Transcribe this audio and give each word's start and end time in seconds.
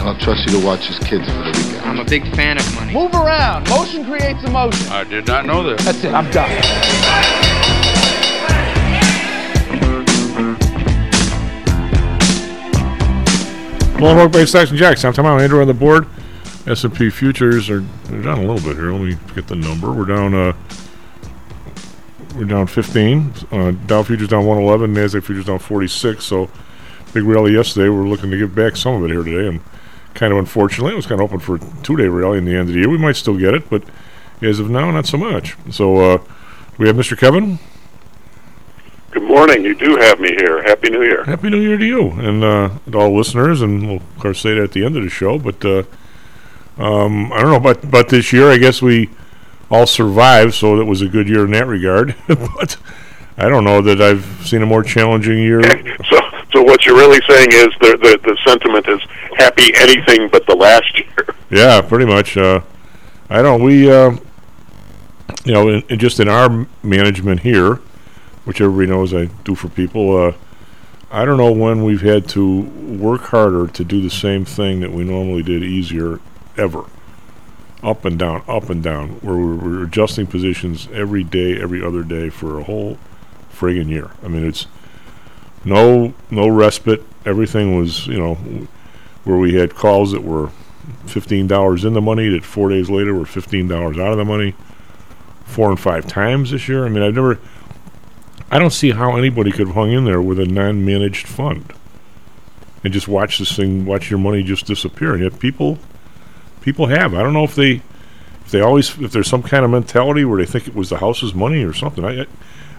I'll 0.00 0.16
trust 0.18 0.46
you 0.46 0.58
to 0.58 0.66
watch 0.66 0.86
his 0.86 0.98
kids 0.98 1.26
for 1.26 1.34
the 1.34 1.52
weekend. 1.56 1.84
I'm 1.84 1.98
a 1.98 2.04
big 2.04 2.24
fan 2.34 2.58
of 2.58 2.74
money. 2.74 2.92
Move 2.92 3.12
around. 3.12 3.68
Motion 3.68 4.04
creates 4.04 4.42
emotion. 4.44 4.90
I 4.90 5.04
did 5.04 5.26
not 5.26 5.44
know 5.44 5.62
this. 5.62 5.84
That's 5.84 6.02
it. 6.02 6.14
I'm 6.14 6.30
done. 6.30 6.50
Mohawk 14.00 14.32
Bay 14.32 14.46
Stocks 14.46 14.70
and 14.70 14.78
Jocks. 14.78 15.04
I'm 15.04 15.12
talking 15.12 15.30
Andrew 15.42 15.60
on 15.60 15.66
the 15.66 15.74
board. 15.74 16.06
S&P 16.66 17.10
futures 17.10 17.68
are 17.68 17.80
they're 18.04 18.22
down 18.22 18.38
a 18.38 18.40
little 18.50 18.66
bit 18.66 18.76
here. 18.76 18.92
Let 18.92 19.02
me 19.02 19.16
get 19.34 19.46
the 19.46 19.56
number. 19.56 19.92
We're 19.92 20.06
down. 20.06 20.32
Uh, 20.32 20.52
we're 22.34 22.44
down 22.44 22.66
15. 22.66 23.32
Uh, 23.50 23.70
Dow 23.86 24.02
futures 24.02 24.28
down 24.28 24.46
111. 24.46 24.94
Nasdaq 24.94 25.24
futures 25.24 25.44
down 25.44 25.58
46. 25.58 26.24
So 26.24 26.48
big 27.12 27.24
rally 27.24 27.52
yesterday. 27.52 27.90
We're 27.90 28.08
looking 28.08 28.30
to 28.30 28.38
give 28.38 28.54
back 28.54 28.76
some 28.76 28.94
of 28.94 29.04
it 29.04 29.12
here 29.12 29.22
today, 29.22 29.48
and 29.48 29.60
kind 30.14 30.32
of 30.32 30.38
unfortunately, 30.38 30.92
it 30.92 30.96
was 30.96 31.06
kind 31.06 31.20
of 31.20 31.24
open 31.24 31.38
for 31.40 31.56
a 31.56 31.60
two-day 31.82 32.08
rally 32.08 32.38
in 32.38 32.44
the 32.44 32.52
end 32.52 32.68
of 32.68 32.74
the 32.74 32.80
year. 32.80 32.88
We 32.88 32.98
might 32.98 33.16
still 33.16 33.36
get 33.36 33.54
it, 33.54 33.68
but 33.70 33.82
as 34.42 34.58
of 34.58 34.70
now, 34.70 34.90
not 34.90 35.06
so 35.06 35.18
much. 35.18 35.56
So 35.70 35.96
uh, 35.96 36.18
we 36.78 36.86
have 36.86 36.96
Mr. 36.96 37.16
Kevin. 37.16 37.58
Good 39.10 39.24
morning. 39.24 39.64
You 39.64 39.74
do 39.74 39.96
have 39.96 40.20
me 40.20 40.30
here. 40.30 40.62
Happy 40.62 40.88
New 40.88 41.02
Year. 41.02 41.24
Happy 41.24 41.50
New 41.50 41.60
Year 41.60 41.76
to 41.76 41.84
you 41.84 42.10
and 42.12 42.44
uh, 42.44 42.70
to 42.90 42.98
all 42.98 43.16
listeners, 43.16 43.60
and 43.60 43.86
we'll 43.86 43.96
of 43.96 44.18
course 44.20 44.40
say 44.40 44.54
that 44.54 44.62
at 44.62 44.72
the 44.72 44.84
end 44.84 44.96
of 44.96 45.02
the 45.02 45.10
show. 45.10 45.36
But 45.38 45.64
uh, 45.64 45.82
um, 46.78 47.32
I 47.32 47.40
don't 47.40 47.50
know 47.50 47.56
about 47.56 47.82
about 47.82 48.08
this 48.08 48.32
year. 48.32 48.50
I 48.50 48.56
guess 48.56 48.80
we 48.80 49.10
all 49.68 49.86
survived, 49.86 50.54
so 50.54 50.76
that 50.76 50.84
was 50.84 51.02
a 51.02 51.08
good 51.08 51.28
year 51.28 51.44
in 51.44 51.50
that 51.52 51.66
regard. 51.66 52.14
but 52.28 52.76
I 53.36 53.48
don't 53.48 53.64
know 53.64 53.82
that 53.82 54.00
I've 54.00 54.24
seen 54.46 54.62
a 54.62 54.66
more 54.66 54.82
challenging 54.82 55.38
year. 55.38 55.60
So, 56.08 56.18
so 56.52 56.62
what 56.62 56.84
you're 56.84 56.96
really 56.96 57.20
saying 57.28 57.50
is 57.52 57.68
the 57.80 57.96
the, 57.96 58.18
the 58.22 58.38
sentiment 58.44 58.88
is 58.88 59.00
happy 59.36 59.72
anything 59.74 60.28
but 60.28 60.46
the 60.46 60.54
last 60.54 60.98
year. 60.98 61.26
Yeah, 61.50 61.80
pretty 61.80 62.06
much. 62.06 62.36
Uh, 62.36 62.60
I 63.28 63.42
don't. 63.42 63.62
We, 63.62 63.90
uh, 63.90 64.16
you 65.44 65.52
know, 65.52 65.68
in, 65.68 65.82
in 65.88 65.98
just 65.98 66.20
in 66.20 66.28
our 66.28 66.66
management 66.82 67.40
here, 67.40 67.76
which 68.44 68.60
everybody 68.60 68.90
knows 68.90 69.14
I 69.14 69.26
do 69.44 69.54
for 69.54 69.68
people. 69.68 70.16
Uh, 70.16 70.32
I 71.10 71.24
don't 71.24 71.38
know 71.38 71.50
when 71.50 71.82
we've 71.82 72.02
had 72.02 72.28
to 72.30 72.60
work 72.60 73.22
harder 73.22 73.66
to 73.66 73.84
do 73.84 74.00
the 74.00 74.10
same 74.10 74.44
thing 74.44 74.80
that 74.80 74.92
we 74.92 75.02
normally 75.02 75.42
did 75.42 75.64
easier 75.64 76.20
ever. 76.56 76.84
Up 77.82 78.04
and 78.04 78.18
down, 78.18 78.42
up 78.46 78.68
and 78.68 78.82
down, 78.82 79.08
where 79.20 79.34
we 79.34 79.56
we're 79.56 79.84
adjusting 79.84 80.26
positions 80.26 80.88
every 80.92 81.24
day, 81.24 81.60
every 81.60 81.82
other 81.82 82.02
day 82.02 82.28
for 82.28 82.60
a 82.60 82.64
whole 82.64 82.98
friggin' 83.52 83.88
year. 83.88 84.10
I 84.22 84.28
mean, 84.28 84.46
it's 84.46 84.66
no 85.64 86.14
no 86.30 86.46
respite. 86.48 87.02
Everything 87.24 87.76
was, 87.76 88.06
you 88.06 88.18
know, 88.18 88.38
where 89.24 89.36
we 89.36 89.54
had 89.54 89.74
calls 89.74 90.12
that 90.12 90.22
were 90.22 90.50
fifteen 91.06 91.46
dollars 91.46 91.84
in 91.84 91.92
the 91.92 92.00
money, 92.00 92.28
that 92.28 92.44
four 92.44 92.68
days 92.68 92.90
later 92.90 93.14
were 93.14 93.26
fifteen 93.26 93.68
dollars 93.68 93.98
out 93.98 94.12
of 94.12 94.18
the 94.18 94.24
money, 94.24 94.54
four 95.44 95.70
and 95.70 95.78
five 95.80 96.06
times 96.06 96.50
this 96.50 96.68
year. 96.68 96.84
I 96.84 96.88
mean, 96.88 97.02
I've 97.02 97.14
never. 97.14 97.38
I 98.50 98.58
don't 98.58 98.72
see 98.72 98.90
how 98.90 99.16
anybody 99.16 99.52
could 99.52 99.68
have 99.68 99.76
hung 99.76 99.92
in 99.92 100.04
there 100.04 100.20
with 100.20 100.40
a 100.40 100.44
non-managed 100.44 101.28
fund 101.28 101.72
and 102.82 102.92
just 102.92 103.08
watch 103.08 103.38
this 103.38 103.54
thing, 103.54 103.84
watch 103.84 104.10
your 104.10 104.18
money 104.18 104.42
just 104.42 104.66
disappear. 104.66 105.14
And 105.14 105.22
yet 105.22 105.38
people, 105.38 105.78
people 106.60 106.86
have. 106.86 107.14
I 107.14 107.22
don't 107.22 107.32
know 107.32 107.44
if 107.44 107.54
they, 107.54 107.82
if 108.44 108.50
they 108.50 108.60
always, 108.60 108.98
if 108.98 109.12
there's 109.12 109.28
some 109.28 109.42
kind 109.42 109.64
of 109.64 109.70
mentality 109.70 110.24
where 110.24 110.38
they 110.38 110.50
think 110.50 110.66
it 110.66 110.74
was 110.74 110.90
the 110.90 110.98
house's 110.98 111.34
money 111.34 111.62
or 111.62 111.72
something. 111.72 112.04
I, 112.04 112.22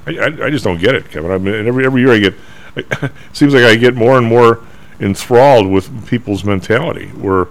I, 0.08 0.18
I, 0.18 0.26
I 0.26 0.50
just 0.50 0.64
don't 0.64 0.80
get 0.80 0.96
it, 0.96 1.10
Kevin. 1.10 1.32
I 1.32 1.38
mean, 1.38 1.68
every 1.68 1.86
every 1.86 2.02
year 2.02 2.12
I 2.12 2.20
get, 2.20 2.34
it 2.76 3.12
seems 3.34 3.54
like 3.54 3.64
I 3.64 3.76
get 3.76 3.96
more 3.96 4.18
and 4.18 4.26
more 4.26 4.66
enthralled 5.02 5.68
with 5.68 6.08
people's 6.08 6.44
mentality 6.44 7.08
where 7.10 7.48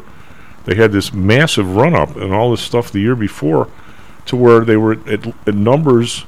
they 0.64 0.74
had 0.76 0.92
this 0.92 1.12
massive 1.12 1.76
run 1.76 1.94
up 1.94 2.16
and 2.16 2.32
all 2.32 2.50
this 2.50 2.62
stuff 2.62 2.90
the 2.90 3.00
year 3.00 3.16
before, 3.16 3.68
to 4.26 4.36
where 4.36 4.64
they 4.64 4.76
were 4.76 4.92
at, 5.06 5.26
at 5.46 5.54
numbers 5.54 6.24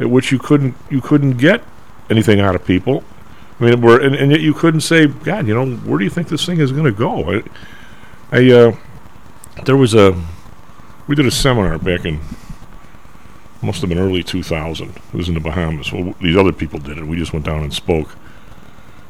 at 0.00 0.08
which 0.08 0.32
you 0.32 0.38
couldn't 0.38 0.74
you 0.90 1.00
couldn't 1.00 1.36
get 1.36 1.62
anything 2.08 2.40
out 2.40 2.54
of 2.54 2.64
people. 2.64 3.04
I 3.60 3.64
mean, 3.64 3.84
and, 3.84 4.14
and 4.14 4.30
yet 4.30 4.40
you 4.40 4.54
couldn't 4.54 4.82
say, 4.82 5.08
God, 5.08 5.46
you 5.48 5.54
know, 5.54 5.76
where 5.78 5.98
do 5.98 6.04
you 6.04 6.10
think 6.10 6.28
this 6.28 6.46
thing 6.46 6.60
is 6.60 6.70
going 6.72 6.84
to 6.84 6.92
go? 6.92 7.30
I, 7.30 7.42
I 8.30 8.50
uh, 8.50 8.76
there 9.64 9.76
was 9.76 9.94
a 9.94 10.20
we 11.06 11.14
did 11.14 11.26
a 11.26 11.30
seminar 11.30 11.78
back 11.78 12.04
in 12.04 12.20
must 13.62 13.80
have 13.80 13.88
been 13.88 13.98
early 13.98 14.22
2000. 14.22 14.90
It 14.90 15.14
was 15.14 15.28
in 15.28 15.34
the 15.34 15.40
Bahamas. 15.40 15.92
Well, 15.92 16.14
these 16.20 16.36
other 16.36 16.52
people 16.52 16.78
did 16.78 16.98
it. 16.98 17.04
We 17.04 17.16
just 17.16 17.32
went 17.32 17.44
down 17.44 17.62
and 17.62 17.72
spoke. 17.72 18.14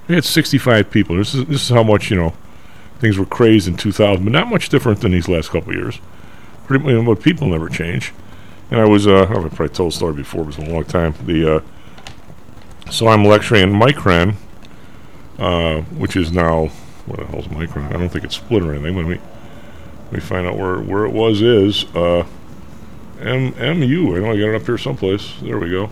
We 0.09 0.15
had 0.15 0.25
65 0.25 0.91
people. 0.91 1.17
This 1.17 1.35
is 1.35 1.45
this 1.47 1.63
is 1.63 1.69
how 1.69 1.83
much 1.83 2.11
you 2.11 2.17
know 2.17 2.35
things 2.99 3.19
were 3.19 3.27
crazed 3.27 3.69
in 3.69 3.77
2000, 3.77 4.25
but 4.25 4.33
not 4.33 4.49
much 4.49 4.69
different 4.69 5.01
than 5.01 5.13
these 5.13 5.29
last 5.29 5.51
couple 5.51 5.73
years. 5.73 6.01
Pretty, 6.67 6.85
you 6.85 7.03
know, 7.03 7.15
people 7.15 7.49
never 7.49 7.69
change. 7.69 8.13
And 8.71 8.81
I 8.81 8.85
was, 8.85 9.07
uh, 9.07 9.23
I've 9.23 9.55
probably 9.55 9.69
told 9.71 9.93
the 9.93 9.97
story 9.97 10.15
before, 10.15 10.47
it's 10.47 10.57
been 10.57 10.71
a 10.71 10.75
long 10.75 10.85
time. 10.85 11.15
The, 11.25 11.57
uh, 11.57 11.61
so 12.91 13.09
I'm 13.09 13.25
lecturing 13.25 13.63
in 13.63 13.73
Micron, 13.73 14.35
uh, 15.39 15.81
which 15.97 16.17
is 16.17 16.33
now, 16.33 16.67
what 17.07 17.19
the 17.19 17.27
hell's 17.27 17.47
Micron? 17.47 17.89
I 17.89 17.99
don't 17.99 18.11
think 18.11 18.25
it's 18.25 18.37
split 18.37 18.63
or 18.63 18.75
anything. 18.75 18.97
Let 18.97 19.07
me, 19.07 19.19
let 20.07 20.13
me 20.13 20.21
find 20.21 20.47
out 20.47 20.59
where, 20.59 20.81
where 20.81 21.07
it 21.07 21.13
was 21.13 21.41
is, 21.41 21.85
uh, 21.95 22.27
M, 23.21 23.55
MU. 23.57 24.17
I 24.17 24.21
know 24.21 24.33
I 24.33 24.37
got 24.37 24.49
it 24.49 24.55
up 24.57 24.67
here 24.67 24.77
someplace. 24.77 25.35
There 25.41 25.59
we 25.59 25.71
go. 25.71 25.91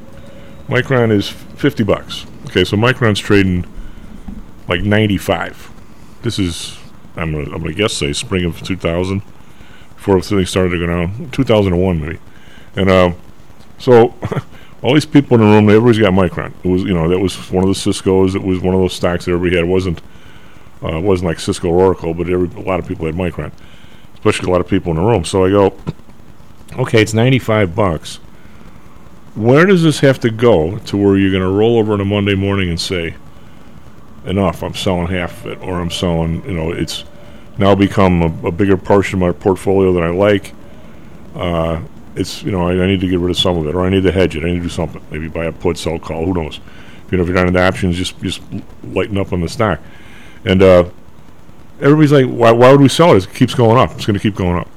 Micron 0.68 1.10
is 1.10 1.28
50 1.28 1.84
bucks. 1.84 2.26
Okay, 2.46 2.64
so 2.64 2.76
Micron's 2.76 3.20
trading 3.20 3.64
like 4.68 4.82
95. 4.82 5.70
This 6.22 6.38
is, 6.38 6.78
I'm 7.16 7.32
gonna, 7.32 7.54
I'm 7.54 7.62
gonna 7.62 7.72
guess 7.72 7.92
say 7.92 8.12
spring 8.12 8.44
of 8.44 8.62
2000, 8.62 9.22
before 9.96 10.18
everything 10.18 10.46
started 10.46 10.70
to 10.70 10.78
go 10.78 10.86
down. 10.86 11.30
2001 11.30 12.00
maybe. 12.00 12.18
And 12.76 12.90
uh, 12.90 13.12
so 13.78 14.14
all 14.82 14.94
these 14.94 15.06
people 15.06 15.36
in 15.36 15.40
the 15.40 15.46
room, 15.46 15.68
everybody's 15.68 15.98
got 15.98 16.12
Micron. 16.12 16.52
It 16.62 16.68
was, 16.68 16.82
you 16.82 16.94
know, 16.94 17.08
that 17.08 17.18
was 17.18 17.50
one 17.50 17.64
of 17.64 17.68
the 17.68 17.74
Cisco's. 17.74 18.34
It 18.34 18.42
was 18.42 18.60
one 18.60 18.74
of 18.74 18.80
those 18.80 18.92
stocks 18.92 19.24
that 19.24 19.32
everybody 19.32 19.56
had. 19.56 19.64
It 19.64 19.68
wasn't, 19.68 20.00
uh, 20.82 20.98
it 20.98 21.02
wasn't 21.02 21.28
like 21.28 21.40
Cisco 21.40 21.68
or 21.68 21.86
Oracle, 21.86 22.14
but 22.14 22.28
every, 22.28 22.48
a 22.56 22.64
lot 22.64 22.78
of 22.78 22.86
people 22.86 23.06
had 23.06 23.14
Micron, 23.14 23.52
especially 24.14 24.48
a 24.48 24.52
lot 24.52 24.60
of 24.60 24.68
people 24.68 24.90
in 24.90 24.96
the 24.96 25.02
room. 25.02 25.24
So 25.24 25.44
I 25.44 25.50
go, 25.50 25.76
okay, 26.78 27.02
it's 27.02 27.14
95 27.14 27.74
bucks. 27.74 28.16
Where 29.34 29.66
does 29.66 29.82
this 29.82 30.00
have 30.00 30.20
to 30.20 30.30
go 30.30 30.78
to 30.78 30.96
where 30.96 31.16
you're 31.16 31.30
going 31.30 31.42
to 31.42 31.50
roll 31.50 31.78
over 31.78 31.92
on 31.92 32.00
a 32.00 32.04
Monday 32.04 32.34
morning 32.34 32.70
and 32.70 32.80
say, 32.80 33.16
enough, 34.26 34.62
I'm 34.62 34.74
selling 34.74 35.06
half 35.08 35.44
of 35.44 35.52
it, 35.52 35.58
or 35.60 35.80
I'm 35.80 35.90
selling, 35.90 36.44
you 36.44 36.54
know, 36.54 36.72
it's 36.72 37.04
now 37.58 37.74
become 37.74 38.22
a, 38.22 38.48
a 38.48 38.52
bigger 38.52 38.76
portion 38.76 39.22
of 39.22 39.28
my 39.28 39.32
portfolio 39.32 39.92
than 39.92 40.02
I 40.02 40.10
like. 40.10 40.52
Uh, 41.34 41.80
it's 42.14 42.42
you 42.42 42.50
know 42.50 42.66
I, 42.66 42.72
I, 42.72 42.86
need 42.86 43.00
to 43.00 43.08
get 43.08 43.18
rid 43.18 43.30
of 43.30 43.36
some 43.36 43.58
of 43.58 43.66
it, 43.66 43.74
or 43.74 43.82
I 43.82 43.90
need 43.90 44.02
to 44.04 44.12
hedge 44.12 44.36
it. 44.36 44.42
I 44.42 44.46
need 44.46 44.56
to 44.56 44.62
do 44.62 44.68
something. 44.68 45.02
Maybe 45.10 45.28
buy 45.28 45.44
a 45.44 45.52
put, 45.52 45.76
sell, 45.78 45.98
call. 45.98 46.24
Who 46.24 46.34
knows? 46.34 46.60
If, 47.04 47.12
You 47.12 47.18
know, 47.18 47.24
if 47.24 47.28
you're 47.28 47.36
not 47.36 47.46
in 47.46 47.52
the 47.52 47.62
options, 47.62 47.96
just 47.96 48.18
just 48.20 48.42
lighten 48.84 49.18
up 49.18 49.32
on 49.32 49.40
the 49.40 49.48
stock. 49.48 49.80
And 50.44 50.62
uh, 50.62 50.88
everybody's 51.80 52.12
like, 52.12 52.26
why, 52.26 52.52
why 52.52 52.70
would 52.70 52.80
we 52.80 52.88
sell 52.88 53.14
it? 53.14 53.24
It 53.24 53.34
keeps 53.34 53.54
going 53.54 53.76
up. 53.76 53.92
It's 53.96 54.06
going 54.06 54.14
to 54.14 54.22
keep 54.22 54.36
going 54.36 54.56
up. 54.56 54.68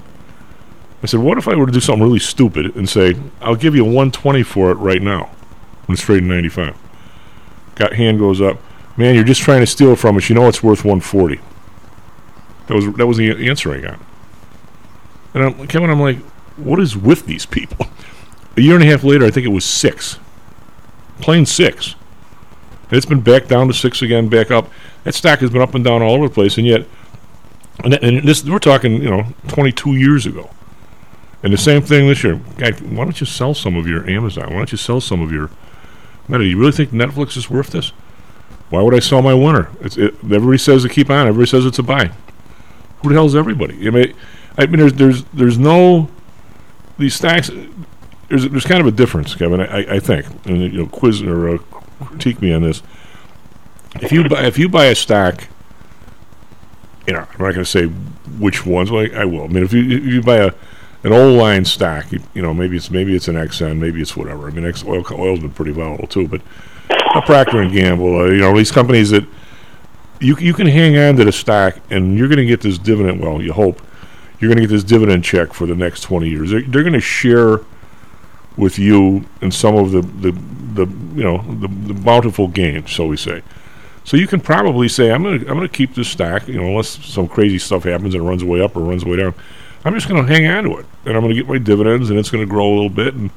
I 1.01 1.05
said, 1.05 1.21
what 1.21 1.37
if 1.37 1.47
I 1.47 1.55
were 1.55 1.65
to 1.65 1.71
do 1.71 1.79
something 1.79 2.03
really 2.03 2.19
stupid 2.19 2.75
and 2.75 2.89
say, 2.89 3.15
I'll 3.39 3.55
give 3.55 3.75
you 3.75 3.83
120 3.83 4.43
for 4.43 4.71
it 4.71 4.75
right 4.75 5.01
now 5.01 5.29
when 5.85 5.93
it's 5.93 6.01
trading 6.01 6.27
95. 6.27 6.75
Got 7.75 7.93
hand 7.93 8.19
goes 8.19 8.41
up. 8.41 8.57
Man, 8.97 9.15
you're 9.15 9.23
just 9.23 9.41
trying 9.41 9.61
to 9.61 9.67
steal 9.67 9.95
from 9.95 10.17
us. 10.17 10.29
You 10.29 10.35
know 10.35 10.47
it's 10.47 10.63
worth 10.63 10.83
140. 10.83 11.39
That 12.67 12.75
was 12.75 12.93
that 12.93 13.07
was 13.07 13.17
the 13.17 13.47
answer 13.49 13.73
I 13.73 13.79
got. 13.79 13.99
And 15.33 15.43
I'm, 15.43 15.67
Kevin, 15.67 15.89
I'm 15.89 15.99
like, 15.99 16.17
what 16.57 16.79
is 16.79 16.95
with 16.95 17.25
these 17.25 17.45
people? 17.45 17.87
A 18.57 18.61
year 18.61 18.75
and 18.75 18.83
a 18.83 18.87
half 18.87 19.03
later, 19.03 19.25
I 19.25 19.31
think 19.31 19.45
it 19.45 19.49
was 19.49 19.65
six. 19.65 20.19
Plain 21.21 21.45
six. 21.45 21.95
And 22.83 22.97
it's 22.97 23.05
been 23.05 23.21
back 23.21 23.47
down 23.47 23.67
to 23.67 23.73
six 23.73 24.01
again, 24.01 24.29
back 24.29 24.51
up. 24.51 24.69
That 25.03 25.13
stock 25.13 25.39
has 25.39 25.49
been 25.49 25.61
up 25.61 25.75
and 25.75 25.83
down 25.83 26.01
all 26.01 26.15
over 26.15 26.27
the 26.27 26.33
place, 26.33 26.57
and 26.57 26.67
yet, 26.67 26.85
and, 27.83 27.93
and 27.93 28.27
this 28.27 28.43
we're 28.43 28.59
talking, 28.59 29.01
you 29.01 29.09
know, 29.09 29.27
22 29.47 29.95
years 29.95 30.25
ago. 30.25 30.49
And 31.41 31.53
the 31.53 31.57
same 31.57 31.81
thing 31.81 32.07
this 32.07 32.23
year. 32.23 32.35
Why 32.35 32.71
don't 32.71 33.19
you 33.19 33.25
sell 33.25 33.53
some 33.53 33.77
of 33.77 33.87
your 33.87 34.09
Amazon? 34.09 34.49
Why 34.49 34.57
don't 34.57 34.71
you 34.71 34.77
sell 34.77 34.99
some 34.99 35.21
of 35.21 35.31
your 35.31 35.49
Meta? 36.27 36.45
You 36.45 36.59
really 36.59 36.71
think 36.71 36.89
Netflix 36.89 37.37
is 37.37 37.49
worth 37.49 37.69
this? 37.69 37.93
Why 38.69 38.81
would 38.81 38.93
I 38.93 38.99
sell 38.99 39.21
my 39.21 39.33
winner? 39.33 39.69
It, 39.81 39.97
everybody 40.23 40.57
says 40.57 40.83
to 40.83 40.89
keep 40.89 41.09
on. 41.09 41.27
Everybody 41.27 41.49
says 41.49 41.65
it's 41.65 41.79
a 41.79 41.83
buy. 41.83 42.11
Who 43.01 43.09
the 43.09 43.15
hell 43.15 43.25
is 43.25 43.35
everybody? 43.35 43.87
I 43.87 43.89
mean, 43.89 44.13
I 44.57 44.65
mean, 44.65 44.79
there's 44.79 44.93
there's 44.93 45.23
there's 45.25 45.57
no 45.57 46.09
these 46.97 47.15
stocks. 47.15 47.49
there's 48.27 48.47
there's 48.49 48.65
kind 48.65 48.81
of 48.81 48.87
a 48.87 48.91
difference, 48.91 49.33
Kevin. 49.33 49.61
I, 49.61 49.95
I 49.95 49.99
think, 49.99 50.25
and 50.45 50.61
you 50.61 50.79
know, 50.79 50.87
quiz 50.87 51.21
or 51.21 51.55
uh, 51.55 51.57
critique 52.01 52.41
me 52.41 52.53
on 52.53 52.61
this. 52.61 52.83
If 53.95 54.11
you 54.11 54.27
buy 54.27 54.45
if 54.45 54.59
you 54.59 54.69
buy 54.69 54.85
a 54.85 54.95
stack, 54.95 55.49
you 57.07 57.13
know, 57.13 57.21
I'm 57.21 57.45
not 57.45 57.53
going 57.53 57.55
to 57.55 57.65
say 57.65 57.85
which 57.85 58.65
ones. 58.65 58.91
Well, 58.91 59.07
I, 59.11 59.21
I 59.21 59.25
will. 59.25 59.45
I 59.45 59.47
mean, 59.47 59.63
if 59.63 59.73
you 59.73 59.89
if 59.89 60.05
you 60.05 60.21
buy 60.21 60.37
a 60.37 60.51
an 61.03 61.13
old 61.13 61.37
line 61.37 61.65
stack, 61.65 62.11
you, 62.11 62.21
you 62.33 62.41
know, 62.41 62.53
maybe 62.53 62.75
it's 62.77 62.91
maybe 62.91 63.15
it's 63.15 63.27
an 63.27 63.35
Exxon, 63.35 63.77
maybe 63.77 64.01
it's 64.01 64.17
whatever. 64.17 64.47
I 64.47 64.51
mean, 64.51 64.65
X, 64.65 64.83
oil 64.83 65.03
oil's 65.11 65.39
been 65.39 65.51
pretty 65.51 65.71
volatile 65.71 66.07
too, 66.07 66.27
but 66.27 66.41
Procter 67.25 67.61
and 67.61 67.71
Gamble, 67.71 68.21
uh, 68.21 68.25
you 68.25 68.39
know, 68.39 68.55
these 68.55 68.71
companies 68.71 69.09
that 69.11 69.25
you 70.19 70.35
you 70.37 70.53
can 70.53 70.67
hang 70.67 70.97
on 70.97 71.15
to 71.17 71.25
the 71.25 71.31
stack, 71.31 71.81
and 71.89 72.17
you're 72.17 72.27
going 72.27 72.37
to 72.37 72.45
get 72.45 72.61
this 72.61 72.77
dividend. 72.77 73.21
Well, 73.21 73.41
you 73.41 73.53
hope 73.53 73.81
you're 74.39 74.49
going 74.49 74.61
to 74.61 74.67
get 74.67 74.73
this 74.73 74.83
dividend 74.83 75.23
check 75.23 75.53
for 75.53 75.67
the 75.67 75.75
next 75.75 76.01
20 76.01 76.29
years. 76.29 76.51
They're, 76.51 76.61
they're 76.61 76.83
going 76.83 76.93
to 76.93 76.99
share 76.99 77.59
with 78.57 78.79
you 78.79 79.25
in 79.41 79.51
some 79.51 79.75
of 79.75 79.91
the, 79.91 80.01
the, 80.01 80.31
the 80.73 80.85
you 81.15 81.23
know 81.23 81.37
the, 81.59 81.67
the 81.67 81.93
bountiful 81.93 82.47
gains, 82.47 82.91
so 82.91 83.07
we 83.07 83.17
say. 83.17 83.41
So 84.03 84.17
you 84.17 84.27
can 84.27 84.39
probably 84.39 84.87
say, 84.87 85.11
I'm 85.11 85.23
going 85.23 85.39
to 85.39 85.47
I'm 85.47 85.55
going 85.57 85.67
to 85.67 85.73
keep 85.73 85.93
this 85.93 86.09
stack, 86.09 86.47
you 86.47 86.55
know, 86.55 86.67
unless 86.67 87.05
some 87.05 87.27
crazy 87.27 87.59
stuff 87.59 87.83
happens 87.83 88.15
and 88.15 88.23
it 88.23 88.27
runs 88.27 88.43
way 88.43 88.61
up 88.61 88.75
or 88.75 88.81
runs 88.81 89.05
way 89.05 89.17
down. 89.17 89.35
I'm 89.85 89.93
just 89.93 90.09
going 90.09 90.25
to 90.25 90.31
hang 90.31 90.47
on 90.47 90.63
to 90.65 90.77
it, 90.79 90.85
and 91.05 91.15
I'm 91.15 91.21
going 91.21 91.33
to 91.33 91.35
get 91.35 91.47
my 91.47 91.57
dividends, 91.57 92.09
and 92.09 92.19
it's 92.19 92.29
going 92.29 92.43
to 92.43 92.49
grow 92.49 92.67
a 92.67 92.73
little 92.73 92.89
bit, 92.89 93.13
and 93.13 93.29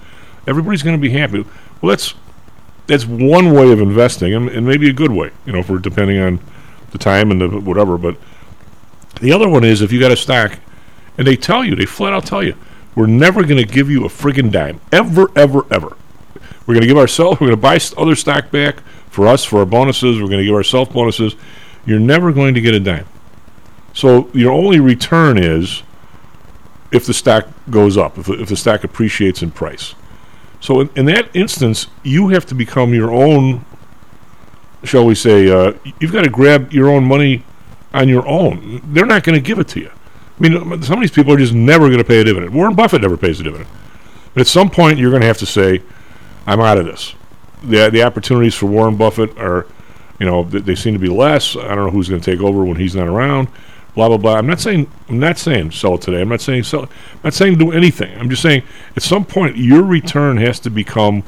everybody's 0.46 0.82
going 0.82 0.96
to 0.96 1.00
be 1.00 1.10
happy. 1.10 1.44
Well, 1.80 1.90
that's 1.90 2.14
that's 2.86 3.06
one 3.06 3.52
way 3.52 3.72
of 3.72 3.80
investing, 3.80 4.34
and, 4.34 4.48
and 4.48 4.66
maybe 4.66 4.88
a 4.90 4.92
good 4.92 5.12
way, 5.12 5.30
you 5.46 5.52
know, 5.52 5.62
for 5.62 5.78
depending 5.78 6.18
on 6.18 6.40
the 6.90 6.98
time 6.98 7.30
and 7.30 7.40
the 7.40 7.48
whatever. 7.48 7.96
But 7.96 8.16
the 9.20 9.32
other 9.32 9.48
one 9.48 9.64
is 9.64 9.82
if 9.82 9.92
you 9.92 10.00
got 10.00 10.12
a 10.12 10.16
stack, 10.16 10.60
and 11.16 11.26
they 11.26 11.36
tell 11.36 11.64
you, 11.64 11.74
they 11.74 11.86
flat 11.86 12.12
out 12.12 12.26
tell 12.26 12.42
you, 12.42 12.56
we're 12.94 13.06
never 13.06 13.42
going 13.44 13.64
to 13.64 13.70
give 13.70 13.90
you 13.90 14.04
a 14.04 14.08
friggin' 14.08 14.50
dime, 14.50 14.80
ever, 14.90 15.30
ever, 15.36 15.64
ever. 15.70 15.96
We're 16.66 16.74
going 16.74 16.82
to 16.82 16.86
give 16.86 16.98
ourselves, 16.98 17.40
we're 17.40 17.48
going 17.48 17.58
to 17.58 17.62
buy 17.62 17.78
other 17.96 18.14
stock 18.14 18.50
back 18.50 18.80
for 19.10 19.26
us 19.28 19.44
for 19.44 19.60
our 19.60 19.66
bonuses. 19.66 20.20
We're 20.20 20.28
going 20.28 20.38
to 20.38 20.44
give 20.44 20.54
ourselves 20.54 20.92
bonuses. 20.92 21.36
You're 21.84 22.00
never 22.00 22.32
going 22.32 22.54
to 22.54 22.60
get 22.60 22.74
a 22.74 22.80
dime. 22.80 23.06
So 23.94 24.30
your 24.32 24.52
only 24.52 24.80
return 24.80 25.36
is 25.38 25.82
if 26.90 27.06
the 27.06 27.14
stock 27.14 27.48
goes 27.70 27.96
up, 27.96 28.18
if, 28.18 28.28
if 28.28 28.48
the 28.48 28.56
stock 28.56 28.84
appreciates 28.84 29.42
in 29.42 29.50
price. 29.50 29.94
So 30.62 30.80
in, 30.80 30.90
in 30.94 31.04
that 31.06 31.28
instance, 31.34 31.88
you 32.04 32.28
have 32.28 32.46
to 32.46 32.54
become 32.54 32.94
your 32.94 33.12
own, 33.12 33.64
shall 34.84 35.04
we 35.04 35.16
say, 35.16 35.50
uh, 35.50 35.74
you've 35.98 36.12
got 36.12 36.22
to 36.22 36.30
grab 36.30 36.72
your 36.72 36.88
own 36.88 37.04
money 37.04 37.44
on 37.92 38.08
your 38.08 38.26
own. 38.26 38.80
They're 38.94 39.04
not 39.04 39.24
going 39.24 39.34
to 39.34 39.40
give 39.40 39.58
it 39.58 39.68
to 39.68 39.80
you. 39.80 39.90
I 39.90 40.48
mean, 40.48 40.82
some 40.82 40.94
of 40.94 41.00
these 41.00 41.10
people 41.10 41.32
are 41.34 41.36
just 41.36 41.52
never 41.52 41.88
going 41.88 41.98
to 41.98 42.04
pay 42.04 42.20
a 42.20 42.24
dividend. 42.24 42.54
Warren 42.54 42.74
Buffett 42.74 43.02
never 43.02 43.16
pays 43.16 43.40
a 43.40 43.42
dividend. 43.42 43.68
But 44.34 44.42
at 44.42 44.46
some 44.46 44.70
point, 44.70 44.98
you're 44.98 45.10
going 45.10 45.20
to 45.20 45.26
have 45.26 45.38
to 45.38 45.46
say, 45.46 45.82
I'm 46.46 46.60
out 46.60 46.78
of 46.78 46.86
this. 46.86 47.14
The, 47.64 47.90
the 47.90 48.04
opportunities 48.04 48.54
for 48.54 48.66
Warren 48.66 48.96
Buffett 48.96 49.36
are, 49.38 49.66
you 50.20 50.26
know, 50.26 50.44
th- 50.44 50.64
they 50.64 50.76
seem 50.76 50.94
to 50.94 51.00
be 51.00 51.08
less. 51.08 51.56
I 51.56 51.74
don't 51.74 51.86
know 51.86 51.90
who's 51.90 52.08
going 52.08 52.20
to 52.20 52.30
take 52.30 52.40
over 52.40 52.64
when 52.64 52.76
he's 52.76 52.94
not 52.94 53.08
around. 53.08 53.48
Blah 53.94 54.08
blah 54.08 54.16
blah. 54.16 54.36
I'm 54.36 54.46
not 54.46 54.60
saying 54.60 54.90
I'm 55.08 55.18
not 55.18 55.38
saying 55.38 55.72
sell 55.72 55.96
it 55.96 56.02
today. 56.02 56.20
I'm 56.20 56.28
not 56.28 56.40
saying 56.40 56.62
sell. 56.62 56.82
I'm 56.82 56.88
not 57.24 57.34
saying 57.34 57.58
do 57.58 57.72
anything. 57.72 58.18
I'm 58.18 58.30
just 58.30 58.42
saying 58.42 58.62
at 58.96 59.02
some 59.02 59.24
point 59.24 59.56
your 59.56 59.82
return 59.82 60.38
has 60.38 60.58
to 60.60 60.70
become 60.70 61.22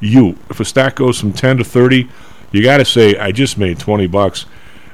you. 0.00 0.36
If 0.50 0.60
a 0.60 0.64
stock 0.64 0.96
goes 0.96 1.18
from 1.18 1.32
10 1.32 1.58
to 1.58 1.64
30, 1.64 2.08
you 2.52 2.62
got 2.62 2.78
to 2.78 2.84
say 2.84 3.16
I 3.16 3.32
just 3.32 3.58
made 3.58 3.78
20 3.78 4.06
bucks. 4.06 4.46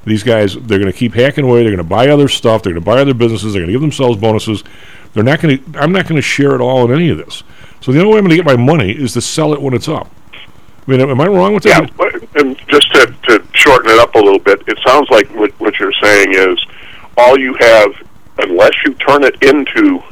These 0.04 0.22
guys, 0.22 0.54
they're 0.54 0.78
going 0.78 0.92
to 0.92 0.96
keep 0.96 1.14
hacking 1.14 1.44
away. 1.44 1.62
They're 1.62 1.72
going 1.74 1.78
to 1.78 1.84
buy 1.84 2.08
other 2.08 2.28
stuff. 2.28 2.62
They're 2.62 2.72
going 2.72 2.84
to 2.84 2.86
buy 2.86 3.00
other 3.00 3.14
businesses. 3.14 3.52
They're 3.52 3.62
going 3.62 3.68
to 3.68 3.72
give 3.72 3.80
themselves 3.80 4.20
bonuses. 4.20 4.62
They're 5.14 5.24
not 5.24 5.40
going 5.40 5.58
to. 5.58 5.80
I'm 5.80 5.90
not 5.90 6.06
going 6.06 6.16
to 6.16 6.22
share 6.22 6.54
it 6.54 6.60
all 6.60 6.84
in 6.84 6.96
any 6.96 7.08
of 7.08 7.18
this. 7.18 7.42
So 7.80 7.90
the 7.90 7.98
only 7.98 8.12
way 8.12 8.18
I'm 8.18 8.24
going 8.24 8.36
to 8.36 8.42
get 8.42 8.46
my 8.46 8.56
money 8.56 8.92
is 8.92 9.14
to 9.14 9.20
sell 9.20 9.52
it 9.52 9.60
when 9.60 9.74
it's 9.74 9.88
up. 9.88 10.08
I 10.86 10.90
mean, 10.90 11.00
am 11.00 11.20
I 11.20 11.26
wrong 11.26 11.54
with 11.54 11.64
that? 11.64 11.90
Yeah, 11.98 12.40
and 12.40 12.56
just 12.68 12.92
to, 12.94 13.06
to 13.24 13.44
shorten 13.52 13.90
it 13.90 13.98
up 13.98 14.14
a 14.14 14.18
little 14.18 14.38
bit, 14.38 14.62
it 14.68 14.78
sounds 14.86 15.10
like 15.10 15.28
what, 15.34 15.50
what 15.58 15.78
you're 15.80 15.92
saying 16.00 16.34
is 16.34 16.55
all 17.16 17.38
you 17.38 17.54
have, 17.60 17.90
unless 18.38 18.72
you 18.84 18.94
turn 18.94 19.24
it 19.24 19.42
into 19.42 20.02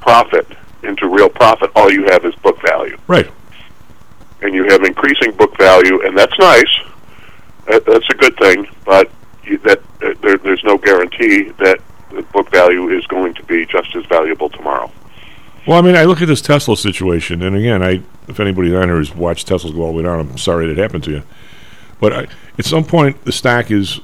profit, 0.00 0.46
into 0.82 1.08
real 1.08 1.28
profit, 1.28 1.70
all 1.74 1.90
you 1.90 2.04
have 2.06 2.24
is 2.24 2.34
book 2.36 2.60
value. 2.62 2.96
Right. 3.06 3.30
And 4.42 4.54
you 4.54 4.64
have 4.68 4.82
increasing 4.84 5.32
book 5.32 5.56
value, 5.58 6.04
and 6.06 6.16
that's 6.16 6.38
nice. 6.38 6.78
That, 7.66 7.84
that's 7.84 8.08
a 8.10 8.14
good 8.14 8.36
thing, 8.36 8.66
but 8.84 9.10
you, 9.44 9.58
that 9.58 9.80
uh, 10.02 10.14
there, 10.22 10.38
there's 10.38 10.62
no 10.62 10.78
guarantee 10.78 11.50
that 11.58 11.80
the 12.10 12.22
book 12.22 12.50
value 12.50 12.88
is 12.90 13.04
going 13.06 13.34
to 13.34 13.42
be 13.44 13.66
just 13.66 13.94
as 13.96 14.04
valuable 14.06 14.48
tomorrow. 14.48 14.90
Well, 15.66 15.78
I 15.78 15.82
mean, 15.82 15.96
I 15.96 16.04
look 16.04 16.22
at 16.22 16.28
this 16.28 16.40
Tesla 16.40 16.76
situation, 16.76 17.42
and 17.42 17.56
again, 17.56 17.82
I 17.82 18.02
if 18.28 18.40
anybody 18.40 18.74
on 18.74 18.88
here 18.88 18.98
has 18.98 19.14
watched 19.14 19.48
Teslas 19.48 19.74
go 19.74 19.82
all 19.82 19.92
the 19.92 19.98
way 19.98 20.02
down, 20.04 20.20
I'm 20.20 20.38
sorry 20.38 20.66
that 20.66 20.78
it 20.78 20.82
happened 20.82 21.04
to 21.04 21.10
you. 21.10 21.22
But 22.00 22.12
I, 22.12 22.26
at 22.58 22.64
some 22.64 22.84
point, 22.84 23.24
the 23.24 23.32
stack 23.32 23.70
is 23.70 24.00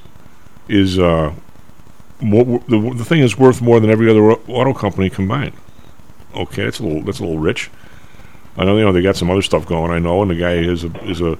is 0.67 0.99
uh, 0.99 1.33
more, 2.23 2.59
the 2.67 2.93
the 2.95 3.05
thing 3.05 3.19
is 3.19 3.37
worth 3.37 3.61
more 3.61 3.79
than 3.79 3.89
every 3.89 4.09
other 4.09 4.21
auto 4.31 4.73
company 4.73 5.09
combined. 5.09 5.53
Okay, 6.35 6.63
that's 6.63 6.79
a 6.79 6.83
little 6.83 7.01
that's 7.03 7.19
a 7.19 7.23
little 7.23 7.39
rich. 7.39 7.69
I 8.57 8.65
know 8.65 8.77
you 8.77 8.83
know 8.83 8.91
they 8.91 9.01
got 9.01 9.15
some 9.15 9.29
other 9.29 9.41
stuff 9.41 9.65
going. 9.65 9.91
I 9.91 9.99
know, 9.99 10.21
and 10.21 10.31
the 10.31 10.35
guy 10.35 10.53
is 10.53 10.83
a 10.83 11.09
is 11.09 11.21
a 11.21 11.37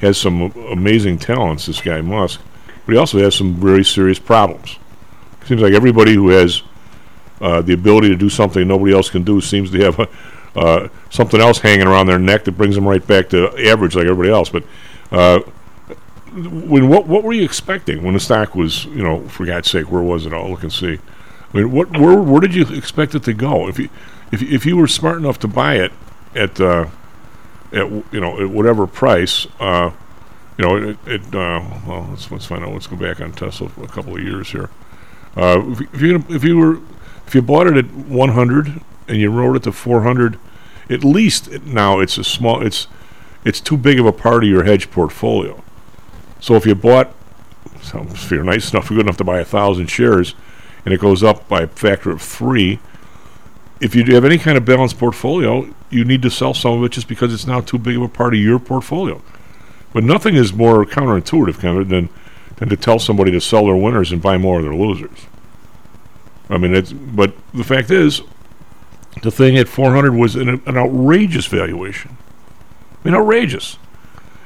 has 0.00 0.16
some 0.18 0.42
amazing 0.70 1.18
talents. 1.18 1.66
This 1.66 1.80
guy 1.80 2.00
Musk, 2.00 2.40
but 2.86 2.92
he 2.92 2.98
also 2.98 3.18
has 3.18 3.34
some 3.34 3.54
very 3.54 3.84
serious 3.84 4.18
problems. 4.18 4.78
Seems 5.44 5.62
like 5.62 5.72
everybody 5.72 6.14
who 6.14 6.28
has 6.30 6.62
uh, 7.40 7.62
the 7.62 7.72
ability 7.72 8.08
to 8.08 8.16
do 8.16 8.28
something 8.28 8.66
nobody 8.68 8.92
else 8.92 9.08
can 9.08 9.24
do 9.24 9.40
seems 9.40 9.70
to 9.70 9.78
have 9.78 10.00
uh, 10.56 10.88
something 11.10 11.40
else 11.40 11.58
hanging 11.58 11.86
around 11.86 12.06
their 12.06 12.18
neck 12.18 12.44
that 12.44 12.52
brings 12.52 12.74
them 12.74 12.86
right 12.86 13.06
back 13.06 13.28
to 13.30 13.48
average 13.66 13.94
like 13.94 14.04
everybody 14.04 14.30
else. 14.30 14.50
But 14.50 14.64
uh, 15.10 15.40
when 16.32 16.88
what 16.88 17.06
what 17.06 17.22
were 17.22 17.32
you 17.32 17.44
expecting 17.44 18.02
when 18.02 18.14
the 18.14 18.20
stock 18.20 18.54
was 18.54 18.84
you 18.86 19.02
know 19.02 19.28
for 19.28 19.46
God's 19.46 19.70
sake 19.70 19.90
where 19.90 20.02
was 20.02 20.26
it? 20.26 20.32
I'll 20.32 20.50
look 20.50 20.62
and 20.62 20.72
see. 20.72 20.98
I 21.52 21.56
mean, 21.56 21.72
what 21.72 21.90
where 21.98 22.18
where 22.18 22.40
did 22.40 22.54
you 22.54 22.66
expect 22.76 23.14
it 23.14 23.24
to 23.24 23.32
go? 23.32 23.68
If 23.68 23.78
you 23.78 23.88
if 24.32 24.42
if 24.42 24.66
you 24.66 24.76
were 24.76 24.86
smart 24.86 25.18
enough 25.18 25.38
to 25.40 25.48
buy 25.48 25.76
it 25.76 25.92
at 26.34 26.60
uh, 26.60 26.86
at 27.72 27.90
you 27.90 28.20
know 28.20 28.40
at 28.40 28.50
whatever 28.50 28.86
price. 28.86 29.46
Uh, 29.58 29.90
you 30.58 30.66
know, 30.66 30.76
it, 30.90 30.98
it 31.06 31.22
uh, 31.34 31.62
well, 31.86 32.06
let's 32.10 32.30
let's 32.30 32.46
find 32.46 32.64
out. 32.64 32.72
Let's 32.72 32.86
go 32.86 32.96
back 32.96 33.20
on 33.20 33.32
Tesla 33.32 33.68
for 33.68 33.82
a 33.82 33.88
couple 33.88 34.16
of 34.16 34.22
years 34.22 34.50
here. 34.50 34.68
Uh, 35.36 35.62
if, 35.70 35.94
if 35.94 36.02
you 36.02 36.24
if 36.28 36.44
you 36.44 36.56
were 36.58 36.80
if 37.26 37.34
you 37.34 37.42
bought 37.42 37.66
it 37.66 37.76
at 37.76 37.90
100 37.92 38.82
and 39.08 39.16
you 39.16 39.30
rode 39.30 39.56
it 39.56 39.62
to 39.62 39.72
400, 39.72 40.38
at 40.90 41.02
least 41.04 41.50
now 41.64 42.00
it's 42.00 42.18
a 42.18 42.24
small 42.24 42.64
it's 42.64 42.88
it's 43.44 43.60
too 43.60 43.76
big 43.76 43.98
of 43.98 44.06
a 44.06 44.12
part 44.12 44.44
of 44.44 44.50
your 44.50 44.64
hedge 44.64 44.90
portfolio. 44.90 45.62
So 46.40 46.54
if 46.56 46.66
you 46.66 46.74
bought, 46.74 47.12
so 47.82 48.06
if 48.10 48.30
you're 48.30 48.44
nice 48.44 48.72
enough, 48.72 48.88
good 48.88 49.00
enough 49.00 49.18
to 49.18 49.24
buy 49.24 49.40
a 49.40 49.44
thousand 49.44 49.86
shares, 49.88 50.34
and 50.84 50.94
it 50.94 51.00
goes 51.00 51.22
up 51.22 51.46
by 51.48 51.62
a 51.62 51.66
factor 51.66 52.10
of 52.10 52.22
three, 52.22 52.78
if 53.80 53.94
you 53.94 54.04
have 54.14 54.24
any 54.24 54.38
kind 54.38 54.56
of 54.56 54.64
balanced 54.64 54.98
portfolio, 54.98 55.72
you 55.90 56.04
need 56.04 56.22
to 56.22 56.30
sell 56.30 56.54
some 56.54 56.78
of 56.78 56.84
it 56.84 56.92
just 56.92 57.08
because 57.08 57.32
it's 57.32 57.46
now 57.46 57.60
too 57.60 57.78
big 57.78 57.96
of 57.96 58.02
a 58.02 58.08
part 58.08 58.34
of 58.34 58.40
your 58.40 58.58
portfolio. 58.58 59.22
But 59.92 60.04
nothing 60.04 60.36
is 60.36 60.52
more 60.52 60.84
counterintuitive, 60.84 61.60
Kevin, 61.60 61.88
than 61.88 62.08
than 62.56 62.68
to 62.68 62.76
tell 62.76 62.98
somebody 62.98 63.30
to 63.32 63.40
sell 63.40 63.64
their 63.64 63.74
winners 63.74 64.12
and 64.12 64.20
buy 64.20 64.36
more 64.36 64.58
of 64.58 64.64
their 64.64 64.74
losers. 64.74 65.26
I 66.50 66.58
mean, 66.58 66.74
it's 66.74 66.92
but 66.92 67.32
the 67.54 67.64
fact 67.64 67.90
is, 67.90 68.20
the 69.22 69.30
thing 69.30 69.56
at 69.56 69.66
400 69.66 70.14
was 70.14 70.36
an, 70.36 70.48
an 70.66 70.76
outrageous 70.76 71.46
valuation. 71.46 72.16
I 73.02 73.08
mean, 73.08 73.14
outrageous. 73.14 73.78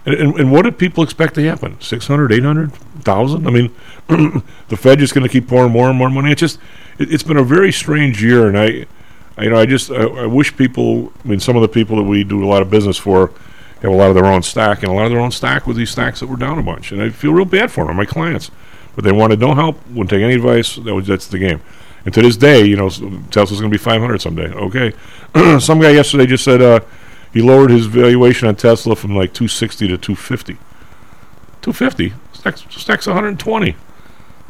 And, 0.07 0.15
and, 0.15 0.41
and 0.41 0.53
what 0.53 0.63
did 0.63 0.79
people 0.79 1.03
expect 1.03 1.35
to 1.37 1.43
happen? 1.43 1.81
600, 1.81 2.33
800, 2.33 2.71
1,000? 2.71 3.47
I 3.47 3.51
mean, 3.51 3.75
the 4.69 4.77
Fed 4.77 4.99
just 4.99 5.15
going 5.15 5.27
to 5.27 5.33
keep 5.33 5.49
pouring 5.49 5.73
more 5.73 5.89
and 5.89 5.99
more 5.99 6.11
money. 6.11 6.33
It's 6.33 6.41
just, 6.41 6.59
it, 6.99 7.13
it's 7.13 7.23
been 7.23 7.37
a 7.37 7.45
very 7.45 7.73
strange 7.73 8.23
year, 8.23 8.47
and 8.47 8.59
I, 8.59 8.87
I 9.39 9.45
you 9.45 9.51
know, 9.51 9.59
I 9.59 9.67
just, 9.67 9.91
I, 9.91 10.03
I 10.03 10.27
wish 10.27 10.57
people. 10.57 11.13
I 11.25 11.29
mean, 11.29 11.41
some 11.41 11.57
of 11.57 11.63
the 11.63 11.69
people 11.69 11.97
that 11.97 12.03
we 12.03 12.23
do 12.25 12.45
a 12.45 12.49
lot 12.49 12.63
of 12.63 12.71
business 12.71 12.99
for 12.99 13.33
have 13.83 13.93
a 13.93 13.97
lot 13.97 14.09
of 14.09 14.15
their 14.15 14.27
own 14.27 14.43
stock, 14.43 14.83
and 14.83 14.91
a 14.91 14.95
lot 14.95 15.07
of 15.07 15.11
their 15.11 15.21
own 15.21 15.31
stock 15.31 15.67
with 15.67 15.77
these 15.77 15.91
stocks 15.91 16.21
that 16.21 16.27
were 16.27 16.37
down 16.37 16.59
a 16.59 16.63
bunch, 16.63 16.93
and 16.93 17.03
I 17.03 17.11
feel 17.11 17.33
real 17.33 17.45
bad 17.45 17.71
for 17.71 17.87
them, 17.87 17.97
my 17.97 18.05
clients. 18.05 18.51
But 18.95 19.05
they 19.05 19.13
wanted 19.13 19.41
no 19.41 19.55
help, 19.55 19.85
wouldn't 19.89 20.11
take 20.11 20.23
any 20.23 20.35
advice. 20.35 20.77
That 20.77 20.95
was 20.95 21.07
that's 21.07 21.27
the 21.27 21.39
game. 21.39 21.61
And 22.05 22.13
to 22.15 22.23
this 22.23 22.37
day, 22.37 22.65
you 22.65 22.77
know, 22.77 22.89
Tesla's 22.89 23.61
going 23.61 23.71
to 23.73 23.79
be 23.79 23.79
500 23.79 24.21
someday. 24.21 24.53
Okay, 24.53 24.93
some 25.59 25.81
guy 25.81 25.91
yesterday 25.91 26.27
just 26.27 26.45
said 26.45 26.63
uh, 26.63 26.81
he 27.35 27.43
lowered 27.43 27.71
his 27.71 27.87
valuation 27.87 28.47
on 28.47 28.55
Tesla 28.55 28.95
from 28.95 29.17
like 29.17 29.35
260 29.35 29.89
to 29.89 29.99
250. 29.99 30.55
250. 31.63 32.13
Stack's, 32.33 32.65
stack's 32.71 33.07
120. 33.09 33.77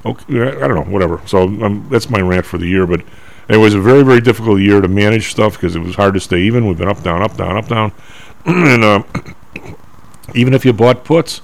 Okay, 0.05 0.41
I 0.43 0.69
don't 0.69 0.75
know, 0.75 0.93
whatever. 0.93 1.23
So 1.27 1.45
um, 1.45 1.89
that's 1.91 2.11
my 2.11 2.21
rant 2.21 2.45
for 2.45 2.59
the 2.59 2.67
year. 2.67 2.87
But 2.87 3.03
it 3.49 3.57
was 3.57 3.73
a 3.73 3.81
very, 3.81 4.03
very 4.03 4.21
difficult 4.21 4.61
year 4.61 4.83
to 4.83 4.89
manage 4.89 5.31
stuff 5.31 5.55
because 5.55 5.75
it 5.75 5.79
was 5.79 5.95
hard 5.95 6.13
to 6.13 6.21
stay 6.21 6.43
even. 6.43 6.67
We've 6.67 6.77
been 6.77 6.89
up, 6.89 7.03
down, 7.03 7.23
up, 7.23 7.39
down, 7.39 7.57
up, 7.57 7.69
down. 7.69 7.93
and 8.45 8.85
uh, 8.85 9.03
even 10.35 10.53
if 10.53 10.67
you 10.67 10.75
bought 10.75 11.05
puts 11.05 11.41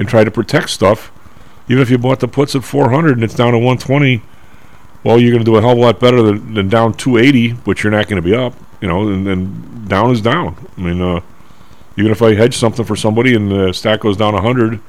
and 0.00 0.08
tried 0.08 0.24
to 0.24 0.32
protect 0.32 0.70
stuff, 0.70 1.12
even 1.68 1.82
if 1.82 1.88
you 1.88 1.98
bought 1.98 2.18
the 2.18 2.26
puts 2.26 2.56
at 2.56 2.64
400 2.64 3.12
and 3.12 3.22
it's 3.22 3.34
down 3.34 3.52
to 3.52 3.58
120, 3.58 4.22
well, 5.04 5.20
you're 5.20 5.30
going 5.30 5.44
to 5.44 5.48
do 5.48 5.56
a 5.56 5.60
hell 5.60 5.72
of 5.72 5.78
a 5.78 5.80
lot 5.80 6.00
better 6.00 6.20
than, 6.20 6.54
than 6.54 6.68
down 6.68 6.94
280, 6.94 7.50
which 7.64 7.84
you're 7.84 7.92
not 7.92 8.08
going 8.08 8.20
to 8.20 8.28
be 8.28 8.34
up. 8.34 8.54
You 8.80 8.88
know, 8.88 9.08
and 9.08 9.26
then 9.26 9.86
down 9.88 10.10
is 10.10 10.20
down. 10.20 10.56
I 10.76 10.80
mean, 10.80 11.00
uh, 11.00 11.20
even 11.96 12.12
if 12.12 12.22
I 12.22 12.34
hedge 12.34 12.56
something 12.56 12.84
for 12.84 12.96
somebody 12.96 13.34
and 13.34 13.50
the 13.50 13.72
stack 13.72 14.00
goes 14.00 14.16
down 14.16 14.34
100 14.34 14.80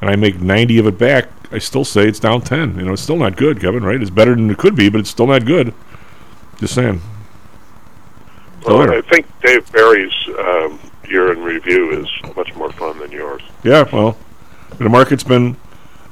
and 0.00 0.10
I 0.10 0.14
make 0.16 0.40
90 0.40 0.78
of 0.78 0.86
it 0.86 0.98
back, 0.98 1.28
I 1.50 1.58
still 1.58 1.84
say 1.84 2.06
it's 2.06 2.20
down 2.20 2.40
10. 2.40 2.78
You 2.78 2.84
know, 2.84 2.92
it's 2.92 3.02
still 3.02 3.16
not 3.16 3.36
good, 3.36 3.60
Kevin, 3.60 3.82
right? 3.82 4.00
It's 4.00 4.10
better 4.10 4.34
than 4.34 4.50
it 4.50 4.58
could 4.58 4.76
be, 4.76 4.88
but 4.88 5.00
it's 5.00 5.10
still 5.10 5.26
not 5.26 5.44
good. 5.44 5.74
Just 6.58 6.74
saying. 6.74 7.00
Well. 8.64 8.90
I 8.90 9.00
think 9.02 9.26
Dave 9.42 9.70
Barry's 9.72 10.14
um, 10.38 10.78
year 11.08 11.32
in 11.32 11.42
review 11.42 11.90
is 12.00 12.08
much 12.36 12.54
more 12.54 12.72
fun 12.72 12.98
than 12.98 13.12
yours. 13.12 13.42
Yeah, 13.62 13.88
well, 13.92 14.16
the 14.78 14.88
market's 14.88 15.24
been 15.24 15.56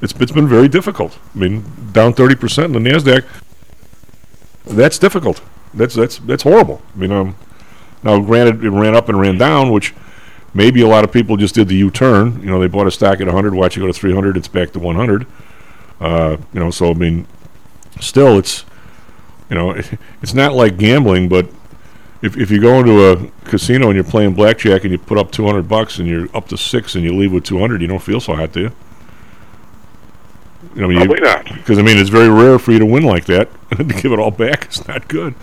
it's 0.04 0.12
it's 0.20 0.32
been 0.32 0.46
very 0.46 0.68
difficult. 0.68 1.18
I 1.34 1.38
mean, 1.38 1.64
down 1.92 2.12
30% 2.12 2.64
in 2.66 2.72
the 2.72 2.78
Nasdaq. 2.78 3.24
That's 4.66 4.98
difficult. 4.98 5.40
That's 5.74 5.94
that's 5.94 6.18
that's 6.18 6.42
horrible. 6.42 6.80
I 6.94 6.98
mean, 6.98 7.12
um, 7.12 7.36
now 8.02 8.20
granted, 8.20 8.64
it 8.64 8.70
ran 8.70 8.94
up 8.94 9.08
and 9.08 9.18
ran 9.20 9.38
down, 9.38 9.70
which 9.72 9.94
maybe 10.52 10.80
a 10.82 10.86
lot 10.88 11.04
of 11.04 11.12
people 11.12 11.36
just 11.36 11.54
did 11.54 11.68
the 11.68 11.74
U-turn. 11.76 12.40
You 12.40 12.46
know, 12.46 12.60
they 12.60 12.68
bought 12.68 12.86
a 12.86 12.90
stock 12.90 13.20
at 13.20 13.26
100, 13.26 13.54
watch 13.54 13.76
it 13.76 13.80
go 13.80 13.86
to 13.86 13.92
300, 13.92 14.36
it's 14.36 14.48
back 14.48 14.72
to 14.72 14.78
100. 14.78 15.26
Uh, 16.00 16.36
you 16.52 16.60
know, 16.60 16.70
so 16.70 16.90
I 16.90 16.94
mean, 16.94 17.26
still, 18.00 18.38
it's 18.38 18.64
you 19.50 19.56
know, 19.56 19.70
it's 20.22 20.34
not 20.34 20.52
like 20.52 20.76
gambling, 20.76 21.28
but 21.28 21.48
if 22.22 22.36
if 22.36 22.50
you 22.50 22.60
go 22.60 22.78
into 22.80 23.10
a 23.10 23.30
casino 23.48 23.86
and 23.88 23.94
you're 23.94 24.04
playing 24.04 24.34
blackjack 24.34 24.84
and 24.84 24.92
you 24.92 24.98
put 24.98 25.18
up 25.18 25.30
200 25.30 25.68
bucks 25.68 25.98
and 25.98 26.08
you're 26.08 26.28
up 26.34 26.48
to 26.48 26.56
six 26.56 26.94
and 26.94 27.04
you 27.04 27.14
leave 27.14 27.32
with 27.32 27.44
200, 27.44 27.82
you 27.82 27.88
don't 27.88 28.02
feel 28.02 28.20
so 28.20 28.34
hot, 28.34 28.52
do 28.52 28.60
you? 28.60 28.72
You 30.74 30.88
know, 30.88 30.94
Probably 31.04 31.20
not. 31.20 31.44
because 31.44 31.78
I 31.78 31.82
mean 31.82 31.98
it's 31.98 32.10
very 32.10 32.28
rare 32.28 32.58
for 32.58 32.72
you 32.72 32.78
to 32.80 32.86
win 32.86 33.04
like 33.04 33.26
that 33.26 33.48
and 33.70 33.88
to 33.90 34.02
give 34.02 34.12
it 34.12 34.18
all 34.18 34.30
back. 34.30 34.64
It's 34.64 34.86
not 34.88 35.06
good. 35.08 35.34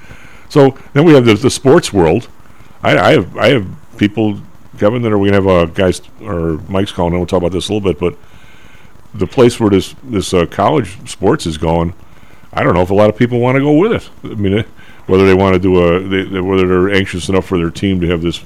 So 0.52 0.78
then 0.92 1.06
we 1.06 1.14
have 1.14 1.24
the, 1.24 1.36
the 1.36 1.50
sports 1.50 1.94
world. 1.94 2.28
I, 2.84 2.98
I 2.98 3.12
have 3.14 3.38
I 3.38 3.48
have 3.52 3.68
people, 3.96 4.38
Kevin, 4.78 5.02
that 5.04 5.12
are 5.14 5.18
we 5.18 5.30
gonna 5.30 5.42
have 5.42 5.48
uh, 5.48 5.66
guys 5.72 6.02
or 6.22 6.58
Mike's 6.68 6.92
calling. 6.92 7.14
in, 7.14 7.20
We'll 7.20 7.26
talk 7.26 7.38
about 7.38 7.54
this 7.54 7.70
a 7.70 7.74
little 7.74 7.90
bit, 7.90 7.98
but 7.98 8.18
the 9.14 9.28
place 9.28 9.62
where 9.62 9.70
this 9.70 9.96
this 10.04 10.34
uh, 10.34 10.46
college 10.46 11.10
sports 11.10 11.46
is 11.46 11.58
going, 11.58 11.94
I 12.52 12.64
don't 12.64 12.74
know 12.74 12.82
if 12.82 12.90
a 12.90 12.94
lot 12.94 13.10
of 13.10 13.16
people 13.16 13.40
want 13.40 13.56
to 13.56 13.62
go 13.62 13.78
with 13.78 13.94
it. 13.94 14.10
I 14.26 14.36
mean, 14.36 14.60
eh, 14.60 14.64
whether 15.06 15.26
they 15.26 15.34
want 15.34 15.54
to 15.54 15.60
do 15.60 15.82
a 15.82 16.02
they, 16.02 16.24
they, 16.24 16.42
whether 16.42 16.68
they're 16.68 16.94
anxious 16.94 17.30
enough 17.30 17.46
for 17.46 17.58
their 17.58 17.72
team 17.72 18.02
to 18.02 18.08
have 18.08 18.22
this 18.22 18.44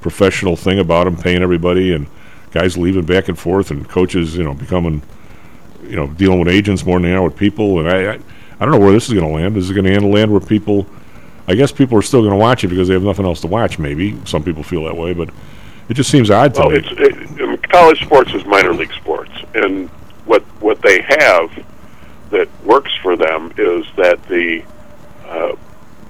professional 0.00 0.56
thing 0.56 0.80
about 0.80 1.04
them, 1.04 1.16
paying 1.16 1.40
everybody, 1.40 1.92
and 1.92 2.08
guys 2.50 2.76
leaving 2.76 3.04
back 3.04 3.28
and 3.28 3.38
forth, 3.38 3.70
and 3.70 3.88
coaches, 3.88 4.36
you 4.36 4.42
know, 4.42 4.54
becoming 4.54 5.02
you 5.84 5.96
know, 5.96 6.08
dealing 6.08 6.40
with 6.40 6.48
agents 6.48 6.84
more 6.84 6.98
than 6.98 7.10
they 7.10 7.14
are 7.14 7.22
with 7.22 7.36
people. 7.36 7.78
And 7.78 7.88
I, 7.88 8.14
I, 8.14 8.18
I 8.58 8.64
don't 8.64 8.72
know 8.72 8.78
where 8.80 8.92
this 8.92 9.06
is 9.06 9.14
going 9.14 9.26
to 9.26 9.32
land. 9.32 9.56
Is 9.56 9.70
it 9.70 9.74
going 9.74 9.84
to 9.84 10.06
land 10.06 10.30
where 10.32 10.40
people, 10.40 10.86
I 11.46 11.54
guess 11.54 11.72
people 11.72 11.98
are 11.98 12.02
still 12.02 12.20
going 12.20 12.32
to 12.32 12.38
watch 12.38 12.64
it 12.64 12.68
because 12.68 12.88
they 12.88 12.94
have 12.94 13.02
nothing 13.02 13.26
else 13.26 13.40
to 13.42 13.46
watch. 13.46 13.78
Maybe 13.78 14.18
some 14.24 14.42
people 14.42 14.62
feel 14.62 14.84
that 14.84 14.96
way, 14.96 15.12
but 15.12 15.28
it 15.88 15.94
just 15.94 16.10
seems 16.10 16.30
odd 16.30 16.54
to 16.54 16.60
Well, 16.60 16.70
me. 16.70 16.76
it's 16.78 16.88
it, 16.92 17.62
college 17.70 18.02
sports 18.02 18.32
is 18.32 18.44
minor 18.46 18.72
league 18.72 18.92
sports, 18.94 19.32
and 19.54 19.88
what 20.26 20.42
what 20.60 20.80
they 20.82 21.02
have 21.02 21.50
that 22.30 22.48
works 22.64 22.92
for 23.02 23.16
them 23.16 23.52
is 23.58 23.84
that 23.96 24.22
the 24.28 24.62
uh, 25.26 25.54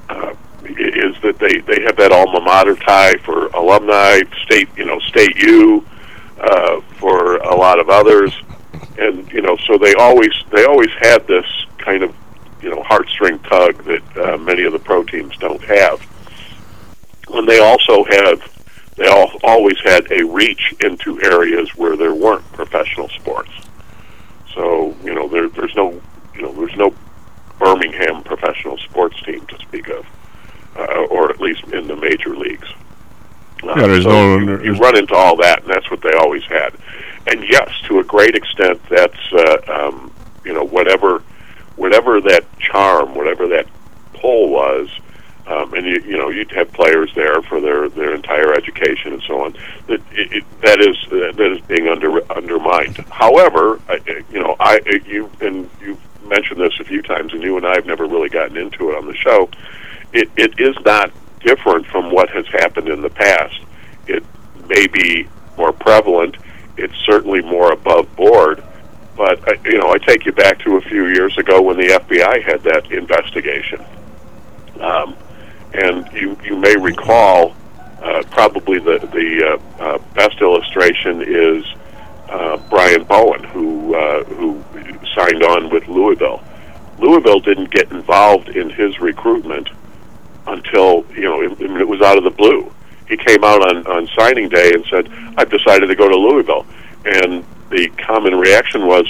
uh, 0.09 0.35
is 0.65 1.17
that 1.23 1.39
they 1.39 1.59
they 1.61 1.83
have 1.83 1.97
that 1.97 2.13
alma 2.13 2.41
mater 2.41 2.77
tie 2.77 3.15
for 3.25 3.47
alumni, 3.49 4.21
state 4.45 4.69
you 4.77 4.85
know 4.85 5.01
state 5.01 5.35
U, 5.37 5.85
uh, 6.41 6.81
for 6.99 7.37
a 7.39 7.55
lot 7.57 7.81
of 7.81 7.89
others, 7.91 8.33
and 8.99 9.31
you 9.33 9.43
know 9.43 9.57
so 9.67 9.77
they 9.79 9.95
always 9.95 10.33
they 10.53 10.65
always 10.65 10.91
had 11.01 11.27
this 11.27 11.47
kind 11.79 12.03
of 12.05 12.15
you 12.65 12.71
know 12.71 12.83
heartstring 12.83 13.41
tug 13.49 13.85
that 13.85 14.17
uh, 14.17 14.39
many 14.39 14.63
of 14.65 14.73
the 14.73 14.79
pro 14.79 15.05
teams 15.05 15.37
don't 15.37 15.63
have. 15.65 16.01
When 17.29 17.45
they 17.47 17.59
also 17.61 18.05
have 18.05 18.51
they 18.97 19.07
all, 19.07 19.31
always 19.43 19.79
had 19.81 20.11
a 20.11 20.25
reach 20.25 20.75
into 20.81 21.21
areas 21.23 21.69
where 21.77 21.97
there 21.97 22.15
weren't 22.15 22.45
professional 22.53 23.09
sports. 23.11 23.51
So 24.55 24.97
you 25.05 25.15
know 25.15 25.29
there, 25.29 25.49
there's 25.51 25.75
no 25.77 26.01
you 26.35 26.43
know 26.43 26.53
there's 26.53 26.77
no 26.77 26.95
Birmingham 27.59 28.23
professional 28.25 28.79
sports 28.79 29.21
team 29.23 29.45
to 29.47 29.59
speak 29.59 29.89
of, 29.89 30.07
uh, 30.77 31.05
or 31.11 31.31
at 31.31 31.41
least 31.41 31.65
in 31.69 31.87
the 31.87 31.97
major 31.97 32.35
leagues. 32.37 32.69
Uh, 33.63 33.75
Yeah, 33.77 33.87
there's 33.87 34.05
so 34.05 34.11
no- 34.11 34.39
you, 34.39 34.47
there's- 34.47 34.65
you 34.65 34.73
run 34.75 34.97
into 34.97 35.15
all 35.15 35.37
that, 35.37 35.63
and 35.63 35.71
that's 35.71 35.91
what 35.91 36.01
they 36.03 36.13
always 36.13 36.45
had. 36.45 36.75
And 37.27 37.45
yes, 37.49 37.69
to 37.89 38.01
a 38.01 38.05
great 38.05 38.35
extent, 38.35 38.81
that's 38.89 39.33
uh, 39.33 39.57
um, 39.69 40.11
you 40.45 40.53
know 40.55 40.65
whatever 40.65 41.23
whatever 41.77 42.21
that 42.21 42.45
charm, 42.59 43.15
whatever 43.15 43.49
that 43.49 43.67
pull 44.15 44.49
was, 44.51 44.89
um, 45.47 45.75
and 45.75 45.85
you, 45.87 46.01
you 46.07 46.17
know 46.17 46.31
you'd 46.31 46.51
have 46.53 46.73
players 46.73 47.11
there 47.15 47.43
for 47.43 47.61
their 47.61 47.89
their 47.91 48.15
entire 48.15 48.53
education 48.55 49.13
and 49.13 49.23
so 49.27 49.43
on. 49.45 49.53
That 49.89 50.01
it, 50.13 50.33
it, 50.33 50.45
that 50.63 50.81
is 50.81 50.97
that 51.11 51.53
is 51.53 51.61
being 51.67 51.89
under 51.89 52.21
undermined. 52.33 52.97
However, 53.11 53.81
I- 53.89 54.01
you 54.33 54.41
know 54.41 54.57
I 54.59 54.81
you 55.07 55.31
and 55.41 55.69
you've 55.83 56.01
mentioned 56.27 56.61
this 56.61 56.73
a 56.81 56.85
few 56.85 57.03
times, 57.03 57.35
and 57.35 57.43
you 57.43 57.57
and 57.59 57.67
I 57.67 57.75
have 57.75 57.85
never 57.87 58.07
really 58.07 58.31
gotten 58.31 58.57
into 58.57 58.91
it 58.91 58.97
on 58.97 59.07
the 59.07 59.15
show. 59.15 59.51
It 60.13 60.31
it 60.37 60.59
is 60.59 60.77
not 60.85 61.11
different 61.41 61.87
from 61.87 62.11
what 62.11 62.31
has 62.31 62.47
happened 62.47 62.89
in 62.89 63.03
the 63.03 63.11
past. 63.11 63.61
It 64.07 64.25
may 64.67 64.87
be 64.87 65.29
more 65.59 65.73
prevalent. 65.73 66.37
It's 66.79 66.97
certainly 67.05 67.43
more 67.43 67.71
above 67.73 68.15
board. 68.17 68.65
But 69.17 69.49
I 69.49 69.59
you 69.65 69.79
know, 69.79 69.93
I 69.93 69.99
take 69.99 70.27
you 70.27 70.33
back 70.33 70.59
to 70.61 70.77
a 70.77 70.81
few 70.81 71.07
years 71.07 71.37
ago 71.39 71.63
when 71.63 71.77
the 71.77 71.87
FBI 71.87 72.43
had 72.43 72.63
that 72.63 72.91
investigation, 72.91 73.85
um, 74.81 75.17
and 75.73 76.11
you 76.13 76.37
you 76.45 76.57
may 76.57 76.77
recall 76.77 77.55
uh, 78.03 78.23
probably 78.31 78.79
the 78.79 78.99
the 78.99 79.59
uh, 79.81 79.83
uh, 79.83 79.99
best 80.15 80.41
illustration 80.41 81.23
is 81.23 81.65
uh, 82.29 82.57
Brian 82.69 83.05
Bowen, 83.05 83.45
who 83.45 83.95
uh, 83.95 84.25
who 84.25 84.63
signed 85.15 85.43
on 85.43 85.71
with 85.71 85.87
Louisville. 85.89 86.43
Louisville 86.99 87.41
didn't 87.41 87.71
get 87.71 87.91
involved 87.93 88.49
in 88.49 88.71
his 88.71 89.01
recruitment 89.01 89.69
until 90.47 91.07
you 91.15 91.23
know 91.23 91.41
it, 91.41 91.61
it 91.61 91.89
was 91.89 92.01
out 92.03 92.19
of 92.19 92.25
the 92.25 92.31
blue. 92.31 92.73
He 93.09 93.17
came 93.17 93.45
out 93.45 93.63
on 93.63 93.87
on 93.87 94.09
signing 94.19 94.49
day 94.49 94.73
and 94.75 94.85
said, 94.87 95.09
"I've 95.37 95.51
decided 95.51 95.87
to 95.87 95.95
go 95.95 96.09
to 96.09 96.17
Louisville," 96.17 96.67
and 97.05 97.45
the 97.71 97.89
common 98.07 98.35
reaction 98.35 98.87
was, 98.87 99.07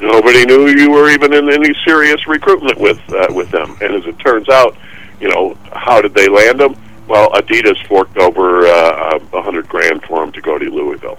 "Nobody 0.00 0.44
knew 0.44 0.68
you 0.68 0.90
were 0.90 1.10
even 1.10 1.32
in 1.32 1.50
any 1.50 1.74
serious 1.84 2.26
recruitment 2.26 2.78
with 2.78 3.00
uh, 3.12 3.26
with 3.30 3.50
them." 3.50 3.76
And 3.80 3.94
as 3.94 4.06
it 4.06 4.18
turns 4.18 4.48
out, 4.48 4.76
you 5.20 5.28
know, 5.28 5.54
how 5.72 6.00
did 6.00 6.14
they 6.14 6.28
land 6.28 6.60
him? 6.60 6.76
Well, 7.06 7.30
Adidas 7.30 7.84
forked 7.86 8.18
over 8.18 8.66
uh, 8.66 9.18
a 9.32 9.42
hundred 9.42 9.68
grand 9.68 10.02
for 10.04 10.22
him 10.22 10.32
to 10.32 10.40
go 10.40 10.58
to 10.58 10.70
Louisville. 10.70 11.18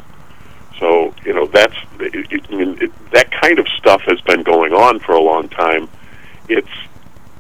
So 0.79 1.13
you 1.25 1.33
know 1.33 1.45
that's 1.47 1.75
it, 1.99 2.31
it, 2.31 2.45
I 2.49 2.55
mean, 2.55 2.77
it, 2.81 3.11
that 3.11 3.31
kind 3.31 3.59
of 3.59 3.67
stuff 3.77 4.01
has 4.03 4.21
been 4.21 4.43
going 4.43 4.73
on 4.73 4.99
for 4.99 5.13
a 5.13 5.21
long 5.21 5.49
time. 5.49 5.89
It's 6.47 6.69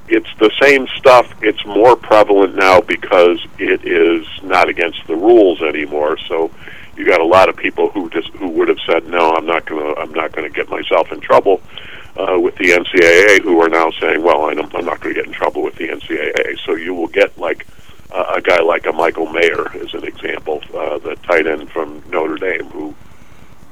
it's 0.09 0.29
the 0.39 0.51
same 0.59 0.87
stuff. 0.97 1.31
It's 1.41 1.63
more 1.65 1.95
prevalent 1.95 2.55
now 2.55 2.81
because 2.81 3.39
it 3.59 3.85
is 3.85 4.25
not 4.43 4.67
against 4.67 5.05
the 5.07 5.15
rules 5.15 5.61
anymore. 5.61 6.17
So 6.27 6.51
you 6.99 7.05
got 7.05 7.21
a 7.21 7.25
lot 7.25 7.47
of 7.47 7.55
people 7.55 7.89
who 7.91 8.09
just 8.09 8.27
who 8.33 8.49
would 8.49 8.67
have 8.67 8.79
said, 8.85 9.07
"No, 9.07 9.31
I'm 9.31 9.45
not 9.45 9.65
to. 9.67 9.95
I'm 9.97 10.13
not 10.13 10.33
to 10.33 10.49
get 10.49 10.69
myself 10.69 11.11
in 11.13 11.21
trouble." 11.21 11.61
Uh, 12.17 12.37
with 12.37 12.53
the 12.55 12.71
NCAA, 12.71 13.41
who 13.41 13.61
are 13.61 13.69
now 13.69 13.89
saying, 13.91 14.21
"Well, 14.21 14.49
I'm, 14.49 14.59
I'm 14.59 14.83
not 14.83 14.99
going 14.99 15.15
to 15.15 15.21
get 15.21 15.25
in 15.25 15.31
trouble 15.31 15.63
with 15.63 15.75
the 15.75 15.87
NCAA." 15.87 16.59
So 16.65 16.75
you 16.75 16.93
will 16.93 17.07
get 17.07 17.37
like 17.37 17.65
uh, 18.11 18.33
a 18.35 18.41
guy 18.41 18.61
like 18.61 18.85
a 18.85 18.91
Michael 18.91 19.27
Mayer, 19.27 19.71
as 19.77 19.93
an 19.93 20.03
example, 20.03 20.61
uh, 20.75 20.97
the 20.97 21.15
tight 21.23 21.47
end 21.47 21.71
from 21.71 22.03
Notre 22.09 22.35
Dame, 22.35 22.65
who 22.65 22.93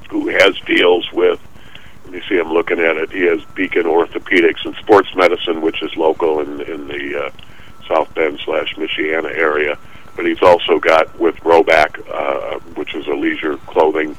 who 0.08 0.28
has 0.28 0.58
deals 0.60 1.12
with. 1.12 1.38
Let 2.04 2.14
me 2.14 2.22
see. 2.26 2.38
I'm 2.38 2.50
looking 2.50 2.80
at 2.80 2.96
it. 2.96 3.12
He 3.12 3.24
has 3.24 3.44
Beacon 3.54 3.84
Orthopedics 3.84 4.64
and 4.64 4.74
Sports 4.76 5.14
Medicine, 5.14 5.60
which 5.60 5.82
is 5.82 5.94
local 5.96 6.40
in 6.40 6.62
in 6.62 6.88
the 6.88 7.26
uh, 7.26 7.30
South 7.86 8.14
Bend 8.14 8.40
slash 8.42 8.74
Michiana 8.76 9.36
area. 9.36 9.76
But 10.18 10.26
he's 10.26 10.42
also 10.42 10.80
got 10.80 11.16
with 11.20 11.36
Rhoback, 11.36 11.96
uh, 12.12 12.58
which 12.74 12.96
is 12.96 13.06
a 13.06 13.12
leisure 13.12 13.56
clothing 13.68 14.18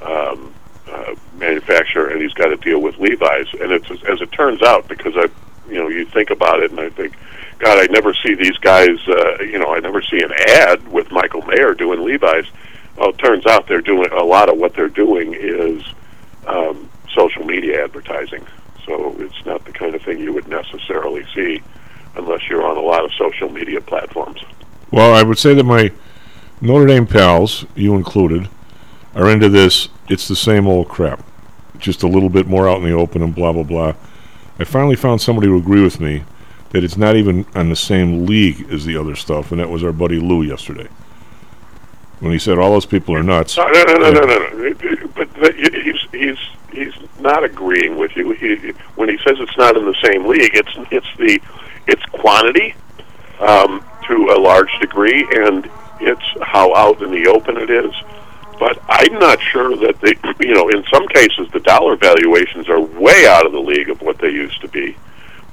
um, 0.00 0.54
uh, 0.88 1.16
manufacturer, 1.36 2.10
and 2.10 2.22
he's 2.22 2.32
got 2.32 2.46
to 2.46 2.56
deal 2.58 2.80
with 2.80 2.96
Levi's. 2.98 3.48
And 3.54 3.72
it's 3.72 3.90
as 3.90 4.20
it 4.20 4.30
turns 4.30 4.62
out, 4.62 4.86
because 4.86 5.14
I, 5.16 5.26
you 5.68 5.80
know, 5.80 5.88
you 5.88 6.04
think 6.04 6.30
about 6.30 6.62
it, 6.62 6.70
and 6.70 6.78
I 6.78 6.90
think, 6.90 7.16
God, 7.58 7.76
I 7.76 7.92
never 7.92 8.14
see 8.14 8.36
these 8.36 8.56
guys. 8.58 9.00
Uh, 9.08 9.42
you 9.42 9.58
know, 9.58 9.74
I 9.74 9.80
never 9.80 10.00
see 10.00 10.22
an 10.22 10.30
ad 10.32 10.86
with 10.86 11.10
Michael 11.10 11.42
Mayer 11.42 11.74
doing 11.74 12.04
Levi's. 12.04 12.46
Well, 12.96 13.10
it 13.10 13.18
turns 13.18 13.46
out 13.46 13.66
they're 13.66 13.80
doing 13.80 14.12
a 14.12 14.22
lot 14.22 14.48
of 14.48 14.58
what 14.58 14.74
they're 14.74 14.88
doing 14.88 15.34
is 15.34 15.82
um, 16.46 16.88
social 17.12 17.44
media 17.44 17.82
advertising. 17.82 18.46
So 18.84 19.16
it's 19.18 19.44
not 19.44 19.64
the 19.64 19.72
kind 19.72 19.96
of 19.96 20.02
thing 20.02 20.20
you 20.20 20.32
would 20.34 20.46
necessarily 20.46 21.26
see 21.34 21.62
unless 22.14 22.48
you're 22.48 22.64
on 22.64 22.76
a 22.76 22.80
lot 22.80 23.04
of 23.04 23.10
social 23.14 23.48
media 23.48 23.80
platforms. 23.80 24.40
Well, 24.96 25.14
I 25.14 25.22
would 25.22 25.36
say 25.36 25.52
that 25.52 25.64
my 25.64 25.92
Notre 26.62 26.86
Dame 26.86 27.06
pals, 27.06 27.66
you 27.74 27.96
included, 27.96 28.48
are 29.14 29.28
into 29.28 29.50
this. 29.50 29.90
It's 30.08 30.26
the 30.26 30.34
same 30.34 30.66
old 30.66 30.88
crap, 30.88 31.22
just 31.78 32.02
a 32.02 32.08
little 32.08 32.30
bit 32.30 32.46
more 32.46 32.66
out 32.66 32.78
in 32.78 32.84
the 32.84 32.92
open 32.92 33.22
and 33.22 33.34
blah 33.34 33.52
blah 33.52 33.62
blah. 33.62 33.92
I 34.58 34.64
finally 34.64 34.96
found 34.96 35.20
somebody 35.20 35.48
to 35.48 35.56
agree 35.58 35.82
with 35.82 36.00
me 36.00 36.24
that 36.70 36.82
it's 36.82 36.96
not 36.96 37.14
even 37.14 37.44
on 37.54 37.68
the 37.68 37.76
same 37.76 38.24
league 38.24 38.72
as 38.72 38.86
the 38.86 38.96
other 38.96 39.14
stuff, 39.14 39.52
and 39.52 39.60
that 39.60 39.68
was 39.68 39.84
our 39.84 39.92
buddy 39.92 40.18
Lou 40.18 40.40
yesterday. 40.40 40.88
When 42.20 42.32
he 42.32 42.38
said 42.38 42.58
all 42.58 42.70
those 42.70 42.86
people 42.86 43.14
are 43.14 43.22
nuts. 43.22 43.58
No, 43.58 43.66
no, 43.66 43.82
no, 43.82 43.96
no, 43.98 44.10
no, 44.12 44.20
no. 44.20 44.48
no. 44.48 45.08
But 45.14 45.34
the, 45.34 45.52
he's 45.84 46.10
he's 46.10 46.38
he's 46.72 47.20
not 47.20 47.44
agreeing 47.44 47.98
with 47.98 48.16
you. 48.16 48.30
He, 48.30 48.72
when 48.94 49.10
he 49.10 49.18
says 49.18 49.36
it's 49.40 49.58
not 49.58 49.76
in 49.76 49.84
the 49.84 49.96
same 50.02 50.24
league, 50.24 50.52
it's 50.54 50.72
it's 50.90 51.16
the 51.18 51.38
it's 51.86 52.02
quantity 52.12 52.74
um, 53.40 53.84
to 54.08 54.34
a 54.36 54.38
large 54.38 54.70
degree, 54.80 55.26
and 55.32 55.68
it's 56.00 56.24
how 56.42 56.74
out 56.74 57.02
in 57.02 57.10
the 57.10 57.26
open 57.28 57.56
it 57.56 57.70
is. 57.70 57.92
But 58.58 58.80
I'm 58.88 59.18
not 59.18 59.40
sure 59.40 59.76
that 59.76 60.00
they, 60.00 60.14
you 60.46 60.54
know, 60.54 60.68
in 60.68 60.84
some 60.92 61.06
cases 61.08 61.48
the 61.52 61.60
dollar 61.60 61.96
valuations 61.96 62.68
are 62.68 62.80
way 62.80 63.26
out 63.28 63.46
of 63.46 63.52
the 63.52 63.60
league 63.60 63.90
of 63.90 64.00
what 64.02 64.18
they 64.18 64.30
used 64.30 64.60
to 64.62 64.68
be. 64.68 64.96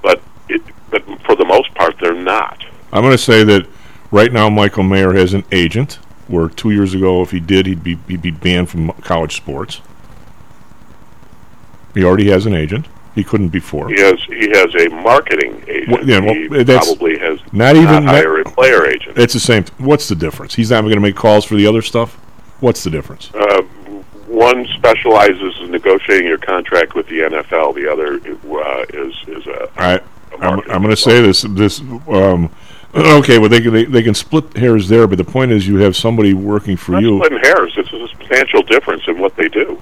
But 0.01 0.21
it, 0.49 0.61
but 0.89 1.03
for 1.23 1.35
the 1.35 1.45
most 1.45 1.73
part, 1.75 1.95
they're 1.99 2.13
not. 2.13 2.63
I'm 2.91 3.01
going 3.01 3.13
to 3.13 3.17
say 3.17 3.43
that 3.43 3.67
right 4.11 4.31
now 4.31 4.49
Michael 4.49 4.83
Mayer 4.83 5.13
has 5.13 5.33
an 5.33 5.43
agent. 5.51 5.99
Where 6.27 6.47
two 6.47 6.71
years 6.71 6.93
ago, 6.93 7.21
if 7.21 7.31
he 7.31 7.41
did, 7.41 7.65
he'd 7.65 7.83
be 7.83 7.97
he'd 8.07 8.21
be 8.21 8.31
banned 8.31 8.69
from 8.69 8.91
college 9.01 9.35
sports. 9.35 9.81
He 11.93 12.03
already 12.03 12.29
has 12.29 12.45
an 12.45 12.53
agent. 12.53 12.87
He 13.15 13.23
couldn't 13.23 13.49
before. 13.49 13.89
He 13.89 13.99
has 14.01 14.19
he 14.23 14.49
has 14.49 14.73
a 14.75 14.89
marketing 14.89 15.63
agent. 15.67 15.89
Well, 15.91 16.07
yeah, 16.09 16.19
well, 16.19 16.33
he 16.33 16.63
that's 16.63 16.87
probably 16.87 17.19
has 17.19 17.39
not 17.51 17.75
even- 17.75 17.85
not 17.85 18.03
hire 18.05 18.39
a 18.41 18.43
player 18.45 18.85
agent. 18.87 19.17
It's 19.19 19.33
the 19.33 19.39
same. 19.39 19.65
What's 19.77 20.07
the 20.07 20.15
difference? 20.15 20.55
He's 20.55 20.71
not 20.71 20.81
going 20.81 20.95
to 20.95 20.99
make 20.99 21.15
calls 21.15 21.45
for 21.45 21.55
the 21.55 21.67
other 21.67 21.81
stuff. 21.83 22.15
What's 22.59 22.83
the 22.83 22.89
difference? 22.89 23.29
Uh, 23.35 23.61
one 24.27 24.65
specializes 24.73 25.53
in 25.61 25.69
negotiating 25.69 26.25
your 26.27 26.39
contract 26.39 26.95
with 26.95 27.05
the 27.07 27.19
NFL. 27.19 27.75
The 27.75 27.91
other 27.91 28.15
uh, 28.15 28.85
is 28.93 29.13
is 29.27 29.45
a. 29.45 29.69
I, 29.77 29.99
I'm, 30.39 30.59
I'm 30.71 30.81
going 30.81 30.89
to 30.89 30.95
say 30.97 31.21
this. 31.21 31.43
This 31.43 31.81
um, 32.07 32.49
okay. 32.95 33.37
Well, 33.37 33.49
they, 33.49 33.61
can- 33.61 33.73
they 33.73 33.85
they 33.85 34.01
can 34.01 34.15
split 34.15 34.57
hairs 34.57 34.89
there, 34.89 35.05
but 35.07 35.19
the 35.19 35.23
point 35.23 35.51
is, 35.51 35.67
you 35.67 35.77
have 35.77 35.95
somebody 35.95 36.33
working 36.33 36.77
for 36.77 36.93
Not 36.93 37.03
you. 37.03 37.17
splitting 37.19 37.39
hairs. 37.43 37.73
It's 37.77 37.93
a 37.93 38.07
substantial 38.07 38.63
difference 38.63 39.03
in 39.07 39.19
what 39.19 39.35
they 39.35 39.49
do. 39.49 39.79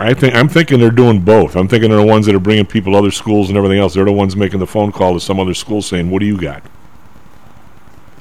I 0.00 0.14
think 0.14 0.34
I'm 0.34 0.48
thinking 0.48 0.80
they're 0.80 0.90
doing 0.90 1.20
both. 1.20 1.56
I'm 1.56 1.68
thinking 1.68 1.90
they're 1.90 2.00
the 2.00 2.06
ones 2.06 2.24
that 2.26 2.34
are 2.34 2.40
bringing 2.40 2.64
people 2.64 2.92
to 2.92 2.98
other 2.98 3.10
schools 3.10 3.50
and 3.50 3.58
everything 3.58 3.78
else. 3.78 3.94
They're 3.94 4.04
the 4.04 4.12
ones 4.12 4.34
making 4.34 4.58
the 4.58 4.66
phone 4.66 4.92
call 4.92 5.12
to 5.12 5.20
some 5.20 5.38
other 5.38 5.52
school 5.52 5.82
saying, 5.82 6.10
"What 6.10 6.20
do 6.20 6.26
you 6.26 6.40
got?" 6.40 6.62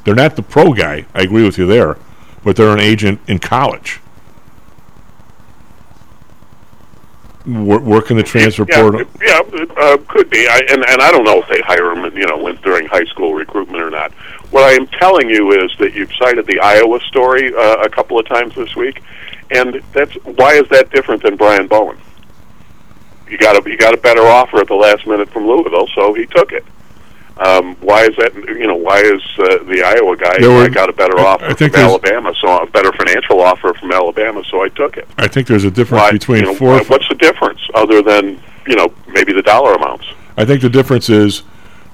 They're 0.04 0.16
not 0.16 0.36
the 0.36 0.42
pro 0.42 0.74
guy. 0.74 1.06
I 1.14 1.22
agree 1.22 1.44
with 1.44 1.58
you 1.58 1.66
there, 1.66 1.98
but 2.44 2.58
they're 2.58 2.74
an 2.74 2.82
agent 2.82 3.22
in 3.28 3.40
college. 3.40 4.02
Working 7.46 8.18
the 8.18 8.24
transfer 8.24 8.66
yeah, 8.68 8.82
portal. 8.82 9.04
Yeah, 9.22 9.42
uh, 9.78 9.98
could 10.08 10.30
be. 10.30 10.48
I, 10.48 10.60
and 10.70 10.84
and 10.86 11.02
I 11.02 11.12
don't 11.12 11.24
know 11.24 11.42
if 11.42 11.48
they 11.48 11.62
hire 11.62 11.96
them, 11.96 12.16
you 12.18 12.28
know, 12.28 12.38
when 12.38 12.58
during 12.58 12.88
high 12.88 13.06
school 13.06 13.34
recruitment 13.34 13.82
or 13.82 13.90
not. 13.90 14.12
What 14.52 14.64
I 14.64 14.72
am 14.72 14.88
telling 14.88 15.30
you 15.30 15.52
is 15.64 15.72
that 15.78 15.94
you've 15.94 16.12
cited 16.16 16.48
the 16.48 16.60
Iowa 16.60 17.00
story 17.02 17.54
uh, 17.54 17.76
a 17.84 17.90
couple 17.90 18.18
of 18.20 18.28
times 18.28 18.56
this 18.56 18.76
week, 18.76 19.02
and 19.52 19.82
that's 19.94 20.14
why 20.26 20.54
is 20.54 20.68
that 20.70 20.90
different 20.92 21.22
than 21.22 21.36
Brian 21.36 21.68
Bowen? 21.68 21.98
You 23.30 23.38
got 23.38 23.56
a 23.64 23.70
you 23.70 23.78
got 23.78 23.94
a 23.94 23.98
better 23.98 24.22
offer 24.26 24.58
at 24.58 24.68
the 24.68 24.76
last 24.76 25.06
minute 25.06 25.30
from 25.30 25.46
Louisville, 25.48 25.88
so 25.94 26.14
he 26.16 26.26
took 26.26 26.52
it. 26.52 26.66
Um, 27.38 27.76
why 27.76 28.04
is 28.06 28.16
that? 28.18 28.34
You 28.36 28.66
know, 28.66 28.76
why 28.76 29.00
is 29.02 29.22
uh, 29.38 29.64
the 29.66 29.84
Iowa 29.86 30.18
guy 30.18 30.36
were- 30.42 30.64
I 30.64 30.68
got 30.70 30.90
a 30.90 30.94
better 30.94 31.20
I- 31.20 31.24
offer 31.26 31.46
I 31.46 31.54
think 31.54 31.74
from 31.74 31.82
Alabama, 31.84 32.34
so 32.42 32.58
a 32.64 32.66
better 32.66 32.92
financial 32.92 33.40
offer 33.42 33.74
from 33.76 33.92
Alabama, 33.92 34.44
so 34.50 34.64
I 34.64 34.70
took 34.70 34.98
it. 34.98 35.08
I 35.18 35.28
think 35.28 35.46
there's 35.48 35.64
a 35.64 35.72
difference 35.72 36.02
Why, 36.02 36.12
between 36.12 36.40
you 36.40 36.46
know, 36.48 36.56
four. 36.56 36.84
What's 36.86 37.08
the 37.08 37.16
difference 37.16 37.62
other 37.76 38.02
than 38.02 38.42
you 38.66 38.76
know 38.76 38.92
maybe 39.08 39.32
the 39.32 39.44
dollar 39.44 39.76
amounts? 39.76 40.06
I 40.38 40.44
think 40.46 40.62
the 40.62 40.70
difference 40.70 41.08
is 41.08 41.40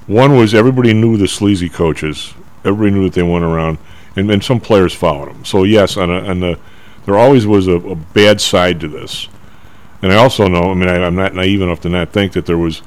one 0.08 0.38
was 0.38 0.56
everybody 0.56 0.94
knew 0.94 1.18
the 1.18 1.28
sleazy 1.28 1.68
coaches. 1.70 2.34
Everybody 2.66 2.92
knew 2.92 3.04
that 3.04 3.14
they 3.14 3.24
went 3.24 3.46
around, 3.46 3.78
and, 4.16 4.44
some 4.44 4.60
players 4.60 4.94
followed 4.94 5.30
them. 5.30 5.46
So 5.46 5.64
yes, 5.64 5.98
on, 5.98 6.10
on 6.10 6.40
the 6.40 6.60
there 7.06 7.18
always 7.18 7.46
was 7.46 7.68
a, 7.68 7.74
a 7.74 7.96
bad 7.96 8.42
side 8.42 8.80
to 8.80 8.88
this. 8.88 9.30
And 10.02 10.12
I 10.12 10.18
also 10.18 10.48
know, 10.48 10.72
I 10.72 10.74
mean, 10.74 10.90
I, 10.90 11.04
I'm 11.04 11.16
not 11.16 11.34
naive 11.34 11.62
enough 11.62 11.82
to 11.82 11.90
not 11.90 12.12
think 12.12 12.34
that 12.34 12.46
there 12.46 12.58
was. 12.58 12.82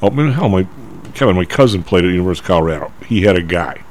Oh, 0.00 0.08
I 0.08 0.10
mean, 0.10 0.32
hell, 0.32 0.48
my 0.48 0.66
Kevin, 1.14 1.36
my 1.36 1.44
cousin 1.44 1.82
played 1.82 2.04
at 2.04 2.08
the 2.08 2.14
University 2.14 2.44
of 2.44 2.48
Colorado. 2.48 2.92
He 3.06 3.22
had 3.22 3.36
a 3.36 3.42
guy. 3.42 3.82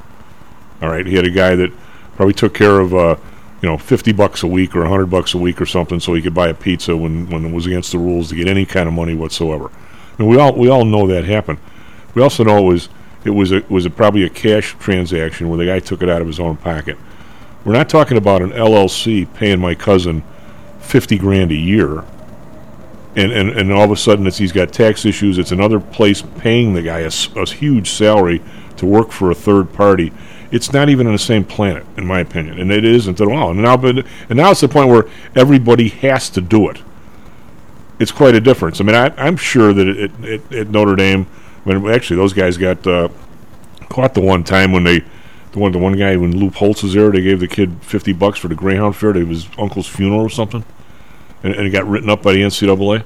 All 0.82 0.90
right, 0.90 1.06
he 1.06 1.16
had 1.16 1.26
a 1.26 1.32
guy 1.32 1.56
that 1.56 1.72
probably 2.16 2.34
took 2.34 2.54
care 2.54 2.80
of, 2.80 2.94
uh, 2.94 3.16
you 3.62 3.70
know, 3.70 3.78
fifty 3.78 4.12
bucks 4.12 4.44
a 4.44 4.48
week 4.48 4.76
or 4.76 4.86
hundred 4.86 5.08
bucks 5.08 5.34
a 5.34 5.38
week 5.38 5.62
or 5.62 5.66
something, 5.66 6.00
so 6.00 6.14
he 6.14 6.22
could 6.22 6.34
buy 6.34 6.50
a 6.50 6.54
pizza 6.54 6.96
when 6.98 7.30
when 7.30 7.46
it 7.46 7.54
was 7.54 7.66
against 7.66 7.92
the 7.92 8.00
rules 8.00 8.30
to 8.30 8.36
get 8.36 8.48
any 8.48 8.66
kind 8.66 8.88
of 8.88 8.94
money 8.94 9.16
whatsoever. 9.16 9.72
And 10.18 10.28
we 10.28 10.38
all 10.38 10.54
we 10.54 10.70
all 10.70 10.86
know 10.86 11.08
that 11.08 11.24
happened. 11.26 11.60
We 12.14 12.22
also 12.22 12.44
know 12.44 12.58
it 12.58 12.74
was 12.74 12.90
it 13.26 13.30
was 13.30 13.52
a, 13.52 13.64
was 13.70 13.86
a, 13.86 13.90
probably 13.90 14.24
a 14.24 14.30
cash 14.30 14.76
transaction 14.80 15.50
where 15.50 15.58
the 15.58 15.66
guy 15.66 15.80
took 15.80 16.02
it 16.02 16.10
out 16.10 16.22
of 16.22 16.28
his 16.28 16.40
own 16.40 16.58
pocket. 16.58 16.98
We're 17.66 17.74
not 17.74 17.90
talking 17.90 18.18
about 18.18 18.42
an 18.42 18.52
LLC 18.52 19.32
paying 19.34 19.60
my 19.60 19.76
cousin 19.76 20.24
fifty 20.80 21.18
grand 21.18 21.52
a 21.52 21.56
year, 21.56 22.04
and, 23.16 23.32
and 23.32 23.50
and 23.52 23.72
all 23.72 23.84
of 23.84 23.92
a 23.92 23.96
sudden 23.96 24.28
it's 24.28 24.38
he's 24.38 24.52
got 24.52 24.74
tax 24.74 25.06
issues. 25.06 25.38
It's 25.38 25.52
another 25.52 25.80
place 25.80 26.22
paying 26.22 26.74
the 26.74 26.82
guy 26.82 27.00
a 27.00 27.10
huge 27.10 27.90
salary 27.90 28.42
to 28.78 28.86
work 28.86 29.12
for 29.12 29.32
a 29.32 29.36
third 29.36 29.72
party. 29.74 30.12
It's 30.52 30.74
not 30.74 30.90
even 30.90 31.08
on 31.08 31.14
the 31.14 31.20
same 31.20 31.46
planet, 31.46 31.86
in 31.98 32.06
my 32.06 32.20
opinion, 32.20 32.60
and 32.60 32.72
it 32.72 32.86
isn't 32.86 33.20
at 33.20 33.28
all. 33.28 33.52
And 33.52 33.62
now, 33.62 33.78
but 33.78 34.06
and 34.30 34.38
now 34.38 34.52
it's 34.52 34.62
the 34.62 34.68
point 34.68 34.90
where 34.90 35.06
everybody 35.36 35.88
has 35.88 36.30
to 36.32 36.42
do 36.42 36.70
it. 36.70 36.82
It's 38.00 38.12
quite 38.12 38.36
a 38.36 38.42
difference. 38.42 38.82
I 38.82 38.84
mean, 38.84 38.96
I, 38.96 39.14
I'm 39.18 39.38
sure 39.38 39.74
that 39.74 39.88
it, 39.88 40.52
at 40.52 40.68
Notre 40.68 40.96
Dame, 40.96 41.26
when 41.64 41.88
actually 41.90 42.18
those 42.18 42.34
guys 42.34 42.58
got 42.58 42.86
uh, 42.86 43.10
caught 43.90 44.14
the 44.14 44.22
one 44.22 44.44
time 44.44 44.72
when 44.72 44.84
they, 44.84 45.00
the 45.52 45.60
one 45.60 45.72
the 45.72 45.80
one 45.80 45.98
guy 45.98 46.16
when 46.18 46.38
Lou 46.38 46.50
Holtz 46.50 46.84
was 46.84 46.94
there, 46.94 47.12
they 47.12 47.22
gave 47.22 47.40
the 47.40 47.48
kid 47.48 47.78
fifty 47.82 48.14
bucks 48.14 48.40
for 48.40 48.48
the 48.48 48.56
Greyhound 48.56 48.96
fare 48.96 49.14
to 49.14 49.26
his 49.26 49.48
uncle's 49.58 49.88
funeral 49.88 50.22
or 50.22 50.30
something, 50.30 50.64
and, 51.44 51.54
and 51.54 51.68
it 51.68 51.70
got 51.70 51.86
written 51.88 52.10
up 52.10 52.24
by 52.24 52.34
the 52.34 52.42
NCAA. 52.42 53.04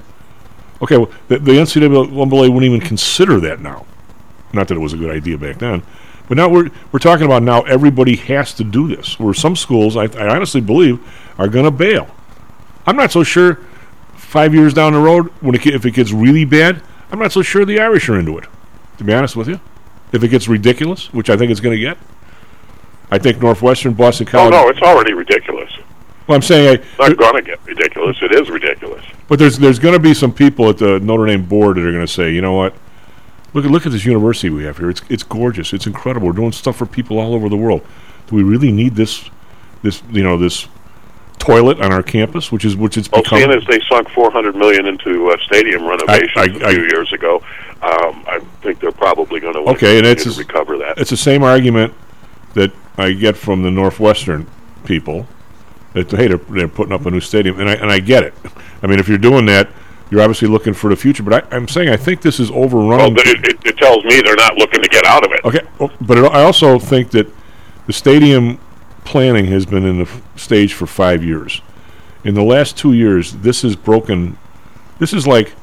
Okay, 0.80 0.96
well, 0.96 1.10
the, 1.28 1.38
the 1.38 1.52
NCAA 1.52 2.52
wouldn't 2.52 2.62
even 2.62 2.80
consider 2.80 3.40
that 3.40 3.60
now. 3.60 3.84
Not 4.52 4.68
that 4.68 4.76
it 4.76 4.80
was 4.80 4.92
a 4.92 4.96
good 4.96 5.10
idea 5.10 5.36
back 5.36 5.58
then, 5.58 5.82
but 6.28 6.36
now 6.36 6.48
we're 6.48 6.70
we're 6.92 7.00
talking 7.00 7.26
about 7.26 7.42
now 7.42 7.62
everybody 7.62 8.16
has 8.16 8.54
to 8.54 8.64
do 8.64 8.88
this. 8.94 9.18
Where 9.18 9.34
some 9.34 9.56
schools, 9.56 9.96
I, 9.96 10.04
I 10.04 10.34
honestly 10.34 10.60
believe, 10.60 11.00
are 11.38 11.48
going 11.48 11.64
to 11.64 11.70
bail. 11.70 12.08
I'm 12.86 12.96
not 12.96 13.12
so 13.12 13.22
sure. 13.22 13.60
Five 14.16 14.54
years 14.54 14.74
down 14.74 14.92
the 14.92 14.98
road, 14.98 15.28
when 15.40 15.54
it, 15.54 15.66
if 15.66 15.86
it 15.86 15.92
gets 15.92 16.12
really 16.12 16.44
bad, 16.44 16.82
I'm 17.10 17.18
not 17.18 17.32
so 17.32 17.42
sure 17.42 17.64
the 17.64 17.80
Irish 17.80 18.08
are 18.08 18.18
into 18.18 18.38
it. 18.38 18.44
To 18.98 19.04
be 19.04 19.14
honest 19.14 19.36
with 19.36 19.48
you, 19.48 19.60
if 20.12 20.22
it 20.22 20.28
gets 20.28 20.48
ridiculous, 20.48 21.12
which 21.12 21.30
I 21.30 21.36
think 21.36 21.50
it's 21.50 21.60
going 21.60 21.76
to 21.76 21.80
get, 21.80 21.98
I 23.10 23.18
think 23.18 23.40
Northwestern, 23.40 23.94
Boston 23.94 24.26
College. 24.26 24.54
Oh 24.54 24.64
no, 24.64 24.68
it's 24.68 24.82
already 24.82 25.12
ridiculous. 25.12 25.70
Well, 26.26 26.36
I'm 26.36 26.42
saying, 26.42 26.68
I, 26.68 26.72
It's 26.82 26.98
not 26.98 27.16
going 27.16 27.42
to 27.42 27.42
get 27.42 27.64
ridiculous. 27.64 28.18
It 28.20 28.32
is 28.32 28.50
ridiculous. 28.50 29.04
But 29.28 29.38
there's 29.38 29.58
there's 29.58 29.78
going 29.78 29.94
to 29.94 30.00
be 30.00 30.12
some 30.12 30.32
people 30.32 30.68
at 30.68 30.78
the 30.78 31.00
Notre 31.00 31.26
Dame 31.26 31.44
board 31.44 31.76
that 31.76 31.86
are 31.86 31.92
going 31.92 32.06
to 32.06 32.12
say, 32.12 32.32
you 32.32 32.42
know 32.42 32.54
what? 32.54 32.74
Look 33.54 33.64
at 33.64 33.70
look 33.70 33.86
at 33.86 33.92
this 33.92 34.04
university 34.04 34.50
we 34.50 34.64
have 34.64 34.76
here. 34.76 34.90
It's 34.90 35.02
it's 35.08 35.22
gorgeous. 35.22 35.72
It's 35.72 35.86
incredible. 35.86 36.26
We're 36.26 36.34
doing 36.34 36.52
stuff 36.52 36.76
for 36.76 36.86
people 36.86 37.18
all 37.18 37.34
over 37.34 37.48
the 37.48 37.56
world. 37.56 37.86
Do 38.26 38.36
we 38.36 38.42
really 38.42 38.72
need 38.72 38.94
this 38.94 39.30
this 39.82 40.02
you 40.10 40.22
know 40.22 40.36
this 40.36 40.68
toilet 41.38 41.80
on 41.80 41.92
our 41.92 42.02
campus, 42.02 42.50
which 42.52 42.64
is 42.64 42.76
which 42.76 42.96
it's 42.96 43.10
Well, 43.10 43.22
become? 43.22 43.38
seeing 43.38 43.50
as 43.50 43.64
they 43.66 43.80
sunk 43.88 44.08
four 44.10 44.30
hundred 44.30 44.56
million 44.56 44.86
into 44.86 45.30
uh, 45.30 45.36
stadium 45.46 45.84
renovations 45.86 46.30
I- 46.36 46.44
a 46.44 46.48
few 46.50 46.66
I- 46.84 46.88
years 46.88 47.12
ago, 47.12 47.36
um, 47.82 48.24
I 48.26 48.40
think 48.62 48.80
they're 48.80 48.92
probably 48.92 49.40
going 49.40 49.54
to 49.54 49.60
Okay, 49.70 49.98
and 49.98 50.06
it's 50.06 50.24
to 50.24 50.30
recover 50.38 50.78
that. 50.78 50.98
It's 50.98 51.10
the 51.10 51.16
same 51.16 51.42
argument 51.42 51.94
that 52.54 52.72
I 52.96 53.12
get 53.12 53.36
from 53.36 53.62
the 53.62 53.70
Northwestern 53.70 54.46
people. 54.84 55.26
That 55.94 56.10
hey, 56.10 56.26
they're, 56.28 56.36
they're 56.36 56.68
putting 56.68 56.92
up 56.92 57.06
a 57.06 57.10
new 57.10 57.20
stadium, 57.20 57.60
and 57.60 57.68
I 57.70 57.74
and 57.74 57.90
I 57.90 57.98
get 58.00 58.22
it. 58.24 58.34
I 58.82 58.86
mean, 58.86 58.98
if 58.98 59.08
you're 59.08 59.16
doing 59.18 59.46
that, 59.46 59.68
you're 60.10 60.20
obviously 60.20 60.48
looking 60.48 60.74
for 60.74 60.90
the 60.90 60.96
future. 60.96 61.22
But 61.22 61.44
I, 61.52 61.56
I'm 61.56 61.66
saying 61.68 61.88
I 61.88 61.96
think 61.96 62.20
this 62.20 62.38
is 62.40 62.50
Well, 62.50 62.64
overrunning. 62.64 63.14
but 63.14 63.26
it, 63.26 63.44
it, 63.44 63.56
it 63.66 63.78
tells 63.78 64.04
me 64.04 64.20
they're 64.20 64.36
not 64.36 64.56
looking 64.56 64.82
to 64.82 64.88
get 64.88 65.04
out 65.06 65.24
of 65.24 65.32
it. 65.32 65.40
Okay, 65.44 65.60
well, 65.78 65.90
but 66.00 66.18
it, 66.18 66.24
I 66.24 66.42
also 66.42 66.78
think 66.78 67.10
that 67.12 67.26
the 67.86 67.92
stadium 67.92 68.58
planning 69.08 69.46
has 69.46 69.64
been 69.64 69.84
in 69.84 69.96
the 69.96 70.04
f- 70.04 70.22
stage 70.36 70.74
for 70.74 70.86
five 70.86 71.24
years. 71.24 71.62
In 72.24 72.34
the 72.34 72.42
last 72.42 72.76
two 72.76 72.92
years, 72.92 73.32
this 73.32 73.64
is 73.64 73.74
broken. 73.74 74.36
This 74.98 75.14
is 75.14 75.26
like 75.26 75.54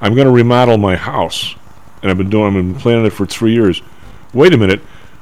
I'm 0.00 0.14
going 0.14 0.26
to 0.26 0.32
remodel 0.32 0.78
my 0.78 0.94
house, 0.94 1.56
and 2.00 2.10
I've 2.10 2.16
been 2.16 2.30
doing. 2.30 2.46
I've 2.46 2.52
been 2.52 2.74
planning 2.76 3.04
it 3.04 3.10
for 3.10 3.26
three 3.26 3.52
years. 3.52 3.82
Wait 4.32 4.54
a 4.54 4.56
minute, 4.56 4.80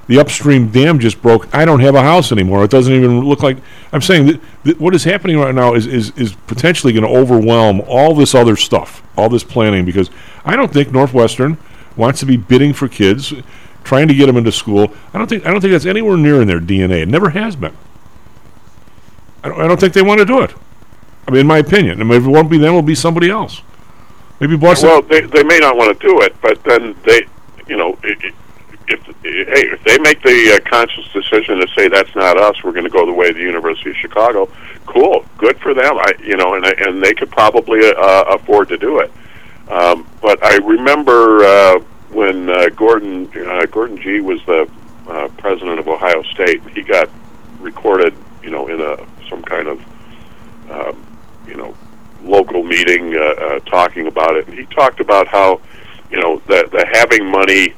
the 0.08 0.18
upstream 0.18 0.70
dam 0.70 0.98
just 0.98 1.22
broke. 1.22 1.52
I 1.54 1.64
don't 1.64 1.80
have 1.80 1.94
a 1.94 2.02
house 2.02 2.32
anymore. 2.32 2.64
It 2.64 2.70
doesn't 2.70 2.92
even 2.92 3.20
look 3.20 3.42
like. 3.42 3.56
I'm 3.94 4.02
saying 4.02 4.26
that, 4.26 4.40
that 4.64 4.80
what 4.80 4.94
is 4.94 5.04
happening 5.04 5.38
right 5.38 5.54
now 5.54 5.72
is 5.72 5.86
is, 5.86 6.10
is 6.18 6.34
potentially 6.48 6.92
going 6.92 7.04
to 7.04 7.18
overwhelm 7.18 7.80
all 7.88 8.14
this 8.14 8.34
other 8.34 8.56
stuff, 8.56 9.02
all 9.16 9.30
this 9.30 9.44
planning, 9.44 9.86
because 9.86 10.10
I 10.44 10.54
don't 10.54 10.70
think 10.70 10.92
Northwestern 10.92 11.56
wants 11.96 12.20
to 12.20 12.26
be 12.26 12.36
bidding 12.36 12.74
for 12.74 12.88
kids, 12.88 13.32
trying 13.90 14.06
to 14.06 14.14
get 14.14 14.26
them 14.26 14.36
into 14.36 14.52
school. 14.52 14.92
I 15.12 15.18
don't 15.18 15.26
think 15.26 15.44
I 15.44 15.50
don't 15.50 15.60
think 15.60 15.72
that's 15.72 15.84
anywhere 15.84 16.16
near 16.16 16.40
in 16.40 16.46
their 16.46 16.60
DNA. 16.60 17.02
It 17.02 17.08
never 17.08 17.30
has 17.30 17.56
been. 17.56 17.76
I 19.42 19.48
don't, 19.48 19.60
I 19.60 19.66
don't 19.66 19.80
think 19.80 19.94
they 19.94 20.02
want 20.02 20.20
to 20.20 20.24
do 20.24 20.42
it. 20.42 20.54
I 21.26 21.32
mean, 21.32 21.40
in 21.40 21.46
my 21.48 21.58
opinion, 21.58 22.00
I 22.00 22.14
if 22.14 22.24
it 22.24 22.28
won't 22.28 22.48
be 22.48 22.56
them, 22.56 22.68
it'll 22.68 22.82
be 22.82 22.94
somebody 22.94 23.30
else. 23.30 23.62
Maybe 24.38 24.56
Boston. 24.56 24.90
Well, 24.90 25.02
they 25.02 25.22
they 25.22 25.42
may 25.42 25.58
not 25.58 25.76
want 25.76 25.98
to 25.98 26.06
do 26.06 26.20
it, 26.20 26.36
but 26.40 26.62
then 26.62 26.94
they, 27.04 27.26
you 27.66 27.76
know, 27.76 27.98
it, 28.04 28.32
if 28.86 29.04
hey, 29.24 29.66
if 29.74 29.82
they 29.82 29.98
make 29.98 30.22
the 30.22 30.54
uh, 30.54 30.70
conscious 30.70 31.12
decision 31.12 31.58
to 31.58 31.66
say 31.74 31.88
that's 31.88 32.14
not 32.14 32.36
us, 32.36 32.62
we're 32.62 32.70
going 32.70 32.84
to 32.84 32.90
go 32.90 33.04
the 33.04 33.12
way 33.12 33.30
of 33.30 33.34
the 33.34 33.42
University 33.42 33.90
of 33.90 33.96
Chicago. 33.96 34.48
Cool, 34.86 35.26
good 35.36 35.58
for 35.58 35.74
them. 35.74 35.98
I, 35.98 36.12
you 36.22 36.36
know, 36.36 36.54
and 36.54 36.64
and 36.64 37.02
they 37.02 37.12
could 37.12 37.32
probably 37.32 37.80
uh, 37.84 38.22
afford 38.36 38.68
to 38.68 38.78
do 38.78 39.00
it. 39.00 39.10
Um, 39.68 40.06
but 40.22 40.44
I 40.44 40.58
remember 40.58 41.42
uh, 41.42 41.80
when 42.12 42.48
uh, 42.50 42.68
Gordon 42.70 43.28
uh, 43.36 43.66
Gordon 43.66 43.96
Gee 44.00 44.20
was 44.20 44.40
the 44.46 44.68
uh, 45.08 45.28
president 45.38 45.78
of 45.78 45.88
Ohio 45.88 46.22
State. 46.24 46.62
He 46.74 46.82
got 46.82 47.08
recorded, 47.60 48.14
you 48.42 48.50
know, 48.50 48.68
in 48.68 48.80
a 48.80 48.96
some 49.28 49.42
kind 49.42 49.68
of 49.68 49.80
um, 50.70 51.06
you 51.46 51.56
know 51.56 51.74
local 52.22 52.62
meeting 52.62 53.14
uh, 53.16 53.18
uh, 53.20 53.58
talking 53.60 54.06
about 54.06 54.36
it. 54.36 54.46
And 54.48 54.58
he 54.58 54.66
talked 54.66 55.00
about 55.00 55.26
how 55.28 55.60
you 56.10 56.20
know 56.20 56.40
the 56.46 56.68
the 56.72 56.86
having 56.92 57.26
money 57.30 57.74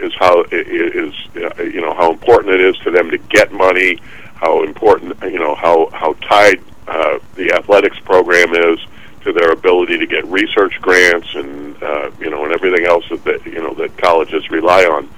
is 0.00 0.12
how 0.18 0.42
i- 0.42 0.46
i- 0.52 1.42
uh, 1.42 1.62
you 1.62 1.80
know 1.80 1.94
how 1.94 2.10
important 2.10 2.54
it 2.54 2.60
is 2.60 2.76
to 2.78 2.90
them 2.90 3.10
to 3.10 3.18
get 3.18 3.52
money. 3.52 3.98
How 4.34 4.62
important 4.64 5.16
you 5.22 5.38
know 5.38 5.54
how 5.54 5.88
how 5.92 6.12
tied 6.14 6.60
uh, 6.88 7.18
the 7.34 7.52
athletics 7.52 7.98
program 8.00 8.54
is 8.54 8.78
to 9.26 9.32
their 9.32 9.50
ability 9.50 9.98
to 9.98 10.06
get 10.06 10.24
research 10.26 10.80
grants 10.80 11.34
and 11.34 11.82
uh, 11.82 12.10
you 12.18 12.30
know 12.30 12.44
and 12.44 12.52
everything 12.52 12.86
else 12.86 13.04
that, 13.08 13.44
you 13.44 13.60
know 13.60 13.74
that 13.74 13.96
colleges 13.98 14.48
rely 14.50 14.84
on. 14.84 15.10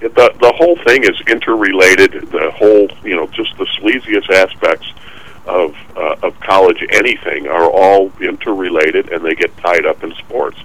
It, 0.00 0.14
the 0.14 0.32
the 0.40 0.52
whole 0.52 0.76
thing 0.76 1.02
is 1.02 1.20
interrelated. 1.26 2.12
The 2.30 2.52
whole 2.52 2.88
you 3.04 3.16
know 3.16 3.26
just 3.26 3.56
the 3.58 3.66
sleaziest 3.66 4.30
aspects 4.30 4.86
of 5.46 5.74
uh, 5.96 6.16
of 6.22 6.38
college 6.40 6.84
anything 6.90 7.48
are 7.48 7.68
all 7.68 8.12
interrelated 8.20 9.10
and 9.10 9.24
they 9.24 9.34
get 9.34 9.54
tied 9.58 9.86
up 9.86 10.04
in 10.04 10.14
sports. 10.14 10.58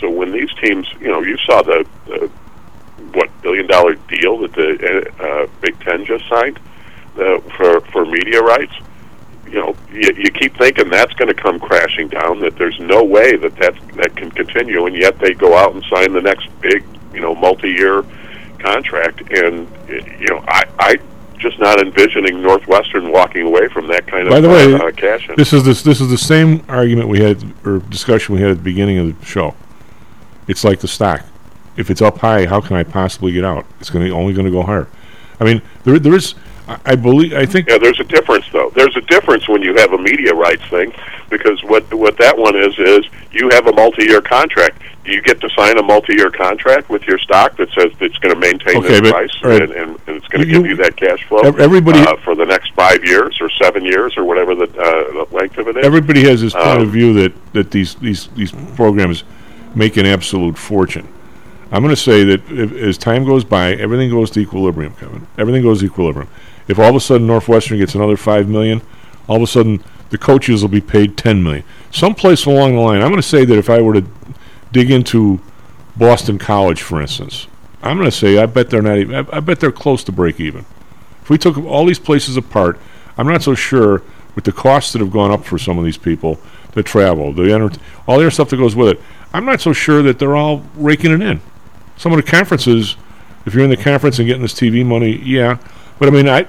So 0.00 0.08
when 0.08 0.32
these 0.32 0.52
teams, 0.62 0.86
you 1.00 1.08
know, 1.08 1.22
you 1.22 1.36
saw 1.38 1.60
the, 1.62 1.84
the 2.06 2.30
what 3.12 3.30
billion 3.42 3.66
dollar 3.66 3.94
deal 4.08 4.38
that 4.38 4.52
the 4.52 5.12
uh, 5.18 5.46
Big 5.60 5.78
Ten 5.80 6.04
just 6.04 6.26
signed 6.28 6.58
uh, 7.18 7.40
for 7.56 7.80
for 7.92 8.06
media 8.06 8.40
rights. 8.40 8.72
You 9.50 9.60
know, 9.60 9.76
you, 9.92 10.12
you 10.16 10.30
keep 10.30 10.56
thinking 10.56 10.90
that's 10.90 11.12
going 11.14 11.28
to 11.28 11.34
come 11.34 11.58
crashing 11.58 12.08
down. 12.08 12.40
That 12.40 12.56
there's 12.56 12.78
no 12.80 13.02
way 13.02 13.36
that 13.36 13.56
that 13.56 13.74
that 13.96 14.16
can 14.16 14.30
continue, 14.30 14.86
and 14.86 14.96
yet 14.96 15.18
they 15.18 15.34
go 15.34 15.56
out 15.56 15.74
and 15.74 15.84
sign 15.84 16.12
the 16.12 16.20
next 16.20 16.48
big, 16.60 16.84
you 17.12 17.20
know, 17.20 17.34
multi-year 17.34 18.04
contract. 18.58 19.20
And 19.32 19.68
you 19.88 20.28
know, 20.28 20.44
I 20.48 20.64
I 20.78 20.98
just 21.38 21.58
not 21.58 21.80
envisioning 21.80 22.42
Northwestern 22.42 23.10
walking 23.12 23.46
away 23.46 23.68
from 23.68 23.86
that 23.88 24.06
kind 24.06 24.26
of 24.26 24.30
By 24.30 24.40
the 24.40 24.48
way, 24.48 24.74
uh, 24.74 24.90
cash 24.92 25.28
in. 25.28 25.36
This 25.36 25.52
is 25.52 25.64
this 25.64 25.82
this 25.82 26.00
is 26.00 26.10
the 26.10 26.18
same 26.18 26.64
argument 26.68 27.08
we 27.08 27.20
had 27.20 27.42
or 27.64 27.78
discussion 27.78 28.34
we 28.34 28.40
had 28.40 28.50
at 28.50 28.58
the 28.58 28.62
beginning 28.62 28.98
of 28.98 29.18
the 29.18 29.24
show. 29.24 29.54
It's 30.46 30.64
like 30.64 30.80
the 30.80 30.88
stock. 30.88 31.24
If 31.76 31.90
it's 31.90 32.02
up 32.02 32.18
high, 32.18 32.46
how 32.46 32.60
can 32.60 32.76
I 32.76 32.82
possibly 32.82 33.32
get 33.32 33.44
out? 33.44 33.64
It's 33.80 33.90
going 33.90 34.04
to 34.04 34.12
only 34.12 34.32
going 34.34 34.46
to 34.46 34.50
go 34.50 34.62
higher. 34.62 34.88
I 35.40 35.44
mean, 35.44 35.62
there 35.84 35.98
there 35.98 36.14
is. 36.14 36.34
I, 36.68 36.78
I 36.86 36.94
believe. 36.96 37.32
I 37.32 37.46
think. 37.46 37.68
Yeah, 37.68 37.78
there's 37.78 38.00
a 38.00 38.04
difference 38.04 38.44
though. 38.52 38.70
There's 38.74 38.96
a 38.96 39.00
difference 39.02 39.48
when 39.48 39.62
you 39.62 39.74
have 39.76 39.92
a 39.92 39.98
media 39.98 40.34
rights 40.34 40.62
thing, 40.68 40.92
because 41.30 41.62
what 41.64 41.92
what 41.94 42.16
that 42.18 42.36
one 42.36 42.56
is 42.56 42.78
is 42.78 43.04
you 43.32 43.48
have 43.52 43.66
a 43.66 43.72
multi-year 43.72 44.20
contract. 44.20 44.82
You 45.04 45.22
get 45.22 45.40
to 45.40 45.48
sign 45.56 45.78
a 45.78 45.82
multi-year 45.82 46.30
contract 46.30 46.90
with 46.90 47.02
your 47.04 47.18
stock 47.18 47.56
that 47.56 47.70
says 47.72 47.90
it's 48.00 48.18
going 48.18 48.34
to 48.34 48.38
maintain 48.38 48.76
Okay, 48.76 48.88
this 48.88 49.00
but- 49.00 49.10
price 49.12 49.42
right. 49.42 49.62
and, 49.62 49.72
and, 49.72 49.90
and 50.06 50.16
it's 50.18 50.28
going 50.28 50.44
to 50.44 50.50
give 50.52 50.66
you 50.66 50.76
that 50.76 50.96
cash 50.96 51.24
flow. 51.24 51.38
Everybody- 51.40 52.00
uh, 52.00 52.16
for 52.18 52.34
the 52.34 52.44
next 52.44 52.74
five 52.74 53.02
years 53.02 53.38
or 53.40 53.48
seven 53.52 53.86
years 53.86 54.18
or 54.18 54.24
whatever 54.24 54.54
the, 54.54 54.64
uh, 54.64 55.24
the 55.24 55.26
length 55.34 55.56
of 55.56 55.66
it 55.68 55.78
is. 55.78 55.86
Everybody 55.86 56.24
has 56.24 56.42
this 56.42 56.52
point 56.52 56.66
of 56.82 56.88
Um, 56.88 56.90
view 56.90 57.14
that, 57.14 57.32
that 57.54 57.70
these, 57.70 57.94
these, 57.94 58.26
these 58.36 58.52
programs 58.76 59.24
make 59.74 59.96
an 59.96 60.04
absolute 60.04 60.58
fortune. 60.58 61.08
I'm 61.72 61.82
going 61.82 61.94
to 61.94 62.00
say 62.00 62.24
that 62.24 62.42
if, 62.50 62.72
as 62.74 62.98
time 62.98 63.24
goes 63.24 63.44
by, 63.44 63.72
everything 63.76 64.10
goes 64.10 64.30
to 64.32 64.40
equilibrium, 64.40 64.92
Kevin. 64.96 65.26
Everything 65.38 65.62
goes 65.62 65.80
to 65.80 65.86
equilibrium. 65.86 66.28
If 66.68 66.78
all 66.78 66.90
of 66.90 66.94
a 66.94 67.00
sudden 67.00 67.26
Northwestern 67.26 67.78
gets 67.78 67.94
another 67.94 68.16
five 68.16 68.48
million, 68.48 68.82
all 69.26 69.36
of 69.36 69.42
a 69.42 69.46
sudden 69.46 69.82
the 70.10 70.18
coaches 70.18 70.62
will 70.62 70.68
be 70.68 70.80
paid 70.80 71.16
ten 71.16 71.42
million. 71.42 71.64
Someplace 71.90 72.46
along 72.46 72.74
the 72.74 72.80
line, 72.80 73.00
I'm 73.00 73.10
going 73.10 73.16
to 73.16 73.22
say 73.22 73.44
that 73.44 73.58
if 73.58 73.70
I 73.70 73.80
were 73.80 73.94
to 73.94 74.04
dig 74.72 74.90
into 74.90 75.40
Boston 75.96 76.38
College, 76.38 76.82
for 76.82 77.00
instance, 77.00 77.46
I'm 77.82 77.96
going 77.96 78.10
to 78.10 78.16
say 78.16 78.38
I 78.38 78.46
bet 78.46 78.70
they're 78.70 78.82
not 78.82 78.98
even. 78.98 79.14
I, 79.14 79.36
I 79.36 79.40
bet 79.40 79.60
they're 79.60 79.72
close 79.72 80.04
to 80.04 80.12
break 80.12 80.40
even. 80.40 80.64
If 81.22 81.30
we 81.30 81.38
took 81.38 81.58
all 81.58 81.86
these 81.86 81.98
places 81.98 82.36
apart, 82.36 82.78
I'm 83.16 83.26
not 83.26 83.42
so 83.42 83.54
sure 83.54 84.02
with 84.34 84.44
the 84.44 84.52
costs 84.52 84.92
that 84.92 85.00
have 85.00 85.10
gone 85.10 85.30
up 85.30 85.44
for 85.44 85.58
some 85.58 85.78
of 85.78 85.84
these 85.84 85.98
people, 85.98 86.38
the 86.72 86.82
travel, 86.82 87.32
the 87.32 87.52
enter- 87.52 87.78
all 88.06 88.18
the 88.18 88.24
other 88.24 88.30
stuff 88.30 88.50
that 88.50 88.56
goes 88.56 88.76
with 88.76 88.88
it. 88.88 89.00
I'm 89.32 89.44
not 89.44 89.60
so 89.60 89.72
sure 89.72 90.02
that 90.02 90.18
they're 90.18 90.36
all 90.36 90.64
raking 90.74 91.12
it 91.12 91.20
in. 91.20 91.40
Some 91.96 92.12
of 92.12 92.16
the 92.16 92.30
conferences, 92.30 92.96
if 93.44 93.54
you're 93.54 93.64
in 93.64 93.70
the 93.70 93.76
conference 93.76 94.18
and 94.18 94.26
getting 94.26 94.42
this 94.42 94.54
TV 94.54 94.86
money, 94.86 95.16
yeah. 95.24 95.58
But 95.98 96.08
I 96.08 96.10
mean, 96.10 96.28
I, 96.28 96.46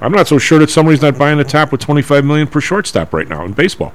I'm 0.00 0.12
not 0.12 0.28
so 0.28 0.38
sure 0.38 0.58
that 0.58 0.70
somebody's 0.70 1.02
not 1.02 1.18
buying 1.18 1.38
the 1.38 1.44
top 1.44 1.72
with 1.72 1.80
25 1.80 2.24
million 2.24 2.46
per 2.46 2.60
shortstop 2.60 3.12
right 3.12 3.28
now 3.28 3.44
in 3.44 3.52
baseball. 3.52 3.94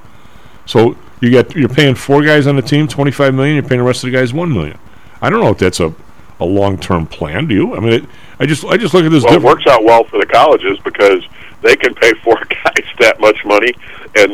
So 0.66 0.96
you 1.20 1.30
get 1.30 1.54
you're 1.54 1.68
paying 1.68 1.94
four 1.94 2.22
guys 2.22 2.46
on 2.46 2.56
the 2.56 2.62
team 2.62 2.88
25 2.88 3.34
million. 3.34 3.54
You're 3.56 3.64
paying 3.64 3.80
the 3.80 3.86
rest 3.86 4.04
of 4.04 4.10
the 4.10 4.16
guys 4.16 4.32
one 4.32 4.52
million. 4.52 4.78
I 5.20 5.30
don't 5.30 5.40
know 5.40 5.50
if 5.50 5.58
that's 5.58 5.80
a, 5.80 5.94
a 6.40 6.44
long 6.44 6.78
term 6.78 7.06
plan. 7.06 7.46
Do 7.46 7.54
you? 7.54 7.74
I 7.74 7.80
mean, 7.80 7.92
it, 7.92 8.04
I 8.38 8.46
just 8.46 8.64
I 8.64 8.76
just 8.76 8.94
look 8.94 9.04
at 9.04 9.10
this. 9.10 9.24
Well, 9.24 9.34
it 9.34 9.42
works 9.42 9.66
out 9.66 9.84
well 9.84 10.04
for 10.04 10.18
the 10.18 10.26
colleges 10.26 10.78
because 10.80 11.24
they 11.62 11.76
can 11.76 11.94
pay 11.94 12.12
four 12.14 12.36
guys 12.64 12.84
that 12.98 13.20
much 13.20 13.44
money, 13.44 13.72
and 14.16 14.32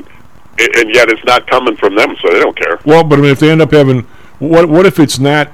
and 0.59 0.95
yet 0.95 1.09
it's 1.09 1.25
not 1.25 1.47
coming 1.47 1.77
from 1.77 1.95
them, 1.95 2.17
so 2.21 2.33
they 2.33 2.41
don't 2.41 2.57
care. 2.57 2.81
Well, 2.85 3.05
but 3.05 3.19
I 3.19 3.23
mean, 3.23 3.31
if 3.31 3.41
they 3.41 3.51
end 3.51 3.63
up 3.63 3.73
having, 3.73 4.03
what 4.39 4.69
what 4.69 4.87
if 4.87 4.99
it's 4.99 5.19
not 5.19 5.51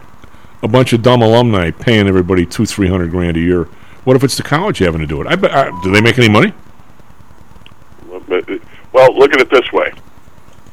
a 0.63 0.69
bunch 0.69 0.93
of 0.93 1.03
dumb 1.03 1.23
alumni 1.23 1.71
paying 1.71 2.07
everybody 2.07 2.47
two, 2.47 2.67
three 2.67 2.89
hundred 2.89 3.11
grand 3.11 3.37
a 3.37 3.41
year? 3.41 3.69
What 4.07 4.15
if 4.15 4.23
it's 4.23 4.37
the 4.37 4.45
college 4.45 4.79
having 4.79 5.01
to 5.01 5.07
do 5.07 5.21
it? 5.21 5.27
I 5.27 5.35
do 5.83 5.91
they 5.91 6.01
make 6.01 6.17
any 6.17 6.29
money? 6.29 6.53
Well, 8.93 9.13
look 9.19 9.33
at 9.33 9.41
it 9.41 9.51
this 9.51 9.73
way. 9.73 9.93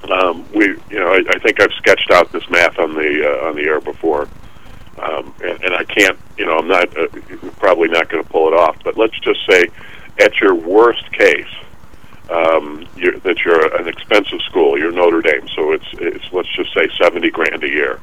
Um, 0.04 0.46
we, 0.54 0.67
you 0.67 1.00
know, 1.00 1.08
I, 1.08 1.24
I 1.28 1.39
think 1.39 1.60
I've 1.60 1.72
sketched 1.72 2.12
out 2.12 2.32
this 2.32 2.48
math 2.52 2.78
on 2.78 2.93
the 2.93 3.26
uh, 3.26 3.48
on 3.48 3.56
the 3.56 3.63
air 3.63 3.82
before, 3.82 4.30
um, 5.02 5.34
and, 5.43 5.63
and 5.63 5.74
I 5.74 5.84
can't, 5.84 6.15
you 6.38 6.46
know, 6.46 6.60
I'm 6.60 6.67
not 6.67 6.96
uh, 6.96 7.08
probably 7.58 7.88
not 7.88 8.08
going 8.08 8.24
to 8.24 8.30
pull 8.30 8.50
it 8.50 8.54
off. 8.54 8.78
But 8.84 9.00
let's 9.00 9.17
just 9.22 9.39
say, 9.50 9.65
at 10.19 10.39
your 10.39 10.54
worst 10.54 11.12
case, 11.12 11.50
um, 12.30 12.88
you're, 12.96 13.17
that 13.22 13.39
you're 13.39 13.76
an 13.78 13.88
expensive 13.88 14.41
school, 14.41 14.78
you're 14.78 14.91
Notre 14.91 15.24
Dame, 15.24 15.48
so 15.56 15.72
it's 15.72 15.88
it's 15.93 16.32
let's 16.32 16.56
just 16.56 16.72
say 16.76 16.88
seventy 17.02 17.32
grand 17.32 17.63
a 17.63 17.67
year, 17.67 18.00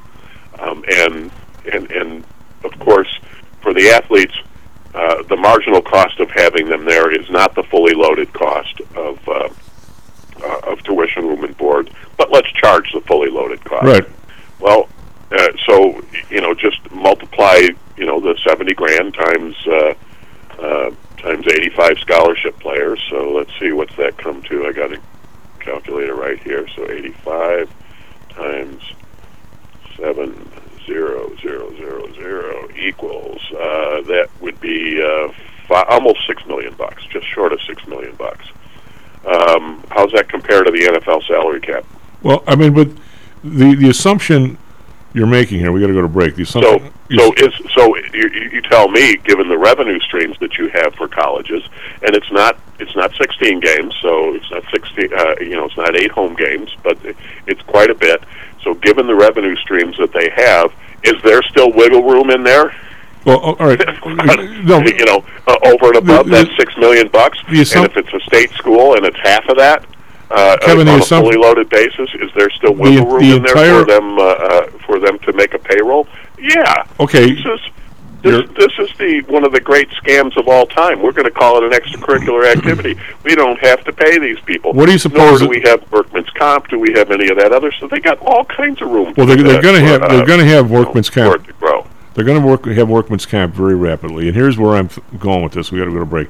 um, 0.58 0.84
and 0.90 1.30
and 1.72 1.88
and 1.92 2.24
of 2.64 2.76
course, 2.80 3.20
for 3.62 3.72
the 3.72 3.90
athletes, 3.90 4.34
uh, 4.94 5.22
the 5.24 5.36
marginal 5.36 5.82
cost 5.82 6.18
of 6.20 6.30
having 6.30 6.68
them 6.68 6.84
there 6.84 7.10
is 7.14 7.28
not 7.30 7.54
the 7.54 7.62
fully 7.64 7.94
loaded 7.94 8.32
cost 8.32 8.80
of 8.96 9.28
uh, 9.28 9.48
uh, 10.42 10.60
of 10.72 10.82
tuition, 10.82 11.26
room, 11.26 11.44
and 11.44 11.56
board. 11.56 11.90
But 12.16 12.30
let's 12.32 12.50
charge 12.52 12.90
the 12.92 13.00
fully 13.02 13.30
loaded 13.30 13.64
cost. 13.64 13.84
Right. 13.84 14.06
Well, 14.58 14.88
uh, 15.30 15.48
so 15.66 16.02
you 16.28 16.40
know, 16.40 16.54
just 16.54 16.90
multiply 16.90 17.68
you 17.96 18.06
know 18.06 18.20
the 18.20 18.38
seventy 18.46 18.74
grand 18.74 19.14
times 19.14 19.56
uh, 19.66 19.94
uh, 20.58 20.90
times 21.18 21.46
eighty 21.48 21.70
five 21.70 21.98
scholarship 21.98 22.58
players. 22.58 23.00
So 23.10 23.32
let's 23.32 23.50
see 23.60 23.72
what's 23.72 23.94
that 23.96 24.16
come 24.18 24.42
to. 24.44 24.66
I 24.66 24.72
got 24.72 24.92
a 24.92 25.00
calculator 25.60 26.14
right 26.14 26.38
here. 26.42 26.66
So 26.74 26.90
eighty 26.90 27.12
five 27.12 27.70
times 28.30 28.82
seven 29.96 30.50
zero 30.94 31.30
zero 31.40 31.72
zero 31.76 32.12
zero 32.14 32.68
equals 32.76 33.40
uh, 33.52 34.02
that 34.02 34.28
would 34.40 34.60
be 34.60 35.00
uh, 35.00 35.28
fi- 35.68 35.84
almost 35.88 36.26
six 36.26 36.44
million 36.46 36.74
bucks, 36.74 37.04
just 37.06 37.26
short 37.28 37.52
of 37.52 37.60
six 37.62 37.86
million 37.86 38.14
bucks. 38.16 38.44
Um, 39.24 39.84
how's 39.90 40.10
that 40.12 40.28
compare 40.28 40.64
to 40.64 40.70
the 40.70 40.78
NFL 40.80 41.26
salary 41.28 41.60
cap? 41.60 41.84
Well, 42.22 42.42
I 42.46 42.56
mean, 42.56 42.74
but 42.74 42.88
the 43.44 43.74
the 43.76 43.88
assumption 43.88 44.58
you're 45.12 45.26
making 45.26 45.58
here, 45.60 45.72
we 45.72 45.80
got 45.80 45.88
to 45.88 45.92
go 45.92 46.02
to 46.02 46.08
break. 46.08 46.36
The 46.36 46.44
So, 46.44 46.60
assumption. 46.60 46.92
so 47.18 47.32
is 47.36 47.52
so 47.74 47.96
you, 47.96 48.28
you 48.32 48.50
you 48.54 48.62
tell 48.62 48.88
me, 48.88 49.16
given 49.24 49.48
the 49.48 49.58
revenue 49.58 50.00
streams 50.00 50.36
that 50.40 50.56
you 50.58 50.68
have 50.68 50.94
for 50.94 51.06
colleges, 51.08 51.62
and 52.02 52.14
it's 52.16 52.30
not 52.32 52.58
it's 52.78 52.96
not 52.96 53.12
16 53.16 53.60
games, 53.60 53.94
so 54.00 54.34
it's 54.34 54.50
not 54.50 54.64
16, 54.72 55.12
uh, 55.12 55.34
you 55.40 55.50
know, 55.50 55.66
it's 55.66 55.76
not 55.76 55.94
eight 55.96 56.10
home 56.10 56.34
games, 56.34 56.74
but 56.82 56.96
it's 57.46 57.60
quite 57.62 57.90
a 57.90 57.94
bit. 57.94 58.22
So, 58.62 58.74
given 58.74 59.06
the 59.06 59.14
revenue 59.14 59.56
streams 59.56 59.96
that 59.98 60.12
they 60.12 60.28
have, 60.36 60.72
is 61.02 61.14
there 61.22 61.42
still 61.42 61.72
wiggle 61.72 62.02
room 62.02 62.30
in 62.30 62.42
there? 62.42 62.74
well, 63.24 63.40
oh, 63.42 63.56
all 63.58 63.66
right. 63.68 63.78
no, 64.64 64.80
you 64.80 65.04
know, 65.04 65.24
uh, 65.46 65.56
over 65.64 65.88
and 65.88 65.96
above 65.96 66.26
The- 66.26 66.30
the- 66.36 66.44
that 66.44 66.56
six 66.58 66.76
million 66.76 67.08
bucks. 67.08 67.38
the 67.50 67.60
assump- 67.60 67.84
and 67.84 67.90
if 67.92 67.96
it's 67.96 68.12
a 68.14 68.20
state 68.26 68.50
school 68.52 68.94
and 68.94 69.04
it's 69.06 69.18
half 69.22 69.46
of 69.48 69.56
that, 69.58 69.84
uh, 70.30 70.56
Kevin, 70.62 70.86
the 70.86 70.92
on 70.92 71.00
a 71.00 71.04
fully 71.04 71.36
loaded 71.36 71.68
basis, 71.68 72.08
is 72.20 72.30
there 72.36 72.50
still 72.50 72.72
wiggle 72.74 73.06
room 73.06 73.22
the 73.22 73.36
in 73.36 73.42
there 73.42 73.80
for 73.80 73.84
them 73.84 74.18
uh, 74.18 74.22
uh, 74.22 74.66
for 74.86 74.98
them 75.00 75.18
to 75.20 75.32
make 75.32 75.54
a 75.54 75.58
payroll? 75.58 76.06
Yeah. 76.38 76.84
Okay. 77.00 77.34
This 77.34 77.44
is 77.44 77.60
this, 78.22 78.48
this 78.50 78.72
is 78.78 78.96
the 78.98 79.22
one 79.28 79.44
of 79.44 79.52
the 79.52 79.60
great 79.60 79.88
scams 79.90 80.36
of 80.36 80.48
all 80.48 80.66
time. 80.66 81.02
We're 81.02 81.12
going 81.12 81.26
to 81.26 81.30
call 81.30 81.58
it 81.58 81.64
an 81.64 81.72
extracurricular 81.72 82.50
activity. 82.50 82.98
We 83.22 83.34
don't 83.34 83.58
have 83.60 83.84
to 83.84 83.92
pay 83.92 84.18
these 84.18 84.40
people. 84.40 84.72
What 84.72 84.86
do 84.86 84.92
you 84.92 84.98
Nor 84.98 84.98
suppose 84.98 85.40
do 85.40 85.48
we 85.48 85.60
have 85.66 85.90
workman's 85.92 86.30
comp? 86.30 86.68
Do 86.68 86.78
we 86.78 86.92
have 86.94 87.10
any 87.10 87.28
of 87.28 87.36
that 87.36 87.52
other 87.52 87.70
stuff? 87.70 87.90
They 87.90 88.00
got 88.00 88.18
all 88.20 88.44
kinds 88.46 88.80
of 88.80 88.88
room. 88.88 89.14
Well, 89.16 89.26
they're, 89.26 89.36
they're 89.36 89.62
going 89.62 89.80
to 89.80 89.86
have 89.86 90.02
uh, 90.02 90.08
they're 90.08 90.26
going 90.26 90.40
to 90.40 90.46
have 90.46 90.70
workman's 90.70 91.10
comp. 91.10 91.44
to 91.46 91.52
grow. 91.54 91.86
They're 92.14 92.24
going 92.24 92.40
to 92.40 92.46
work 92.46 92.64
have 92.64 92.88
workman's 92.88 93.26
comp 93.26 93.54
very 93.54 93.74
rapidly. 93.74 94.26
And 94.26 94.34
here's 94.34 94.58
where 94.58 94.74
I'm 94.74 94.88
going 95.18 95.42
with 95.42 95.52
this. 95.52 95.70
We 95.70 95.78
got 95.78 95.84
to 95.84 95.92
go 95.92 95.98
to 95.98 96.06
break. 96.06 96.28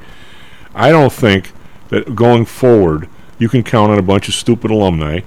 I 0.75 0.91
don't 0.91 1.13
think 1.13 1.53
that 1.89 2.15
going 2.15 2.45
forward 2.45 3.09
you 3.39 3.49
can 3.49 3.63
count 3.63 3.91
on 3.93 3.99
a 3.99 4.03
bunch 4.03 4.29
of 4.29 4.35
stupid 4.35 4.71
alumni 4.71 5.21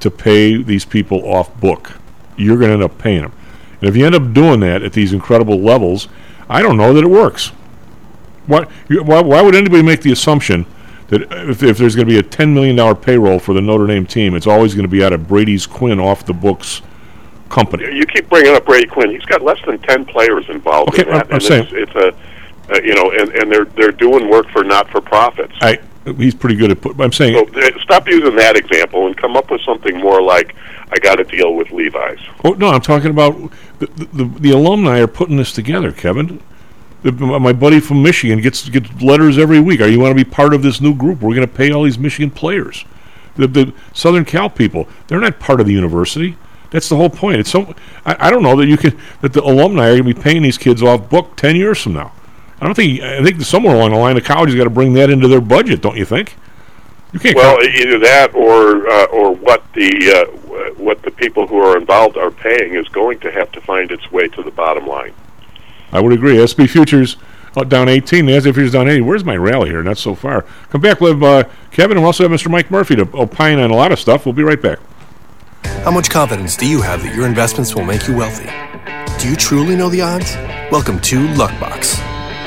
to 0.00 0.10
pay 0.10 0.60
these 0.62 0.84
people 0.84 1.24
off 1.24 1.58
book. 1.60 1.92
You're 2.36 2.56
going 2.56 2.68
to 2.68 2.74
end 2.74 2.82
up 2.82 2.98
paying 2.98 3.22
them. 3.22 3.32
And 3.80 3.88
if 3.88 3.96
you 3.96 4.04
end 4.06 4.14
up 4.14 4.32
doing 4.32 4.60
that 4.60 4.82
at 4.82 4.92
these 4.92 5.12
incredible 5.12 5.58
levels, 5.60 6.08
I 6.48 6.62
don't 6.62 6.76
know 6.76 6.92
that 6.92 7.04
it 7.04 7.08
works. 7.10 7.48
Why, 8.46 8.64
why, 8.88 9.20
why 9.22 9.42
would 9.42 9.54
anybody 9.54 9.82
make 9.82 10.02
the 10.02 10.12
assumption 10.12 10.66
that 11.08 11.22
if, 11.48 11.62
if 11.62 11.78
there's 11.78 11.94
going 11.96 12.06
to 12.06 12.12
be 12.12 12.18
a 12.18 12.22
$10 12.22 12.52
million 12.52 12.96
payroll 12.96 13.38
for 13.38 13.54
the 13.54 13.60
Notre 13.60 13.86
Dame 13.86 14.06
team, 14.06 14.34
it's 14.34 14.46
always 14.46 14.74
going 14.74 14.84
to 14.84 14.88
be 14.90 15.02
out 15.04 15.12
of 15.12 15.26
Brady's 15.28 15.66
Quinn 15.66 15.98
off 16.00 16.26
the 16.26 16.32
books 16.32 16.82
company? 17.48 17.84
You 17.96 18.06
keep 18.06 18.28
bringing 18.28 18.54
up 18.54 18.64
Brady 18.66 18.86
Quinn. 18.86 19.10
He's 19.10 19.24
got 19.24 19.42
less 19.42 19.58
than 19.66 19.78
ten 19.80 20.04
players 20.04 20.48
involved 20.48 20.90
Okay, 20.90 21.02
in 21.02 21.08
that, 21.08 21.26
I'm- 21.26 21.34
I'm 21.34 21.40
saying- 21.40 21.68
it's, 21.72 21.90
it's 21.90 21.94
a, 21.94 22.14
uh, 22.72 22.80
you 22.82 22.94
know, 22.94 23.10
and, 23.10 23.30
and 23.34 23.50
they're 23.50 23.64
they're 23.64 23.90
doing 23.90 24.28
work 24.30 24.48
for 24.50 24.62
not 24.62 24.88
for 24.90 25.00
profits. 25.00 25.52
I, 25.60 25.80
he's 26.16 26.36
pretty 26.36 26.54
good 26.54 26.70
at 26.70 26.80
put, 26.80 27.00
I'm 27.00 27.10
saying 27.12 27.34
So 27.34 27.60
uh, 27.60 27.80
stop 27.82 28.06
using 28.06 28.36
that 28.36 28.56
example 28.56 29.08
and 29.08 29.16
come 29.16 29.36
up 29.36 29.50
with 29.50 29.60
something 29.62 29.98
more 29.98 30.22
like 30.22 30.54
I 30.92 30.98
got 31.00 31.16
to 31.16 31.24
deal 31.24 31.54
with 31.56 31.72
Levi's. 31.72 32.20
Oh 32.44 32.52
no, 32.52 32.68
I'm 32.68 32.80
talking 32.80 33.10
about 33.10 33.36
the 33.80 33.86
the, 34.12 34.24
the, 34.24 34.50
alumni 34.50 35.00
are 35.00 35.06
putting 35.06 35.36
this 35.36 35.52
together, 35.52 35.90
Kevin. 35.90 36.40
My 37.02 37.52
buddy 37.52 37.80
from 37.80 38.02
Michigan 38.02 38.40
gets 38.40 38.68
gets 38.68 38.90
letters 39.02 39.38
every 39.38 39.58
week. 39.58 39.80
Are 39.80 39.88
you 39.88 39.98
want 39.98 40.16
to 40.16 40.24
be 40.24 40.28
part 40.28 40.52
of 40.52 40.62
this 40.62 40.80
new 40.80 40.94
group? 40.94 41.22
We're 41.22 41.34
going 41.34 41.48
to 41.48 41.52
pay 41.52 41.72
all 41.72 41.82
these 41.82 41.98
Michigan 41.98 42.30
players. 42.30 42.84
The, 43.36 43.46
the 43.46 43.74
Southern 43.94 44.24
Cal 44.24 44.50
people, 44.50 44.86
they're 45.06 45.20
not 45.20 45.38
part 45.40 45.60
of 45.60 45.66
the 45.66 45.72
university. 45.72 46.36
That's 46.70 46.88
the 46.88 46.96
whole 46.96 47.08
point. 47.08 47.40
It's 47.40 47.50
so 47.50 47.74
I, 48.04 48.28
I 48.28 48.30
don't 48.30 48.42
know 48.42 48.54
that 48.56 48.66
you 48.66 48.76
can 48.76 48.98
that 49.22 49.32
the 49.32 49.42
alumni 49.42 49.86
are 49.86 49.96
going 49.96 50.04
to 50.04 50.14
be 50.14 50.20
paying 50.20 50.42
these 50.42 50.58
kids 50.58 50.82
off 50.82 51.08
book 51.08 51.36
ten 51.36 51.56
years 51.56 51.82
from 51.82 51.94
now. 51.94 52.12
I 52.60 52.66
don't 52.66 52.74
think 52.74 53.00
I 53.00 53.24
think 53.24 53.40
somewhere 53.40 53.74
along 53.74 53.92
the 53.92 53.96
line 53.96 54.14
the 54.14 54.20
college 54.20 54.50
has 54.50 54.56
got 54.56 54.64
to 54.64 54.70
bring 54.70 54.92
that 54.94 55.08
into 55.08 55.26
their 55.26 55.40
budget. 55.40 55.80
Don't 55.80 55.96
you 55.96 56.04
think? 56.04 56.36
You 57.12 57.18
can't. 57.18 57.34
Well, 57.34 57.62
either 57.62 57.98
that 58.00 58.34
or 58.34 58.88
uh, 58.88 59.04
or 59.06 59.34
what 59.34 59.64
the 59.72 60.12
uh, 60.14 60.39
what 60.76 61.02
the 61.02 61.10
people 61.10 61.46
who 61.46 61.58
are 61.58 61.76
involved 61.76 62.16
are 62.16 62.30
paying 62.30 62.74
is 62.74 62.88
going 62.88 63.18
to 63.20 63.30
have 63.30 63.50
to 63.52 63.60
find 63.60 63.90
its 63.90 64.10
way 64.10 64.28
to 64.28 64.42
the 64.42 64.50
bottom 64.50 64.86
line. 64.86 65.12
I 65.92 66.00
would 66.00 66.12
agree. 66.12 66.40
S&P 66.40 66.66
Futures 66.66 67.16
uh, 67.56 67.64
down 67.64 67.88
18. 67.88 68.26
The 68.26 68.34
S&P 68.34 68.52
Futures 68.52 68.72
down 68.72 68.88
80. 68.88 69.02
Where's 69.02 69.24
my 69.24 69.36
rally 69.36 69.70
here? 69.70 69.82
Not 69.82 69.98
so 69.98 70.14
far. 70.14 70.44
Come 70.70 70.80
back 70.80 71.00
with 71.00 71.22
uh, 71.22 71.44
Kevin, 71.70 71.96
and 71.96 72.04
we 72.04 72.06
also 72.06 72.28
have 72.28 72.32
Mr. 72.32 72.50
Mike 72.50 72.70
Murphy 72.70 72.96
to 72.96 73.08
opine 73.14 73.58
on 73.58 73.70
a 73.70 73.76
lot 73.76 73.92
of 73.92 73.98
stuff. 73.98 74.26
We'll 74.26 74.32
be 74.32 74.42
right 74.42 74.60
back. 74.60 74.78
How 75.84 75.90
much 75.90 76.10
confidence 76.10 76.56
do 76.56 76.68
you 76.68 76.82
have 76.82 77.02
that 77.02 77.14
your 77.14 77.26
investments 77.26 77.74
will 77.74 77.84
make 77.84 78.06
you 78.06 78.16
wealthy? 78.16 78.48
Do 79.18 79.28
you 79.28 79.36
truly 79.36 79.76
know 79.76 79.88
the 79.88 80.02
odds? 80.02 80.34
Welcome 80.70 81.00
to 81.00 81.26
Luckbox, 81.28 81.98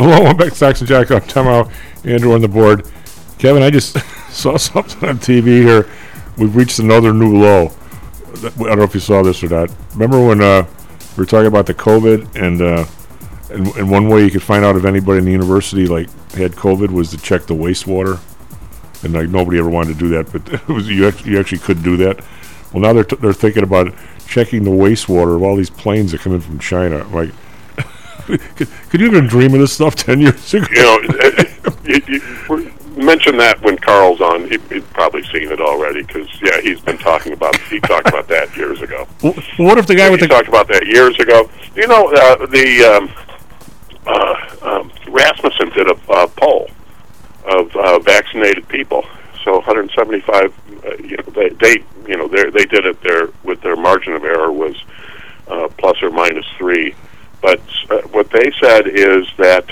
Hello, 0.00 0.26
I'm 0.26 0.36
back 0.36 0.52
to 0.52 0.64
and 0.64 0.76
Jocks. 0.86 1.10
I'm 1.10 1.20
Tom 1.22 1.46
Howell, 1.46 1.72
Andrew 2.04 2.32
on 2.32 2.40
the 2.40 2.46
board. 2.46 2.88
Kevin, 3.36 3.64
I 3.64 3.70
just 3.70 3.98
saw 4.30 4.56
something 4.56 5.08
on 5.08 5.18
TV 5.18 5.60
here 5.60 5.90
we've 6.36 6.54
reached 6.54 6.78
another 6.78 7.12
new 7.12 7.36
low. 7.36 7.72
I 8.32 8.50
don't 8.50 8.78
know 8.78 8.84
if 8.84 8.94
you 8.94 9.00
saw 9.00 9.24
this 9.24 9.42
or 9.42 9.48
not. 9.48 9.70
Remember 9.94 10.24
when 10.24 10.40
uh, 10.40 10.68
we 11.16 11.22
were 11.22 11.26
talking 11.26 11.48
about 11.48 11.66
the 11.66 11.74
COVID 11.74 12.40
and, 12.40 12.62
uh, 12.62 12.86
and 13.50 13.66
and 13.76 13.90
one 13.90 14.08
way 14.08 14.22
you 14.22 14.30
could 14.30 14.40
find 14.40 14.64
out 14.64 14.76
if 14.76 14.84
anybody 14.84 15.18
in 15.18 15.24
the 15.24 15.32
university 15.32 15.88
like 15.88 16.08
had 16.30 16.52
COVID 16.52 16.92
was 16.92 17.10
to 17.10 17.18
check 17.18 17.46
the 17.46 17.54
wastewater, 17.54 18.20
and 19.02 19.14
like 19.14 19.30
nobody 19.30 19.58
ever 19.58 19.68
wanted 19.68 19.94
to 19.94 19.98
do 19.98 20.08
that, 20.10 20.30
but 20.30 20.68
was 20.72 20.88
you 20.88 21.08
actually, 21.08 21.32
you 21.32 21.40
actually 21.40 21.58
could 21.58 21.82
do 21.82 21.96
that. 21.96 22.24
Well, 22.72 22.82
now 22.82 22.92
they're 22.92 23.02
t- 23.02 23.16
they're 23.16 23.32
thinking 23.32 23.64
about 23.64 23.92
checking 24.28 24.62
the 24.62 24.70
wastewater 24.70 25.34
of 25.34 25.42
all 25.42 25.56
these 25.56 25.70
planes 25.70 26.12
that 26.12 26.20
come 26.20 26.34
in 26.34 26.40
from 26.40 26.60
China. 26.60 27.02
Like, 27.08 27.30
could, 28.56 28.68
could 28.90 29.00
you 29.00 29.06
even 29.06 29.26
dream 29.26 29.54
of 29.54 29.60
this 29.60 29.72
stuff 29.72 29.94
ten 29.94 30.20
years 30.20 30.54
ago? 30.54 30.66
You 30.70 30.82
know, 30.82 31.00
you 31.84 32.72
mention 32.98 33.36
that 33.38 33.60
when 33.62 33.78
Carl's 33.78 34.20
on. 34.20 34.48
He, 34.48 34.58
he's 34.68 34.84
probably 34.92 35.22
seen 35.24 35.50
it 35.50 35.60
already 35.60 36.02
because 36.02 36.28
yeah, 36.42 36.60
he's 36.60 36.80
been 36.80 36.98
talking 36.98 37.32
about. 37.32 37.56
He 37.62 37.80
talked 37.80 38.08
about 38.08 38.28
that 38.28 38.54
years 38.56 38.82
ago. 38.82 39.06
Well, 39.22 39.34
what 39.56 39.78
if 39.78 39.86
the 39.86 39.94
guy 39.94 40.10
with 40.10 40.20
he 40.20 40.26
the 40.26 40.34
talked 40.34 40.48
about 40.48 40.68
that 40.68 40.86
years 40.86 41.18
ago? 41.18 41.50
You 41.74 41.86
know, 41.86 42.12
uh, 42.12 42.46
the 42.46 42.84
um, 42.84 43.10
uh, 44.06 44.56
um, 44.62 44.92
Rasmussen 45.08 45.70
did 45.70 45.88
a 45.88 45.96
uh, 46.10 46.26
poll 46.36 46.70
of 47.46 47.74
uh, 47.76 47.98
vaccinated 48.00 48.68
people. 48.68 49.04
So 49.44 49.54
175. 49.54 50.52
Uh, 50.84 50.94
you 51.02 51.16
know, 51.16 51.22
they, 51.34 51.48
they 51.50 51.84
you 52.06 52.16
know 52.16 52.28
they 52.28 52.50
they 52.50 52.64
did 52.66 52.84
it 52.84 53.00
there 53.02 53.28
with 53.44 53.60
their 53.62 53.76
margin 53.76 54.12
of 54.14 54.24
error 54.24 54.52
was 54.52 54.76
uh, 55.46 55.68
plus 55.78 56.02
or 56.02 56.10
minus 56.10 56.46
three. 56.58 56.94
But 57.40 57.60
uh, 57.90 58.00
what 58.08 58.30
they 58.30 58.50
said 58.60 58.88
is 58.88 59.26
that 59.36 59.68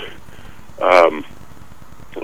um, 0.81 1.25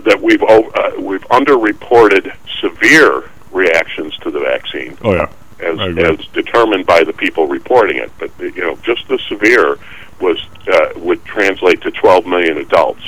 that 0.05 0.21
we've 0.21 0.43
uh, 0.43 1.01
we've 1.01 1.27
underreported 1.29 2.35
severe 2.61 3.29
reactions 3.51 4.17
to 4.19 4.31
the 4.31 4.41
vaccine 4.41 4.97
Oh 5.03 5.13
yeah, 5.13 5.29
as 5.61 5.79
as 5.99 6.27
determined 6.29 6.87
by 6.87 7.05
the 7.05 7.13
people 7.13 7.47
reporting 7.47 7.99
it. 7.99 8.11
But 8.19 8.31
you 8.39 8.61
know, 8.61 8.77
just 8.77 9.09
the 9.09 9.19
severe 9.29 9.79
was 10.21 10.39
uh, 10.73 10.91
would 10.97 11.25
translate 11.25 11.81
to 11.83 11.91
12 11.91 12.27
million 12.27 12.59
adults. 12.59 13.03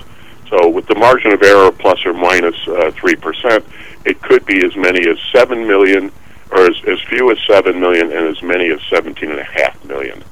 So 0.50 0.68
with 0.68 0.86
the 0.86 0.94
margin 0.94 1.32
of 1.32 1.42
error 1.42 1.72
plus 1.72 2.04
or 2.04 2.12
minus 2.12 2.56
uh, 2.68 2.90
three 2.92 3.16
percent, 3.16 3.64
it 4.04 4.20
could 4.22 4.44
be 4.44 4.64
as 4.64 4.76
many 4.76 5.08
as 5.08 5.18
seven 5.32 5.66
million, 5.66 6.12
or 6.50 6.60
as, 6.60 6.76
as 6.86 7.00
few 7.08 7.30
as 7.30 7.38
seven 7.48 7.80
million, 7.80 8.12
and 8.12 8.26
as 8.28 8.42
many 8.42 8.70
as 8.70 8.80
17 8.90 9.30
and 9.30 9.40
a 9.40 9.44
half 9.44 9.82
million. 9.84 10.22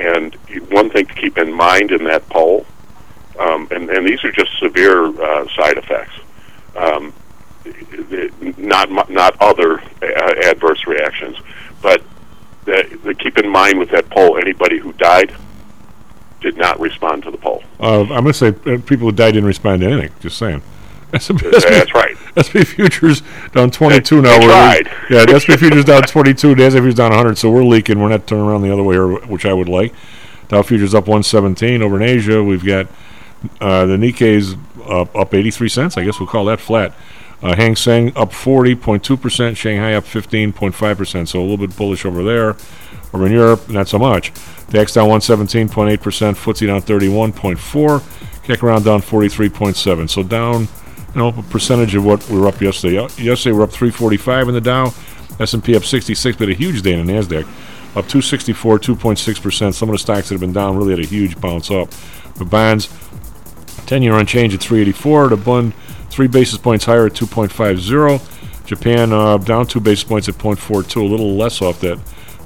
And 0.00 0.34
one 0.70 0.88
thing 0.90 1.06
to 1.06 1.14
keep 1.14 1.36
in 1.36 1.52
mind 1.52 1.90
in 1.92 2.04
that 2.04 2.26
poll, 2.30 2.64
um, 3.38 3.68
and, 3.70 3.90
and 3.90 4.06
these 4.06 4.24
are 4.24 4.32
just 4.32 4.58
severe 4.58 5.06
uh, 5.06 5.46
side 5.54 5.76
effects. 5.76 6.14
Um, 6.74 7.12
not 8.56 9.10
not 9.10 9.36
other 9.40 9.80
uh, 9.80 10.34
adverse 10.44 10.86
reactions, 10.86 11.36
but 11.82 12.02
keep 13.18 13.36
in 13.38 13.48
mind 13.48 13.78
with 13.78 13.90
that 13.90 14.08
poll, 14.10 14.38
anybody 14.38 14.78
who 14.78 14.92
died 14.94 15.34
did 16.40 16.56
not 16.56 16.80
respond 16.80 17.22
to 17.24 17.30
the 17.30 17.36
poll. 17.36 17.62
Uh, 17.78 18.00
I'm 18.02 18.08
going 18.08 18.26
to 18.26 18.32
say 18.32 18.48
uh, 18.48 18.78
people 18.78 19.10
who 19.10 19.12
died 19.12 19.32
didn't 19.32 19.46
respond 19.46 19.82
to 19.82 19.88
anything. 19.88 20.12
Just 20.20 20.38
saying. 20.38 20.62
S&P, 21.12 21.50
That's 21.50 21.94
right. 21.94 22.16
SP 22.38 22.62
futures 22.66 23.22
down 23.52 23.70
22 23.70 24.22
now. 24.22 24.38
We're 24.38 24.46
tried. 24.46 24.86
Yeah, 25.10 25.24
the 25.26 25.40
SP 25.40 25.52
futures 25.58 25.84
down 25.84 26.02
22. 26.02 26.54
The 26.54 26.64
S&P's 26.64 26.94
down 26.94 27.10
100. 27.10 27.38
So 27.38 27.50
we're 27.50 27.64
leaking. 27.64 28.00
We're 28.00 28.08
not 28.08 28.26
turning 28.26 28.44
around 28.46 28.62
the 28.62 28.72
other 28.72 28.82
way, 28.82 28.96
which 28.98 29.44
I 29.44 29.52
would 29.52 29.68
like. 29.68 29.92
Dow 30.48 30.62
futures 30.62 30.94
up 30.94 31.04
117 31.04 31.82
over 31.82 31.96
in 31.96 32.02
Asia. 32.02 32.42
We've 32.42 32.64
got 32.64 32.86
uh, 33.60 33.86
the 33.86 33.96
Nikkei's 33.96 34.56
up, 34.88 35.14
up 35.16 35.32
83 35.34 35.68
cents. 35.68 35.96
I 35.96 36.04
guess 36.04 36.18
we'll 36.18 36.28
call 36.28 36.44
that 36.46 36.60
flat. 36.60 36.94
Uh, 37.42 37.56
Hang 37.56 37.74
Seng 37.76 38.08
up 38.16 38.32
40.2%. 38.32 39.56
Shanghai 39.56 39.94
up 39.94 40.04
15.5%. 40.04 41.28
So 41.28 41.40
a 41.40 41.42
little 41.42 41.56
bit 41.56 41.76
bullish 41.76 42.04
over 42.04 42.22
there. 42.22 42.56
Over 43.12 43.26
in 43.26 43.32
Europe, 43.32 43.68
not 43.68 43.88
so 43.88 43.98
much. 43.98 44.32
DAX 44.68 44.92
down 44.92 45.08
117.8%. 45.08 45.98
FTSE 45.98 46.66
down 46.66 46.82
31.4. 46.82 48.42
Kick 48.44 48.62
around 48.62 48.84
down 48.84 49.00
43.7. 49.00 50.08
So 50.10 50.22
down, 50.22 50.68
you 51.14 51.20
know, 51.20 51.28
a 51.28 51.42
percentage 51.44 51.94
of 51.94 52.04
what 52.04 52.28
we 52.28 52.38
were 52.38 52.48
up 52.48 52.60
yesterday. 52.60 52.98
Uh, 52.98 53.08
Yesterday 53.18 53.52
we're 53.56 53.62
up 53.62 53.72
345 53.72 54.48
in 54.48 54.54
the 54.54 54.60
Dow. 54.60 54.92
S&P 55.40 55.74
up 55.74 55.84
66, 55.84 56.36
but 56.36 56.48
a 56.50 56.54
huge 56.54 56.82
day 56.82 56.92
in 56.92 57.06
the 57.06 57.12
Nasdaq, 57.12 57.44
up 57.96 58.06
264, 58.06 58.78
2.6 58.78 59.42
percent. 59.42 59.74
Some 59.74 59.88
of 59.88 59.94
the 59.94 59.98
stocks 59.98 60.28
that 60.28 60.34
have 60.34 60.40
been 60.40 60.52
down 60.52 60.76
really 60.76 60.90
had 60.90 61.00
a 61.00 61.06
huge 61.06 61.40
bounce 61.40 61.70
up. 61.70 61.90
The 62.36 62.44
bonds, 62.44 62.88
10 63.86 64.02
year 64.02 64.14
unchanged 64.14 64.54
at 64.54 64.62
384. 64.62 65.28
The 65.28 65.36
bund, 65.36 65.74
three 66.10 66.28
basis 66.28 66.58
points 66.58 66.84
higher 66.84 67.06
at 67.06 67.12
2.50. 67.12 68.66
Japan 68.66 69.12
uh, 69.12 69.38
down 69.38 69.66
two 69.66 69.80
basis 69.80 70.04
points 70.04 70.28
at 70.28 70.36
0.42, 70.36 70.96
a 70.96 71.04
little 71.04 71.34
less 71.36 71.60
off 71.60 71.80
that 71.80 71.98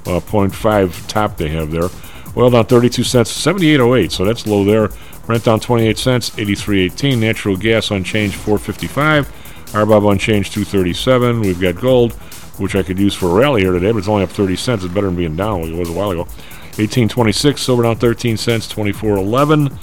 uh, 0.07 0.19
0.5 0.21 1.07
top 1.07 1.37
they 1.37 1.49
have 1.49 1.71
there. 1.71 1.89
Oil 2.37 2.49
down 2.49 2.65
32 2.65 3.03
cents, 3.03 3.31
78.08, 3.31 4.11
so 4.11 4.25
that's 4.25 4.47
low 4.47 4.63
there. 4.63 4.89
Brent 5.25 5.43
down 5.43 5.59
28 5.59 5.97
cents, 5.97 6.29
83.18. 6.31 7.17
Natural 7.17 7.57
gas 7.57 7.91
unchanged, 7.91 8.35
455. 8.35 9.27
RBOB 9.73 10.11
unchanged, 10.11 10.53
237. 10.53 11.41
We've 11.41 11.59
got 11.59 11.75
gold, 11.75 12.13
which 12.59 12.75
I 12.75 12.83
could 12.83 12.99
use 12.99 13.13
for 13.13 13.29
a 13.31 13.33
rally 13.33 13.61
here 13.61 13.71
today, 13.71 13.91
but 13.91 13.97
it's 13.99 14.07
only 14.07 14.23
up 14.23 14.29
30 14.29 14.55
cents. 14.55 14.83
It's 14.83 14.93
better 14.93 15.07
than 15.07 15.15
being 15.15 15.35
down 15.35 15.61
like 15.61 15.71
it 15.71 15.77
was 15.77 15.89
a 15.89 15.93
while 15.93 16.11
ago. 16.11 16.21
1826, 16.77 17.61
silver 17.61 17.83
down 17.83 17.95
13 17.95 18.37
cents, 18.37 18.67
2411. 18.67 19.77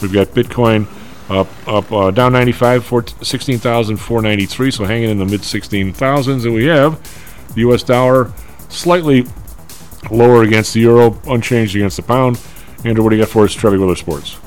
We've 0.00 0.12
got 0.12 0.28
Bitcoin 0.28 0.86
up 1.30 1.46
up 1.68 1.92
uh, 1.92 2.10
down 2.10 2.32
95, 2.32 2.84
four- 2.84 3.06
16,493, 3.22 4.70
so 4.70 4.84
hanging 4.84 5.10
in 5.10 5.18
the 5.18 5.26
mid 5.26 5.42
16,000s. 5.42 6.44
And 6.44 6.54
we 6.54 6.64
have 6.66 7.00
the 7.54 7.60
U.S. 7.60 7.82
dollar 7.82 8.32
slightly 8.68 9.26
lower 10.10 10.42
against 10.42 10.74
the 10.74 10.80
euro, 10.80 11.18
unchanged 11.26 11.76
against 11.76 11.96
the 11.96 12.02
pound. 12.02 12.40
Andrew, 12.84 13.04
what 13.04 13.10
do 13.10 13.16
you 13.16 13.22
got 13.22 13.30
for 13.30 13.44
us, 13.44 13.52
Trevi 13.52 13.76
Weather 13.76 13.96
Sports? 13.96 14.38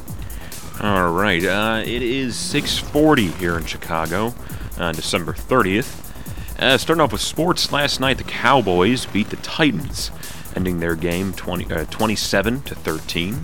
All 0.81 1.11
right, 1.11 1.45
uh, 1.45 1.83
it 1.85 2.01
is 2.01 2.35
6:40 2.35 3.27
here 3.37 3.55
in 3.55 3.65
Chicago, 3.65 4.33
uh, 4.79 4.91
December 4.91 5.31
30th. 5.31 6.11
Uh, 6.57 6.75
starting 6.75 7.01
off 7.01 7.11
with 7.11 7.21
sports, 7.21 7.71
last 7.71 7.99
night 7.99 8.17
the 8.17 8.23
Cowboys 8.23 9.05
beat 9.05 9.29
the 9.29 9.35
Titans, 9.35 10.09
ending 10.55 10.79
their 10.79 10.95
game 10.95 11.33
20, 11.33 11.71
uh, 11.71 11.85
27 11.91 12.63
to 12.63 12.73
13. 12.73 13.41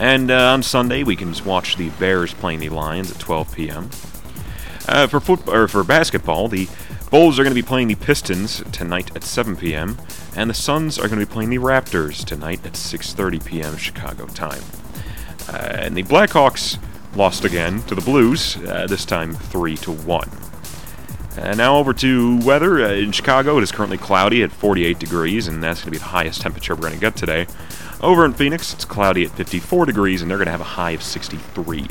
And 0.00 0.30
uh, 0.30 0.52
on 0.52 0.62
Sunday 0.62 1.02
we 1.02 1.14
can 1.14 1.34
watch 1.44 1.76
the 1.76 1.90
Bears 1.90 2.32
playing 2.32 2.60
the 2.60 2.70
Lions 2.70 3.10
at 3.10 3.18
12 3.18 3.54
p.m. 3.54 3.90
Uh, 4.88 5.06
for 5.08 5.20
foot 5.20 5.46
or 5.48 5.68
for 5.68 5.84
basketball, 5.84 6.48
the 6.48 6.68
Bulls 7.10 7.38
are 7.38 7.42
going 7.42 7.54
to 7.54 7.62
be 7.62 7.66
playing 7.66 7.88
the 7.88 7.96
Pistons 7.96 8.62
tonight 8.72 9.14
at 9.14 9.24
7 9.24 9.56
p.m. 9.56 9.98
and 10.34 10.48
the 10.48 10.54
Suns 10.54 10.98
are 10.98 11.06
going 11.06 11.20
to 11.20 11.26
be 11.26 11.30
playing 11.30 11.50
the 11.50 11.58
Raptors 11.58 12.24
tonight 12.24 12.64
at 12.64 12.72
6:30 12.72 13.44
p.m. 13.44 13.76
Chicago 13.76 14.24
time. 14.24 14.62
Uh, 15.48 15.56
and 15.56 15.96
the 15.96 16.02
Blackhawks 16.02 16.78
lost 17.14 17.44
again 17.44 17.82
to 17.84 17.94
the 17.94 18.00
Blues, 18.00 18.56
uh, 18.66 18.86
this 18.86 19.04
time 19.04 19.34
3 19.34 19.76
to 19.78 19.92
1. 19.92 20.30
And 21.38 21.58
now 21.58 21.76
over 21.76 21.92
to 21.94 22.38
weather. 22.40 22.82
Uh, 22.82 22.92
in 22.92 23.12
Chicago, 23.12 23.58
it 23.58 23.62
is 23.62 23.70
currently 23.70 23.98
cloudy 23.98 24.42
at 24.42 24.50
48 24.50 24.98
degrees, 24.98 25.48
and 25.48 25.62
that's 25.62 25.80
going 25.80 25.86
to 25.86 25.90
be 25.92 25.98
the 25.98 26.04
highest 26.04 26.40
temperature 26.40 26.74
we're 26.74 26.82
going 26.82 26.94
to 26.94 27.00
get 27.00 27.16
today. 27.16 27.46
Over 28.00 28.24
in 28.24 28.32
Phoenix, 28.32 28.72
it's 28.72 28.84
cloudy 28.84 29.24
at 29.24 29.30
54 29.32 29.86
degrees, 29.86 30.22
and 30.22 30.30
they're 30.30 30.38
going 30.38 30.46
to 30.46 30.52
have 30.52 30.60
a 30.60 30.64
high 30.64 30.92
of 30.92 31.02
63. 31.02 31.86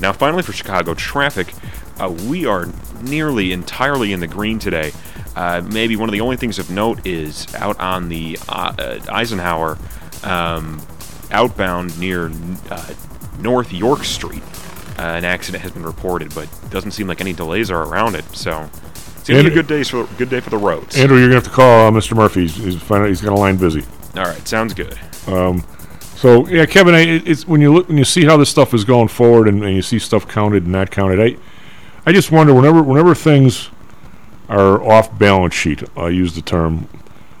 Now, 0.00 0.12
finally, 0.12 0.42
for 0.42 0.52
Chicago 0.52 0.94
traffic, 0.94 1.52
uh, 1.98 2.08
we 2.28 2.46
are 2.46 2.68
nearly 3.02 3.52
entirely 3.52 4.12
in 4.12 4.20
the 4.20 4.26
green 4.26 4.58
today. 4.58 4.92
Uh, 5.34 5.62
maybe 5.72 5.96
one 5.96 6.08
of 6.08 6.12
the 6.12 6.20
only 6.20 6.36
things 6.36 6.58
of 6.58 6.70
note 6.70 7.04
is 7.06 7.52
out 7.54 7.78
on 7.80 8.08
the 8.08 8.38
uh, 8.48 8.74
uh, 8.78 9.00
Eisenhower 9.08 9.76
um, 10.22 10.80
outbound 11.30 11.98
near 11.98 12.30
uh, 12.70 12.94
North 13.40 13.72
York 13.72 14.04
Street. 14.04 14.42
Uh, 14.98 15.02
an 15.02 15.24
accident 15.24 15.62
has 15.62 15.72
been 15.72 15.84
reported, 15.84 16.34
but 16.34 16.48
doesn't 16.70 16.90
seem 16.90 17.06
like 17.06 17.20
any 17.20 17.32
delays 17.32 17.70
are 17.70 17.84
around 17.84 18.16
it. 18.16 18.24
So, 18.34 18.68
it's 19.16 19.28
gonna 19.28 19.42
be 19.42 19.50
a 19.50 19.62
good 19.62 19.68
day 19.68 19.84
for 19.84 20.08
good 20.16 20.30
day 20.30 20.40
for 20.40 20.50
the 20.50 20.58
roads. 20.58 20.96
Andrew, 20.96 21.18
you're 21.18 21.28
going 21.28 21.40
to 21.40 21.46
have 21.46 21.52
to 21.52 21.56
call 21.56 21.86
uh, 21.86 21.90
Mr. 21.90 22.16
Murphy. 22.16 22.42
He's, 22.42 22.56
he's, 22.56 22.82
find 22.82 23.02
out 23.02 23.08
he's 23.08 23.20
got 23.20 23.32
a 23.32 23.36
line 23.36 23.56
busy. 23.56 23.84
All 24.16 24.24
right, 24.24 24.48
sounds 24.48 24.74
good. 24.74 24.98
Um, 25.26 25.62
so 26.16 26.48
yeah, 26.48 26.66
Kevin, 26.66 26.94
I, 26.94 27.02
it's 27.02 27.46
when 27.46 27.60
you 27.60 27.72
look 27.72 27.88
when 27.88 27.98
you 27.98 28.04
see 28.04 28.24
how 28.24 28.36
this 28.36 28.48
stuff 28.48 28.74
is 28.74 28.84
going 28.84 29.08
forward, 29.08 29.46
and, 29.46 29.62
and 29.62 29.76
you 29.76 29.82
see 29.82 29.98
stuff 29.98 30.26
counted 30.26 30.64
and 30.64 30.72
not 30.72 30.90
counted. 30.90 31.20
I, 31.20 31.36
I 32.06 32.12
just 32.12 32.32
wonder 32.32 32.54
whenever 32.54 32.82
whenever 32.82 33.14
things 33.14 33.70
are 34.48 34.82
off 34.82 35.16
balance 35.18 35.54
sheet, 35.54 35.84
I 35.96 36.08
use 36.08 36.34
the 36.34 36.42
term. 36.42 36.88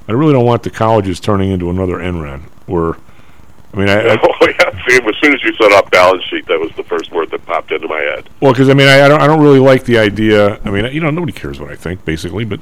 I 0.06 0.12
really 0.12 0.32
don't 0.32 0.44
want 0.44 0.62
the 0.62 0.70
colleges 0.70 1.18
turning 1.20 1.50
into 1.50 1.70
another 1.70 1.94
Enron, 1.94 2.42
where 2.66 2.94
I 3.74 3.76
mean, 3.76 3.88
I, 3.88 4.00
I 4.14 4.18
oh 4.22 4.46
yeah. 4.48 4.86
See, 4.86 4.96
as 4.96 5.16
soon 5.20 5.34
as 5.34 5.42
you 5.42 5.52
said 5.54 5.72
off 5.72 5.90
balance 5.90 6.24
sheet, 6.24 6.46
that 6.46 6.58
was 6.58 6.70
the 6.76 6.84
first 6.84 7.10
word 7.12 7.30
that 7.30 7.44
popped 7.46 7.70
into 7.72 7.88
my 7.88 8.00
head. 8.00 8.28
Well, 8.40 8.52
because 8.52 8.68
I 8.68 8.74
mean, 8.74 8.88
I, 8.88 9.02
I 9.04 9.08
don't, 9.08 9.20
I 9.20 9.26
don't 9.26 9.42
really 9.42 9.58
like 9.58 9.84
the 9.84 9.98
idea. 9.98 10.58
I 10.64 10.70
mean, 10.70 10.86
you 10.92 11.00
know, 11.00 11.10
nobody 11.10 11.32
cares 11.32 11.60
what 11.60 11.70
I 11.70 11.76
think, 11.76 12.04
basically. 12.04 12.44
But, 12.44 12.60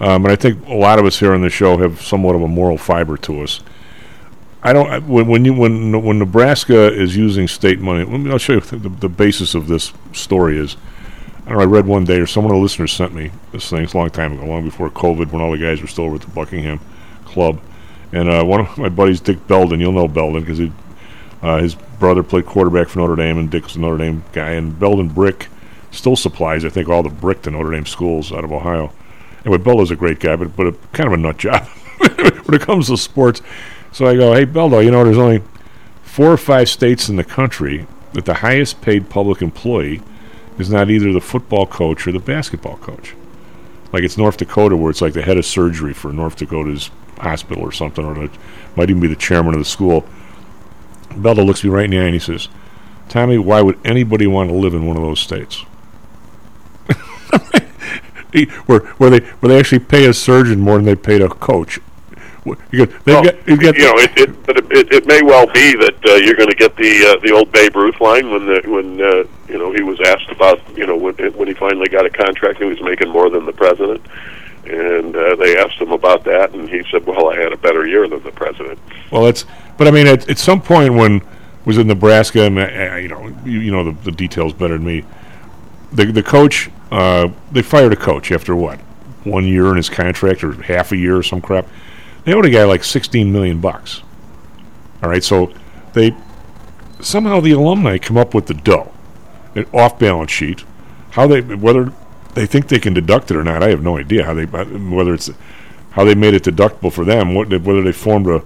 um, 0.00 0.22
but 0.22 0.32
I 0.32 0.36
think 0.36 0.66
a 0.66 0.74
lot 0.74 0.98
of 0.98 1.04
us 1.06 1.18
here 1.18 1.32
on 1.32 1.42
the 1.42 1.50
show 1.50 1.76
have 1.78 2.00
somewhat 2.02 2.34
of 2.34 2.42
a 2.42 2.48
moral 2.48 2.76
fiber 2.78 3.16
to 3.18 3.42
us. 3.42 3.60
I 4.62 4.72
don't. 4.72 4.90
I- 4.90 4.98
When 4.98 5.26
when 5.28 5.44
you 5.44 5.54
when 5.54 6.02
when 6.02 6.18
Nebraska 6.18 6.92
is 6.92 7.16
using 7.16 7.46
state 7.46 7.78
money, 7.78 8.04
let 8.04 8.18
me, 8.18 8.30
I'll 8.30 8.38
show 8.38 8.54
you 8.54 8.60
the, 8.60 8.88
the 8.88 9.08
basis 9.08 9.54
of 9.54 9.68
this 9.68 9.92
story 10.12 10.58
is. 10.58 10.76
I 11.46 11.50
don't 11.52 11.58
know. 11.58 11.62
I 11.64 11.66
read 11.66 11.86
one 11.86 12.04
day, 12.04 12.18
or 12.20 12.26
someone 12.26 12.52
of 12.52 12.58
the 12.58 12.62
listeners 12.62 12.92
sent 12.92 13.14
me 13.14 13.30
this 13.52 13.70
thing. 13.70 13.82
It's 13.84 13.94
a 13.94 13.96
long 13.96 14.10
time 14.10 14.32
ago, 14.34 14.44
long 14.44 14.64
before 14.64 14.90
COVID, 14.90 15.30
when 15.32 15.40
all 15.40 15.52
the 15.52 15.56
guys 15.58 15.80
were 15.80 15.86
still 15.86 16.04
over 16.04 16.16
at 16.16 16.20
the 16.22 16.26
Buckingham 16.30 16.78
Club. 17.24 17.58
And 18.12 18.28
uh, 18.28 18.44
one 18.44 18.60
of 18.60 18.78
my 18.78 18.88
buddies, 18.88 19.20
Dick 19.20 19.46
Belden, 19.46 19.80
you'll 19.80 19.92
know 19.92 20.08
Belden 20.08 20.42
because 20.42 20.60
uh, 21.42 21.58
his 21.58 21.74
brother 21.74 22.22
played 22.22 22.46
quarterback 22.46 22.88
for 22.88 23.00
Notre 23.00 23.16
Dame, 23.16 23.38
and 23.38 23.50
Dick 23.50 23.64
was 23.64 23.76
a 23.76 23.80
Notre 23.80 23.98
Dame 23.98 24.24
guy. 24.32 24.52
And 24.52 24.78
Belden 24.78 25.08
Brick 25.08 25.48
still 25.90 26.16
supplies, 26.16 26.64
I 26.64 26.68
think, 26.68 26.88
all 26.88 27.02
the 27.02 27.10
brick 27.10 27.42
to 27.42 27.50
Notre 27.50 27.70
Dame 27.70 27.86
schools 27.86 28.32
out 28.32 28.44
of 28.44 28.52
Ohio. 28.52 28.92
Anyway, 29.44 29.58
Beldo's 29.58 29.90
a 29.90 29.96
great 29.96 30.20
guy, 30.20 30.36
but 30.36 30.56
but 30.56 30.66
a, 30.66 30.72
kind 30.92 31.06
of 31.06 31.12
a 31.12 31.16
nut 31.16 31.38
job 31.38 31.66
when 31.98 32.54
it 32.54 32.60
comes 32.60 32.88
to 32.88 32.96
sports. 32.96 33.42
So 33.92 34.06
I 34.06 34.16
go, 34.16 34.34
hey, 34.34 34.46
Beldo, 34.46 34.84
you 34.84 34.90
know, 34.90 35.04
there's 35.04 35.18
only 35.18 35.42
four 36.02 36.32
or 36.32 36.36
five 36.36 36.68
states 36.68 37.08
in 37.08 37.16
the 37.16 37.24
country 37.24 37.86
that 38.12 38.24
the 38.24 38.34
highest 38.34 38.80
paid 38.80 39.08
public 39.08 39.40
employee 39.42 40.02
is 40.58 40.70
not 40.70 40.90
either 40.90 41.12
the 41.12 41.20
football 41.20 41.66
coach 41.66 42.06
or 42.06 42.12
the 42.12 42.18
basketball 42.18 42.76
coach. 42.78 43.14
Like 43.92 44.02
it's 44.02 44.18
North 44.18 44.36
Dakota, 44.36 44.76
where 44.76 44.90
it's 44.90 45.00
like 45.00 45.12
the 45.12 45.22
head 45.22 45.38
of 45.38 45.46
surgery 45.46 45.94
for 45.94 46.12
North 46.12 46.36
Dakota's 46.36 46.90
hospital 47.20 47.62
or 47.62 47.72
something, 47.72 48.04
or 48.04 48.24
it 48.24 48.30
might 48.76 48.90
even 48.90 49.00
be 49.00 49.08
the 49.08 49.16
chairman 49.16 49.54
of 49.54 49.60
the 49.60 49.64
school. 49.64 50.04
Beldo 51.10 51.44
looks 51.44 51.64
me 51.64 51.70
right 51.70 51.84
in 51.84 51.90
the 51.90 51.98
eye 51.98 52.04
and 52.04 52.14
he 52.14 52.20
says, 52.20 52.48
Tommy, 53.08 53.38
why 53.38 53.62
would 53.62 53.78
anybody 53.84 54.26
want 54.26 54.50
to 54.50 54.54
live 54.54 54.74
in 54.74 54.86
one 54.86 54.96
of 54.96 55.02
those 55.02 55.20
states? 55.20 55.64
where 58.66 58.80
where 58.80 59.10
they 59.10 59.20
where 59.20 59.48
they 59.48 59.58
actually 59.58 59.78
pay 59.78 60.06
a 60.06 60.12
surgeon 60.12 60.60
more 60.60 60.76
than 60.76 60.84
they 60.84 60.94
paid 60.94 61.22
a 61.22 61.28
coach. 61.28 61.80
You 62.70 62.86
got, 62.86 63.06
well, 63.06 63.24
got, 63.24 63.48
you, 63.48 63.56
got 63.58 63.76
you 63.76 63.84
know, 63.84 63.98
it, 63.98 64.10
it, 64.16 64.46
but 64.46 64.56
it, 64.56 64.92
it 64.92 65.06
may 65.06 65.20
well 65.22 65.46
be 65.46 65.74
that 65.76 65.98
uh, 66.06 66.14
you're 66.14 66.36
going 66.36 66.48
to 66.48 66.56
get 66.56 66.74
the 66.76 67.04
uh, 67.04 67.20
the 67.20 67.32
old 67.32 67.52
Babe 67.52 67.76
Ruth 67.76 68.00
line 68.00 68.30
when 68.30 68.46
the 68.46 68.62
when 68.66 69.00
uh, 69.00 69.24
you 69.52 69.58
know 69.58 69.72
he 69.72 69.82
was 69.82 70.00
asked 70.00 70.30
about 70.30 70.60
you 70.76 70.86
know 70.86 70.96
when 70.96 71.14
when 71.34 71.48
he 71.48 71.54
finally 71.54 71.88
got 71.88 72.06
a 72.06 72.10
contract 72.10 72.58
he 72.58 72.64
was 72.64 72.80
making 72.80 73.10
more 73.10 73.28
than 73.28 73.44
the 73.44 73.52
president, 73.52 74.02
and 74.68 75.16
uh, 75.16 75.36
they 75.36 75.56
asked 75.58 75.78
him 75.78 75.92
about 75.92 76.24
that, 76.24 76.52
and 76.52 76.68
he 76.68 76.82
said, 76.90 77.06
"Well, 77.06 77.30
I 77.30 77.36
had 77.36 77.52
a 77.52 77.56
better 77.56 77.86
year 77.86 78.08
than 78.08 78.22
the 78.22 78.32
president." 78.32 78.78
Well, 79.10 79.26
it's 79.26 79.44
but 79.76 79.88
I 79.88 79.90
mean 79.90 80.06
at, 80.06 80.28
at 80.28 80.38
some 80.38 80.60
point 80.60 80.94
when 80.94 81.22
was 81.64 81.78
in 81.78 81.86
Nebraska, 81.86 82.42
and 82.42 82.58
uh, 82.58 82.96
you 82.96 83.08
know 83.08 83.28
you, 83.44 83.60
you 83.60 83.70
know 83.70 83.84
the, 83.84 83.92
the 84.02 84.12
details 84.12 84.52
better 84.52 84.74
than 84.74 84.86
me. 84.86 85.04
The 85.92 86.06
the 86.06 86.22
coach 86.22 86.70
uh, 86.90 87.28
they 87.52 87.62
fired 87.62 87.92
a 87.92 87.96
coach 87.96 88.32
after 88.32 88.56
what 88.56 88.78
one 89.24 89.44
year 89.44 89.68
in 89.68 89.76
his 89.76 89.90
contract 89.90 90.42
or 90.42 90.52
half 90.62 90.92
a 90.92 90.96
year 90.96 91.16
or 91.16 91.22
some 91.22 91.40
crap. 91.40 91.66
They 92.24 92.34
owed 92.34 92.46
a 92.46 92.50
guy 92.50 92.64
like 92.64 92.84
sixteen 92.84 93.32
million 93.32 93.60
bucks. 93.60 94.02
All 95.02 95.10
right, 95.10 95.22
so 95.22 95.52
they 95.92 96.16
somehow 97.00 97.40
the 97.40 97.52
alumni 97.52 97.98
come 97.98 98.16
up 98.16 98.34
with 98.34 98.46
the 98.46 98.54
dough, 98.54 98.92
an 99.54 99.66
off 99.72 99.98
balance 99.98 100.30
sheet. 100.30 100.64
How 101.10 101.26
they 101.26 101.40
whether 101.40 101.92
they 102.34 102.46
think 102.46 102.68
they 102.68 102.78
can 102.78 102.94
deduct 102.94 103.30
it 103.30 103.36
or 103.36 103.44
not, 103.44 103.62
I 103.62 103.70
have 103.70 103.82
no 103.82 103.98
idea. 103.98 104.24
How 104.24 104.34
they 104.34 104.44
whether 104.44 105.14
it's 105.14 105.30
how 105.90 106.04
they 106.04 106.14
made 106.14 106.34
it 106.34 106.44
deductible 106.44 106.92
for 106.92 107.04
them, 107.04 107.34
what 107.34 107.48
whether 107.48 107.82
they 107.82 107.92
formed 107.92 108.26
a 108.28 108.42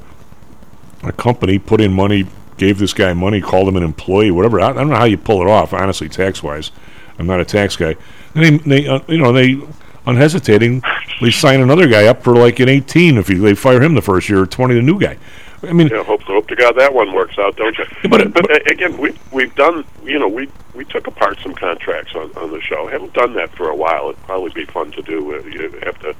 a 1.03 1.13
company, 1.13 1.59
put 1.59 1.81
in 1.81 1.93
money, 1.93 2.27
gave 2.57 2.79
this 2.79 2.95
guy 2.95 3.13
money, 3.13 3.41
called 3.41 3.69
him 3.69 3.77
an 3.77 3.83
employee, 3.83 4.31
whatever. 4.31 4.61
I, 4.61 4.69
I 4.69 4.73
don't 4.73 4.89
know 4.89 4.97
how 4.97 5.05
you 5.05 5.19
pull 5.19 5.43
it 5.43 5.49
off, 5.49 5.73
honestly, 5.73 6.09
tax 6.09 6.43
wise. 6.43 6.71
I'm 7.19 7.27
not 7.27 7.41
a 7.41 7.45
tax 7.45 7.77
guy. 7.77 7.97
And 8.35 8.45
they, 8.45 8.81
they 8.81 8.89
uh, 8.89 9.01
you 9.09 9.19
know, 9.19 9.33
they 9.33 9.61
unhesitatingly 10.07 11.31
sign 11.31 11.61
another 11.61 11.89
guy 11.89 12.07
up 12.07 12.23
for 12.23 12.35
like 12.35 12.61
an 12.61 12.69
18 12.69 13.19
if 13.19 13.29
you, 13.29 13.39
they 13.41 13.55
fire 13.55 13.83
him 13.83 13.95
the 13.95 14.03
first 14.03 14.29
year, 14.29 14.43
or 14.43 14.47
20 14.47 14.75
the 14.75 14.83
new 14.83 14.99
guy. 14.99 15.19
I 15.63 15.73
mean, 15.73 15.89
yeah, 15.89 16.03
hope 16.03 16.23
hope 16.23 16.49
to 16.49 16.57
God 16.57 16.77
that 16.77 16.93
one 16.93 17.13
works 17.13 17.39
out, 17.39 17.57
don't 17.57 17.77
you? 17.79 17.85
But, 18.09 18.33
but, 18.33 18.49
but 18.49 18.71
again, 18.71 18.99
we 18.99 19.17
we've 19.31 19.55
done, 19.55 19.85
you 20.03 20.19
know, 20.19 20.29
we 20.29 20.49
we 20.75 20.85
took 20.85 21.07
apart 21.07 21.39
some 21.41 21.55
contracts 21.55 22.15
on 22.15 22.33
on 22.37 22.51
the 22.51 22.61
show. 22.61 22.89
haven't 22.89 23.13
done 23.13 23.35
that 23.35 23.51
for 23.51 23.69
a 23.69 23.77
while. 23.77 24.11
It'd 24.11 24.23
probably 24.25 24.51
be 24.51 24.65
fun 24.65 24.91
to 24.93 25.03
do. 25.03 25.37
Uh, 25.37 25.39
you 25.47 25.71
have 25.85 25.99
to 26.01 26.15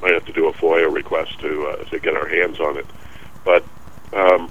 might 0.00 0.14
have 0.14 0.24
to 0.26 0.32
do 0.32 0.48
a 0.48 0.52
FOIA 0.52 0.92
request 0.92 1.38
to 1.40 1.66
uh, 1.66 1.84
to 1.84 1.98
get 1.98 2.14
our 2.14 2.26
hands 2.26 2.58
on 2.58 2.78
it. 2.78 2.86
But 3.44 3.64
um, 4.14 4.50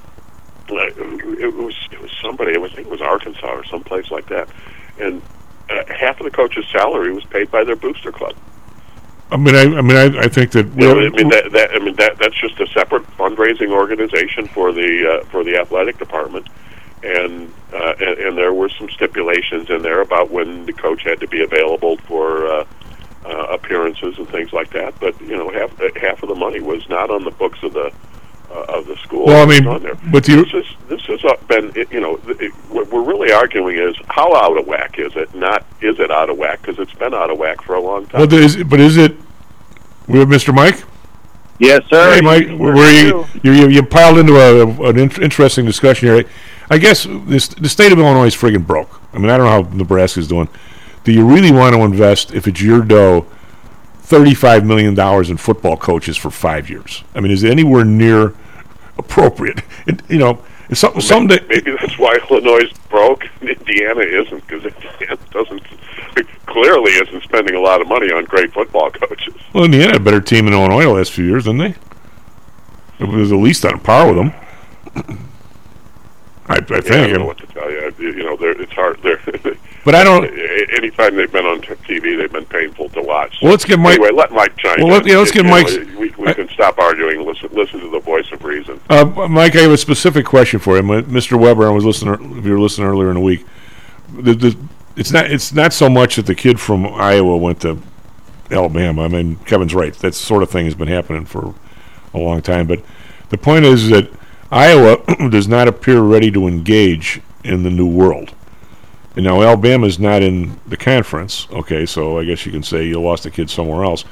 it 0.69 1.53
was 1.55 1.75
it 1.91 2.01
was 2.01 2.11
somebody. 2.21 2.53
It 2.53 2.61
was 2.61 2.71
I 2.73 2.75
think 2.75 2.87
it 2.87 2.91
was 2.91 3.01
Arkansas 3.01 3.47
or 3.47 3.63
someplace 3.65 4.11
like 4.11 4.27
that, 4.27 4.47
and 4.99 5.21
uh, 5.69 5.83
half 5.87 6.19
of 6.19 6.25
the 6.25 6.31
coach's 6.31 6.65
salary 6.71 7.11
was 7.11 7.25
paid 7.25 7.49
by 7.49 7.63
their 7.63 7.75
booster 7.75 8.11
club. 8.11 8.35
I 9.32 9.38
mean, 9.38 9.55
I, 9.55 9.61
I 9.61 9.82
mean, 9.82 9.97
I, 9.97 10.19
I 10.19 10.28
think 10.28 10.51
that. 10.51 10.67
You 10.76 10.82
know, 10.82 10.99
I 10.99 11.09
mean, 11.09 11.30
that, 11.30 11.51
that 11.51 11.71
I 11.73 11.80
mean 11.80 11.95
that 11.95 12.17
that's 12.19 12.39
just 12.39 12.59
a 12.59 12.67
separate 12.67 13.03
fundraising 13.17 13.71
organization 13.71 14.47
for 14.47 14.71
the 14.71 15.21
uh, 15.21 15.26
for 15.26 15.43
the 15.43 15.57
athletic 15.57 15.97
department, 15.97 16.47
and, 17.03 17.51
uh, 17.73 17.93
and 17.99 18.19
and 18.19 18.38
there 18.38 18.53
were 18.53 18.69
some 18.69 18.89
stipulations 18.91 19.69
in 19.69 19.82
there 19.82 20.01
about 20.01 20.30
when 20.30 20.65
the 20.67 20.73
coach 20.73 21.01
had 21.03 21.19
to 21.21 21.28
be 21.28 21.41
available 21.41 21.97
for 21.97 22.45
uh, 22.47 22.65
uh, 23.26 23.47
appearances 23.49 24.15
and 24.19 24.30
things 24.30 24.53
like 24.53 24.69
that. 24.71 24.99
But 24.99 25.19
you 25.21 25.36
know, 25.36 25.49
half 25.49 25.76
half 25.95 26.21
of 26.21 26.30
the 26.30 26.36
money 26.36 26.59
was 26.59 26.88
not 26.88 27.09
on 27.09 27.23
the 27.23 27.32
books 27.32 27.63
of 27.63 27.73
the 27.73 27.91
uh, 28.51 28.77
of 28.77 28.87
the 28.87 28.95
school. 28.97 29.25
Well, 29.25 29.43
I 29.43 29.49
mean, 29.49 29.67
on 29.67 29.83
there. 29.83 29.95
but 30.11 30.27
you, 30.27 30.43
this 30.45 30.53
is 30.53 30.65
this 30.87 31.01
has 31.05 31.23
uh, 31.23 31.35
been 31.47 31.73
you 31.91 31.99
know 31.99 32.19
it, 32.27 32.51
what 32.69 32.91
we're 32.91 33.03
really 33.03 33.31
arguing 33.31 33.77
is 33.77 33.95
how 34.09 34.33
out 34.35 34.57
of 34.57 34.67
whack 34.67 34.99
is 34.99 35.15
it? 35.15 35.33
Not 35.35 35.65
is 35.81 35.99
it 35.99 36.11
out 36.11 36.29
of 36.29 36.37
whack 36.37 36.61
because 36.61 36.79
it's 36.79 36.93
been 36.93 37.13
out 37.13 37.29
of 37.29 37.37
whack 37.37 37.61
for 37.61 37.75
a 37.75 37.81
long 37.81 38.05
time. 38.07 38.21
Well, 38.21 38.33
is, 38.33 38.63
but 38.63 38.79
is 38.79 38.97
it? 38.97 39.15
We 40.07 40.19
have 40.19 40.27
Mr. 40.27 40.53
Mike. 40.53 40.83
Yes, 41.57 41.85
sir. 41.87 42.15
Hey, 42.15 42.21
Mike, 42.21 42.47
where 42.59 43.05
you, 43.05 43.25
you 43.43 43.51
you 43.53 43.67
you 43.69 43.83
piled 43.83 44.17
into 44.17 44.35
a, 44.35 44.89
an 44.89 44.99
in- 44.99 45.21
interesting 45.21 45.65
discussion 45.65 46.09
here. 46.09 46.25
I 46.69 46.77
guess 46.77 47.07
this, 47.25 47.47
the 47.47 47.69
state 47.69 47.91
of 47.91 47.99
Illinois 47.99 48.25
is 48.25 48.35
friggin' 48.35 48.65
broke. 48.65 48.99
I 49.13 49.19
mean, 49.19 49.29
I 49.29 49.37
don't 49.37 49.45
know 49.45 49.63
how 49.63 49.75
Nebraska's 49.75 50.27
doing. 50.27 50.49
Do 51.03 51.13
you 51.13 51.25
really 51.25 51.51
want 51.51 51.75
to 51.75 51.81
invest 51.81 52.33
if 52.33 52.47
it's 52.47 52.61
your 52.61 52.81
dough? 52.81 53.27
$35 54.05 54.65
million 54.65 54.99
in 55.29 55.37
football 55.37 55.77
coaches 55.77 56.15
for 56.17 56.29
five 56.29 56.69
years. 56.69 57.03
I 57.15 57.19
mean, 57.21 57.31
is 57.31 57.43
it 57.43 57.51
anywhere 57.51 57.83
near 57.83 58.33
appropriate? 58.97 59.61
It, 59.87 60.01
you 60.09 60.17
know, 60.19 60.43
it's 60.69 60.79
some, 60.79 60.93
Well, 60.93 61.01
someday. 61.01 61.39
maybe, 61.49 61.71
maybe 61.71 61.77
that's 61.79 61.97
why 61.97 62.17
Illinois 62.29 62.65
is 62.65 62.71
broke. 62.89 63.25
Indiana 63.41 64.01
isn't 64.01 64.47
because 64.47 64.65
Indiana 64.65 65.17
doesn't 65.31 65.63
clearly 66.45 66.91
isn't 66.93 67.23
spending 67.23 67.55
a 67.55 67.59
lot 67.59 67.81
of 67.81 67.87
money 67.87 68.11
on 68.11 68.23
great 68.25 68.53
football 68.53 68.89
coaches. 68.91 69.33
Well, 69.53 69.65
Indiana 69.65 69.93
had 69.93 70.01
a 70.01 70.03
better 70.03 70.21
team 70.21 70.47
in 70.47 70.53
Illinois 70.53 70.83
the 70.83 70.89
last 70.91 71.11
few 71.11 71.25
years, 71.25 71.43
didn't 71.45 71.57
they? 71.59 71.75
It 72.99 73.07
was 73.09 73.31
at 73.31 73.37
least 73.37 73.65
on 73.65 73.79
par 73.81 74.07
with 74.07 74.15
them. 74.15 74.33
I, 76.47 76.55
I 76.57 76.59
think. 76.61 76.85
Yeah, 76.89 77.01
I 77.03 77.07
don't 77.07 77.19
know 77.19 77.25
what 77.25 77.37
to 77.39 77.47
tell 77.47 77.69
you. 77.71 77.79
I, 77.79 78.01
You 78.01 78.23
know, 78.23 78.37
they're, 78.37 78.59
it's 78.61 78.71
hard. 78.71 79.01
They're 79.01 79.17
But 79.86 79.95
I 79.95 80.03
don't- 80.03 80.25
Anytime 80.77 81.15
they've 81.15 81.31
been 81.31 81.45
on 81.45 81.61
TV, 81.61 82.15
they've 82.17 82.31
been 82.31 82.45
painful 82.45 82.89
to 82.89 83.01
watch. 83.01 83.38
Well, 83.41 83.51
let's 83.51 83.63
get 83.65 83.79
Mike- 83.79 83.93
Anyway, 83.99 84.09
let 84.11 84.31
Mike 84.31 84.57
chime 84.57 84.77
Well, 84.79 84.88
let- 84.88 85.03
in. 85.03 85.09
yeah, 85.09 85.17
let's 85.19 85.31
get 85.31 85.45
Mike's- 85.45 85.77
We, 85.97 86.11
we 86.17 86.33
can 86.33 86.49
stop 86.49 86.79
arguing. 86.79 87.25
Listen, 87.25 87.49
listen 87.53 87.79
to 87.81 87.89
the 87.89 87.99
voice 87.99 88.25
of 88.31 88.43
reason. 88.43 88.79
Uh, 88.89 89.05
Mike, 89.29 89.55
I 89.55 89.59
have 89.61 89.71
a 89.71 89.77
specific 89.77 90.25
question 90.25 90.59
for 90.59 90.75
you. 90.75 90.81
Mr. 90.83 91.39
Weber, 91.39 91.67
I 91.67 91.71
was 91.71 91.86
listening. 91.86 92.36
If 92.39 92.45
you 92.45 92.51
were 92.53 92.59
listening 92.59 92.88
earlier 92.88 93.09
in 93.09 93.15
the 93.15 93.21
week, 93.21 93.45
the, 94.17 94.33
the, 94.33 94.57
it's 94.97 95.11
not. 95.11 95.29
It's 95.31 95.53
not 95.53 95.71
so 95.71 95.88
much 95.89 96.15
that 96.15 96.25
the 96.25 96.36
kid 96.36 96.59
from 96.59 96.86
Iowa 96.88 97.38
went 97.38 97.61
to 97.61 97.77
Alabama. 98.49 99.03
I 99.03 99.07
mean, 99.07 99.36
Kevin's 99.45 99.75
right. 99.75 99.93
That 99.95 100.15
sort 100.15 100.41
of 100.41 100.49
thing 100.49 100.65
has 100.65 100.73
been 100.75 100.88
happening 100.88 101.25
for 101.25 101.53
a 102.13 102.17
long 102.17 102.41
time. 102.41 102.65
But 102.65 102.81
the 103.29 103.38
point 103.38 103.65
is 103.65 103.89
that 103.89 104.09
Iowa 104.51 104.97
does 105.29 105.47
not 105.47 105.67
appear 105.67 106.01
ready 106.01 106.31
to 106.31 106.47
engage 106.47 107.21
in 107.43 107.61
the 107.63 107.69
new 107.69 107.88
world. 107.88 108.33
And 109.16 109.24
now 109.24 109.41
Alabama's 109.41 109.97
not 109.97 110.22
in 110.22 110.59
the 110.68 110.78
conference. 110.78 111.47
Okay, 111.51 111.86
so 111.86 112.20
I 112.20 112.26
guess 112.26 112.45
you 112.45 112.51
can 112.51 112.63
say 112.63 112.86
you 112.86 112.99
lost 112.99 113.26
a 113.26 113.32
kid 113.32 113.49
somewhere 113.49 113.86
else. 113.86 114.03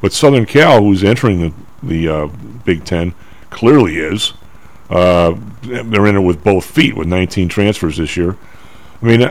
But 0.00 0.12
Southern 0.12 0.46
Cal, 0.46 0.82
who's 0.82 1.04
entering 1.04 1.40
the 1.40 1.52
the 1.82 2.08
uh, 2.08 2.26
Big 2.64 2.84
Ten, 2.84 3.14
clearly 3.50 3.98
is. 3.98 4.34
Uh, 4.90 5.34
they're 5.62 6.06
in 6.06 6.16
it 6.16 6.20
with 6.20 6.44
both 6.44 6.64
feet 6.66 6.94
with 6.94 7.08
19 7.08 7.48
transfers 7.48 7.96
this 7.96 8.16
year. 8.16 8.36
I 9.00 9.06
mean, 9.06 9.22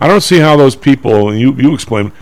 I 0.00 0.08
don't 0.08 0.22
see 0.22 0.38
how 0.38 0.56
those 0.56 0.74
people. 0.76 1.28
And 1.28 1.38
you 1.38 1.52
you 1.54 1.74
explain 1.74 2.12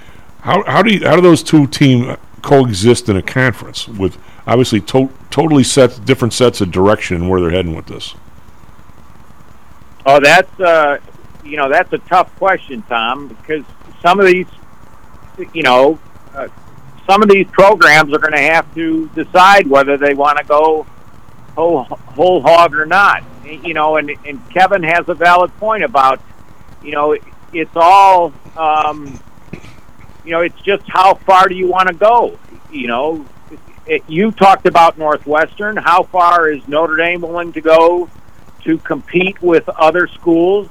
how 0.41 0.65
how 0.65 0.83
do 0.83 0.93
you, 0.93 1.07
how 1.07 1.17
do 1.17 1.23
those 1.23 1.43
two 1.43 1.67
teams 1.67 2.17
coexist 2.43 3.09
in 3.09 3.17
a 3.17 3.23
conference 3.23 3.89
with 3.89 4.17
obviously 4.47 4.81
to- 4.81 5.13
totally 5.31 5.65
set 5.65 6.05
different 6.05 6.33
sets 6.33 6.61
of 6.61 6.71
direction 6.71 7.17
and 7.17 7.29
where 7.29 7.41
they're 7.41 7.51
heading 7.51 7.75
with 7.75 7.87
this. 7.87 8.15
Oh, 10.07 10.19
that's 10.21 10.61
uh, 10.61 10.99
you 11.49 11.57
know 11.57 11.69
that's 11.69 11.93
a 11.93 11.99
tough 11.99 12.35
question, 12.37 12.83
Tom, 12.83 13.29
because 13.29 13.65
some 14.03 14.21
of 14.21 14.27
these, 14.27 14.47
you 15.53 15.63
know, 15.63 15.99
uh, 16.35 16.49
some 17.09 17.23
of 17.23 17.29
these 17.29 17.47
programs 17.49 18.13
are 18.13 18.19
going 18.19 18.35
to 18.35 18.41
have 18.41 18.73
to 18.75 19.09
decide 19.15 19.67
whether 19.67 19.97
they 19.97 20.15
want 20.15 20.39
to 20.39 20.45
go 20.45 20.87
whole, 21.55 21.85
whole 21.85 22.43
hog 22.43 22.75
or 22.75 22.87
not. 22.87 23.25
You 23.45 23.73
know, 23.73 23.97
and 23.97 24.11
and 24.27 24.51
Kevin 24.51 24.83
has 24.83 25.09
a 25.09 25.15
valid 25.15 25.51
point 25.59 25.83
about, 25.83 26.21
you 26.83 26.93
know, 26.93 27.17
it's 27.53 27.77
all, 27.77 28.33
um, 28.57 29.19
you 30.25 30.33
know, 30.33 30.41
it's 30.41 30.61
just 30.61 30.85
how 30.87 31.15
far 31.15 31.49
do 31.49 31.55
you 31.55 31.67
want 31.67 31.89
to 31.89 31.95
go? 31.95 32.39
You 32.71 32.89
know, 32.89 33.27
it, 33.87 34.05
you 34.07 34.31
talked 34.33 34.67
about 34.67 34.99
Northwestern. 34.99 35.79
How 35.79 36.03
far 36.03 36.51
is 36.51 36.67
Notre 36.69 36.97
Dame 36.97 37.23
willing 37.23 37.55
to 37.55 37.63
go 37.63 38.11
to 38.65 38.79
compete 38.79 39.41
with 39.41 39.67
other 39.71 40.09
schools? 40.09 40.69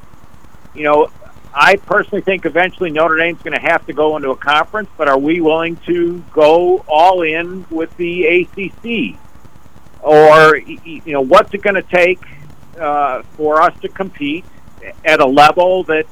You 0.77 0.83
know, 0.83 1.09
I 1.53 1.77
personally 1.77 2.21
think 2.21 2.45
eventually 2.45 2.91
Notre 2.91 3.17
Dame's 3.17 3.41
going 3.41 3.59
to 3.59 3.67
have 3.67 3.85
to 3.87 3.93
go 3.93 4.15
into 4.15 4.29
a 4.29 4.35
conference, 4.35 4.89
but 4.95 5.07
are 5.07 5.17
we 5.17 5.41
willing 5.41 5.75
to 5.87 6.23
go 6.31 6.85
all 6.87 7.23
in 7.23 7.65
with 7.71 7.95
the 7.97 8.25
ACC? 8.25 9.19
Or, 10.01 10.55
you 10.55 11.01
know, 11.07 11.21
what's 11.21 11.51
it 11.55 11.63
going 11.63 11.75
to 11.75 11.81
take 11.81 12.19
uh, 12.79 13.23
for 13.23 13.59
us 13.59 13.77
to 13.81 13.89
compete 13.89 14.45
at 15.03 15.19
a 15.19 15.25
level 15.25 15.83
that 15.85 16.05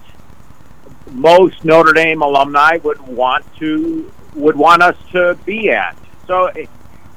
most 1.12 1.64
Notre 1.64 1.94
Dame 1.94 2.24
alumni 2.24 2.78
would 2.84 3.00
want 3.02 3.46
to 3.58 4.12
would 4.34 4.56
want 4.56 4.82
us 4.82 4.98
to 5.12 5.38
be 5.46 5.70
at? 5.70 5.96
So, 6.26 6.48
it, 6.48 6.70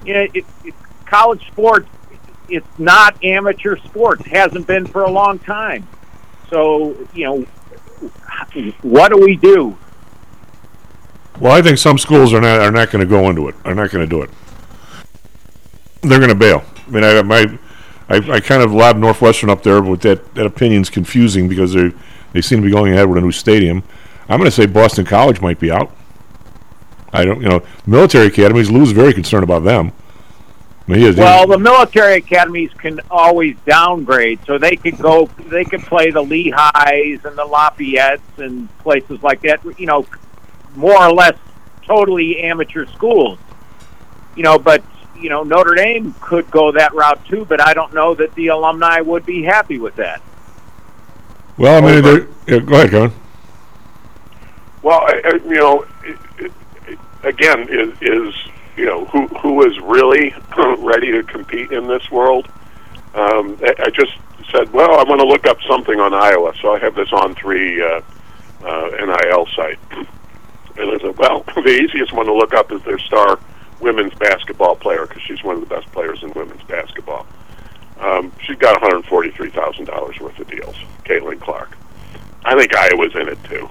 you 0.04 0.12
know, 0.12 0.26
it, 0.34 0.44
it, 0.64 0.74
college 1.06 1.46
sports, 1.46 1.88
it's 2.50 2.78
not 2.78 3.24
amateur 3.24 3.78
sports. 3.78 4.26
Hasn't 4.26 4.66
been 4.66 4.86
for 4.86 5.02
a 5.02 5.10
long 5.10 5.38
time. 5.38 5.88
So, 6.50 6.96
you 7.14 7.24
know, 7.24 7.46
what 8.82 9.10
do 9.10 9.18
we 9.18 9.36
do? 9.36 9.76
Well, 11.40 11.52
I 11.52 11.62
think 11.62 11.78
some 11.78 11.98
schools 11.98 12.32
are 12.32 12.40
not 12.40 12.60
are 12.60 12.70
not 12.70 12.90
going 12.90 13.00
to 13.00 13.08
go 13.08 13.28
into 13.28 13.48
it. 13.48 13.54
Are 13.64 13.74
not 13.74 13.90
going 13.90 14.08
to 14.08 14.10
do 14.10 14.22
it. 14.22 14.30
They're 16.02 16.18
going 16.18 16.30
to 16.30 16.34
bail. 16.34 16.64
I 16.86 16.90
mean, 16.90 17.04
I 17.04 17.22
my 17.22 17.58
I, 18.08 18.16
I 18.16 18.40
kind 18.40 18.62
of 18.62 18.72
lob 18.72 18.96
Northwestern 18.96 19.50
up 19.50 19.62
there, 19.62 19.80
but 19.82 20.00
that 20.02 20.34
that 20.34 20.46
opinion's 20.46 20.90
confusing 20.90 21.48
because 21.48 21.74
they 21.74 21.92
they 22.32 22.40
seem 22.40 22.60
to 22.60 22.64
be 22.66 22.72
going 22.72 22.92
ahead 22.92 23.08
with 23.08 23.18
a 23.18 23.20
new 23.20 23.32
stadium. 23.32 23.82
I'm 24.28 24.38
going 24.38 24.50
to 24.50 24.54
say 24.54 24.66
Boston 24.66 25.04
College 25.04 25.40
might 25.40 25.58
be 25.58 25.70
out. 25.70 25.94
I 27.12 27.24
don't, 27.24 27.40
you 27.40 27.48
know, 27.48 27.62
military 27.86 28.26
academies. 28.26 28.70
Lou's 28.70 28.92
very 28.92 29.14
concerned 29.14 29.44
about 29.44 29.64
them. 29.64 29.92
I 29.92 29.92
mean, 29.92 29.92
he 29.92 29.96
is, 29.96 30.06
Well, 31.24 31.46
the 31.46 31.58
military 31.58 32.14
academies 32.16 32.72
can 32.74 33.00
always 33.10 33.56
downgrade, 33.66 34.40
so 34.46 34.56
they 34.58 34.74
could 34.76 34.98
go, 34.98 35.26
they 35.48 35.64
could 35.64 35.82
play 35.82 36.10
the 36.10 36.22
Lehighs 36.22 37.24
and 37.24 37.36
the 37.36 37.44
Lafayette's 37.44 38.22
and 38.38 38.68
places 38.78 39.22
like 39.22 39.42
that. 39.42 39.60
You 39.78 39.86
know, 39.86 40.06
more 40.76 40.96
or 41.00 41.12
less 41.12 41.36
totally 41.82 42.40
amateur 42.42 42.86
schools. 42.86 43.38
You 44.36 44.42
know, 44.44 44.58
but 44.58 44.82
you 45.18 45.28
know 45.28 45.42
Notre 45.42 45.74
Dame 45.74 46.14
could 46.20 46.50
go 46.50 46.72
that 46.72 46.94
route 46.94 47.24
too, 47.26 47.44
but 47.44 47.60
I 47.60 47.74
don't 47.74 47.92
know 47.92 48.14
that 48.14 48.34
the 48.34 48.48
alumni 48.48 49.00
would 49.00 49.26
be 49.26 49.42
happy 49.42 49.78
with 49.78 49.96
that. 49.96 50.22
well, 51.58 51.82
I 51.84 51.92
mean, 51.92 52.02
they're- 52.02 52.28
yeah, 52.46 52.58
go 52.60 52.74
ahead, 52.76 52.90
Kevin. 52.90 53.12
Well, 54.82 55.00
I, 55.00 55.20
I, 55.24 55.30
you 55.44 55.54
know, 55.56 55.84
it, 56.04 56.16
it, 56.38 56.52
it, 56.86 56.98
again, 57.24 57.66
is, 57.68 57.92
is 58.00 58.34
you 58.78 58.86
know 58.86 59.04
who 59.06 59.26
who 59.38 59.66
is 59.66 59.78
really 59.80 60.32
ready 60.78 61.10
to 61.12 61.22
compete 61.24 61.72
in 61.72 61.88
this 61.88 62.10
world? 62.10 62.48
Um, 63.14 63.58
I, 63.62 63.74
I 63.78 63.90
just 63.90 64.12
said, 64.52 64.72
well, 64.72 64.98
I 64.98 65.02
want 65.02 65.20
to 65.20 65.26
look 65.26 65.46
up 65.46 65.58
something 65.68 65.98
on 65.98 66.14
Iowa, 66.14 66.54
so 66.62 66.72
I 66.74 66.78
have 66.78 66.94
this 66.94 67.08
On3 67.10 67.80
uh, 67.82 68.66
uh, 68.66 68.90
NIL 69.04 69.46
site, 69.56 69.78
and 70.76 70.90
I 70.90 70.98
said, 70.98 71.18
well, 71.18 71.42
the 71.56 71.80
easiest 71.82 72.12
one 72.12 72.26
to 72.26 72.32
look 72.32 72.54
up 72.54 72.70
is 72.70 72.82
their 72.82 72.98
star 72.98 73.40
women's 73.80 74.14
basketball 74.14 74.76
player 74.76 75.06
because 75.06 75.22
she's 75.22 75.42
one 75.42 75.56
of 75.56 75.60
the 75.60 75.74
best 75.74 75.90
players 75.92 76.22
in 76.22 76.32
women's 76.34 76.62
basketball. 76.62 77.26
Um, 78.00 78.32
she's 78.40 78.56
got 78.56 78.80
one 78.80 78.90
hundred 78.90 79.08
forty-three 79.08 79.50
thousand 79.50 79.86
dollars 79.86 80.20
worth 80.20 80.38
of 80.38 80.48
deals. 80.48 80.76
Caitlin 81.04 81.40
Clark. 81.40 81.76
I 82.44 82.56
think 82.56 82.74
Iowa's 82.74 83.14
in 83.16 83.28
it 83.28 83.42
too. 83.44 83.68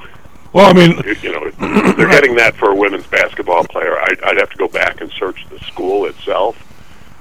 Well, 0.54 0.66
I 0.66 0.74
mean, 0.74 1.02
you 1.22 1.32
know, 1.32 1.50
they're 1.94 2.10
getting 2.10 2.36
that 2.36 2.56
for 2.56 2.72
a 2.72 2.76
women's 2.76 3.06
basketball 3.08 3.66
player. 3.66 4.00
I'd, 4.00 4.22
I'd 4.24 4.38
have 4.38 4.50
to 4.52 4.58
go 4.58 4.68
back 4.68 5.02
and 5.02 5.12
search 5.12 5.46
the 5.50 5.60
school 5.60 6.06
itself, 6.06 6.58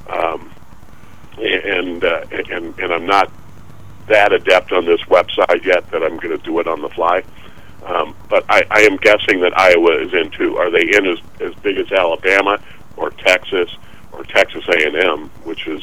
um, 0.08 0.52
and 1.38 2.04
uh, 2.04 2.24
and 2.30 2.78
and 2.78 2.92
I'm 2.92 3.06
not 3.06 3.30
that 4.06 4.32
adept 4.32 4.72
on 4.72 4.84
this 4.84 5.00
website 5.02 5.64
yet 5.64 5.90
that 5.90 6.02
I'm 6.02 6.16
going 6.16 6.38
to 6.38 6.44
do 6.44 6.58
it 6.60 6.68
on 6.68 6.80
the 6.80 6.88
fly. 6.90 7.24
Um, 7.84 8.16
but 8.28 8.44
I, 8.48 8.62
I 8.70 8.80
am 8.82 8.96
guessing 8.96 9.40
that 9.40 9.56
Iowa 9.58 10.00
is 10.00 10.12
in 10.12 10.30
too. 10.30 10.56
Are 10.56 10.70
they 10.70 10.82
in 10.96 11.06
as 11.06 11.18
as 11.40 11.54
big 11.56 11.78
as 11.78 11.90
Alabama 11.92 12.60
or 12.96 13.10
Texas 13.10 13.70
or 14.12 14.24
Texas 14.24 14.64
A&M, 14.68 15.28
which 15.44 15.66
is 15.66 15.82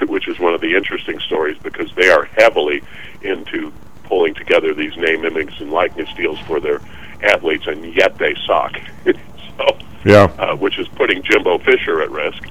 which 0.08 0.28
is 0.28 0.38
one 0.38 0.54
of 0.54 0.60
the 0.60 0.74
interesting 0.74 1.18
stories 1.20 1.58
because 1.62 1.92
they 1.94 2.08
are 2.08 2.24
heavily 2.24 2.82
into 3.22 3.72
pulling 4.04 4.34
together 4.34 4.72
these 4.74 4.96
name, 4.96 5.24
image, 5.24 5.60
and 5.60 5.70
likeness 5.70 6.08
deals 6.14 6.38
for 6.40 6.60
their 6.60 6.80
athletes, 7.22 7.66
and 7.66 7.94
yet 7.94 8.16
they 8.18 8.34
suck. 8.46 8.78
so, 9.04 9.78
Yeah. 10.04 10.24
uh, 10.38 10.56
which 10.56 10.78
is 10.78 10.86
putting 10.88 11.22
Jimbo 11.22 11.58
Fisher 11.58 12.02
at 12.02 12.10
risk 12.10 12.42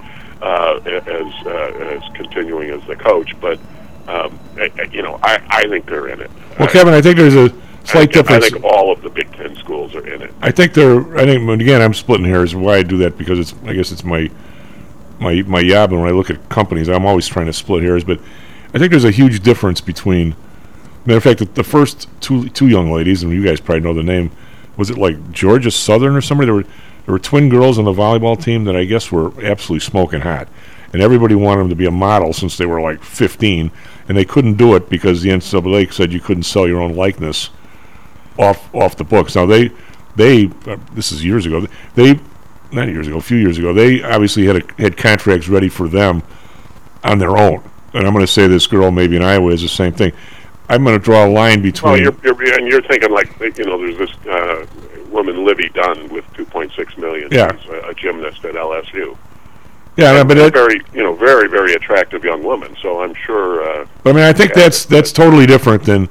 uh, 0.41 0.79
as 0.85 1.45
uh, 1.45 1.49
as 1.95 2.01
continuing 2.15 2.69
as 2.69 2.85
the 2.87 2.95
coach. 2.95 3.39
But 3.39 3.59
um, 4.07 4.37
I, 4.57 4.71
I- 4.79 4.89
you 4.91 5.01
know, 5.01 5.19
I, 5.23 5.41
I 5.49 5.67
think 5.67 5.85
they're 5.85 6.07
in 6.09 6.21
it. 6.21 6.31
Well, 6.59 6.67
Kevin, 6.67 6.93
I 6.93 7.01
think 7.01 7.17
there's 7.17 7.35
a 7.35 7.49
slight 7.83 8.09
I 8.09 8.21
difference. 8.21 8.49
think 8.49 8.63
all 8.63 8.91
of 8.91 9.01
the 9.01 9.09
Big 9.09 9.31
Ten 9.33 9.55
schools 9.55 9.95
are 9.95 10.05
in 10.07 10.21
it. 10.21 10.33
I 10.41 10.51
think 10.51 10.73
they're. 10.73 11.17
I 11.17 11.25
think 11.25 11.61
again, 11.61 11.81
I'm 11.81 11.93
splitting 11.93 12.25
hairs. 12.25 12.53
Why 12.55 12.77
I 12.77 12.83
do 12.83 12.97
that 12.99 13.17
because 13.17 13.39
it's. 13.39 13.53
I 13.65 13.73
guess 13.73 13.91
it's 13.91 14.03
my 14.03 14.29
my 15.19 15.41
my 15.43 15.63
job. 15.63 15.91
And 15.91 16.01
when 16.01 16.09
I 16.09 16.13
look 16.13 16.29
at 16.29 16.49
companies, 16.49 16.89
I'm 16.89 17.05
always 17.05 17.27
trying 17.27 17.45
to 17.47 17.53
split 17.53 17.83
hairs. 17.83 18.03
But 18.03 18.19
I 18.73 18.79
think 18.79 18.91
there's 18.91 19.05
a 19.05 19.11
huge 19.11 19.41
difference 19.41 19.81
between. 19.81 20.35
Matter 21.05 21.17
of 21.17 21.23
fact, 21.23 21.55
the, 21.55 21.63
first 21.63 22.07
two 22.21 22.49
two 22.49 22.67
young 22.67 22.91
ladies, 22.91 23.23
and 23.23 23.31
you 23.31 23.43
guys 23.43 23.59
probably 23.59 23.81
know 23.81 23.93
the 23.93 24.03
name. 24.03 24.31
Was 24.77 24.89
it 24.89 24.97
like 24.97 25.31
Georgia 25.31 25.69
Southern 25.69 26.15
or 26.15 26.21
somebody? 26.21 26.45
There 26.45 26.55
were 26.55 26.63
there 26.63 27.13
were 27.13 27.19
twin 27.19 27.49
girls 27.49 27.77
on 27.77 27.85
the 27.85 27.91
volleyball 27.91 28.41
team 28.41 28.63
that 28.65 28.75
I 28.75 28.85
guess 28.85 29.11
were 29.11 29.27
absolutely 29.45 29.81
smoking 29.81 30.21
hot, 30.21 30.47
and 30.93 31.01
everybody 31.01 31.35
wanted 31.35 31.61
them 31.61 31.69
to 31.69 31.75
be 31.75 31.85
a 31.85 31.91
model 31.91 32.31
since 32.31 32.57
they 32.57 32.65
were 32.65 32.79
like 32.79 33.03
15, 33.03 33.69
and 34.07 34.17
they 34.17 34.23
couldn't 34.23 34.55
do 34.55 34.75
it 34.75 34.89
because 34.89 35.21
the 35.21 35.29
NCAA 35.29 35.91
said 35.91 36.13
you 36.13 36.21
couldn't 36.21 36.43
sell 36.43 36.67
your 36.67 36.81
own 36.81 36.95
likeness 36.95 37.49
off 38.39 38.73
off 38.73 38.95
the 38.95 39.03
books. 39.03 39.35
Now 39.35 39.45
they 39.45 39.71
they 40.15 40.49
uh, 40.65 40.77
this 40.93 41.11
is 41.11 41.23
years 41.23 41.45
ago. 41.45 41.67
They 41.95 42.19
not 42.71 42.87
years 42.87 43.07
ago, 43.07 43.17
a 43.17 43.21
few 43.21 43.37
years 43.37 43.57
ago. 43.57 43.73
They 43.73 44.01
obviously 44.01 44.45
had 44.45 44.57
a, 44.57 44.81
had 44.81 44.97
contracts 44.97 45.47
ready 45.47 45.69
for 45.69 45.87
them 45.87 46.23
on 47.03 47.19
their 47.19 47.37
own. 47.37 47.63
And 47.93 48.07
I'm 48.07 48.13
going 48.13 48.25
to 48.25 48.31
say 48.31 48.47
this 48.47 48.65
girl 48.65 48.89
maybe 48.89 49.15
in 49.15 49.21
Iowa 49.21 49.51
is 49.51 49.61
the 49.61 49.67
same 49.67 49.93
thing. 49.93 50.13
I'm 50.69 50.83
going 50.83 50.97
to 50.97 51.03
draw 51.03 51.25
a 51.25 51.29
line 51.29 51.61
Well, 51.61 51.71
between. 51.71 52.03
you're, 52.03 52.15
you're 52.23 52.55
and 52.57 52.67
you're 52.67 52.81
thinking 52.81 53.11
like 53.11 53.29
you 53.57 53.65
know, 53.65 53.77
there's 53.77 53.97
this 53.97 54.27
uh, 54.27 54.65
woman 55.09 55.45
Livvy 55.45 55.69
Dunne 55.69 56.09
with 56.09 56.25
2.6 56.33 56.97
million. 56.97 57.29
Yeah. 57.31 57.55
She's 57.57 57.69
a, 57.69 57.89
a 57.89 57.93
gymnast 57.93 58.43
at 58.45 58.55
LSU. 58.55 59.17
yeah, 59.97 60.19
And 60.19 60.27
but 60.27 60.37
a 60.37 60.49
very 60.49 60.81
you 60.93 61.03
know 61.03 61.13
very 61.15 61.47
very 61.49 61.73
attractive 61.73 62.23
young 62.23 62.43
woman. 62.43 62.75
So 62.81 63.03
I'm 63.03 63.13
sure. 63.13 63.63
Uh, 63.81 63.85
But 64.03 64.11
I 64.11 64.13
mean, 64.13 64.23
I 64.25 64.33
think 64.33 64.51
Yeah. 64.55 64.63
that's 64.63 64.85
that's 64.85 65.11
totally 65.11 65.45
different 65.45 65.83
than 65.83 66.09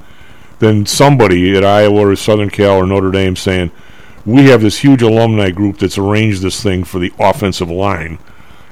than 0.58 0.86
somebody 0.86 1.56
at 1.56 1.64
Iowa 1.64 2.06
or 2.08 2.14
Southern 2.16 2.48
Cal 2.50 2.76
or 2.76 2.86
Notre 2.86 3.10
Dame 3.10 3.34
saying, 3.34 3.72
"We 4.24 4.50
have 4.50 4.60
this 4.60 4.78
huge 4.78 5.02
alumni 5.02 5.50
group 5.50 5.78
that's 5.78 5.98
arranged 5.98 6.42
this 6.42 6.62
thing 6.62 6.84
for 6.84 6.98
the 7.00 7.12
offensive 7.18 7.68
line." 7.70 8.18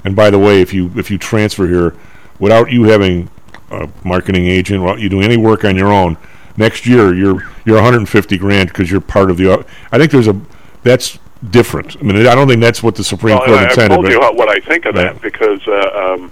And 0.05 0.15
by 0.15 0.29
the 0.29 0.39
way, 0.39 0.61
if 0.61 0.73
you 0.73 0.91
if 0.95 1.11
you 1.11 1.17
transfer 1.17 1.67
here 1.67 1.93
without 2.39 2.71
you 2.71 2.83
having 2.85 3.29
a 3.71 3.89
marketing 4.03 4.45
agent, 4.45 4.81
without 4.81 4.99
you 4.99 5.09
doing 5.09 5.25
any 5.25 5.37
work 5.37 5.63
on 5.65 5.75
your 5.75 5.91
own, 5.91 6.17
next 6.57 6.85
year 6.85 7.13
you're 7.13 7.43
you're 7.65 7.75
150 7.75 8.37
grand 8.37 8.69
because 8.69 8.91
you're 8.91 9.01
part 9.01 9.31
of 9.31 9.37
the. 9.37 9.65
I 9.91 9.97
think 9.97 10.11
there's 10.11 10.27
a 10.27 10.39
that's 10.83 11.19
different. 11.49 11.97
I 11.97 12.03
mean, 12.03 12.27
I 12.27 12.35
don't 12.35 12.47
think 12.47 12.61
that's 12.61 12.83
what 12.83 12.95
the 12.95 13.03
Supreme 13.03 13.37
well, 13.37 13.45
Court 13.45 13.59
I, 13.59 13.83
I've 13.83 13.89
told 13.89 14.07
you 14.07 14.19
what, 14.19 14.35
what 14.35 14.49
I 14.49 14.59
think 14.59 14.85
of 14.85 14.95
Yeah. 14.95 15.13
that 15.13 15.21
because 15.21 15.65
uh, 15.67 16.13
um, 16.13 16.31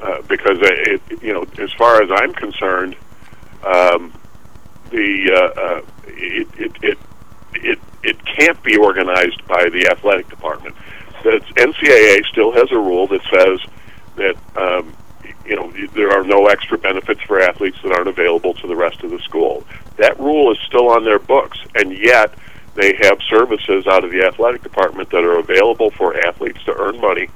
uh, 0.00 0.22
because 0.22 0.58
it, 0.60 1.00
you 1.22 1.32
know 1.32 1.46
as 1.58 1.72
far 1.72 2.02
as 2.02 2.10
I'm 2.12 2.32
concerned, 2.32 2.96
um, 3.64 4.12
the 4.90 5.30
uh, 5.32 5.60
uh, 5.60 5.82
it, 6.06 6.48
it 6.56 6.72
it 6.82 6.98
it 7.54 7.78
it 8.02 8.24
can't 8.24 8.62
be 8.62 8.76
organized 8.76 9.46
by 9.48 9.68
the 9.68 9.88
athletic 9.88 10.28
department. 10.28 10.74
The 11.22 11.40
NCAA 11.56 12.24
still 12.26 12.52
has 12.52 12.70
a 12.70 12.78
rule 12.78 13.08
that 13.08 13.22
says 13.32 13.60
that 14.14 14.36
um, 14.56 14.94
you 15.46 15.56
know 15.56 15.72
there 15.94 16.10
are 16.10 16.24
no 16.24 16.46
extra 16.46 16.78
benefits 16.78 17.20
for 17.22 17.40
athletes 17.40 17.78
that 17.82 17.92
aren't 17.92 18.08
available 18.08 18.54
to 18.54 18.66
the 18.66 18.76
rest 18.76 19.02
of 19.02 19.10
the 19.10 19.18
school. 19.20 19.64
That 19.96 20.18
rule 20.18 20.52
is 20.52 20.58
still 20.66 20.88
on 20.88 21.04
their 21.04 21.18
books, 21.18 21.58
and 21.74 21.92
yet 21.92 22.34
they 22.74 22.94
have 23.02 23.18
services 23.28 23.86
out 23.86 24.04
of 24.04 24.10
the 24.10 24.24
athletic 24.24 24.62
department 24.62 25.10
that 25.10 25.24
are 25.24 25.38
available 25.38 25.90
for 25.90 26.16
athletes 26.26 26.62
to 26.64 26.74
earn 26.74 27.00
money. 27.00 27.28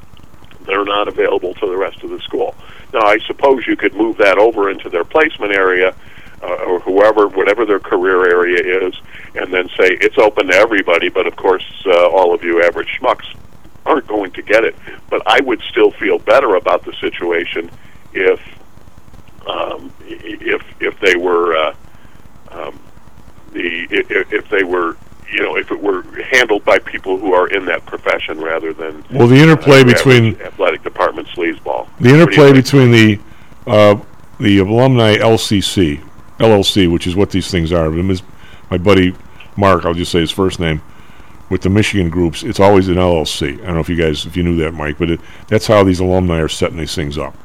They're 0.66 0.84
not 0.84 1.08
available 1.08 1.54
to 1.54 1.66
the 1.66 1.76
rest 1.76 2.02
of 2.02 2.10
the 2.10 2.20
school. 2.20 2.54
Now, 2.92 3.00
I 3.06 3.18
suppose 3.26 3.66
you 3.66 3.76
could 3.76 3.94
move 3.94 4.18
that 4.18 4.38
over 4.38 4.70
into 4.70 4.90
their 4.90 5.04
placement 5.04 5.52
area, 5.52 5.94
uh, 6.42 6.46
or 6.66 6.80
whoever, 6.80 7.28
whatever 7.28 7.64
their 7.64 7.80
career 7.80 8.28
area 8.30 8.86
is, 8.86 8.94
and 9.34 9.52
then 9.52 9.68
say 9.68 9.96
it's 10.00 10.18
open 10.18 10.48
to 10.48 10.54
everybody. 10.54 11.08
But 11.08 11.26
of 11.26 11.36
course, 11.36 11.64
uh, 11.86 12.08
all 12.08 12.34
of 12.34 12.42
you 12.42 12.62
average 12.62 12.98
schmucks 13.00 13.26
aren't 13.86 14.06
going 14.06 14.32
to 14.32 14.42
get 14.42 14.64
it. 14.64 14.76
But 15.08 15.22
I 15.26 15.40
would 15.40 15.62
still 15.70 15.90
feel 15.90 16.18
better 16.18 16.56
about 16.56 16.84
the 16.84 16.92
situation 16.94 17.70
if 18.12 18.40
um, 19.46 19.92
if 20.02 20.62
if 20.80 20.98
they 21.00 21.16
were 21.16 21.56
uh, 21.56 21.74
um, 22.50 22.78
the 23.52 23.86
if, 23.90 24.32
if 24.32 24.48
they 24.48 24.64
were 24.64 24.96
you 25.32 25.42
know 25.42 25.56
if 25.56 25.70
it 25.70 25.80
were 25.80 26.02
handled 26.32 26.64
by 26.64 26.78
people 26.78 27.16
who 27.18 27.32
are 27.32 27.48
in 27.48 27.64
that 27.66 27.84
profession 27.86 28.40
rather 28.40 28.72
than 28.72 29.04
Well, 29.12 29.28
the 29.28 29.36
interplay 29.36 29.80
uh, 29.80 29.84
between- 29.84 30.40
athletic 30.40 30.82
department 30.82 31.28
sleazeball. 31.28 31.86
The 31.86 31.90
What 31.90 31.98
do 32.02 32.08
you 32.08 32.14
interplay 32.14 32.52
between 32.52 32.90
the 32.90 33.20
uh, 33.66 34.00
the 34.38 34.58
alumni 34.58 35.16
LCC 35.16 36.02
LLC, 36.38 36.90
which 36.90 37.06
is 37.06 37.14
what 37.14 37.30
these 37.30 37.50
things 37.50 37.72
are. 37.72 37.90
My 37.90 38.78
buddy 38.78 39.14
Mark, 39.56 39.84
I'll 39.84 39.94
just 39.94 40.10
say 40.10 40.20
his 40.20 40.30
first 40.30 40.58
name, 40.58 40.80
with 41.50 41.62
the 41.62 41.68
Michigan 41.68 42.08
groups, 42.08 42.42
it's 42.42 42.60
always 42.60 42.88
an 42.88 42.94
LLC. 42.94 43.60
I 43.60 43.66
don't 43.66 43.74
know 43.74 43.80
if 43.80 43.88
you 43.88 43.96
guys, 43.96 44.24
if 44.24 44.36
you 44.36 44.42
knew 44.42 44.56
that, 44.56 44.72
Mike, 44.72 44.98
but 44.98 45.10
it, 45.10 45.20
that's 45.48 45.66
how 45.66 45.84
these 45.84 46.00
alumni 46.00 46.38
are 46.40 46.48
setting 46.48 46.78
these 46.78 46.94
things 46.94 47.18
up. 47.18 47.36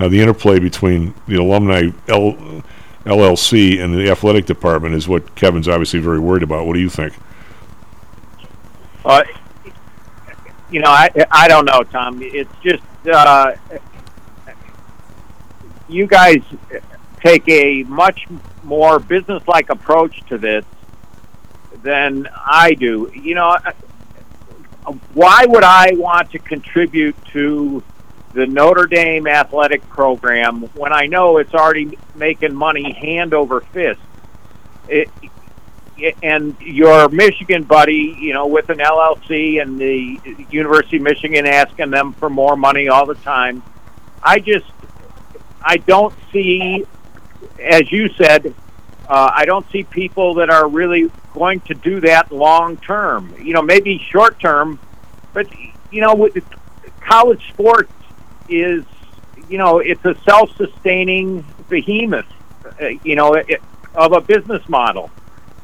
Now, 0.00 0.08
the 0.08 0.20
interplay 0.20 0.58
between 0.58 1.14
the 1.26 1.36
alumni 1.36 1.90
L, 2.06 2.62
LLC 3.04 3.82
and 3.82 3.94
the 3.94 4.10
athletic 4.10 4.46
department 4.46 4.94
is 4.94 5.08
what 5.08 5.34
Kevin's 5.34 5.66
obviously 5.66 5.98
very 5.98 6.20
worried 6.20 6.42
about. 6.42 6.66
What 6.66 6.74
do 6.74 6.80
you 6.80 6.90
think? 6.90 7.14
Uh, 9.04 9.24
you 10.70 10.80
know, 10.80 10.90
I 10.90 11.10
I 11.30 11.48
don't 11.48 11.64
know, 11.64 11.82
Tom. 11.82 12.20
It's 12.22 12.52
just 12.62 12.82
uh, 13.10 13.52
you 15.88 16.06
guys 16.06 16.42
take 17.20 17.48
a 17.48 17.82
much 17.84 18.26
more 18.62 18.98
business-like 18.98 19.70
approach 19.70 20.22
to 20.26 20.38
this 20.38 20.64
than 21.82 22.28
I 22.46 22.74
do. 22.74 23.10
You 23.14 23.34
know, 23.34 23.56
why 25.14 25.46
would 25.46 25.64
I 25.64 25.92
want 25.94 26.30
to 26.32 26.38
contribute 26.38 27.16
to 27.32 27.82
the 28.34 28.46
Notre 28.46 28.86
Dame 28.86 29.26
athletic 29.26 29.88
program 29.88 30.62
when 30.74 30.92
I 30.92 31.06
know 31.06 31.38
it's 31.38 31.54
already 31.54 31.98
making 32.14 32.54
money 32.54 32.92
hand 32.92 33.34
over 33.34 33.60
fist? 33.60 34.00
It, 34.88 35.10
and 36.22 36.56
your 36.60 37.08
Michigan 37.08 37.64
buddy, 37.64 38.16
you 38.18 38.32
know, 38.32 38.46
with 38.46 38.68
an 38.70 38.78
LLC 38.78 39.60
and 39.60 39.80
the 39.80 40.20
University 40.50 40.98
of 40.98 41.02
Michigan 41.02 41.46
asking 41.46 41.90
them 41.90 42.12
for 42.12 42.30
more 42.30 42.56
money 42.56 42.88
all 42.88 43.06
the 43.06 43.16
time. 43.16 43.62
I 44.22 44.38
just, 44.38 44.66
I 45.60 45.78
don't 45.78 46.14
see, 46.32 46.84
as 47.60 47.90
you 47.90 48.08
said, 48.10 48.54
uh, 49.08 49.30
I 49.34 49.44
don't 49.44 49.68
see 49.70 49.84
people 49.84 50.34
that 50.34 50.50
are 50.50 50.68
really 50.68 51.10
going 51.32 51.60
to 51.60 51.74
do 51.74 52.00
that 52.02 52.30
long 52.30 52.76
term. 52.76 53.34
You 53.42 53.54
know, 53.54 53.62
maybe 53.62 53.98
short 54.10 54.38
term, 54.38 54.78
but 55.32 55.48
you 55.90 56.00
know, 56.00 56.14
with 56.14 56.36
college 57.00 57.48
sports 57.48 57.90
is, 58.48 58.84
you 59.48 59.58
know, 59.58 59.78
it's 59.78 60.04
a 60.04 60.14
self-sustaining 60.24 61.44
behemoth. 61.68 62.26
Uh, 62.80 62.88
you 63.04 63.16
know, 63.16 63.34
it, 63.34 63.62
of 63.94 64.12
a 64.12 64.20
business 64.20 64.66
model. 64.68 65.10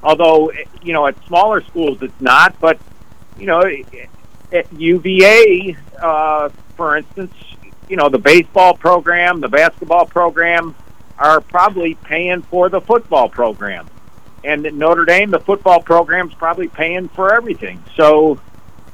Although, 0.03 0.53
you 0.82 0.93
know, 0.93 1.07
at 1.07 1.16
smaller 1.26 1.62
schools 1.62 1.99
it's 2.03 2.20
not, 2.20 2.59
but 2.61 2.78
you 3.39 3.47
know, 3.47 3.62
at 4.53 4.72
UVA, 4.72 5.76
uh, 6.01 6.49
for 6.76 6.97
instance, 6.97 7.32
you 7.89 7.97
know, 7.97 8.09
the 8.09 8.18
baseball 8.18 8.74
program, 8.74 9.41
the 9.41 9.49
basketball 9.49 10.07
program 10.07 10.74
are 11.18 11.41
probably 11.41 11.95
paying 11.95 12.43
for 12.43 12.68
the 12.68 12.80
football 12.80 13.28
program. 13.28 13.87
And 14.43 14.66
at 14.66 14.74
Notre 14.74 15.05
Dame, 15.05 15.30
the 15.30 15.41
football 15.41 15.80
program's 15.80 16.35
probably 16.35 16.68
paying 16.68 17.09
for 17.09 17.35
everything. 17.35 17.82
So, 17.97 18.41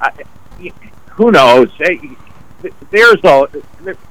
I, 0.01 0.13
who 1.11 1.33
knows? 1.33 1.71
There's 2.91 3.25
a 3.25 3.49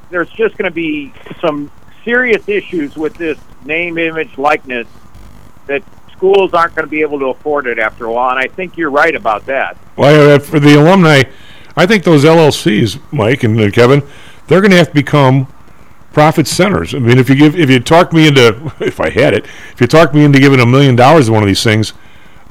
there's 0.10 0.30
just 0.30 0.58
going 0.58 0.70
to 0.70 0.76
be 0.76 1.14
some 1.39 1.72
serious 2.04 2.47
issues 2.47 2.95
with 2.95 3.16
this 3.16 3.38
name, 3.66 3.97
image, 3.97 4.38
likeness 4.38 4.88
that 5.68 5.84
schools 6.12 6.54
aren't 6.54 6.76
going 6.76 6.86
to 6.86 6.89
be 6.89 7.02
able 7.02 7.20
to 7.20 7.28
afford 7.28 7.68
it 7.68 7.80
after 7.80 8.06
a 8.06 8.14
while. 8.14 8.32
And 8.32 8.39
I 8.39 8.47
think 8.47 8.78
you're 8.78 8.89
right 8.89 9.16
about 9.16 9.45
that. 9.45 9.78
Well, 9.95 10.36
uh, 10.36 10.39
for 10.39 10.60
the 10.60 10.80
alumni, 10.80 11.24
I 11.76 11.86
think 11.86 12.04
those 12.04 12.24
LLCs, 12.24 13.00
Mike 13.12 13.43
and 13.43 13.60
uh, 13.60 13.70
Kevin, 13.72 14.02
they're 14.47 14.62
going 14.62 14.72
to 14.72 14.78
have 14.78 14.88
to 14.88 14.93
become 14.93 15.47
profit 16.12 16.47
centers. 16.47 16.95
I 16.95 17.00
mean, 17.00 17.20
if 17.20 17.30
you 17.30 17.36
give, 17.36 17.56
if 17.56 17.70
you 17.70 17.80
talk 17.80 18.12
me 18.12 18.28
into, 18.28 18.74
if 18.80 19.00
I 19.00 19.10
had 19.10 19.34
it, 19.34 19.45
if 19.72 19.80
you 19.80 19.88
talk 19.88 20.14
me 20.14 20.24
into 20.24 20.39
giving 20.39 20.60
a 20.60 20.66
million 20.66 20.95
dollars 20.95 21.28
to 21.28 21.34
one 21.34 21.43
of 21.43 21.47
these 21.47 21.64
things, 21.64 21.93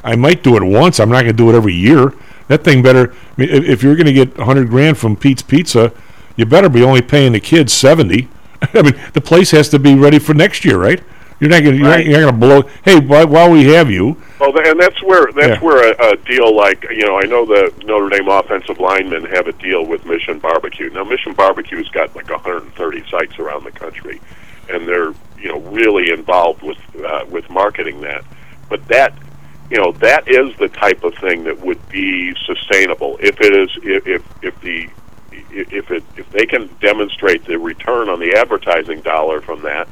I 0.04 0.16
might 0.16 0.42
do 0.42 0.56
it 0.56 0.62
once. 0.62 1.00
I'm 1.00 1.10
not 1.10 1.22
going 1.22 1.32
to 1.32 1.32
do 1.32 1.50
it 1.50 1.56
every 1.56 1.74
year. 1.74 2.14
That 2.48 2.64
thing 2.64 2.82
better. 2.82 3.12
I 3.12 3.40
mean, 3.40 3.50
if, 3.50 3.64
if 3.64 3.82
you're 3.82 3.94
going 3.94 4.06
to 4.06 4.12
get 4.12 4.36
hundred 4.36 4.68
grand 4.68 4.98
from 4.98 5.16
Pete's 5.16 5.42
Pizza, 5.42 5.92
you 6.36 6.46
better 6.46 6.68
be 6.68 6.82
only 6.82 7.02
paying 7.02 7.32
the 7.32 7.40
kids 7.40 7.72
seventy. 7.72 8.28
I 8.74 8.82
mean, 8.82 8.98
the 9.12 9.20
place 9.20 9.50
has 9.52 9.68
to 9.70 9.78
be 9.78 9.94
ready 9.94 10.18
for 10.18 10.34
next 10.34 10.64
year, 10.64 10.78
right? 10.78 11.02
You're 11.40 11.50
not 11.50 11.62
going 11.62 11.80
right. 11.82 12.04
you're 12.04 12.20
not 12.20 12.32
going 12.32 12.62
to 12.62 12.64
blow. 12.64 12.70
Hey, 12.84 12.98
while 12.98 13.50
we 13.50 13.64
have 13.66 13.90
you. 13.90 14.16
Well, 14.40 14.58
and 14.58 14.80
that's 14.80 15.00
where 15.02 15.30
that's 15.32 15.60
yeah. 15.60 15.64
where 15.64 15.92
a, 15.92 16.12
a 16.12 16.16
deal 16.16 16.54
like 16.54 16.82
you 16.90 17.06
know 17.06 17.16
I 17.16 17.26
know 17.26 17.46
the 17.46 17.72
Notre 17.84 18.08
Dame 18.08 18.28
offensive 18.28 18.80
linemen 18.80 19.24
have 19.26 19.46
a 19.46 19.52
deal 19.52 19.86
with 19.86 20.04
Mission 20.04 20.40
Barbecue. 20.40 20.90
Now 20.90 21.04
Mission 21.04 21.34
Barbecue's 21.34 21.88
got 21.90 22.14
like 22.16 22.28
130 22.28 23.08
sites 23.08 23.38
around 23.38 23.64
the 23.64 23.70
country, 23.70 24.20
and 24.68 24.88
they're 24.88 25.14
you 25.38 25.48
know 25.48 25.60
really 25.60 26.10
involved 26.10 26.62
with 26.62 26.78
uh, 27.04 27.24
with 27.28 27.48
marketing 27.50 28.00
that. 28.00 28.24
But 28.68 28.84
that 28.88 29.12
you 29.70 29.76
know 29.76 29.92
that 29.92 30.28
is 30.28 30.56
the 30.58 30.68
type 30.68 31.04
of 31.04 31.14
thing 31.16 31.44
that 31.44 31.60
would 31.60 31.88
be 31.88 32.34
sustainable 32.46 33.18
if 33.20 33.40
it 33.40 33.54
is 33.54 33.70
if 33.82 34.06
if, 34.06 34.24
if 34.42 34.60
the 34.60 34.88
if 35.50 35.90
it 35.90 36.04
if 36.16 36.30
they 36.30 36.46
can 36.46 36.68
demonstrate 36.80 37.44
the 37.44 37.58
return 37.58 38.08
on 38.08 38.18
the 38.20 38.34
advertising 38.34 39.00
dollar 39.02 39.40
from 39.40 39.62
that 39.62 39.88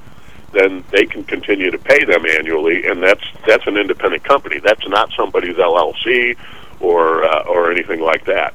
then 0.57 0.85
they 0.91 1.05
can 1.05 1.25
continue 1.25 1.71
to 1.71 1.79
pay 1.79 2.05
them 2.05 2.25
annually, 2.25 2.87
and 2.87 3.03
that's 3.03 3.25
that's 3.47 3.67
an 3.67 3.77
independent 3.77 4.25
company. 4.25 4.59
That's 4.59 4.87
not 4.89 5.11
somebody's 5.17 5.57
LLC 5.57 6.37
or 6.81 7.25
uh, 7.25 7.45
or 7.45 7.71
anything 7.71 8.01
like 8.01 8.25
that. 8.25 8.55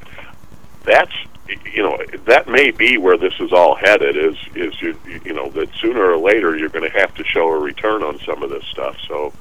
That's 0.84 1.14
you 1.48 1.84
know 1.84 1.98
that 2.26 2.48
may 2.48 2.72
be 2.72 2.98
where 2.98 3.18
this 3.18 3.34
is 3.40 3.52
all 3.54 3.76
headed. 3.76 4.18
Is 4.18 4.36
is 4.56 4.82
you 4.82 4.98
you 5.24 5.34
know 5.34 5.50
that 5.52 5.70
sooner 5.80 6.12
or 6.12 6.18
later 6.18 6.58
you're 6.58 6.70
going 6.70 6.90
to 6.90 7.00
have 7.00 7.14
to 7.16 7.24
show 7.24 7.50
a 7.50 7.60
return 7.60 8.04
on 8.04 8.20
some 8.20 8.44
of 8.44 8.50
this 8.50 8.66
stuff. 8.66 8.98
So. 9.08 9.34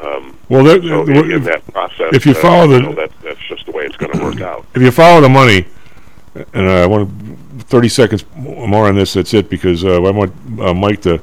Um, 0.00 0.38
well, 0.48 0.62
that, 0.64 0.82
so 0.82 1.02
in, 1.02 1.32
in, 1.32 1.44
that 1.44 1.66
process, 1.72 2.14
if 2.14 2.24
you 2.24 2.34
follow 2.34 2.64
uh, 2.64 2.66
the, 2.68 2.74
you 2.76 2.82
know, 2.82 2.94
that, 2.94 3.10
that's 3.22 3.40
just 3.48 3.66
the 3.66 3.72
way 3.72 3.84
it's 3.84 3.96
going 3.96 4.12
to 4.12 4.22
work 4.22 4.40
out. 4.40 4.64
If 4.74 4.82
you 4.82 4.92
follow 4.92 5.20
the 5.20 5.28
money, 5.28 5.66
and 6.54 6.68
I 6.68 6.86
want 6.86 7.10
30 7.62 7.88
seconds 7.88 8.24
more 8.36 8.86
on 8.86 8.94
this. 8.94 9.14
That's 9.14 9.34
it 9.34 9.50
because 9.50 9.84
uh, 9.84 10.02
I 10.02 10.10
want 10.10 10.32
uh, 10.60 10.74
Mike 10.74 11.02
to 11.02 11.20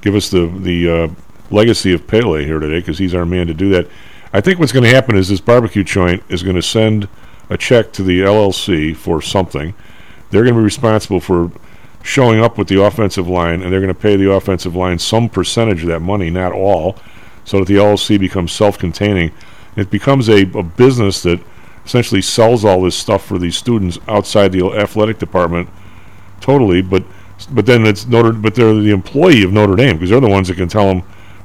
give 0.00 0.14
us 0.14 0.30
the 0.30 0.46
the 0.46 0.90
uh, 0.90 1.08
legacy 1.50 1.92
of 1.92 2.06
Pele 2.06 2.44
here 2.44 2.58
today 2.58 2.80
because 2.80 2.98
he's 2.98 3.14
our 3.14 3.26
man 3.26 3.46
to 3.46 3.54
do 3.54 3.68
that. 3.70 3.88
I 4.32 4.40
think 4.40 4.58
what's 4.58 4.72
going 4.72 4.84
to 4.84 4.90
happen 4.90 5.16
is 5.16 5.28
this 5.28 5.40
barbecue 5.40 5.84
joint 5.84 6.22
is 6.28 6.42
going 6.42 6.56
to 6.56 6.62
send 6.62 7.08
a 7.50 7.56
check 7.56 7.92
to 7.92 8.02
the 8.02 8.20
LLC 8.20 8.96
for 8.96 9.22
something. 9.22 9.74
They're 10.30 10.42
going 10.42 10.54
to 10.54 10.60
be 10.60 10.64
responsible 10.64 11.20
for 11.20 11.52
showing 12.02 12.40
up 12.40 12.58
with 12.58 12.68
the 12.68 12.82
offensive 12.82 13.28
line, 13.28 13.62
and 13.62 13.72
they're 13.72 13.80
going 13.80 13.94
to 13.94 14.00
pay 14.00 14.16
the 14.16 14.32
offensive 14.32 14.74
line 14.74 14.98
some 14.98 15.28
percentage 15.28 15.82
of 15.82 15.88
that 15.88 16.00
money, 16.00 16.30
not 16.30 16.52
all, 16.52 16.98
so 17.44 17.58
that 17.58 17.66
the 17.66 17.76
LLC 17.76 18.18
becomes 18.18 18.52
self-containing. 18.52 19.32
It 19.76 19.90
becomes 19.90 20.28
a, 20.28 20.42
a 20.42 20.62
business 20.62 21.22
that 21.22 21.40
essentially 21.84 22.22
sells 22.22 22.64
all 22.64 22.82
this 22.82 22.96
stuff 22.96 23.24
for 23.24 23.38
these 23.38 23.56
students 23.56 23.98
outside 24.08 24.52
the 24.52 24.64
athletic 24.72 25.18
department 25.18 25.68
totally, 26.40 26.82
but 26.82 27.04
but 27.50 27.66
then 27.66 27.84
it's 27.84 28.06
Notre, 28.06 28.32
but 28.32 28.54
they're 28.54 28.74
the 28.74 28.90
employee 28.90 29.42
of 29.42 29.52
Notre 29.52 29.74
Dame 29.74 29.96
because 29.96 30.10
they're 30.10 30.20
the 30.20 30.28
ones 30.28 30.48
that 30.48 30.56
can 30.56 30.68
tell 30.68 30.86
them 30.86 31.00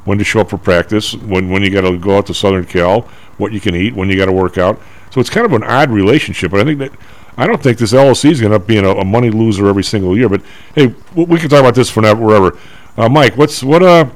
when 0.06 0.18
to 0.18 0.24
show 0.24 0.42
up 0.42 0.50
for 0.50 0.58
practice, 0.58 1.14
when 1.16 1.50
when 1.50 1.64
you 1.64 1.70
got 1.70 1.82
to 1.82 1.98
go 1.98 2.18
out 2.18 2.28
to 2.28 2.34
Southern 2.34 2.66
Cal, 2.66 3.02
what 3.38 3.52
you 3.52 3.60
can 3.60 3.76
eat, 3.76 3.96
when 3.96 4.10
you 4.10 4.18
got 4.18 4.28
to 4.28 4.32
work 4.32 4.58
out. 4.58 4.80
So 5.10 5.20
it's 5.20 5.30
kind 5.30 5.46
of 5.46 5.54
an 5.54 5.64
odd 5.64 5.90
relationship. 5.90 6.52
But 6.52 6.62
I 6.62 6.64
think 6.64 6.80
that 6.80 6.92
I 7.38 7.48
don't 7.48 7.62
think 7.62 7.78
this 7.78 7.94
LLC 7.94 8.32
is 8.32 8.40
going 8.40 8.52
to 8.52 8.60
being 8.60 8.86
a, 8.86 8.90
a, 8.90 9.06
money 9.06 9.30
loser 9.30 9.68
every 9.68 9.84
single 9.84 10.18
year. 10.18 10.30
But 10.30 10.42
hey, 10.76 10.94
we 11.16 11.40
can 11.40 11.50
talk 11.50 11.62
about 11.62 11.76
this 11.76 11.90
for 11.90 12.02
now, 12.02 12.14
wherever. 12.14 12.58
Uh, 12.98 13.10
Mike, 13.10 13.38
what's 13.38 13.64
what 13.64 13.82
uh 13.82 14.10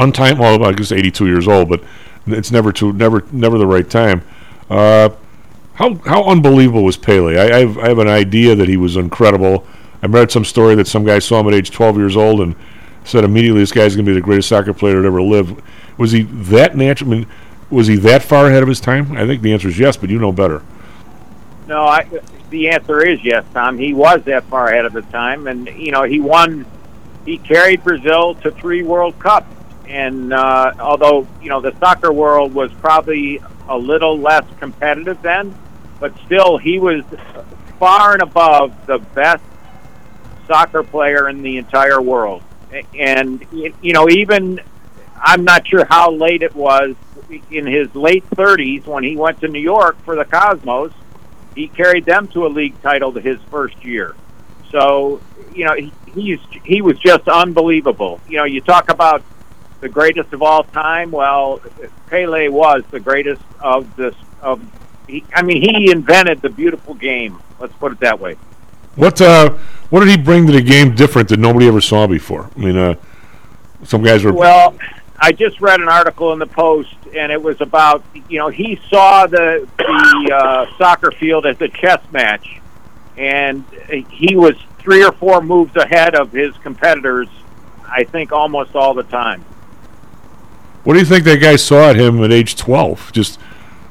untimed? 0.00 0.38
Well, 0.38 0.64
I 0.64 0.72
guess 0.72 0.92
82 0.92 1.26
years 1.26 1.48
old, 1.48 1.68
but 1.68 1.82
it's 2.26 2.50
never 2.50 2.72
too 2.72 2.92
never 2.92 3.24
never 3.32 3.58
the 3.58 3.66
right 3.66 3.88
time. 3.88 4.22
Uh, 4.68 5.10
how 5.74 5.94
how 6.06 6.24
unbelievable 6.24 6.84
was 6.84 6.96
Pele? 6.96 7.38
I, 7.38 7.56
I 7.56 7.60
have 7.60 7.78
I 7.78 7.88
have 7.88 7.98
an 7.98 8.08
idea 8.08 8.54
that 8.54 8.68
he 8.68 8.76
was 8.76 8.96
incredible. 8.96 9.66
I 10.02 10.06
read 10.06 10.30
some 10.30 10.44
story 10.44 10.74
that 10.76 10.86
some 10.86 11.04
guy 11.04 11.18
saw 11.18 11.40
him 11.40 11.48
at 11.48 11.54
age 11.54 11.70
12 11.70 11.96
years 11.96 12.16
old 12.16 12.40
and 12.40 12.54
said 13.04 13.24
immediately 13.24 13.60
this 13.60 13.72
guy's 13.72 13.94
going 13.94 14.06
to 14.06 14.10
be 14.10 14.14
the 14.14 14.20
greatest 14.20 14.48
soccer 14.48 14.72
player 14.72 15.00
to 15.00 15.06
ever 15.06 15.22
live. 15.22 15.62
Was 15.98 16.12
he 16.12 16.22
that 16.22 16.76
natural? 16.76 17.12
I 17.12 17.16
mean, 17.18 17.26
was 17.70 17.86
he 17.86 17.96
that 17.96 18.22
far 18.22 18.46
ahead 18.46 18.62
of 18.62 18.68
his 18.68 18.80
time? 18.80 19.16
I 19.16 19.26
think 19.26 19.42
the 19.42 19.52
answer 19.52 19.68
is 19.68 19.78
yes, 19.78 19.96
but 19.96 20.10
you 20.10 20.18
know 20.18 20.32
better. 20.32 20.62
No, 21.66 21.84
I, 21.84 22.06
the 22.50 22.68
answer 22.70 23.06
is 23.06 23.22
yes, 23.22 23.44
Tom. 23.54 23.78
He 23.78 23.92
was 23.92 24.22
that 24.24 24.44
far 24.44 24.68
ahead 24.68 24.84
of 24.84 24.92
his 24.92 25.04
time, 25.06 25.46
and 25.46 25.66
you 25.68 25.92
know 25.92 26.02
he 26.02 26.20
won. 26.20 26.66
He 27.24 27.38
carried 27.38 27.84
Brazil 27.84 28.34
to 28.36 28.50
three 28.50 28.82
World 28.82 29.18
Cups, 29.18 29.54
and 29.90 30.32
uh, 30.32 30.72
although 30.78 31.26
you 31.42 31.48
know 31.48 31.60
the 31.60 31.76
soccer 31.78 32.12
world 32.12 32.54
was 32.54 32.72
probably 32.74 33.40
a 33.68 33.76
little 33.76 34.18
less 34.18 34.44
competitive 34.58 35.20
then, 35.22 35.54
but 35.98 36.16
still 36.26 36.58
he 36.58 36.78
was 36.78 37.04
far 37.78 38.12
and 38.12 38.22
above 38.22 38.86
the 38.86 38.98
best 38.98 39.42
soccer 40.46 40.82
player 40.82 41.28
in 41.28 41.42
the 41.42 41.56
entire 41.56 42.00
world. 42.00 42.42
And, 42.98 43.44
you 43.52 43.92
know, 43.92 44.08
even 44.08 44.60
I'm 45.16 45.44
not 45.44 45.66
sure 45.66 45.84
how 45.84 46.12
late 46.12 46.42
it 46.42 46.54
was 46.54 46.94
in 47.50 47.66
his 47.66 47.92
late 47.94 48.28
30s 48.30 48.86
when 48.86 49.04
he 49.04 49.16
went 49.16 49.40
to 49.40 49.48
New 49.48 49.60
York 49.60 49.96
for 50.04 50.16
the 50.16 50.24
Cosmos. 50.24 50.92
He 51.54 51.68
carried 51.68 52.04
them 52.04 52.28
to 52.28 52.46
a 52.46 52.48
league 52.48 52.80
title 52.82 53.12
his 53.12 53.40
first 53.50 53.84
year. 53.84 54.14
So, 54.70 55.20
you 55.52 55.64
know, 55.64 55.74
he, 55.74 55.92
he's 56.14 56.38
he 56.64 56.80
was 56.80 56.98
just 56.98 57.28
unbelievable. 57.28 58.20
You 58.28 58.38
know, 58.38 58.44
you 58.44 58.60
talk 58.60 58.88
about 58.88 59.22
the 59.80 59.88
greatest 59.88 60.32
of 60.32 60.42
all 60.42 60.64
time. 60.64 61.10
Well, 61.10 61.60
Pele 62.08 62.48
was 62.48 62.82
the 62.90 63.00
greatest 63.00 63.42
of 63.60 63.94
this 63.96 64.14
of. 64.40 64.62
He, 65.06 65.24
I 65.34 65.42
mean, 65.42 65.60
he 65.60 65.90
invented 65.90 66.40
the 66.40 66.50
beautiful 66.50 66.94
game. 66.94 67.40
Let's 67.58 67.74
put 67.74 67.92
it 67.92 68.00
that 68.00 68.20
way. 68.20 68.36
What 68.96 69.20
uh, 69.20 69.50
what 69.90 70.00
did 70.00 70.08
he 70.08 70.16
bring 70.16 70.46
to 70.46 70.52
the 70.52 70.62
game 70.62 70.94
different 70.94 71.28
that 71.28 71.38
nobody 71.38 71.66
ever 71.68 71.80
saw 71.80 72.06
before? 72.06 72.50
I 72.56 72.58
mean, 72.58 72.76
uh, 72.76 72.94
some 73.84 74.02
guys 74.02 74.24
were 74.24 74.32
Well, 74.32 74.76
I 75.18 75.32
just 75.32 75.60
read 75.60 75.80
an 75.80 75.88
article 75.88 76.32
in 76.32 76.38
the 76.38 76.46
Post, 76.46 76.94
and 77.14 77.30
it 77.30 77.42
was 77.42 77.60
about 77.60 78.04
you 78.28 78.38
know 78.38 78.48
he 78.48 78.80
saw 78.88 79.26
the 79.26 79.68
the 79.78 80.34
uh, 80.34 80.78
soccer 80.78 81.10
field 81.12 81.46
as 81.46 81.60
a 81.60 81.68
chess 81.68 82.00
match, 82.12 82.60
and 83.16 83.64
he 84.08 84.36
was 84.36 84.54
three 84.78 85.04
or 85.04 85.12
four 85.12 85.40
moves 85.40 85.76
ahead 85.76 86.14
of 86.14 86.32
his 86.32 86.56
competitors. 86.58 87.28
I 87.84 88.04
think 88.04 88.32
almost 88.32 88.74
all 88.74 88.94
the 88.94 89.02
time. 89.02 89.44
What 90.84 90.94
do 90.94 90.98
you 90.98 91.04
think 91.04 91.24
that 91.24 91.40
guy 91.40 91.56
saw 91.56 91.90
at 91.90 91.96
him 91.96 92.22
at 92.24 92.32
age 92.32 92.56
12? 92.56 93.12
Just 93.12 93.38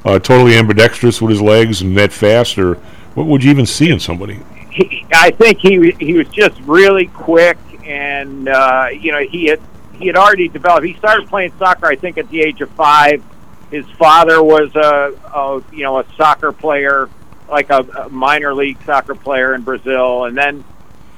uh, 0.06 0.18
totally 0.18 0.56
ambidextrous 0.56 1.22
with 1.22 1.30
his 1.32 1.42
legs 1.42 1.82
and 1.82 1.96
that 1.98 2.12
fast, 2.12 2.58
or 2.58 2.76
what 3.14 3.28
would 3.28 3.44
you 3.44 3.52
even 3.52 3.66
see 3.66 3.90
in 3.90 4.00
somebody? 4.00 4.40
He, 4.72 5.06
I 5.14 5.32
think 5.32 5.60
he 5.60 5.92
he 6.00 6.14
was 6.14 6.28
just 6.30 6.60
really 6.62 7.08
quick, 7.08 7.58
and 7.86 8.48
uh, 8.48 8.88
you 8.92 9.12
know 9.12 9.20
he 9.20 9.48
had 9.48 9.60
he 9.94 10.08
had 10.08 10.16
already 10.16 10.48
developed. 10.48 10.86
He 10.86 10.96
started 10.96 11.28
playing 11.28 11.54
soccer, 11.60 11.88
I 11.88 11.96
think, 11.96 12.18
at 12.18 12.30
the 12.30 12.42
age 12.42 12.62
of 12.62 12.70
five. 12.72 13.24
His 13.70 13.86
father 13.92 14.42
was 14.42 14.76
a, 14.76 15.14
a 15.34 15.62
you 15.72 15.84
know 15.84 16.00
a 16.00 16.06
soccer 16.16 16.52
player, 16.52 17.08
like 17.50 17.70
a, 17.70 17.82
a 17.82 18.10
minor 18.10 18.54
league 18.56 18.78
soccer 18.84 19.14
player 19.14 19.54
in 19.54 19.62
Brazil, 19.62 20.26
and 20.26 20.36
then 20.36 20.64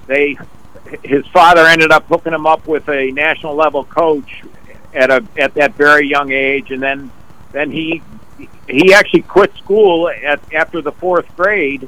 they 0.07 0.37
his 1.03 1.25
father 1.27 1.65
ended 1.65 1.91
up 1.91 2.05
hooking 2.07 2.33
him 2.33 2.45
up 2.45 2.67
with 2.67 2.89
a 2.89 3.11
national 3.11 3.55
level 3.55 3.85
coach 3.85 4.43
at 4.93 5.09
a 5.09 5.23
at 5.37 5.53
that 5.55 5.75
very 5.75 6.07
young 6.07 6.31
age, 6.31 6.71
and 6.71 6.81
then 6.81 7.11
then 7.51 7.71
he 7.71 8.01
he 8.67 8.93
actually 8.93 9.21
quit 9.21 9.55
school 9.57 10.09
at 10.09 10.41
after 10.53 10.81
the 10.81 10.91
fourth 10.91 11.27
grade 11.35 11.87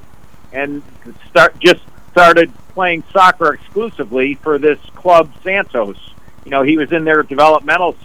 and 0.51 0.83
start 1.29 1.57
just 1.59 1.81
started 2.11 2.51
playing 2.73 3.03
soccer 3.11 3.53
exclusively 3.53 4.35
for 4.35 4.57
this 4.57 4.79
club 4.95 5.31
Santos. 5.43 5.97
You 6.45 6.51
know, 6.51 6.63
he 6.63 6.77
was 6.77 6.91
in 6.91 7.05
their 7.05 7.23
developmental 7.23 7.95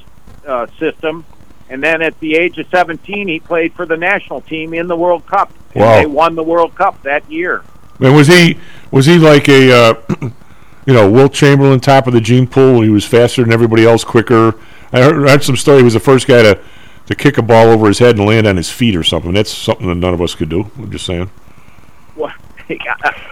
uh, 0.46 0.66
system, 0.78 1.24
and 1.68 1.82
then 1.82 2.02
at 2.02 2.18
the 2.20 2.36
age 2.36 2.58
of 2.58 2.66
17, 2.68 3.28
he 3.28 3.40
played 3.40 3.74
for 3.74 3.84
the 3.84 3.96
national 3.96 4.40
team 4.42 4.74
in 4.74 4.86
the 4.86 4.96
World 4.96 5.26
Cup. 5.26 5.52
And 5.74 6.02
they 6.02 6.06
won 6.06 6.34
the 6.34 6.42
World 6.42 6.74
Cup 6.74 7.02
that 7.02 7.30
year. 7.30 7.62
And 8.00 8.14
was 8.14 8.28
he 8.28 8.58
was 8.90 9.06
he 9.06 9.18
like 9.18 9.48
a 9.48 9.72
uh, 9.72 9.94
you 10.86 10.94
know 10.94 11.10
Wilt 11.10 11.34
Chamberlain 11.34 11.80
top 11.80 12.06
of 12.06 12.12
the 12.12 12.20
gene 12.20 12.46
pool? 12.46 12.80
He 12.80 12.88
was 12.88 13.04
faster 13.04 13.42
than 13.42 13.52
everybody 13.52 13.84
else, 13.84 14.04
quicker. 14.04 14.54
I 14.92 15.02
heard, 15.02 15.26
I 15.26 15.32
heard 15.32 15.42
some 15.44 15.56
story. 15.56 15.78
He 15.78 15.84
was 15.84 15.94
the 15.94 16.00
first 16.00 16.26
guy 16.26 16.42
to 16.42 16.58
to 17.06 17.14
kick 17.14 17.38
a 17.38 17.42
ball 17.42 17.68
over 17.68 17.86
his 17.88 17.98
head 18.00 18.16
and 18.18 18.26
land 18.26 18.46
on 18.46 18.56
his 18.58 18.70
feet 18.70 18.94
or 18.94 19.02
something. 19.02 19.32
That's 19.32 19.50
something 19.50 19.86
that 19.88 19.94
none 19.94 20.12
of 20.14 20.20
us 20.20 20.34
could 20.34 20.48
do. 20.50 20.70
I'm 20.76 20.90
just 20.90 21.06
saying. 21.06 21.30
Well, 22.16 22.32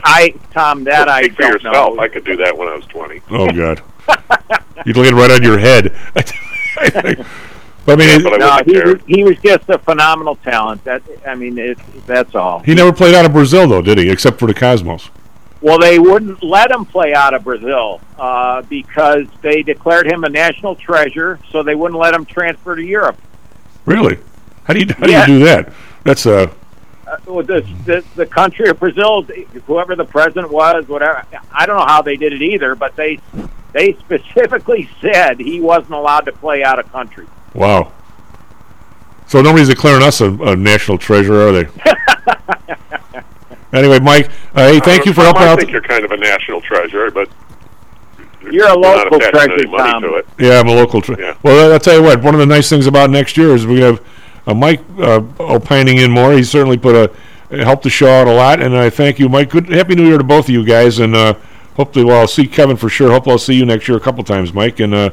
I 0.05 0.35
Tom, 0.53 0.85
that 0.85 1.09
I 1.09 1.29
for 1.29 1.43
don't 1.43 1.53
yourself. 1.63 1.95
know. 1.95 1.99
I 2.03 2.09
could 2.09 2.25
do 2.25 2.37
that 2.37 2.57
when 2.57 2.69
I 2.69 2.77
was 2.77 2.87
20. 2.87 3.21
Oh 3.31 3.51
God, 3.53 3.83
you'd 4.87 4.97
land 4.97 5.17
right 5.17 5.31
on 5.31 5.43
your 5.43 5.59
head. 5.59 5.95
But 7.87 8.01
I 8.01 8.05
mean, 8.05 8.21
it- 8.21 8.39
no, 8.41 8.59
he, 8.67 8.81
was- 8.81 9.03
he 9.07 9.23
was 9.25 9.37
just 9.39 9.69
a 9.69 9.79
phenomenal 9.79 10.35
talent. 10.37 10.83
That 10.85 11.03
I 11.25 11.37
mean, 11.37 11.57
it, 11.57 11.79
that's 12.05 12.35
all. 12.35 12.59
he 12.61 12.75
never 12.75 12.93
played 12.93 13.15
out 13.15 13.25
of 13.25 13.33
Brazil 13.33 13.69
though, 13.69 13.81
did 13.81 13.99
he? 13.99 14.11
Except 14.11 14.41
for 14.41 14.47
the 14.47 14.55
Cosmos. 14.55 15.09
Well, 15.63 15.79
they 15.79 15.99
wouldn't 15.99 16.43
let 16.43 16.71
him 16.71 16.85
play 16.85 17.15
out 17.15 17.33
of 17.35 17.45
Brazil 17.45 18.01
uh, 18.19 18.63
because 18.63 19.27
they 19.41 19.63
declared 19.63 20.07
him 20.07 20.25
a 20.25 20.29
national 20.29 20.77
treasure, 20.77 21.39
so 21.51 21.63
they 21.63 21.75
wouldn't 21.75 21.99
let 21.99 22.15
him 22.15 22.25
transfer 22.27 22.77
to 22.77 22.83
Europe. 22.83 23.17
Really? 23.87 24.19
How 24.65 24.75
do 24.75 24.81
you 24.81 24.87
how 24.99 25.07
Yeah. 25.07 25.27
do 25.27 25.33
you 25.33 25.39
do 25.39 25.45
that? 25.47 25.73
That's 26.05 26.27
uh 26.27 26.51
Uh, 27.07 27.17
well, 27.27 27.45
the, 27.45 27.61
the 27.85 28.05
the 28.17 28.27
country 28.27 28.69
of 28.69 28.79
Brazil, 28.81 29.23
whoever 29.67 29.95
the 29.97 30.05
president 30.05 30.51
was, 30.51 30.87
whatever. 30.89 31.25
I 31.53 31.65
don't 31.67 31.77
know 31.79 31.87
how 31.87 32.03
they 32.03 32.17
did 32.17 32.33
it 32.33 32.43
either, 32.43 32.75
but 32.75 32.95
they 32.97 33.19
they 33.73 33.93
specifically 34.05 34.89
said 35.01 35.39
he 35.41 35.61
wasn't 35.61 35.93
allowed 35.95 36.27
to 36.27 36.33
play 36.33 36.63
out 36.65 36.79
of 36.79 36.91
country. 36.93 37.27
wow. 37.55 37.93
So 39.29 39.41
nobody's 39.43 39.69
declaring 39.69 40.03
us 40.05 40.21
a, 40.21 40.31
a 40.33 40.55
national 40.55 40.99
treasure, 40.99 41.49
are 41.49 41.53
they? 41.53 41.67
anyway, 43.73 43.99
Mike, 44.01 44.31
uh, 44.55 44.69
hey, 44.73 44.81
thank 44.81 45.07
you 45.07 45.13
for 45.13 45.23
Tom, 45.23 45.35
helping 45.35 45.43
I 45.43 45.53
out. 45.53 45.59
think 45.59 45.71
you're 45.71 45.81
kind 45.83 46.05
of 46.05 46.11
a 46.13 46.17
national 46.17 46.61
treasure, 46.61 47.11
but 47.11 47.29
You're 48.51 48.67
a 48.67 48.77
not 48.77 49.11
local 49.11 49.17
attaching 49.19 49.41
any 49.41 49.47
treasure, 49.65 49.69
money 49.69 49.93
Tom. 49.93 50.03
to 50.03 50.15
it. 50.17 50.27
Yeah, 50.39 50.61
I'm 50.61 50.69
a 50.69 50.75
local. 50.75 51.01
Tra- 51.03 51.37
Well, 51.43 51.73
I'll 51.73 51.79
tell 51.81 51.97
you 51.97 52.03
what. 52.03 52.23
One 52.23 52.35
of 52.35 52.41
the 52.41 52.47
nice 52.47 52.69
things 52.69 52.87
about 52.87 53.11
next 53.11 53.37
year 53.37 53.55
is 53.55 53.67
we 53.67 53.81
have 53.81 54.01
uh, 54.47 54.55
Mike 54.55 54.81
uh, 54.99 55.21
opining 55.41 55.99
in 55.99 56.11
more. 56.11 56.33
He's 56.33 56.51
certainly 56.51 56.79
put 56.79 56.95
a 56.95 57.11
helped 57.63 57.85
the 57.85 57.91
show 57.91 58.09
out 58.09 58.27
a 58.27 58.33
lot, 58.33 58.61
and 58.61 58.77
I 58.77 58.91
thank 58.91 59.19
you, 59.21 59.29
Mike. 59.29 59.51
Good, 59.51 59.69
happy 59.69 59.95
New 59.95 60.07
Year 60.07 60.19
to 60.19 60.25
both 60.25 60.47
of 60.47 60.51
you 60.51 60.65
guys, 60.65 60.99
and 60.99 61.15
uh, 61.15 61.35
hopefully, 61.77 62.05
well, 62.05 62.21
I'll 62.21 62.27
see 62.29 62.47
Kevin 62.47 62.77
for 62.77 62.89
sure. 62.89 63.11
Hopefully, 63.11 63.33
I'll 63.35 63.39
see 63.39 63.55
you 63.55 63.65
next 63.65 63.87
year 63.89 63.97
a 63.97 64.01
couple 64.01 64.25
times, 64.25 64.53
Mike, 64.53 64.81
and 64.81 64.93
uh, 64.95 65.11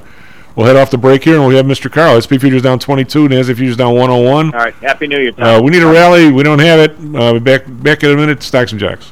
we'll 0.56 0.66
head 0.68 0.76
off 0.76 0.92
the 0.92 0.98
break 0.98 1.24
here, 1.24 1.36
and 1.36 1.46
we'll 1.46 1.56
have 1.58 1.66
Mr. 1.66 1.92
Carl. 1.92 2.20
SP 2.22 2.38
Futures 2.40 2.62
down 2.62 2.80
22, 2.80 3.28
NASDAQ 3.28 3.56
Futures 3.58 3.78
down 3.78 3.94
101. 3.96 4.46
All 4.54 4.60
right, 4.60 4.74
happy 4.76 5.08
New 5.08 5.20
Year, 5.20 5.32
Tom. 5.32 5.44
Uh, 5.44 5.62
we 5.62 5.72
need 5.72 5.84
a 5.84 5.88
rally. 5.88 6.32
We 6.32 6.44
don't 6.44 6.60
have 6.60 6.80
it. 6.80 6.92
Uh, 7.16 7.34
be 7.34 7.40
back 7.40 7.64
back 7.68 8.04
in 8.04 8.12
a 8.12 8.16
minute. 8.16 8.44
Stocks 8.44 8.72
and 8.72 8.80
jocks. 8.80 9.12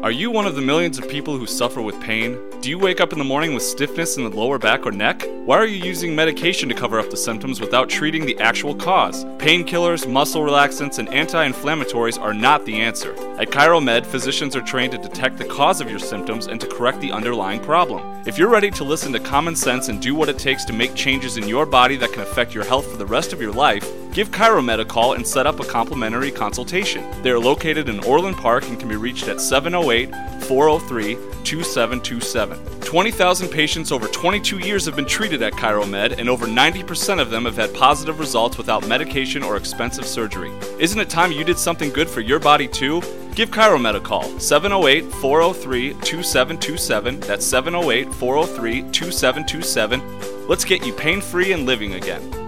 Are 0.00 0.12
you 0.12 0.30
one 0.30 0.46
of 0.46 0.54
the 0.54 0.62
millions 0.62 0.96
of 0.96 1.08
people 1.08 1.36
who 1.36 1.44
suffer 1.44 1.82
with 1.82 2.00
pain? 2.00 2.38
Do 2.60 2.70
you 2.70 2.78
wake 2.78 3.00
up 3.00 3.12
in 3.12 3.18
the 3.18 3.24
morning 3.24 3.52
with 3.52 3.64
stiffness 3.64 4.16
in 4.16 4.22
the 4.22 4.30
lower 4.30 4.56
back 4.56 4.86
or 4.86 4.92
neck? 4.92 5.26
Why 5.44 5.56
are 5.56 5.66
you 5.66 5.84
using 5.84 6.14
medication 6.14 6.68
to 6.68 6.74
cover 6.76 7.00
up 7.00 7.10
the 7.10 7.16
symptoms 7.16 7.60
without 7.60 7.88
treating 7.88 8.24
the 8.24 8.38
actual 8.38 8.76
cause? 8.76 9.24
Painkillers, 9.38 10.08
muscle 10.08 10.42
relaxants, 10.42 11.00
and 11.00 11.08
anti 11.08 11.44
inflammatories 11.48 12.16
are 12.16 12.32
not 12.32 12.64
the 12.64 12.80
answer. 12.80 13.12
At 13.40 13.50
ChiroMed, 13.50 14.06
physicians 14.06 14.54
are 14.54 14.62
trained 14.62 14.92
to 14.92 14.98
detect 14.98 15.36
the 15.36 15.46
cause 15.46 15.80
of 15.80 15.90
your 15.90 15.98
symptoms 15.98 16.46
and 16.46 16.60
to 16.60 16.68
correct 16.68 17.00
the 17.00 17.10
underlying 17.10 17.58
problem. 17.58 18.22
If 18.24 18.38
you're 18.38 18.48
ready 18.48 18.70
to 18.70 18.84
listen 18.84 19.12
to 19.14 19.20
common 19.20 19.56
sense 19.56 19.88
and 19.88 20.00
do 20.00 20.14
what 20.14 20.28
it 20.28 20.38
takes 20.38 20.64
to 20.66 20.72
make 20.72 20.94
changes 20.94 21.38
in 21.38 21.48
your 21.48 21.66
body 21.66 21.96
that 21.96 22.12
can 22.12 22.22
affect 22.22 22.54
your 22.54 22.64
health 22.64 22.88
for 22.88 22.98
the 22.98 23.06
rest 23.06 23.32
of 23.32 23.42
your 23.42 23.52
life, 23.52 23.84
give 24.18 24.32
ChiroMed 24.32 24.80
a 24.80 24.84
call 24.84 25.12
and 25.12 25.24
set 25.24 25.46
up 25.46 25.60
a 25.60 25.64
complimentary 25.64 26.32
consultation. 26.32 27.08
They 27.22 27.30
are 27.30 27.38
located 27.38 27.88
in 27.88 28.02
Orland 28.02 28.36
Park 28.36 28.68
and 28.68 28.76
can 28.76 28.88
be 28.88 28.96
reached 28.96 29.28
at 29.28 29.40
708 29.40 30.10
403 30.42 31.14
2727. 31.44 32.80
20,000 32.80 33.48
patients 33.48 33.92
over 33.92 34.08
22 34.08 34.58
years 34.58 34.84
have 34.86 34.96
been 34.96 35.04
treated 35.04 35.40
at 35.42 35.52
ChiroMed, 35.52 36.18
and 36.18 36.28
over 36.28 36.46
90% 36.46 37.20
of 37.20 37.30
them 37.30 37.44
have 37.44 37.54
had 37.54 37.72
positive 37.72 38.18
results 38.18 38.58
without 38.58 38.88
medication 38.88 39.44
or 39.44 39.56
expensive 39.56 40.04
surgery. 40.04 40.50
Isn't 40.80 40.98
it 40.98 41.08
time 41.08 41.30
you 41.30 41.44
did 41.44 41.56
something 41.56 41.90
good 41.90 42.10
for 42.10 42.20
your 42.20 42.40
body 42.40 42.66
too? 42.66 43.00
Give 43.36 43.52
ChiroMed 43.52 43.94
a 43.94 44.00
call, 44.00 44.24
708 44.40 45.12
403 45.12 45.90
2727. 45.90 47.20
That's 47.20 47.46
708 47.46 48.12
403 48.14 48.82
2727. 48.90 50.48
Let's 50.48 50.64
get 50.64 50.84
you 50.84 50.92
pain 50.92 51.20
free 51.20 51.52
and 51.52 51.66
living 51.66 51.94
again. 51.94 52.47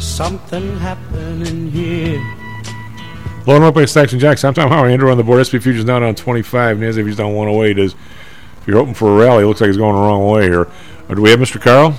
There's 0.00 0.08
something 0.08 0.78
happening 0.78 1.70
here. 1.70 2.18
Loan 3.46 3.62
up 3.62 3.74
by 3.74 3.84
Stocks 3.84 4.12
and 4.12 4.20
Jocks. 4.20 4.40
Sometime 4.40 4.70
how 4.70 4.86
Andrew 4.86 5.10
on 5.10 5.18
the 5.18 5.22
board. 5.22 5.44
SP 5.44 5.60
Futures 5.60 5.84
down 5.84 6.02
on 6.02 6.14
25. 6.14 6.78
NASDAQ 6.78 6.94
Futures 6.94 7.16
down 7.18 7.34
108. 7.34 7.78
Is 7.78 7.94
if 8.62 8.66
you're 8.66 8.78
hoping 8.78 8.94
for 8.94 9.10
a 9.10 9.22
rally, 9.26 9.44
it 9.44 9.46
looks 9.46 9.60
like 9.60 9.68
it's 9.68 9.76
going 9.76 9.94
the 9.94 10.00
wrong 10.00 10.26
way 10.30 10.44
here. 10.44 10.68
Uh, 11.10 11.14
do 11.16 11.20
we 11.20 11.28
have 11.28 11.38
Mr. 11.38 11.60
Carl? 11.60 11.94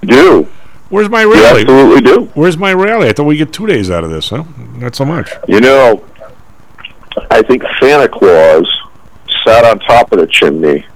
Do. 0.00 0.48
Where's 0.88 1.10
my 1.10 1.20
You 1.20 1.34
rally? 1.34 1.60
absolutely 1.60 2.00
do. 2.00 2.30
Where's 2.32 2.56
my 2.56 2.72
rally? 2.72 3.08
I 3.10 3.12
thought 3.12 3.24
we 3.24 3.36
get 3.36 3.52
two 3.52 3.66
days 3.66 3.90
out 3.90 4.02
of 4.02 4.08
this, 4.08 4.30
huh? 4.30 4.44
Not 4.76 4.94
so 4.96 5.04
much. 5.04 5.32
You 5.48 5.60
know, 5.60 6.02
I 7.30 7.42
think 7.42 7.62
Santa 7.78 8.08
Claus 8.08 8.66
sat 9.44 9.66
on 9.66 9.80
top 9.80 10.12
of 10.12 10.18
the 10.18 10.26
chimney 10.26 10.86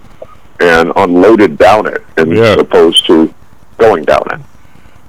and 0.61 0.93
unloaded 0.97 1.59
down 1.59 1.87
it, 1.87 2.03
as 2.16 2.57
opposed 2.59 3.07
to 3.09 3.35
going 3.76 4.05
down 4.05 4.22
it. 4.32 4.41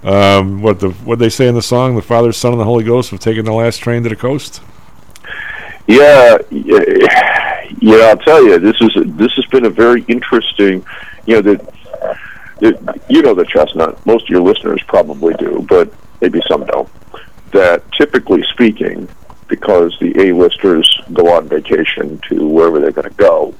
Um, 0.05 0.61
what 0.61 0.79
the 0.79 0.91
what 0.91 1.17
they 1.17 1.29
say 1.29 1.47
in 1.47 1.55
the 1.55 1.63
song? 1.63 1.95
The 1.95 2.01
Father, 2.01 2.31
Son, 2.31 2.51
and 2.51 2.61
the 2.61 2.65
Holy 2.65 2.83
Ghost 2.83 3.09
have 3.09 3.19
taken 3.19 3.43
the 3.43 3.53
last 3.53 3.79
train 3.79 4.03
to 4.03 4.09
the 4.09 4.15
coast. 4.15 4.61
Yeah, 5.87 6.37
yeah, 6.51 7.65
yeah. 7.79 7.95
I'll 7.97 8.17
tell 8.17 8.43
you, 8.45 8.59
this 8.59 8.79
is 8.81 8.91
this 9.17 9.33
has 9.33 9.45
been 9.45 9.65
a 9.65 9.69
very 9.69 10.03
interesting. 10.07 10.85
You 11.25 11.41
know 11.41 11.41
that, 11.41 11.73
that 12.59 13.01
you 13.09 13.23
know 13.23 13.33
the 13.33 13.45
chestnut. 13.45 14.05
Most 14.05 14.25
of 14.25 14.29
your 14.29 14.41
listeners 14.41 14.79
probably 14.87 15.33
do, 15.35 15.65
but 15.67 15.91
maybe 16.21 16.39
some 16.47 16.65
don't. 16.67 16.89
That 17.51 17.83
typically 17.93 18.43
speaking, 18.51 19.09
because 19.47 19.97
the 19.99 20.13
A-listers 20.19 21.01
go 21.13 21.33
on 21.33 21.47
vacation 21.47 22.19
to 22.29 22.47
wherever 22.47 22.79
they're 22.79 22.91
going 22.91 23.09
to 23.09 23.15
go, 23.15 23.55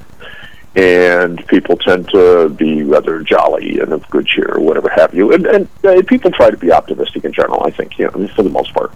and 0.75 1.45
people 1.47 1.77
tend 1.77 2.09
to 2.09 2.49
be 2.49 2.83
rather 2.83 3.21
jolly 3.21 3.79
and 3.79 3.93
of 3.93 4.07
good 4.09 4.27
cheer 4.27 4.55
or 4.55 4.59
whatever 4.59 4.89
have 4.89 5.13
you, 5.13 5.31
and, 5.33 5.45
and 5.45 5.69
uh, 5.83 6.01
people 6.07 6.31
try 6.31 6.49
to 6.49 6.57
be 6.57 6.71
optimistic 6.71 7.23
in 7.23 7.31
general. 7.31 7.63
I 7.63 7.71
think, 7.71 7.97
you 7.97 8.05
know, 8.05 8.27
for 8.29 8.43
the 8.43 8.49
most 8.49 8.73
part 8.73 8.91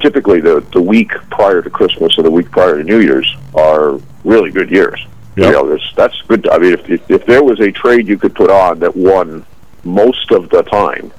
typically 0.00 0.40
the 0.40 0.60
the 0.72 0.80
week 0.80 1.10
prior 1.30 1.62
to 1.62 1.70
Christmas 1.70 2.16
or 2.18 2.22
the 2.22 2.30
week 2.30 2.50
prior 2.50 2.78
to 2.78 2.84
New 2.84 3.00
Year's 3.00 3.36
are 3.54 4.00
really 4.24 4.50
good 4.50 4.70
years. 4.70 5.00
You 5.36 5.52
know, 5.52 5.68
there's, 5.68 5.92
that's 5.94 6.20
good. 6.22 6.48
I 6.48 6.58
mean, 6.58 6.72
if, 6.72 6.90
if 6.90 7.10
if 7.10 7.26
there 7.26 7.44
was 7.44 7.60
a 7.60 7.70
trade 7.70 8.08
you 8.08 8.18
could 8.18 8.34
put 8.34 8.50
on 8.50 8.80
that 8.80 8.96
won 8.96 9.46
most 9.84 10.32
of 10.32 10.50
the 10.50 10.62
time, 10.62 11.12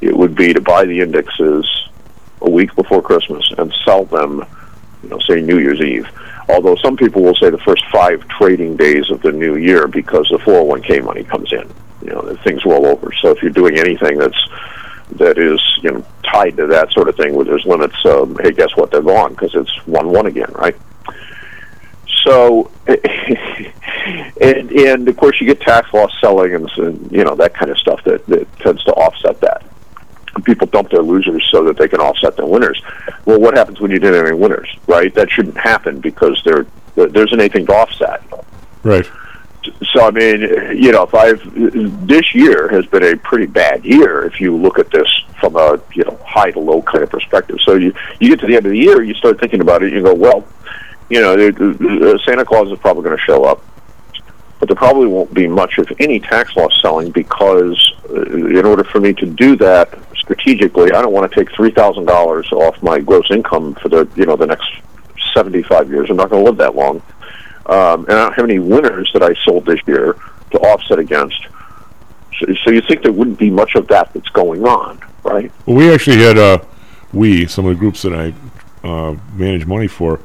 it 0.00 0.16
would 0.16 0.34
be 0.34 0.52
to 0.52 0.60
buy 0.60 0.84
the 0.84 1.00
indexes 1.00 1.64
a 2.40 2.50
week 2.50 2.74
before 2.74 3.00
Christmas 3.00 3.48
and 3.56 3.72
sell 3.84 4.04
them, 4.04 4.44
you 5.04 5.10
know, 5.10 5.20
say 5.20 5.40
New 5.40 5.58
Year's 5.60 5.80
Eve. 5.80 6.08
Although 6.48 6.76
some 6.76 6.96
people 6.96 7.22
will 7.22 7.34
say 7.34 7.50
the 7.50 7.58
first 7.58 7.84
five 7.92 8.26
trading 8.28 8.76
days 8.76 9.10
of 9.10 9.22
the 9.22 9.32
new 9.32 9.56
year 9.56 9.86
because 9.86 10.28
the 10.28 10.38
401k 10.38 11.04
money 11.04 11.24
comes 11.24 11.52
in. 11.52 11.72
You 12.02 12.10
know, 12.10 12.36
things 12.42 12.64
roll 12.64 12.86
over. 12.86 13.12
So 13.20 13.30
if 13.30 13.42
you're 13.42 13.52
doing 13.52 13.78
anything 13.78 14.18
that's 14.18 14.48
that 15.16 15.38
is 15.38 15.60
you 15.82 15.90
know 15.90 16.04
tied 16.24 16.56
to 16.56 16.66
that 16.66 16.90
sort 16.92 17.08
of 17.08 17.16
thing 17.16 17.34
where 17.34 17.44
there's 17.44 17.64
limits. 17.64 17.96
Um, 18.04 18.36
hey, 18.42 18.52
guess 18.52 18.76
what? 18.76 18.90
They're 18.90 19.02
gone 19.02 19.30
because 19.30 19.54
it's 19.54 19.86
one 19.86 20.08
one 20.10 20.26
again, 20.26 20.50
right? 20.54 20.76
So, 22.24 22.70
and 22.86 24.70
and 24.70 25.08
of 25.08 25.16
course 25.16 25.40
you 25.40 25.46
get 25.46 25.60
tax 25.60 25.92
loss 25.92 26.12
selling 26.20 26.54
and, 26.54 26.70
and 26.78 27.12
you 27.12 27.24
know 27.24 27.34
that 27.36 27.54
kind 27.54 27.70
of 27.70 27.78
stuff 27.78 28.02
that 28.04 28.26
that 28.26 28.58
tends 28.58 28.82
to 28.84 28.92
offset 28.92 29.40
that. 29.40 29.64
People 30.44 30.66
dump 30.66 30.90
their 30.90 31.02
losers 31.02 31.46
so 31.50 31.64
that 31.64 31.76
they 31.76 31.88
can 31.88 32.00
offset 32.00 32.36
their 32.36 32.46
winners. 32.46 32.82
Well, 33.24 33.40
what 33.40 33.56
happens 33.56 33.80
when 33.80 33.90
you 33.90 33.98
didn't 33.98 34.16
have 34.16 34.26
any 34.26 34.36
winners, 34.36 34.68
right? 34.86 35.14
That 35.14 35.30
shouldn't 35.30 35.58
happen 35.58 36.00
because 36.00 36.40
there 36.44 36.66
there 36.94 37.26
isn't 37.26 37.38
anything 37.38 37.66
to 37.66 37.74
offset. 37.74 38.22
Right. 38.82 39.08
So 39.92 40.06
I 40.06 40.10
mean, 40.10 40.40
you 40.76 40.90
know, 40.90 41.04
if 41.04 41.14
I've 41.14 42.06
this 42.06 42.34
year 42.34 42.68
has 42.68 42.86
been 42.86 43.04
a 43.04 43.16
pretty 43.16 43.46
bad 43.46 43.84
year 43.84 44.24
if 44.24 44.40
you 44.40 44.56
look 44.56 44.78
at 44.78 44.90
this 44.90 45.08
from 45.38 45.56
a 45.56 45.78
you 45.94 46.04
know 46.04 46.18
high 46.24 46.50
to 46.50 46.58
low 46.58 46.82
kind 46.82 47.04
of 47.04 47.10
perspective. 47.10 47.58
So 47.62 47.74
you 47.74 47.94
you 48.20 48.30
get 48.30 48.40
to 48.40 48.46
the 48.46 48.56
end 48.56 48.66
of 48.66 48.72
the 48.72 48.78
year, 48.78 49.02
you 49.02 49.14
start 49.14 49.38
thinking 49.38 49.60
about 49.60 49.82
it, 49.82 49.92
you 49.92 50.02
go, 50.02 50.14
well, 50.14 50.44
you 51.10 51.20
know, 51.20 51.36
Santa 52.24 52.44
Claus 52.44 52.70
is 52.70 52.78
probably 52.78 53.02
going 53.02 53.16
to 53.16 53.22
show 53.22 53.44
up, 53.44 53.62
but 54.58 54.68
there 54.68 54.76
probably 54.76 55.06
won't 55.06 55.34
be 55.34 55.46
much 55.46 55.78
of 55.78 55.92
any 55.98 56.20
tax 56.20 56.56
loss 56.56 56.72
selling 56.80 57.10
because 57.10 57.92
uh, 58.08 58.22
in 58.22 58.64
order 58.64 58.84
for 58.84 59.00
me 59.00 59.12
to 59.14 59.26
do 59.26 59.56
that 59.56 59.92
strategically, 60.22 60.92
I 60.92 61.02
don't 61.02 61.12
want 61.12 61.30
to 61.30 61.36
take 61.36 61.54
three 61.54 61.70
thousand 61.70 62.06
dollars 62.06 62.50
off 62.52 62.82
my 62.82 63.00
gross 63.00 63.30
income 63.30 63.74
for 63.74 63.88
the 63.88 64.08
you 64.16 64.24
know 64.24 64.36
the 64.36 64.46
next 64.46 64.70
seventy 65.34 65.62
five 65.62 65.90
years. 65.90 66.08
I'm 66.08 66.16
not 66.16 66.30
going 66.30 66.42
to 66.42 66.50
live 66.50 66.58
that 66.58 66.74
long 66.74 67.02
um, 67.66 68.04
and 68.04 68.12
I 68.12 68.24
don't 68.24 68.34
have 68.34 68.44
any 68.44 68.58
winners 68.58 69.10
that 69.12 69.22
I 69.22 69.34
sold 69.44 69.66
this 69.66 69.80
year 69.86 70.16
to 70.50 70.58
offset 70.58 70.98
against. 70.98 71.46
So, 72.38 72.46
so 72.64 72.70
you 72.70 72.80
think 72.80 73.02
there 73.02 73.12
wouldn't 73.12 73.38
be 73.38 73.50
much 73.50 73.74
of 73.76 73.86
that 73.88 74.12
that's 74.12 74.28
going 74.30 74.66
on, 74.66 75.00
right? 75.22 75.52
Well, 75.66 75.76
we 75.76 75.92
actually 75.92 76.18
had 76.18 76.38
uh, 76.38 76.58
we 77.12 77.46
some 77.46 77.66
of 77.66 77.74
the 77.74 77.78
groups 77.78 78.02
that 78.02 78.12
I 78.14 78.34
uh, 78.86 79.16
manage 79.34 79.66
money 79.66 79.86
for. 79.86 80.20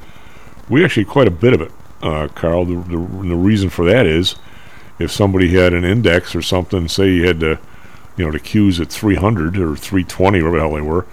We 0.70 0.84
actually 0.84 1.04
had 1.04 1.12
quite 1.12 1.28
a 1.28 1.32
bit 1.32 1.54
of 1.54 1.62
it, 1.62 1.72
uh, 2.02 2.28
Carl. 2.34 2.66
The, 2.66 2.76
the 2.76 2.98
the 2.98 3.36
reason 3.36 3.70
for 3.70 3.86
that 3.86 4.06
is 4.08 4.36
if 5.00 5.12
somebody 5.12 5.50
had 5.50 5.74
an 5.74 5.86
index 5.86 6.36
or 6.36 6.42
something, 6.42 6.88
say 6.88 7.12
you 7.12 7.28
had 7.28 7.40
to, 7.42 7.60
you 8.18 8.26
know, 8.26 8.32
the 8.32 8.40
Qs 8.40 8.80
at 8.80 8.90
300 8.90 9.58
or 9.58 9.76
320, 9.76 10.40
or 10.40 10.52
whatever 10.52 10.58
the 10.58 10.62
hell 10.62 10.76
they 10.76 10.82
were, 10.82 11.06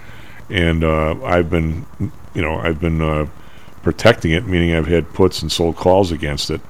and 0.51 0.85
uh, 0.85 1.23
I've 1.25 1.51
been, 1.51 1.87
you 2.35 2.43
know, 2.43 2.59
I've 2.59 2.81
been 2.81 3.01
uh, 3.01 3.27
protecting 3.83 4.33
it, 4.33 4.47
meaning 4.47 4.75
I've 4.75 4.87
had 4.87 5.13
puts 5.13 5.43
and 5.43 5.53
sold 5.53 5.77
calls 5.77 6.13
against 6.13 6.51
it. 6.51 6.61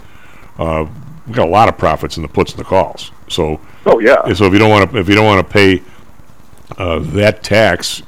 Uh, 0.58 0.86
we 1.26 1.32
got 1.32 1.48
a 1.48 1.50
lot 1.50 1.68
of 1.68 1.78
profits 1.78 2.16
in 2.16 2.22
the 2.22 2.28
puts 2.28 2.52
and 2.52 2.60
the 2.60 2.64
calls. 2.64 3.10
So, 3.28 3.60
oh 3.86 3.98
yeah. 4.00 4.32
So 4.34 4.44
if 4.44 4.52
you 4.52 4.58
don't 4.58 4.70
want 4.70 4.90
to, 4.90 4.98
if 4.98 5.08
you 5.08 5.14
don't 5.14 5.24
want 5.24 5.46
to 5.46 5.52
pay 5.52 5.82
uh, 6.76 6.98
that 6.98 7.42
tax, 7.42 8.02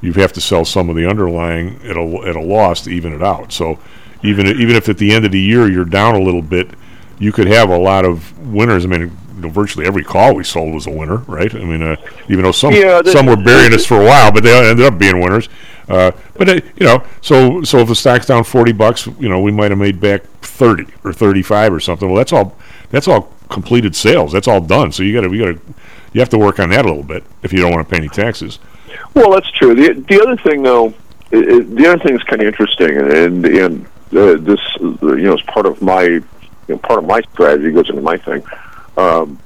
you 0.00 0.12
have 0.14 0.32
to 0.32 0.40
sell 0.40 0.64
some 0.64 0.90
of 0.90 0.96
the 0.96 1.06
underlying 1.06 1.80
at 1.84 1.96
a 1.96 2.22
at 2.26 2.36
a 2.36 2.40
loss 2.40 2.82
to 2.82 2.90
even 2.90 3.12
it 3.12 3.22
out. 3.22 3.52
So 3.52 3.78
even 4.22 4.46
even 4.46 4.76
if 4.76 4.88
at 4.88 4.98
the 4.98 5.12
end 5.12 5.24
of 5.24 5.32
the 5.32 5.40
year 5.40 5.70
you're 5.70 5.84
down 5.84 6.14
a 6.14 6.20
little 6.20 6.42
bit, 6.42 6.70
you 7.18 7.32
could 7.32 7.46
have 7.46 7.70
a 7.70 7.78
lot 7.78 8.04
of 8.04 8.38
winners. 8.46 8.84
I 8.84 8.88
mean, 8.88 9.16
you 9.36 9.42
know, 9.42 9.48
virtually 9.48 9.86
every 9.86 10.02
call 10.02 10.34
we 10.34 10.44
sold 10.44 10.74
was 10.74 10.86
a 10.86 10.90
winner, 10.90 11.18
right? 11.18 11.54
I 11.54 11.58
mean, 11.58 11.82
uh, 11.82 11.96
even 12.28 12.42
though 12.42 12.52
some 12.52 12.72
Yeah, 12.72 13.02
some 13.02 13.26
were 13.26 13.36
burying 13.36 13.72
us 13.74 13.86
for 13.86 14.00
a 14.00 14.04
while, 14.04 14.32
but 14.32 14.42
they 14.42 14.68
ended 14.68 14.84
up 14.84 14.98
being 14.98 15.20
winners. 15.20 15.48
Uh, 15.88 16.10
but 16.34 16.48
uh, 16.48 16.60
you 16.76 16.86
know, 16.86 17.04
so 17.20 17.62
so 17.62 17.78
if 17.78 17.88
the 17.88 17.94
stock's 17.94 18.26
down 18.26 18.42
forty 18.42 18.72
bucks, 18.72 19.06
you 19.06 19.28
know, 19.28 19.40
we 19.40 19.52
might 19.52 19.70
have 19.70 19.78
made 19.78 20.00
back 20.00 20.24
thirty 20.40 20.86
or 21.04 21.12
thirty 21.12 21.42
five 21.42 21.72
or 21.72 21.78
something. 21.78 22.08
Well, 22.08 22.16
that's 22.16 22.32
all 22.32 22.56
that's 22.90 23.06
all 23.06 23.32
completed 23.50 23.94
sales. 23.94 24.32
That's 24.32 24.48
all 24.48 24.60
done. 24.60 24.90
So 24.90 25.02
you 25.02 25.12
got 25.12 25.28
to 25.28 25.34
you 25.34 25.44
got 25.44 25.60
to 25.60 25.74
you 26.12 26.20
have 26.20 26.30
to 26.30 26.38
work 26.38 26.58
on 26.58 26.70
that 26.70 26.84
a 26.84 26.88
little 26.88 27.02
bit 27.02 27.24
if 27.42 27.52
you 27.52 27.60
don't 27.60 27.72
want 27.72 27.86
to 27.86 27.90
pay 27.90 27.98
any 27.98 28.08
taxes. 28.08 28.58
Well, 29.14 29.30
that's 29.30 29.50
true. 29.52 29.74
The 29.74 29.92
the 30.08 30.20
other 30.22 30.36
thing, 30.36 30.62
though, 30.62 30.94
the 31.30 31.86
other 31.88 32.02
thing 32.02 32.14
is 32.14 32.22
kind 32.22 32.42
of 32.42 32.48
interesting, 32.48 32.96
and 32.96 33.44
and 33.44 33.86
uh, 34.12 34.36
this 34.40 34.60
you 34.80 34.98
know 35.00 35.34
is 35.34 35.42
part 35.42 35.66
of 35.66 35.80
my 35.82 36.02
you 36.04 36.24
know 36.68 36.78
part 36.78 36.98
of 36.98 37.06
my 37.06 37.20
strategy 37.32 37.70
goes 37.70 37.88
into 37.90 38.02
my 38.02 38.16
thing, 38.16 38.42
um, 38.96 39.38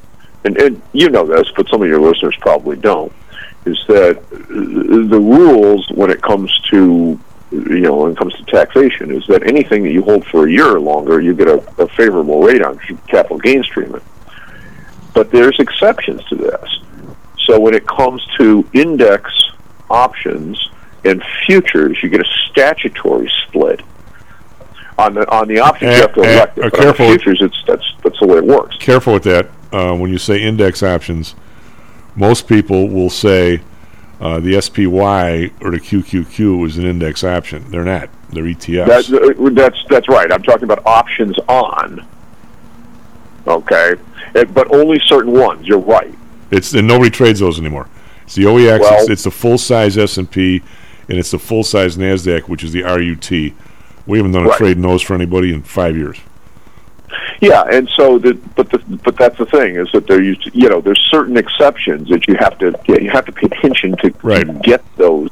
and 0.44 0.56
and 0.56 0.82
you 0.92 1.08
know 1.08 1.26
this, 1.26 1.50
but 1.56 1.68
some 1.68 1.82
of 1.82 1.88
your 1.88 2.00
listeners 2.00 2.36
probably 2.40 2.76
don't. 2.76 3.12
Is 3.66 3.78
that 3.88 4.22
the 4.30 5.20
rules 5.20 5.90
when 5.90 6.10
it 6.10 6.22
comes 6.22 6.50
to 6.70 7.20
you 7.50 7.80
know 7.80 7.96
when 7.96 8.12
it 8.12 8.18
comes 8.18 8.34
to 8.34 8.44
taxation 8.44 9.10
is 9.10 9.26
that 9.26 9.46
anything 9.46 9.82
that 9.82 9.92
you 9.92 10.02
hold 10.02 10.24
for 10.26 10.46
a 10.46 10.50
year 10.50 10.76
or 10.76 10.80
longer, 10.80 11.20
you 11.20 11.34
get 11.34 11.48
a, 11.48 11.58
a 11.82 11.88
favorable 11.88 12.42
rate 12.42 12.62
on 12.62 12.78
capital 13.08 13.38
gains 13.38 13.66
treatment. 13.66 14.02
But 15.12 15.30
there's 15.30 15.58
exceptions 15.58 16.24
to 16.26 16.36
this. 16.36 16.80
So 17.46 17.58
when 17.58 17.74
it 17.74 17.86
comes 17.86 18.24
to 18.38 18.66
index 18.72 19.32
options 19.90 20.70
and 21.04 21.22
futures, 21.46 21.98
you 22.02 22.08
get 22.08 22.20
a 22.20 22.28
statutory 22.48 23.30
split. 23.46 23.80
On 25.00 25.14
the 25.14 25.28
on 25.30 25.48
the 25.48 25.58
options, 25.60 25.96
you 25.96 26.02
have 26.02 26.12
to 26.14 26.20
Eh, 26.20 26.26
eh, 26.26 26.32
elect 26.34 26.58
it. 26.58 26.64
uh, 26.64 26.70
but 26.70 26.78
careful. 26.80 27.06
futures, 27.06 27.40
it's 27.40 27.62
that's 27.66 27.84
that's 28.02 28.18
the 28.20 28.26
way 28.26 28.36
it 28.38 28.44
works. 28.44 28.76
Careful 28.76 29.14
with 29.14 29.22
that. 29.24 29.48
Uh, 29.72 29.94
when 29.94 30.10
you 30.10 30.18
say 30.18 30.42
index 30.42 30.82
options, 30.82 31.34
most 32.16 32.46
people 32.48 32.88
will 32.88 33.08
say 33.08 33.62
uh, 34.20 34.40
the 34.40 34.60
SPY 34.60 35.50
or 35.62 35.70
the 35.70 35.78
QQQ 35.80 36.66
is 36.66 36.76
an 36.76 36.84
index 36.84 37.24
option. 37.24 37.64
They're 37.70 37.84
not. 37.84 38.10
They're 38.30 38.44
ETFs. 38.44 39.08
That, 39.08 39.38
uh, 39.40 39.50
that's 39.50 39.82
that's 39.88 40.08
right. 40.08 40.30
I'm 40.30 40.42
talking 40.42 40.64
about 40.64 40.84
options 40.84 41.38
on. 41.48 42.06
Okay, 43.46 43.94
Uh, 44.34 44.44
but 44.44 44.72
only 44.74 45.00
certain 45.06 45.32
ones. 45.32 45.66
You're 45.66 45.78
right. 45.78 46.14
It's 46.50 46.74
and 46.74 46.86
nobody 46.86 47.10
trades 47.10 47.40
those 47.40 47.58
anymore. 47.58 47.88
It's 48.24 48.34
the 48.34 48.44
OEX. 48.44 48.80
Well- 48.80 49.00
it's, 49.00 49.08
it's 49.10 49.24
the 49.24 49.30
full 49.30 49.56
size 49.56 49.96
S 49.96 50.18
and 50.18 50.30
P, 50.30 50.62
and 51.08 51.18
it's 51.18 51.30
the 51.30 51.38
full 51.38 51.64
size 51.64 51.96
Nasdaq, 51.96 52.42
which 52.48 52.62
is 52.62 52.72
the 52.72 52.82
RUT. 52.82 53.54
We 54.10 54.18
haven't 54.18 54.32
done 54.32 54.44
a 54.44 54.48
Right. 54.48 54.58
trade 54.58 54.76
in 54.76 54.82
those 54.82 55.02
for 55.02 55.14
anybody 55.14 55.54
in 55.54 55.62
five 55.62 55.96
years. 55.96 56.18
Yeah, 57.40 57.62
and 57.70 57.88
so 57.96 58.18
the 58.18 58.34
but 58.56 58.70
the 58.70 58.78
but 59.04 59.16
that's 59.16 59.38
the 59.38 59.46
thing 59.46 59.76
is 59.76 59.88
that 59.92 60.06
there 60.06 60.22
used 60.22 60.50
you 60.52 60.68
know 60.68 60.80
there's 60.80 61.00
certain 61.10 61.36
exceptions 61.36 62.08
that 62.10 62.28
you 62.28 62.34
have 62.34 62.58
to 62.58 62.74
you 62.86 63.10
have 63.10 63.24
to 63.26 63.32
pay 63.32 63.46
attention 63.46 63.96
to, 63.98 64.10
to 64.10 64.60
get 64.62 64.82
those. 64.96 65.30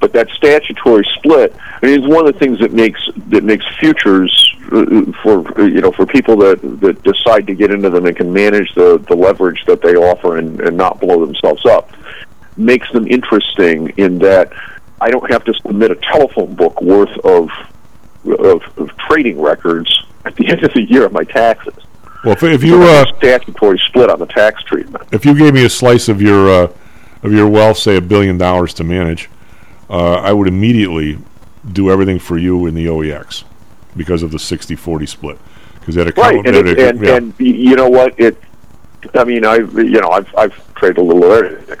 But 0.00 0.12
that 0.12 0.28
statutory 0.30 1.06
split, 1.14 1.54
I 1.82 1.86
mean, 1.86 2.02
is 2.02 2.06
one 2.06 2.26
of 2.26 2.32
the 2.32 2.38
things 2.38 2.58
that 2.60 2.72
makes 2.72 3.00
that 3.28 3.42
makes 3.44 3.64
futures 3.78 4.32
uh, 4.72 5.12
for 5.22 5.44
you 5.68 5.80
know 5.80 5.92
for 5.92 6.06
people 6.06 6.36
that 6.38 6.60
that 6.80 7.02
decide 7.02 7.46
to 7.48 7.54
get 7.54 7.70
into 7.70 7.90
them 7.90 8.06
and 8.06 8.16
can 8.16 8.32
manage 8.32 8.74
the 8.74 8.98
the 9.08 9.14
leverage 9.16 9.64
that 9.66 9.82
they 9.82 9.96
offer 9.96 10.38
and, 10.38 10.60
and 10.60 10.76
not 10.76 11.00
blow 11.00 11.24
themselves 11.24 11.64
up, 11.66 11.90
makes 12.56 12.90
them 12.92 13.06
interesting 13.08 13.88
in 13.96 14.18
that 14.20 14.52
I 15.00 15.10
don't 15.10 15.30
have 15.30 15.44
to 15.44 15.54
submit 15.54 15.90
a 15.90 15.96
telephone 15.96 16.54
book 16.54 16.80
worth 16.80 17.16
of 17.24 17.50
of, 18.26 18.62
of 18.78 18.96
trading 18.96 19.40
records 19.40 20.04
at 20.24 20.36
the 20.36 20.46
end 20.50 20.64
of 20.64 20.72
the 20.72 20.82
year 20.82 21.04
of 21.04 21.12
my 21.12 21.24
taxes. 21.24 21.74
Well, 22.24 22.32
if, 22.32 22.42
if 22.42 22.64
you 22.64 22.82
uh, 22.82 23.04
statutory 23.18 23.78
split 23.78 24.08
on 24.08 24.18
the 24.18 24.26
tax 24.26 24.62
treatment. 24.62 25.04
if 25.12 25.26
you 25.26 25.34
gave 25.36 25.52
me 25.52 25.64
a 25.66 25.70
slice 25.70 26.08
of 26.08 26.22
your 26.22 26.48
uh, 26.48 26.72
of 27.22 27.32
your 27.32 27.48
wealth, 27.48 27.78
say 27.78 27.96
a 27.96 28.00
billion 28.00 28.38
dollars 28.38 28.72
to 28.74 28.84
manage, 28.84 29.28
uh, 29.90 30.14
I 30.14 30.32
would 30.32 30.48
immediately 30.48 31.18
do 31.72 31.90
everything 31.90 32.18
for 32.18 32.38
you 32.38 32.66
in 32.66 32.74
the 32.74 32.86
OEX 32.86 33.44
because 33.96 34.22
of 34.22 34.30
the 34.30 34.38
60-40 34.38 35.08
split. 35.08 35.38
Because 35.80 35.94
that 35.94 36.08
account, 36.08 36.36
Right, 36.36 36.46
and, 36.46 36.68
it, 36.68 36.78
and, 36.78 37.00
yeah. 37.04 37.16
and 37.16 37.34
you 37.38 37.76
know 37.76 37.88
what? 37.88 38.18
It. 38.18 38.38
I 39.14 39.24
mean, 39.24 39.44
I 39.44 39.56
you 39.56 40.00
know 40.00 40.08
I've 40.08 40.34
I've 40.34 40.74
traded 40.76 40.98
a 40.98 41.02
little 41.02 41.30
everything. 41.30 41.78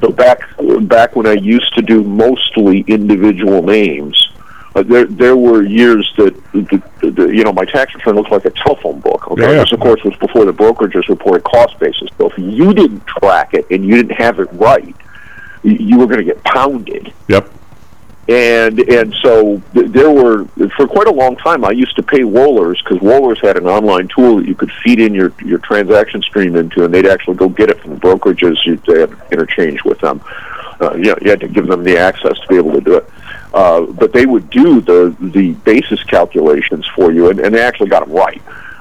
So 0.00 0.10
back 0.10 0.40
back 0.82 1.14
when 1.14 1.26
I 1.26 1.34
used 1.34 1.74
to 1.74 1.82
do 1.82 2.02
mostly 2.02 2.80
individual 2.88 3.62
names, 3.62 4.31
uh, 4.74 4.82
there 4.82 5.04
there 5.04 5.36
were 5.36 5.62
years 5.62 6.10
that 6.16 6.34
the, 6.52 6.82
the, 7.00 7.10
the, 7.10 7.26
you 7.28 7.44
know 7.44 7.52
my 7.52 7.64
tax 7.64 7.94
return 7.94 8.14
looked 8.14 8.30
like 8.30 8.44
a 8.44 8.50
telephone 8.50 9.00
book. 9.00 9.30
Okay, 9.30 9.42
Yeah, 9.42 9.50
yeah. 9.50 9.58
this 9.58 9.72
of 9.72 9.80
course 9.80 10.02
was 10.04 10.16
before 10.16 10.44
the 10.44 10.52
brokerages 10.52 11.08
reported 11.08 11.44
cost 11.44 11.78
basis. 11.78 12.08
So 12.16 12.30
if 12.30 12.38
you 12.38 12.72
didn't 12.72 13.06
track 13.06 13.54
it 13.54 13.66
and 13.70 13.84
you 13.84 13.96
didn't 13.96 14.16
have 14.16 14.40
it 14.40 14.48
right, 14.52 14.96
you 15.62 15.98
were 15.98 16.06
going 16.06 16.18
to 16.18 16.24
get 16.24 16.42
pounded. 16.44 17.12
Yep. 17.28 17.50
And 18.28 18.78
and 18.78 19.14
so 19.22 19.60
th- 19.74 19.90
there 19.90 20.10
were 20.10 20.46
for 20.76 20.86
quite 20.86 21.08
a 21.08 21.12
long 21.12 21.36
time. 21.36 21.64
I 21.64 21.72
used 21.72 21.96
to 21.96 22.02
pay 22.02 22.20
Wohlers 22.20 22.82
because 22.82 22.98
Wohlers 22.98 23.44
had 23.44 23.56
an 23.56 23.66
online 23.66 24.08
tool 24.08 24.36
that 24.36 24.46
you 24.46 24.54
could 24.54 24.70
feed 24.84 25.00
in 25.00 25.12
your 25.12 25.32
your 25.44 25.58
transaction 25.58 26.22
stream 26.22 26.54
into, 26.54 26.84
and 26.84 26.94
they'd 26.94 27.06
actually 27.06 27.36
go 27.36 27.48
get 27.48 27.68
it 27.68 27.80
from 27.80 27.90
the 27.94 28.00
brokerages. 28.00 28.64
You 28.64 28.76
they 28.86 29.00
had 29.00 29.14
interchange 29.32 29.84
with 29.84 29.98
them. 29.98 30.22
Uh, 30.80 30.94
you, 30.94 31.02
know, 31.02 31.16
you 31.20 31.30
had 31.30 31.40
to 31.40 31.48
give 31.48 31.66
them 31.66 31.84
the 31.84 31.98
access 31.98 32.38
to 32.38 32.46
be 32.48 32.56
able 32.56 32.72
to 32.72 32.80
do 32.80 32.96
it. 32.96 33.08
Uh, 33.54 33.82
but 33.82 34.12
they 34.12 34.24
would 34.26 34.48
do 34.50 34.80
the 34.80 35.14
the 35.20 35.52
basis 35.64 36.02
calculations 36.04 36.86
for 36.94 37.12
you, 37.12 37.28
and, 37.30 37.38
and 37.40 37.54
they 37.54 37.60
actually 37.62 37.88
got 37.88 38.06
them 38.06 38.16
right. 38.16 38.40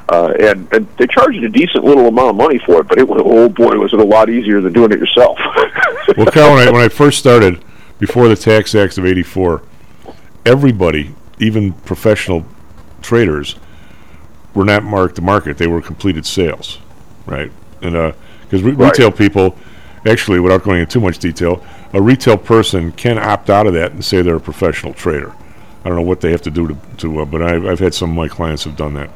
Uh, 0.10 0.34
and, 0.40 0.74
and 0.74 0.88
they 0.98 1.08
charged 1.08 1.42
a 1.44 1.50
decent 1.50 1.84
little 1.86 2.08
amount 2.08 2.30
of 2.30 2.36
money 2.36 2.60
for 2.60 2.82
it, 2.82 2.88
but 2.88 2.98
it 2.98 3.08
was 3.08 3.22
oh 3.24 3.48
boy, 3.50 3.78
was 3.78 3.94
it 3.94 4.00
a 4.00 4.04
lot 4.04 4.30
easier 4.30 4.60
than 4.62 4.74
doing 4.74 4.92
it 4.92 5.00
yourself. 5.00 5.38
well, 6.18 6.26
Carl, 6.28 6.54
when 6.56 6.68
I, 6.68 6.72
when 6.72 6.82
I 6.82 6.90
first 6.90 7.20
started, 7.20 7.64
before 8.00 8.28
the 8.28 8.36
Tax 8.36 8.76
Act 8.76 8.98
of 8.98 9.06
'84, 9.06 9.62
everybody, 10.46 11.16
even 11.40 11.74
professional 11.74 12.46
traders, 13.02 13.56
were 14.54 14.66
not 14.66 14.84
marked 14.84 15.16
to 15.16 15.22
market. 15.22 15.58
They 15.58 15.68
were 15.68 15.82
completed 15.82 16.26
sales, 16.26 16.80
right? 17.26 17.52
And 17.82 18.14
because 18.42 18.64
re- 18.64 18.72
Right. 18.74 18.92
retail 18.92 19.12
people, 19.12 19.56
actually, 20.06 20.40
without 20.40 20.64
going 20.64 20.80
into 20.80 20.92
too 20.94 21.00
much 21.00 21.20
detail, 21.20 21.64
a 21.94 22.02
retail 22.02 22.38
person 22.38 22.92
can 22.92 23.18
opt 23.18 23.50
out 23.50 23.68
of 23.68 23.74
that 23.74 23.92
and 23.92 24.04
say 24.04 24.22
they're 24.22 24.36
a 24.36 24.40
professional 24.40 24.94
trader. 24.94 25.34
I 25.84 25.90
don't 25.90 25.96
know 25.96 26.04
what 26.04 26.22
they 26.22 26.32
have 26.32 26.42
to 26.44 26.52
do 26.52 26.68
to, 26.68 26.78
to 26.98 27.22
uh, 27.22 27.26
but 27.26 27.42
I've, 27.42 27.66
I've 27.66 27.80
had 27.80 27.94
some 27.94 28.12
of 28.12 28.16
my 28.16 28.28
clients 28.28 28.64
have 28.64 28.78
done 28.78 28.94
that. 28.94 29.10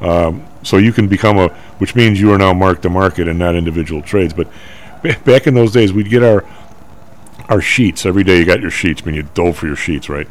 Um, 0.00 0.46
so 0.62 0.78
you 0.78 0.92
can 0.92 1.08
become 1.08 1.38
a, 1.38 1.48
which 1.78 1.94
means 1.94 2.20
you 2.20 2.32
are 2.32 2.38
now 2.38 2.52
marked 2.52 2.82
to 2.82 2.90
market 2.90 3.28
and 3.28 3.38
not 3.38 3.54
individual 3.54 4.02
trades. 4.02 4.34
But 4.34 4.48
ba- 5.02 5.18
back 5.24 5.46
in 5.46 5.54
those 5.54 5.72
days, 5.72 5.92
we'd 5.92 6.10
get 6.10 6.22
our 6.22 6.44
our 7.48 7.60
sheets 7.60 8.04
every 8.04 8.24
day. 8.24 8.38
You 8.38 8.44
got 8.44 8.60
your 8.60 8.70
sheets. 8.70 9.02
I 9.02 9.06
mean, 9.06 9.14
you 9.14 9.22
dove 9.34 9.56
for 9.56 9.66
your 9.66 9.76
sheets, 9.76 10.08
right? 10.08 10.26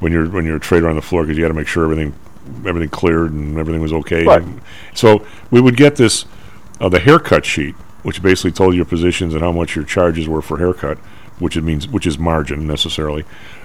When 0.00 0.12
you're 0.12 0.28
when 0.28 0.44
you're 0.44 0.56
a 0.56 0.60
trader 0.60 0.88
on 0.88 0.96
the 0.96 1.02
floor, 1.02 1.22
because 1.22 1.38
you 1.38 1.44
got 1.44 1.48
to 1.48 1.54
make 1.54 1.68
sure 1.68 1.84
everything 1.84 2.14
everything 2.66 2.90
cleared 2.90 3.32
and 3.32 3.56
everything 3.58 3.80
was 3.80 3.92
okay. 3.92 4.24
Right. 4.24 4.44
So 4.94 5.24
we 5.50 5.60
would 5.60 5.76
get 5.76 5.96
this 5.96 6.26
uh, 6.80 6.88
the 6.88 6.98
haircut 6.98 7.44
sheet, 7.44 7.74
which 8.02 8.22
basically 8.22 8.52
told 8.52 8.74
your 8.74 8.84
positions 8.84 9.34
and 9.34 9.42
how 9.42 9.52
much 9.52 9.76
your 9.76 9.84
charges 9.84 10.28
were 10.28 10.42
for 10.42 10.58
haircut, 10.58 10.98
which 11.38 11.56
it 11.56 11.62
means 11.62 11.88
which 11.88 12.06
is 12.06 12.18
margin 12.18 12.66
necessarily. 12.66 13.24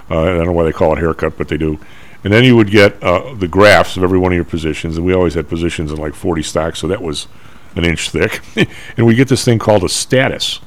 Uh, 0.09 0.21
I 0.21 0.25
don't 0.25 0.45
know 0.45 0.51
why 0.51 0.63
they 0.63 0.71
call 0.71 0.93
it 0.93 0.99
haircut, 0.99 1.37
but 1.37 1.47
they 1.47 1.57
do. 1.57 1.79
And 2.23 2.31
then 2.31 2.43
you 2.43 2.55
would 2.55 2.69
get 2.69 3.01
uh, 3.01 3.33
the 3.33 3.47
graphs 3.47 3.97
of 3.97 4.03
every 4.03 4.19
one 4.19 4.31
of 4.31 4.35
your 4.35 4.45
positions, 4.45 4.97
and 4.97 5.05
we 5.05 5.13
always 5.13 5.33
had 5.33 5.49
positions 5.49 5.91
in 5.91 5.97
like 5.97 6.13
40 6.13 6.43
stocks, 6.43 6.79
so 6.79 6.87
that 6.87 7.01
was 7.01 7.27
an 7.75 7.85
inch 7.85 8.09
thick. 8.09 8.41
and 8.97 9.07
we 9.07 9.15
get 9.15 9.27
this 9.27 9.43
thing 9.43 9.57
called 9.57 9.83
a 9.83 9.89
status, 9.89 10.57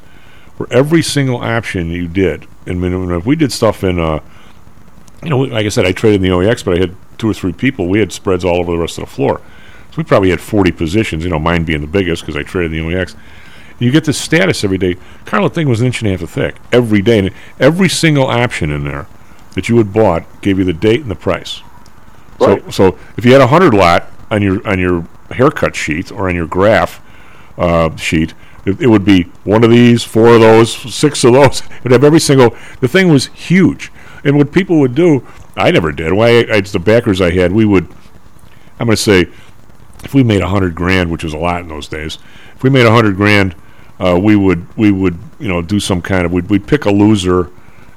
where 0.57 0.73
every 0.73 1.03
single 1.03 1.37
option 1.37 1.91
you 1.91 2.09
did, 2.09 2.47
and 2.67 2.83
if 2.85 3.27
we 3.27 3.37
did 3.37 3.53
stuff 3.53 3.85
in, 3.85 4.01
uh, 4.01 4.21
you 5.23 5.31
know, 5.31 5.39
like 5.39 5.67
I 5.67 5.69
said, 5.69 5.87
I 5.87 5.93
traded 5.93 6.23
in 6.25 6.31
the 6.31 6.37
OEX, 6.37 6.65
but 6.65 6.77
I 6.77 6.81
had 6.81 6.97
two 7.19 7.31
or 7.31 7.35
three 7.35 7.53
people. 7.53 7.89
We 7.89 8.01
had 8.01 8.13
spreads 8.13 8.45
all 8.45 8.57
over 8.57 8.73
the 8.73 8.79
rest 8.79 8.99
of 8.99 9.05
the 9.05 9.11
floor. 9.11 9.41
So 9.91 9.99
we 9.99 10.05
probably 10.05 10.31
had 10.31 10.41
40 10.41 10.73
positions, 10.73 11.25
you 11.25 11.31
know, 11.31 11.39
mine 11.39 11.65
being 11.65 11.81
the 11.81 11.87
biggest 11.87 12.23
because 12.23 12.37
I 12.37 12.43
traded 12.43 12.73
in 12.73 12.89
the 12.89 12.95
OEX. 12.95 13.15
You 13.79 13.91
get 13.91 14.05
this 14.05 14.19
status 14.19 14.65
every 14.65 14.79
day. 14.79 14.97
Carl, 15.25 15.49
the 15.49 15.55
thing 15.55 15.69
was 15.69 15.81
an 15.81 15.87
inch 15.87 16.01
and 16.01 16.13
a 16.13 16.17
half 16.17 16.29
thick 16.29 16.57
every 16.73 17.03
day. 17.03 17.19
And 17.19 17.31
every 17.59 17.89
single 17.89 18.27
option 18.27 18.71
in 18.71 18.85
there 18.85 19.07
that 19.55 19.69
you 19.69 19.77
had 19.79 19.93
bought 19.93 20.25
gave 20.41 20.59
you 20.59 20.65
the 20.65 20.73
date 20.73 21.01
and 21.01 21.11
the 21.11 21.17
price. 21.17 21.63
So, 22.39 22.71
so 22.71 22.99
if 23.17 23.25
you 23.25 23.33
had 23.33 23.41
a 23.41 23.47
hundred 23.47 23.75
lot 23.75 24.11
on 24.31 24.43
your 24.43 24.67
on 24.67 24.79
your 24.79 25.07
haircut 25.31 25.77
sheet 25.77 26.11
or 26.13 26.29
on 26.29 26.35
your 26.35 26.47
graph 26.47 27.01
uh, 27.57 27.95
sheet, 27.97 28.35
it, 28.65 28.81
it 28.81 28.87
would 28.89 29.05
be 29.05 29.25
one 29.45 29.65
of 29.65 29.71
these, 29.71 30.03
four 30.03 30.35
of 30.35 30.41
those, 30.41 30.75
six 30.95 31.25
of 31.25 31.33
those. 31.33 31.63
It 31.71 31.85
would 31.85 31.93
have 31.93 32.05
every 32.05 32.21
single. 32.21 32.57
The 32.81 32.89
thing 32.89 33.09
was 33.09 33.27
huge, 33.27 33.93
and 34.25 34.37
what 34.37 34.53
people 34.53 34.81
would 34.81 34.95
do, 34.95 35.27
I 35.57 35.71
never 35.71 35.93
did. 35.93 36.13
Why? 36.13 36.31
It's 36.31 36.73
the 36.73 36.79
backers 36.79 37.21
I 37.21 37.31
had. 37.31 37.53
We 37.53 37.65
would. 37.65 37.89
I'm 38.81 38.87
going 38.87 38.97
to 38.97 39.03
say, 39.03 39.29
if 40.03 40.15
we 40.15 40.23
made 40.23 40.41
a 40.41 40.49
hundred 40.49 40.75
grand, 40.75 41.11
which 41.11 41.23
was 41.23 41.35
a 41.35 41.39
lot 41.39 41.61
in 41.61 41.69
those 41.69 41.89
days, 41.89 42.19
if 42.57 42.63
we 42.63 42.71
made 42.71 42.87
a 42.87 42.91
hundred 42.91 43.17
grand, 43.17 43.55
uh, 44.01 44.19
we 44.21 44.37
would 44.37 44.67
we 44.77 44.91
would 44.91 45.19
you 45.39 45.49
know 45.49 45.63
do 45.63 45.79
some 45.81 46.03
kind 46.03 46.25
of 46.27 46.33
we'd, 46.33 46.49
we'd 46.51 46.67
pick 46.67 46.85
a 46.85 46.91
loser 46.91 47.51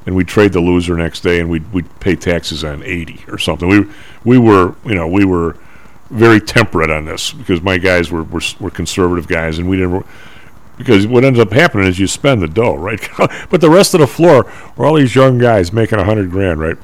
and 0.06 0.16
we'd 0.16 0.28
trade 0.28 0.54
the 0.54 0.60
loser 0.62 0.96
next 0.96 1.22
day 1.22 1.40
and 1.40 1.50
we'd 1.50 1.72
we'd 1.74 2.00
pay 2.00 2.16
taxes 2.16 2.64
on 2.64 2.82
80 2.84 3.26
or 3.30 3.38
something. 3.38 3.68
We 3.68 3.86
we 4.24 4.38
were, 4.38 4.76
you 4.86 4.96
know, 4.96 5.08
we 5.08 5.26
were 5.26 5.58
very 6.10 6.40
temperate 6.40 6.90
on 6.90 7.06
this 7.06 7.34
because 7.34 7.62
my 7.62 7.78
guys 7.78 8.12
were 8.12 8.24
were, 8.24 8.42
were 8.60 8.70
conservative 8.72 9.28
guys 9.28 9.58
and 9.60 9.70
we 9.70 9.78
didn't 9.78 10.06
because 10.78 11.08
what 11.08 11.24
ends 11.26 11.40
up 11.40 11.52
happening 11.52 11.88
is 11.88 11.98
you 12.00 12.06
spend 12.08 12.42
the 12.42 12.48
dough, 12.48 12.76
right? 12.76 13.00
but 13.50 13.62
the 13.62 13.70
rest 13.70 13.94
of 13.96 14.00
the 14.00 14.08
floor 14.08 14.50
were 14.76 14.86
all 14.86 14.94
these 14.94 15.16
young 15.16 15.40
guys 15.40 15.74
making 15.74 15.96
a 15.96 16.02
100 16.04 16.30
grand, 16.30 16.60
right? 16.60 16.78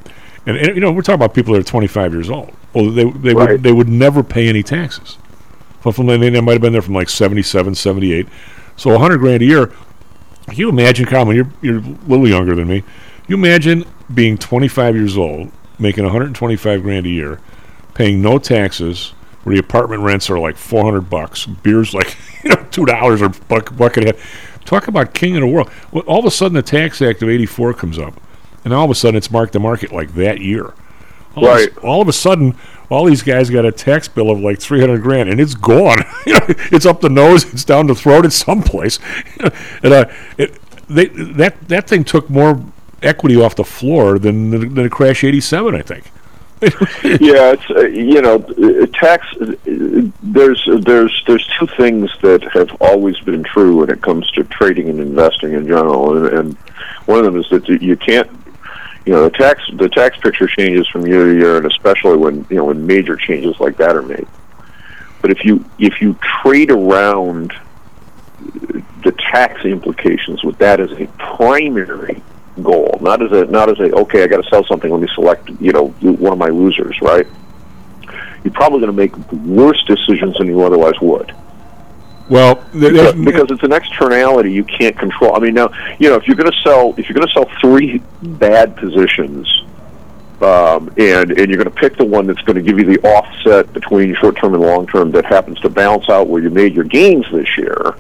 And, 0.47 0.57
and 0.57 0.76
you 0.76 0.82
know, 0.82 0.91
we're 0.91 1.03
talking 1.03 1.16
about 1.22 1.34
people 1.36 1.53
that 1.53 1.59
are 1.59 1.64
25 1.64 2.11
years 2.11 2.30
old. 2.30 2.51
Well, 2.74 2.89
they 2.89 3.03
they 3.09 3.34
Right. 3.34 3.51
would 3.51 3.64
they 3.64 3.72
would 3.72 3.88
never 3.88 4.24
pay 4.24 4.49
any 4.49 4.64
taxes. 4.64 5.18
But 5.84 5.93
from 5.95 6.07
they, 6.07 6.18
they 6.18 6.41
might 6.41 6.53
have 6.53 6.61
been 6.61 6.74
there 6.74 6.82
from 6.82 6.95
like 6.95 7.09
77, 7.09 7.76
78. 7.76 8.28
So 8.78 8.91
100 8.91 9.17
grand 9.19 9.41
a 9.41 9.45
year. 9.45 9.71
Can 10.47 10.55
you 10.55 10.69
imagine, 10.69 11.05
Colin, 11.05 11.36
you're, 11.36 11.51
you're 11.61 11.78
a 11.80 11.97
little 12.07 12.28
younger 12.28 12.55
than 12.55 12.67
me. 12.67 12.84
You 13.28 13.36
imagine 13.36 13.86
being 14.13 14.38
25 14.38 14.95
years 14.95 15.17
old, 15.17 15.51
making 15.80 16.03
125 16.03 16.82
grand 16.82 17.05
a 17.05 17.09
year, 17.09 17.39
paying 17.93 18.21
no 18.21 18.38
taxes, 18.39 19.13
where 19.43 19.55
the 19.55 19.59
apartment 19.59 20.01
rents 20.01 20.30
are 20.30 20.39
like 20.39 20.57
400 20.57 21.09
bucks, 21.09 21.45
beers 21.45 21.93
like 21.93 22.17
you 22.43 22.49
know 22.49 22.65
two 22.71 22.86
dollars 22.86 23.21
or 23.21 23.30
buck 23.30 23.76
buck 23.76 23.97
and 23.97 24.09
a 24.09 24.13
half. 24.13 24.59
Talk 24.65 24.88
about 24.88 25.13
king 25.13 25.36
of 25.36 25.41
the 25.41 25.47
world. 25.47 25.69
Well, 25.91 26.03
all 26.05 26.19
of 26.19 26.26
a 26.26 26.32
sudden, 26.32 26.55
the 26.55 26.61
Tax 26.61 27.01
Act 27.01 27.21
of 27.21 27.30
'84 27.30 27.74
comes 27.74 27.99
up, 27.99 28.19
and 28.63 28.74
all 28.74 28.86
of 28.86 28.91
a 28.91 28.95
sudden, 28.95 29.17
it's 29.17 29.32
marked 29.32 29.53
to 29.53 29.59
market 29.59 29.91
like 29.91 30.13
that 30.15 30.39
year. 30.41 30.74
All 31.36 31.45
Right. 31.45 31.69
Of, 31.69 31.84
all 31.84 32.01
of 32.01 32.07
a 32.07 32.13
sudden, 32.13 32.55
all 32.94 33.06
these 33.06 33.24
guys 33.24 33.50
got 33.50 33.66
a 33.66 33.72
tax 33.72 34.08
bill 34.08 34.30
of 34.30 34.39
like 34.39 34.60
300 34.60 35.02
grand, 35.02 35.30
and 35.30 35.39
it's 35.39 35.56
gone. 35.56 36.04
It's 36.72 36.86
up 36.86 37.00
the 37.00 37.10
nose, 37.10 37.46
it's 37.54 37.64
down 37.64 37.88
the 37.88 37.96
throat, 37.96 38.26
it's 38.26 38.36
someplace. 38.36 39.00
and 39.84 39.94
uh, 39.94 40.06
it, 40.38 40.60
they, 40.89 41.06
that 41.06 41.68
that 41.70 41.88
thing 41.88 42.04
took 42.04 42.30
more 42.30 42.62
equity 43.02 43.39
off 43.39 43.56
the 43.56 43.64
floor 43.64 44.20
than 44.20 44.50
the, 44.50 44.58
than 44.58 44.84
the 44.84 44.89
crash 44.89 45.24
'87, 45.24 45.76
I 45.76 45.82
think. 45.82 46.12
yeah, 46.64 47.52
it's 47.54 47.70
uh, 47.70 47.82
you 47.82 48.22
know, 48.22 48.36
uh, 48.36 48.86
tax. 48.98 49.26
Uh, 49.39 49.54
there's 50.22 50.68
there's 50.82 51.24
there's 51.28 51.48
two 51.60 51.68
things 51.78 52.10
that 52.22 52.44
have 52.54 52.76
always 52.82 53.20
been 53.20 53.44
true 53.44 53.78
when 53.78 53.89
it 53.89 54.02
comes 54.02 54.30
to 54.32 54.44
trading 54.46 54.89
and 54.89 55.00
investing 55.00 55.54
in 55.54 55.68
general, 55.68 56.18
and, 56.18 56.28
and 56.38 56.58
one 57.06 57.20
of 57.20 57.26
them 57.26 57.38
is 57.39 57.50
that 57.50 57.68
you 57.70 57.96
can't. 57.98 58.30
You 59.06 59.14
know, 59.14 59.24
the 59.24 59.32
tax 59.32 59.62
the 59.74 59.89
tax 59.89 60.18
picture 60.18 60.47
changes 60.47 60.88
from 60.88 61.06
year 61.06 61.26
to 61.26 61.38
year, 61.38 61.58
and 61.58 61.66
especially 61.66 62.18
when 62.18 62.45
you 62.49 62.58
know 62.58 62.66
when 62.66 62.88
major 62.88 63.18
changes 63.18 63.60
like 63.60 63.78
that 63.78 63.95
are 63.95 64.01
made. 64.01 64.28
But 65.22 65.32
if 65.32 65.43
you 65.43 65.66
if 65.78 66.01
you 66.01 66.18
trade 66.41 66.72
around 66.72 67.54
the 69.04 69.12
tax 69.32 69.66
implications 69.66 70.43
with 70.43 70.58
that 70.60 70.80
as 70.80 70.91
a 70.93 71.08
primary 71.18 72.22
goal, 72.62 72.97
not 73.01 73.22
as 73.22 73.32
a 73.32 73.45
not 73.45 73.70
as 73.70 73.80
a 73.80 73.93
okay, 73.93 74.24
I 74.24 74.28
got 74.28 74.41
to 74.41 74.49
sell 74.49 74.66
something. 74.66 74.89
Let 74.89 75.01
me 75.01 75.10
select 75.14 75.49
you 75.60 75.74
know 75.74 75.89
one 75.99 76.32
of 76.32 76.39
my 76.39 76.49
losers, 76.49 76.97
right? 77.01 77.28
You're 78.43 78.54
probably 78.54 78.80
going 78.80 78.91
to 78.91 78.97
make 78.97 79.16
worse 79.32 79.84
decisions 79.86 80.38
than 80.38 80.47
you 80.47 80.62
otherwise 80.62 80.99
would. 81.01 81.34
Well, 82.30 82.55
because, 82.71 83.15
because 83.15 83.51
it's 83.51 83.63
an 83.63 83.74
externality 83.74 84.51
you 84.51 84.63
can't 84.63 84.97
control. 84.97 85.36
I 85.36 85.39
mean, 85.39 85.53
now 85.53 85.69
you 85.99 86.09
know 86.09 86.15
if 86.15 86.28
you're 86.28 86.38
going 86.38 86.51
to 86.51 86.57
sell 86.61 86.93
if 86.97 87.09
you're 87.09 87.15
going 87.15 87.28
to 87.28 87.34
sell 87.34 87.49
three 87.59 88.01
bad 88.21 88.78
positions, 88.78 89.65
um, 90.41 90.88
and 90.97 91.32
and 91.32 91.49
you're 91.49 91.61
going 91.61 91.65
to 91.65 91.71
pick 91.71 91.97
the 91.97 92.05
one 92.05 92.26
that's 92.26 92.41
going 92.41 92.55
to 92.55 92.61
give 92.61 92.80
you 92.80 92.86
the 92.86 92.99
offset 93.05 93.71
between 93.74 94.15
short 94.15 94.38
term 94.38 94.53
and 94.53 94.63
long 94.63 94.88
term 94.88 95.11
that 95.11 95.26
happens 95.26 95.59
to 95.61 95.69
balance 95.69 96.09
out 96.09 96.28
where 96.28 96.41
you 96.41 96.49
made 96.49 96.74
your 96.74 96.86
gains 96.86 97.26
this 97.32 97.57
year. 97.57 97.95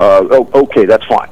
Uh, 0.00 0.44
okay, 0.54 0.84
that's 0.84 1.04
fine. 1.04 1.30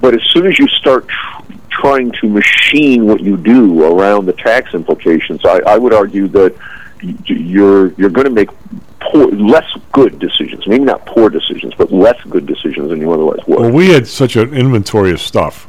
But 0.00 0.14
as 0.14 0.22
soon 0.32 0.46
as 0.46 0.58
you 0.58 0.66
start 0.66 1.06
tr- 1.06 1.52
trying 1.70 2.10
to 2.20 2.28
machine 2.28 3.06
what 3.06 3.20
you 3.20 3.36
do 3.36 3.84
around 3.84 4.26
the 4.26 4.32
tax 4.32 4.74
implications, 4.74 5.44
I, 5.44 5.60
I 5.60 5.78
would 5.78 5.94
argue 5.94 6.26
that 6.28 6.56
you're 7.00 7.92
you're 7.92 8.10
going 8.10 8.26
to 8.26 8.32
make 8.32 8.50
poor, 9.00 9.26
less 9.28 9.70
good 9.92 10.18
decisions. 10.18 10.66
Maybe 10.66 10.84
not 10.84 11.06
poor 11.06 11.30
decisions, 11.30 11.74
but 11.74 11.92
less 11.92 12.20
good 12.24 12.46
decisions 12.46 12.90
than 12.90 13.00
you 13.00 13.12
otherwise 13.12 13.40
would. 13.46 13.60
Well, 13.60 13.70
we 13.70 13.90
had 13.90 14.06
such 14.06 14.36
an 14.36 14.54
inventory 14.54 15.12
of 15.12 15.20
stuff. 15.20 15.66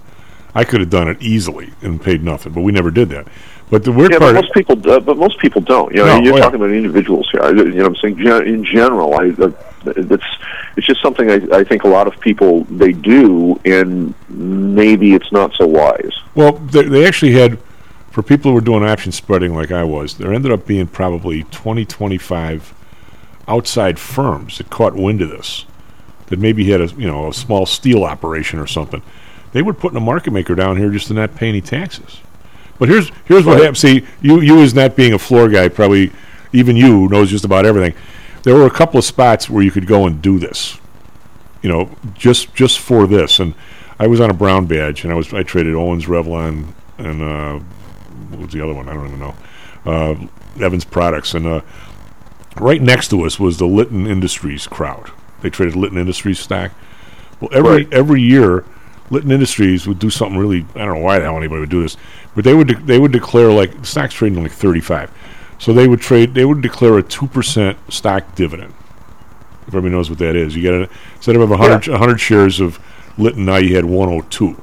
I 0.56 0.64
could 0.64 0.80
have 0.80 0.90
done 0.90 1.08
it 1.08 1.22
easily 1.22 1.72
and 1.82 2.02
paid 2.02 2.24
nothing, 2.24 2.54
but 2.54 2.62
we 2.62 2.72
never 2.72 2.92
did 2.92 3.10
that. 3.10 3.28
But 3.70 3.84
the 3.84 3.92
weird 3.92 4.14
yeah, 4.14 4.18
part, 4.18 4.34
but 4.34 4.42
most 4.42 4.54
people, 4.54 4.92
uh, 4.92 5.00
but 5.00 5.18
most 5.18 5.38
people 5.38 5.62
don't. 5.62 5.92
You 5.94 6.00
know, 6.00 6.18
No, 6.18 6.24
you're 6.24 6.34
well- 6.34 6.44
talking 6.44 6.60
about 6.60 6.72
individuals 6.72 7.30
here. 7.32 7.42
I, 7.44 7.50
you 7.50 7.66
know, 7.66 7.90
what 7.90 8.04
I'm 8.04 8.16
saying 8.16 8.48
in 8.48 8.66
general, 8.66 9.14
I, 9.14 9.30
uh, 9.30 9.52
it's 9.86 10.24
it's 10.76 10.88
just 10.88 11.02
something 11.02 11.30
I, 11.30 11.58
I 11.58 11.64
think 11.64 11.84
a 11.84 11.88
lot 11.88 12.08
of 12.08 12.20
people 12.20 12.64
they 12.64 12.94
do, 12.94 13.60
and 13.66 14.16
maybe 14.28 15.14
it's 15.14 15.32
not 15.32 15.54
so 15.54 15.68
wise. 15.68 16.14
Well, 16.34 16.54
they, 16.54 16.84
they 16.84 17.06
actually 17.06 17.34
had, 17.34 17.60
for 18.10 18.24
people 18.24 18.52
who 18.52 18.56
were 18.56 18.62
doing 18.62 18.84
option 18.84 19.12
spreading 19.12 19.54
like 19.54 19.72
I 19.72 19.84
was, 19.84 20.18
there 20.18 20.34
ended 20.34 20.52
up 20.52 20.66
being 20.66 20.88
probably 20.88 21.44
20, 21.44 21.86
25 21.86 22.74
outside 23.50 24.00
firms 24.00 24.58
that 24.60 24.70
caught 24.70 24.96
wind 24.96 25.22
of 25.22 25.30
this, 25.30 25.66
that 26.28 26.40
maybe 26.40 26.70
had 26.72 26.80
a 26.82 26.88
you 26.98 27.08
know 27.08 27.30
a 27.30 27.34
small 27.34 27.66
steel 27.66 28.04
operation 28.04 28.60
or 28.60 28.68
something. 28.68 29.02
They 29.52 29.62
were 29.62 29.74
putting 29.74 29.98
a 29.98 30.02
market 30.02 30.32
maker 30.32 30.56
down 30.56 30.78
here 30.78 30.90
just 30.92 31.08
to 31.08 31.14
not 31.14 31.36
pay 31.36 31.50
any 31.50 31.62
taxes. 31.62 32.20
But 32.78 32.88
here's 32.90 33.12
here's 33.26 33.46
what 33.46 33.54
Right. 33.54 33.62
happened. 33.62 33.78
See, 33.78 34.06
you 34.22 34.40
you 34.40 34.60
as 34.62 34.74
not 34.74 34.96
being 34.96 35.14
a 35.14 35.20
floor 35.20 35.50
guy, 35.50 35.68
probably 35.68 36.12
even 36.54 36.76
you 36.76 37.10
knows 37.10 37.30
just 37.30 37.44
about 37.46 37.66
everything. 37.66 37.94
There 38.44 38.56
were 38.56 38.66
a 38.68 38.72
couple 38.72 38.98
of 38.98 39.04
spots 39.06 39.50
where 39.50 39.64
you 39.64 39.72
could 39.72 39.86
go 39.86 40.06
and 40.08 40.22
do 40.22 40.40
this, 40.40 40.80
you 41.62 41.70
know, 41.70 41.90
just 42.14 42.54
just 42.54 42.80
for 42.80 43.06
this. 43.08 43.40
And 43.40 43.54
I 44.00 44.08
was 44.08 44.22
on 44.22 44.30
a 44.30 44.34
brown 44.34 44.66
badge, 44.66 45.04
and 45.04 45.12
I 45.12 45.16
was 45.16 45.34
I 45.34 45.44
traded 45.44 45.76
Owens, 45.76 46.06
Revlon, 46.06 46.68
and 46.98 47.22
uh, 47.22 47.60
what 48.30 48.40
was 48.42 48.54
the 48.54 48.62
other 48.62 48.74
one? 48.74 48.88
I 48.88 48.94
don't 48.94 49.08
even 49.08 49.20
know. 49.20 49.36
Uh, 49.86 50.16
Evans 50.64 50.86
Products, 50.86 51.34
and 51.34 51.46
uh, 51.48 51.62
right 52.60 52.82
next 52.82 53.10
to 53.10 53.24
us 53.24 53.40
was 53.40 53.58
the 53.58 53.68
Litton 53.68 54.08
Industries 54.08 54.68
crowd. 54.68 55.12
They 55.42 55.50
traded 55.50 55.76
Litton 55.76 55.98
Industries 55.98 56.40
stock. 56.40 56.72
Well, 57.40 57.50
every 57.54 57.88
every 57.92 58.22
year, 58.22 58.66
Litton 59.10 59.32
Industries 59.32 59.88
would 59.88 60.00
do 60.00 60.10
something 60.10 60.38
really. 60.38 60.66
I 60.76 60.80
don't 60.86 60.96
know 60.96 61.04
why 61.04 61.20
the 61.20 61.26
hell 61.26 61.38
anybody 61.38 61.62
would 61.62 61.70
do 61.70 61.82
this, 61.82 61.98
but 62.36 62.44
they 62.44 62.54
would 62.54 62.68
de- 62.68 62.82
they 62.82 63.00
would 63.00 63.12
declare 63.12 63.52
like 63.52 63.86
stock's 63.86 64.14
trading 64.14 64.42
like 64.42 64.52
thirty 64.52 64.82
five, 64.82 65.12
so 65.58 65.74
they 65.74 65.88
would 65.88 66.02
trade. 66.02 66.34
They 66.34 66.46
would 66.46 66.62
declare 66.62 66.98
a 66.98 67.04
two 67.04 67.28
percent 67.28 67.78
stock 67.92 68.36
dividend. 68.36 68.74
If 69.62 69.70
everybody 69.70 69.94
knows 69.94 70.10
what 70.10 70.20
that 70.20 70.36
is, 70.36 70.56
you 70.56 70.64
got 70.64 70.72
to 70.72 70.96
instead 71.16 71.36
of 71.36 71.42
having 71.42 71.60
100, 71.60 71.88
100 71.88 72.18
shares 72.18 72.60
of 72.60 72.80
Litton, 73.18 73.46
now 73.46 73.58
you 73.58 73.76
had 73.76 73.86
one 73.86 74.10
hundred 74.10 74.32
two. 74.32 74.62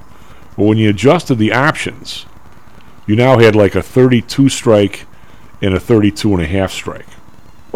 But 0.57 0.64
when 0.64 0.78
you 0.78 0.90
adjusted 0.90 1.36
the 1.36 1.53
options, 1.53 2.26
you 3.07 3.16
now 3.16 3.38
had 3.38 3.55
like 3.55 3.74
a 3.74 3.82
thirty 3.82 4.20
two 4.20 4.49
strike 4.49 5.07
and 5.62 5.74
a 5.74 5.80
thirty 5.80 6.11
two 6.11 6.32
and 6.32 6.42
a 6.42 6.47
half 6.47 6.72
strike. 6.72 7.07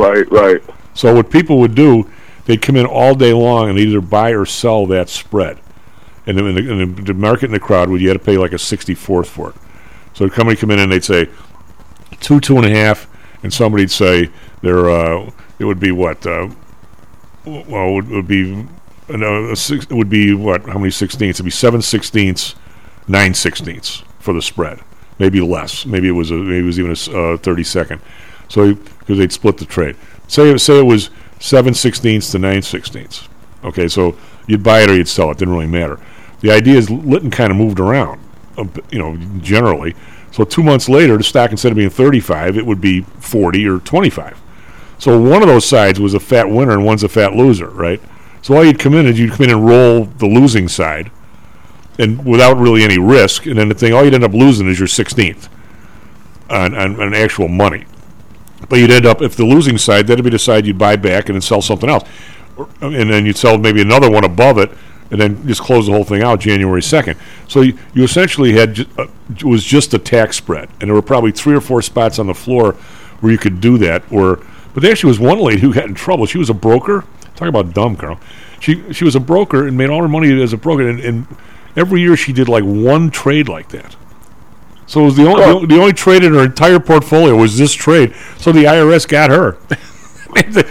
Right, 0.00 0.30
right. 0.32 0.62
So 0.94 1.14
what 1.14 1.30
people 1.30 1.58
would 1.58 1.74
do, 1.74 2.10
they'd 2.46 2.62
come 2.62 2.76
in 2.76 2.86
all 2.86 3.14
day 3.14 3.34
long 3.34 3.68
and 3.68 3.78
either 3.78 4.00
buy 4.00 4.30
or 4.30 4.46
sell 4.46 4.86
that 4.86 5.10
spread. 5.10 5.58
And 6.26 6.38
then 6.38 6.54
the, 6.54 7.02
the, 7.02 7.14
market 7.14 7.46
in 7.46 7.52
the 7.52 7.60
crowd 7.60 7.90
would 7.90 8.00
you 8.00 8.08
had 8.08 8.18
to 8.18 8.24
pay 8.24 8.38
like 8.38 8.52
a 8.52 8.58
sixty 8.58 8.94
fourth 8.94 9.28
for 9.28 9.50
it. 9.50 9.56
So 10.14 10.24
the 10.24 10.30
company 10.30 10.56
come 10.56 10.70
in 10.70 10.78
and 10.78 10.90
they'd 10.90 11.04
say 11.04 11.28
two, 12.20 12.40
two 12.40 12.56
and 12.56 12.64
a 12.66 12.70
half, 12.70 13.08
and 13.42 13.52
somebody'd 13.52 13.90
say 13.90 14.30
they're 14.62 14.88
uh, 14.88 15.30
it 15.58 15.64
would 15.64 15.80
be 15.80 15.92
what? 15.92 16.26
Uh, 16.26 16.48
well, 17.44 17.98
it 17.98 18.06
would, 18.06 18.26
be 18.26 18.66
uh, 19.10 19.50
a 19.50 19.56
six, 19.56 19.84
it 19.84 19.92
would 19.92 20.10
be 20.10 20.34
what? 20.34 20.62
How 20.62 20.78
many 20.78 20.90
sixteenths? 20.90 21.40
It'd 21.40 21.44
be 21.44 21.50
seven 21.50 21.82
sixteenths, 21.82 22.54
nine 23.06 23.34
sixteenths 23.34 24.02
for 24.18 24.32
the 24.32 24.42
spread. 24.42 24.80
Maybe 25.18 25.40
less. 25.40 25.84
Maybe 25.84 26.08
it 26.08 26.12
was 26.12 26.30
a, 26.30 26.34
maybe 26.34 26.60
it 26.60 26.62
was 26.62 26.78
even 26.78 26.90
a 27.14 27.34
uh, 27.34 27.36
thirty 27.36 27.64
second. 27.64 28.00
So 28.50 28.74
because 28.74 29.16
they'd 29.16 29.32
split 29.32 29.56
the 29.56 29.64
trade. 29.64 29.96
Say 30.28 30.54
say 30.58 30.78
it 30.78 30.84
was 30.84 31.08
seven 31.38 31.72
sixteenths 31.72 32.30
to 32.32 32.38
nine 32.38 32.60
sixteenths. 32.60 33.28
Okay, 33.64 33.88
so 33.88 34.16
you'd 34.46 34.62
buy 34.62 34.82
it 34.82 34.90
or 34.90 34.96
you'd 34.96 35.08
sell 35.08 35.30
it. 35.30 35.38
Didn't 35.38 35.54
really 35.54 35.66
matter. 35.66 35.98
The 36.40 36.50
idea 36.50 36.76
is 36.76 36.90
Litton 36.90 37.30
kind 37.30 37.50
of 37.50 37.56
moved 37.56 37.80
around, 37.80 38.20
um, 38.58 38.72
you 38.90 38.98
know, 38.98 39.16
generally. 39.40 39.94
So 40.32 40.44
two 40.44 40.62
months 40.62 40.88
later, 40.88 41.16
the 41.16 41.24
stock 41.24 41.50
instead 41.50 41.72
of 41.72 41.76
being 41.76 41.90
35, 41.90 42.56
it 42.56 42.64
would 42.64 42.80
be 42.80 43.02
40 43.02 43.66
or 43.66 43.78
25. 43.78 44.40
So 44.98 45.20
one 45.20 45.42
of 45.42 45.48
those 45.48 45.66
sides 45.66 45.98
was 45.98 46.14
a 46.14 46.20
fat 46.20 46.48
winner 46.48 46.72
and 46.72 46.84
one's 46.84 47.02
a 47.02 47.08
fat 47.08 47.34
loser, 47.34 47.68
right? 47.68 48.00
So 48.42 48.56
all 48.56 48.64
you'd 48.64 48.78
come 48.78 48.94
in 48.94 49.06
is 49.06 49.18
you'd 49.18 49.32
come 49.32 49.44
in 49.44 49.50
and 49.50 49.66
roll 49.66 50.04
the 50.04 50.26
losing 50.26 50.68
side, 50.68 51.10
and 51.98 52.24
without 52.24 52.56
really 52.56 52.82
any 52.82 52.98
risk, 52.98 53.46
and 53.46 53.58
then 53.58 53.68
the 53.68 53.74
thing 53.74 53.92
all 53.92 54.04
you'd 54.04 54.14
end 54.14 54.24
up 54.24 54.32
losing 54.32 54.68
is 54.68 54.78
your 54.78 54.88
16th 54.88 55.48
on, 56.48 56.74
on, 56.74 57.00
on 57.00 57.14
actual 57.14 57.48
money. 57.48 57.84
But 58.70 58.78
you'd 58.78 58.90
end 58.90 59.04
up 59.04 59.20
if 59.20 59.36
the 59.36 59.44
losing 59.44 59.76
side, 59.76 60.06
that'd 60.06 60.24
be 60.24 60.30
the 60.30 60.38
side 60.38 60.64
you'd 60.64 60.78
buy 60.78 60.96
back 60.96 61.28
and 61.28 61.34
then 61.34 61.42
sell 61.42 61.60
something 61.60 61.90
else, 61.90 62.08
and 62.80 63.10
then 63.10 63.26
you'd 63.26 63.36
sell 63.36 63.58
maybe 63.58 63.82
another 63.82 64.10
one 64.10 64.24
above 64.24 64.56
it, 64.56 64.70
and 65.10 65.20
then 65.20 65.46
just 65.46 65.60
close 65.60 65.86
the 65.86 65.92
whole 65.92 66.04
thing 66.04 66.22
out 66.22 66.40
January 66.40 66.80
second. 66.80 67.18
So 67.48 67.62
you, 67.62 67.76
you 67.94 68.04
essentially 68.04 68.52
had 68.52 68.74
ju- 68.74 68.86
uh, 68.96 69.08
it 69.30 69.44
was 69.44 69.64
just 69.64 69.92
a 69.92 69.98
tax 69.98 70.36
spread, 70.36 70.68
and 70.80 70.88
there 70.88 70.94
were 70.94 71.02
probably 71.02 71.32
three 71.32 71.54
or 71.54 71.60
four 71.60 71.82
spots 71.82 72.18
on 72.18 72.28
the 72.28 72.34
floor 72.34 72.74
where 73.20 73.32
you 73.32 73.38
could 73.38 73.60
do 73.60 73.76
that. 73.78 74.04
Or 74.10 74.38
but 74.72 74.82
there 74.82 74.92
actually 74.92 75.08
was 75.08 75.18
one 75.18 75.40
lady 75.40 75.60
who 75.60 75.74
got 75.74 75.86
in 75.86 75.94
trouble. 75.94 76.26
She 76.26 76.38
was 76.38 76.48
a 76.48 76.54
broker. 76.54 77.04
Talk 77.34 77.48
about 77.48 77.74
dumb, 77.74 77.96
Carl. 77.96 78.20
She 78.60 78.92
she 78.92 79.04
was 79.04 79.16
a 79.16 79.20
broker 79.20 79.66
and 79.66 79.76
made 79.76 79.90
all 79.90 80.00
her 80.00 80.08
money 80.08 80.40
as 80.40 80.52
a 80.52 80.56
broker, 80.56 80.88
and, 80.88 81.00
and 81.00 81.26
every 81.76 82.00
year 82.02 82.16
she 82.16 82.32
did 82.32 82.48
like 82.48 82.62
one 82.62 83.10
trade 83.10 83.48
like 83.48 83.70
that. 83.70 83.96
So 84.90 85.02
it 85.02 85.04
was 85.04 85.16
the 85.16 85.24
only 85.28 85.40
the 85.44 85.46
only- 85.52 85.66
the 85.68 85.80
only 85.80 85.92
trade 85.92 86.24
in 86.24 86.34
her 86.34 86.42
entire 86.42 86.80
portfolio 86.80 87.36
was 87.36 87.56
this 87.56 87.72
trade. 87.72 88.12
So 88.38 88.50
the 88.50 88.64
IRS 88.64 89.06
got 89.06 89.30
her. 89.30 89.56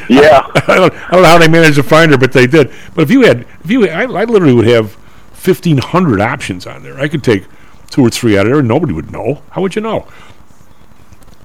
yeah, 0.09 0.41
I 0.67 0.75
don't, 0.75 0.93
I 0.93 1.11
don't 1.11 1.21
know 1.21 1.27
how 1.29 1.37
they 1.37 1.47
managed 1.47 1.75
to 1.75 1.83
find 1.83 2.11
her, 2.11 2.17
but 2.17 2.33
they 2.33 2.45
did. 2.45 2.69
But 2.95 3.03
if 3.03 3.11
you 3.11 3.21
had, 3.21 3.45
if 3.63 3.71
you, 3.71 3.87
I, 3.87 4.01
I 4.01 4.25
literally 4.25 4.53
would 4.53 4.67
have 4.67 4.91
fifteen 5.31 5.77
hundred 5.77 6.19
options 6.19 6.67
on 6.67 6.83
there. 6.83 6.99
I 6.99 7.07
could 7.07 7.23
take 7.23 7.45
two 7.91 8.01
or 8.05 8.09
three 8.09 8.37
out 8.37 8.45
of 8.45 8.51
there, 8.51 8.59
and 8.59 8.67
nobody 8.67 8.91
would 8.91 9.09
know. 9.09 9.41
How 9.51 9.61
would 9.61 9.73
you 9.75 9.81
know? 9.81 10.05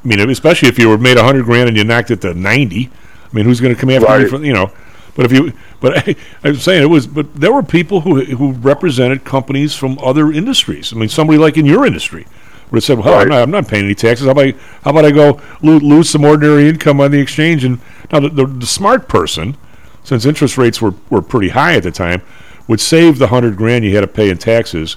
I 0.04 0.08
mean, 0.08 0.28
especially 0.28 0.68
if 0.68 0.76
you 0.76 0.88
were 0.88 0.98
made 0.98 1.16
a 1.16 1.22
hundred 1.22 1.44
grand 1.44 1.68
and 1.68 1.76
you 1.78 1.84
knocked 1.84 2.10
it 2.10 2.22
to 2.22 2.34
ninety. 2.34 2.90
I 3.32 3.36
mean, 3.36 3.44
who's 3.44 3.60
going 3.60 3.72
to 3.72 3.80
come 3.80 3.90
after 3.90 4.04
you 4.18 4.22
Right. 4.24 4.28
for 4.30 4.44
you 4.44 4.52
know? 4.52 4.72
But 5.14 5.26
if 5.26 5.32
you, 5.32 5.52
but 5.78 6.08
I, 6.08 6.16
I'm 6.42 6.56
saying 6.56 6.82
it 6.82 6.86
was, 6.86 7.06
but 7.06 7.32
there 7.36 7.52
were 7.52 7.62
people 7.62 8.00
who 8.00 8.24
who 8.24 8.50
represented 8.52 9.22
companies 9.24 9.76
from 9.76 9.96
other 10.02 10.32
industries. 10.32 10.92
I 10.92 10.96
mean, 10.96 11.08
somebody 11.08 11.38
like 11.38 11.56
in 11.56 11.66
your 11.66 11.86
industry 11.86 12.26
would 12.74 12.82
have 12.82 12.84
said, 12.84 12.98
"Well, 12.98 13.20
I'm, 13.20 13.28
not, 13.28 13.42
I'm 13.42 13.50
not 13.50 13.68
paying 13.68 13.84
any 13.84 13.94
taxes. 13.94 14.26
How 14.26 14.32
about 14.32 14.46
I, 14.46 14.52
how 14.82 14.90
about 14.90 15.04
I 15.04 15.12
go 15.12 15.40
lo- 15.62 15.78
lose 15.78 16.10
some 16.10 16.24
ordinary 16.24 16.68
income 16.68 17.00
on 17.00 17.12
the 17.12 17.20
exchange?" 17.20 17.64
And 17.64 17.80
now 18.12 18.20
the, 18.20 18.28
the, 18.28 18.46
the 18.46 18.66
smart 18.66 19.08
person, 19.08 19.56
since 20.02 20.26
interest 20.26 20.58
rates 20.58 20.82
were 20.82 20.94
were 21.08 21.22
pretty 21.22 21.50
high 21.50 21.76
at 21.76 21.84
the 21.84 21.92
time, 21.92 22.22
would 22.66 22.80
save 22.80 23.18
the 23.18 23.28
hundred 23.28 23.56
grand 23.56 23.84
you 23.84 23.94
had 23.94 24.00
to 24.00 24.08
pay 24.08 24.28
in 24.28 24.38
taxes, 24.38 24.96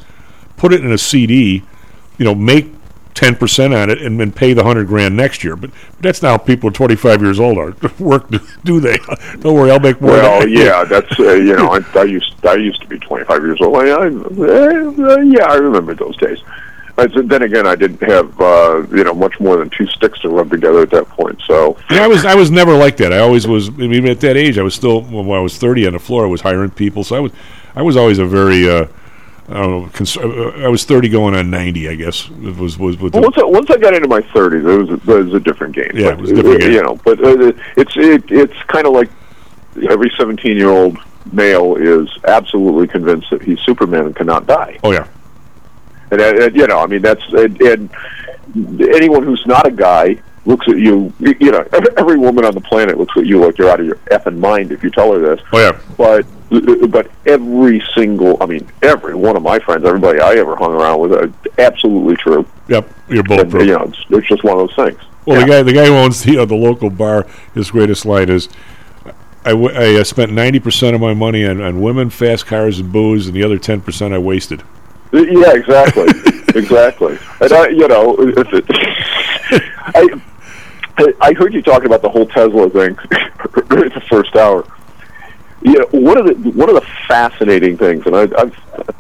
put 0.58 0.74
it 0.74 0.84
in 0.84 0.92
a 0.92 0.98
CD, 0.98 1.64
you 2.18 2.26
know, 2.26 2.34
make 2.34 2.74
ten 3.14 3.36
percent 3.36 3.74
on 3.74 3.92
it, 3.92 4.02
and 4.02 4.20
then 4.20 4.32
pay 4.32 4.54
the 4.54 4.64
hundred 4.64 4.88
grand 4.88 5.16
next 5.16 5.44
year. 5.44 5.56
But, 5.56 5.70
but 5.70 6.02
that's 6.02 6.22
not 6.24 6.30
how 6.30 6.38
people 6.38 6.72
25 6.72 7.22
years 7.22 7.40
old 7.40 7.60
are. 7.60 7.76
Work, 8.00 8.30
do 8.64 8.80
they? 8.80 8.98
Don't 9.40 9.54
worry, 9.54 9.70
I'll 9.70 9.80
make 9.80 10.02
more. 10.02 10.12
Well, 10.12 10.48
yeah, 10.48 10.84
that's 10.90 11.20
uh, 11.20 11.34
you 11.34 11.56
know, 11.56 11.70
I, 11.70 12.00
I 12.00 12.04
used 12.04 12.34
I 12.44 12.56
used 12.56 12.82
to 12.82 12.88
be 12.88 12.98
25 12.98 13.44
years 13.44 13.62
old. 13.62 13.76
I, 13.78 13.90
I, 13.90 14.08
uh, 14.08 15.18
yeah, 15.22 15.46
I 15.46 15.56
remember 15.58 15.94
those 15.94 16.18
days. 16.18 16.40
I 16.98 17.06
then 17.08 17.44
again, 17.44 17.68
I 17.68 17.76
didn't 17.76 18.02
have 18.02 18.40
uh, 18.42 18.86
you 18.92 19.04
know 19.04 19.14
much 19.14 19.40
more 19.40 19.58
than 19.58 19.70
two 19.70 19.86
sticks 19.88 20.20
to 20.22 20.30
rub 20.30 20.50
together 20.50 20.82
at 20.82 20.90
that 20.92 21.08
point. 21.10 21.40
So 21.46 21.78
Yeah, 21.92 22.04
I 22.04 22.08
was 22.08 22.26
I 22.26 22.36
was 22.36 22.50
never 22.50 22.74
like 22.74 22.98
that. 22.98 23.14
I 23.14 23.20
always 23.20 23.48
was. 23.48 23.70
Even 23.80 24.08
at 24.08 24.20
that 24.22 24.36
age, 24.36 24.58
I 24.58 24.64
was 24.64 24.74
still 24.74 25.02
when 25.02 25.30
I 25.30 25.42
was 25.42 25.58
thirty 25.58 25.86
on 25.86 25.94
the 25.94 26.00
floor. 26.00 26.26
I 26.26 26.28
was 26.28 26.42
hiring 26.42 26.72
people, 26.72 27.04
so 27.04 27.16
I 27.16 27.20
was 27.20 27.32
I 27.76 27.82
was 27.84 27.96
always 27.96 28.18
a 28.20 28.26
very. 28.26 28.68
Uh, 28.70 28.88
I 29.50 29.54
don't 29.54 29.84
know. 29.84 29.90
Cons- 29.94 30.18
uh, 30.18 30.62
I 30.66 30.68
was 30.68 30.86
thirty 30.86 31.08
going 31.08 31.36
on 31.36 31.52
ninety. 31.52 31.88
I 31.88 31.96
guess 31.96 32.30
it 32.30 32.58
was 32.58 32.80
was 32.80 32.98
with 32.98 33.14
Well, 33.14 33.22
the, 33.22 33.28
once 33.28 33.38
I, 33.38 33.44
once 33.44 33.70
I 33.70 33.78
got 33.78 33.94
into 33.94 34.08
my 34.08 34.22
thirties, 34.34 34.66
it 34.66 34.68
was 34.68 34.90
it 34.90 35.06
was 35.06 35.34
a 35.34 35.40
different 35.40 35.76
game. 35.76 35.92
Yeah, 35.94 36.10
but, 36.10 36.14
it 36.14 36.22
was 36.22 36.32
a 36.32 36.36
different 36.36 36.62
game. 36.62 36.72
You 36.72 36.84
know, 36.84 37.00
but 37.06 37.24
uh, 37.24 37.54
it's 37.78 37.96
it, 37.96 38.32
it's 38.32 38.64
kind 38.64 38.88
of 38.88 38.94
like 38.94 39.10
every 39.88 40.12
seventeen 40.18 40.58
year 40.58 40.70
old 40.70 40.98
male 41.32 41.76
is 41.76 42.10
absolutely 42.26 42.88
convinced 42.88 43.30
that 43.30 43.42
he's 43.42 43.60
Superman 43.62 44.08
and 44.08 44.16
cannot 44.16 44.48
die. 44.48 44.80
Oh 44.84 44.92
yeah. 44.92 45.08
And, 46.12 46.22
uh, 46.22 46.46
and 46.46 46.56
you 46.56 46.68
know, 46.68 46.80
I 46.80 46.86
mean, 46.88 47.02
that's 47.02 47.24
and, 47.34 47.62
and 47.62 47.90
anyone 48.82 49.24
who's 49.24 49.46
not 49.46 49.68
a 49.68 49.72
guy 49.72 50.18
looks 50.46 50.68
at 50.70 50.78
you. 50.78 51.12
You 51.20 51.52
know, 51.52 51.68
every, 51.74 51.90
every 51.98 52.18
woman 52.18 52.46
on 52.46 52.54
the 52.54 52.62
planet 52.62 52.98
looks 52.98 53.16
at 53.18 53.26
you 53.26 53.44
like 53.44 53.58
you're 53.58 53.70
out 53.70 53.80
of 53.80 53.86
your 53.86 53.98
effing 54.12 54.38
mind 54.40 54.72
if 54.72 54.84
you 54.84 54.90
tell 54.90 55.12
her 55.14 55.20
this. 55.20 55.46
Oh 55.52 55.60
yeah. 55.60 55.80
But 55.98 56.26
but 56.92 57.12
every 57.26 57.84
single, 57.94 58.42
I 58.42 58.46
mean, 58.46 58.66
every 58.82 59.16
one 59.16 59.36
of 59.36 59.44
my 59.44 59.60
friends, 59.60 59.84
everybody 59.84 60.20
I 60.22 60.36
ever 60.36 60.56
hung 60.56 60.72
around 60.72 61.00
with, 61.02 61.12
uh, 61.12 61.28
absolutely 61.58 62.16
true. 62.16 62.46
Yep, 62.70 62.90
you're 63.10 63.20
And, 63.20 63.28
bulletproof. 63.28 63.68
you 63.68 63.74
know, 63.78 63.84
it's, 63.84 64.06
it's 64.10 64.28
just 64.30 64.46
one 64.46 64.58
of 64.58 64.68
those 64.70 64.76
things. 64.88 65.02
Well, 65.26 65.42
the 65.42 65.46
guy 65.46 65.62
the 65.64 65.74
guy 65.74 65.88
who 65.88 65.94
owns 65.94 66.24
the 66.24 66.38
uh, 66.38 66.46
the 66.46 66.56
local 66.56 66.90
bar, 66.90 67.28
his 67.54 67.70
greatest 67.70 68.06
line 68.06 68.30
is, 68.30 68.48
I, 69.44 69.50
w- 69.50 69.74
I 69.76 70.00
uh, 70.00 70.06
spent 70.06 70.32
ninety 70.32 70.60
percent 70.60 70.96
of 70.96 71.02
my 71.02 71.14
money 71.14 71.46
on, 71.46 71.60
on 71.60 71.82
women, 71.82 72.10
fast 72.10 72.46
cars, 72.46 72.80
and 72.80 72.94
booze, 72.94 73.28
and 73.28 73.36
the 73.36 73.44
other 73.44 73.58
ten 73.58 73.82
percent 73.82 74.14
I 74.14 74.20
wasted. 74.20 74.64
Yeah, 75.12 75.54
exactly, 75.54 76.08
exactly. 76.60 77.18
And 77.42 77.54
I, 77.54 77.70
you 77.70 77.88
know, 77.88 78.16
if 78.20 78.54
it, 78.54 78.66
I, 79.96 81.14
I 81.22 81.34
heard 81.34 81.54
you 81.54 81.62
talking 81.62 81.86
about 81.86 82.02
the 82.02 82.10
whole 82.10 82.26
Tesla 82.26 82.70
thing 82.70 82.98
at 83.12 83.54
the 83.94 84.04
first 84.10 84.36
hour. 84.36 84.66
Yeah, 85.62 85.82
one 85.92 86.18
of 86.18 86.26
the 86.26 86.52
one 86.52 86.70
of 86.70 86.76
the 86.76 86.88
fascinating 87.08 87.78
things, 87.78 88.06
and 88.06 88.16
I, 88.16 88.28
I've 88.38 88.56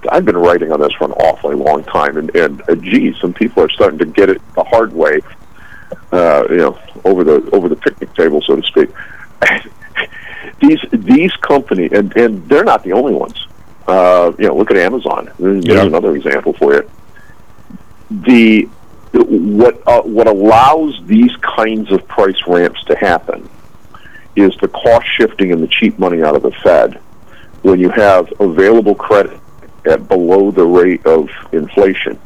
I've 0.09 0.25
been 0.25 0.37
writing 0.37 0.71
on 0.71 0.79
this 0.79 0.91
for 0.93 1.05
an 1.05 1.11
awfully 1.11 1.55
long 1.55 1.83
time, 1.83 2.17
and 2.17 2.35
and 2.35 2.61
uh, 2.67 2.75
geez, 2.75 3.15
some 3.19 3.33
people 3.33 3.63
are 3.63 3.69
starting 3.69 3.99
to 3.99 4.05
get 4.05 4.29
it 4.29 4.41
the 4.55 4.63
hard 4.63 4.91
way, 4.91 5.19
uh, 6.11 6.45
you 6.49 6.57
know, 6.57 6.79
over 7.05 7.23
the 7.23 7.47
over 7.51 7.69
the 7.69 7.75
picnic 7.75 8.13
table, 8.15 8.41
so 8.41 8.55
to 8.55 8.63
speak. 8.63 8.89
these 10.61 10.79
these 10.91 11.31
company, 11.37 11.89
and 11.91 12.15
and 12.17 12.47
they're 12.49 12.63
not 12.63 12.83
the 12.83 12.93
only 12.93 13.13
ones. 13.13 13.47
Uh, 13.87 14.31
you 14.37 14.47
know, 14.47 14.55
look 14.55 14.69
at 14.71 14.77
Amazon. 14.77 15.31
There's, 15.39 15.63
there's 15.63 15.77
Yeah. 15.79 15.83
another 15.85 16.15
example 16.15 16.53
for 16.53 16.73
you. 16.73 16.89
The 18.11 18.67
what 19.13 19.81
uh, 19.87 20.01
what 20.01 20.27
allows 20.27 20.99
these 21.05 21.31
kinds 21.37 21.91
of 21.91 22.07
price 22.07 22.35
ramps 22.47 22.83
to 22.85 22.95
happen 22.97 23.49
is 24.35 24.55
the 24.61 24.67
cost 24.67 25.07
shifting 25.17 25.51
and 25.51 25.63
the 25.63 25.67
cheap 25.67 25.97
money 25.97 26.21
out 26.21 26.35
of 26.35 26.43
the 26.43 26.51
Fed. 26.63 26.99
When 27.63 27.79
you 27.79 27.89
have 27.89 28.31
available 28.39 28.93
credit 28.95 29.39
at 29.85 30.07
below 30.07 30.51
the 30.51 30.65
rate 30.65 31.05
of 31.05 31.29
inflation, 31.51 32.19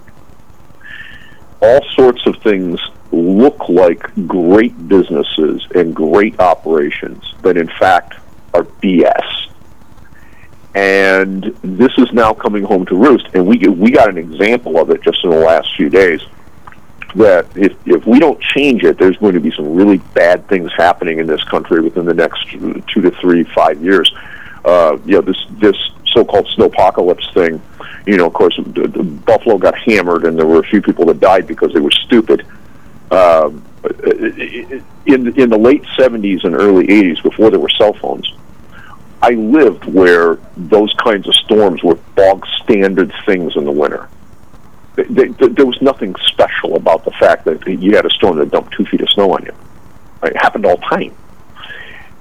all 1.62 1.80
sorts 1.96 2.26
of 2.26 2.36
things 2.44 2.80
look 3.12 3.70
like 3.70 4.02
great 4.28 4.88
businesses 4.88 5.66
and 5.76 5.96
great 5.96 6.40
operations, 6.40 7.34
but 7.42 7.56
in 7.58 7.68
fact 7.80 8.16
are 8.54 8.64
BS. 8.64 9.48
And 10.74 11.44
this 11.62 11.92
is 11.98 12.12
now 12.14 12.34
coming 12.34 12.64
home 12.64 12.86
to 12.86 12.96
roost, 12.96 13.28
and 13.34 13.46
we 13.46 13.58
we 13.58 13.92
got 13.92 14.08
an 14.10 14.18
example 14.18 14.80
of 14.80 14.90
it 14.90 15.02
just 15.02 15.24
in 15.24 15.30
the 15.30 15.40
last 15.40 15.76
few 15.76 15.90
days. 15.90 16.22
That 17.16 17.46
if 17.58 17.76
if 17.86 18.06
we 18.06 18.20
don't 18.20 18.40
change 18.40 18.84
it, 18.84 18.98
there's 18.98 19.18
going 19.18 19.34
to 19.34 19.42
be 19.42 19.52
some 19.52 19.76
really 19.76 19.98
bad 20.14 20.48
things 20.48 20.72
happening 20.78 21.20
in 21.20 21.28
this 21.28 21.44
country 21.44 21.82
within 21.82 22.06
the 22.06 22.14
next 22.14 22.50
two 22.52 23.02
to 23.02 23.12
three, 23.20 23.44
five 23.44 23.84
years. 23.84 24.14
Uh, 24.64 24.98
you 25.06 25.16
know, 25.16 25.22
this 25.22 25.46
this 25.60 25.76
so-called 26.14 26.48
snowpocalypse 26.48 27.34
thing. 27.34 27.62
You 28.06 28.18
know, 28.18 28.28
of 28.28 28.34
course, 28.34 28.56
d- 28.56 28.88
d- 28.88 29.02
Buffalo 29.02 29.58
got 29.58 29.78
hammered, 29.78 30.26
and 30.26 30.38
there 30.38 30.48
were 30.48 30.60
a 30.60 30.68
few 30.68 30.82
people 30.82 31.06
that 31.06 31.20
died 31.20 31.48
because 31.48 31.74
they 31.74 31.80
were 31.80 31.92
stupid. 31.92 32.46
Um, 33.12 33.64
in 35.06 35.34
in 35.38 35.50
the 35.50 35.58
late 35.58 35.84
'70s 35.98 36.46
and 36.46 36.56
early 36.56 36.88
'80s, 36.88 37.22
before 37.24 37.50
there 37.50 37.60
were 37.60 37.70
cell 37.70 37.94
phones, 37.94 38.32
I 39.22 39.32
lived 39.32 39.86
where 39.86 40.38
those 40.58 40.94
kinds 40.96 41.28
of 41.28 41.36
storms 41.36 41.84
were 41.84 41.96
bog 42.16 42.46
standard 42.64 43.14
things 43.26 43.56
in 43.56 43.66
the 43.66 43.72
winter. 43.72 44.10
Th- 44.96 45.08
th- 45.08 45.38
th- 45.38 45.52
There 45.54 45.66
was 45.66 45.82
nothing 45.82 46.16
special 46.28 46.76
about 46.76 47.06
the 47.06 47.12
fact 47.12 47.46
that 47.46 47.66
you 47.68 47.96
had 47.96 48.06
a 48.06 48.10
storm 48.10 48.38
that 48.38 48.50
dumped 48.52 48.74
two 48.74 48.86
feet 48.86 49.02
of 49.02 49.10
snow 49.10 49.32
on 49.32 49.44
you. 49.46 49.54
It 50.24 50.36
happened 50.38 50.66
all 50.66 50.78
the 50.78 50.84
time, 50.84 51.14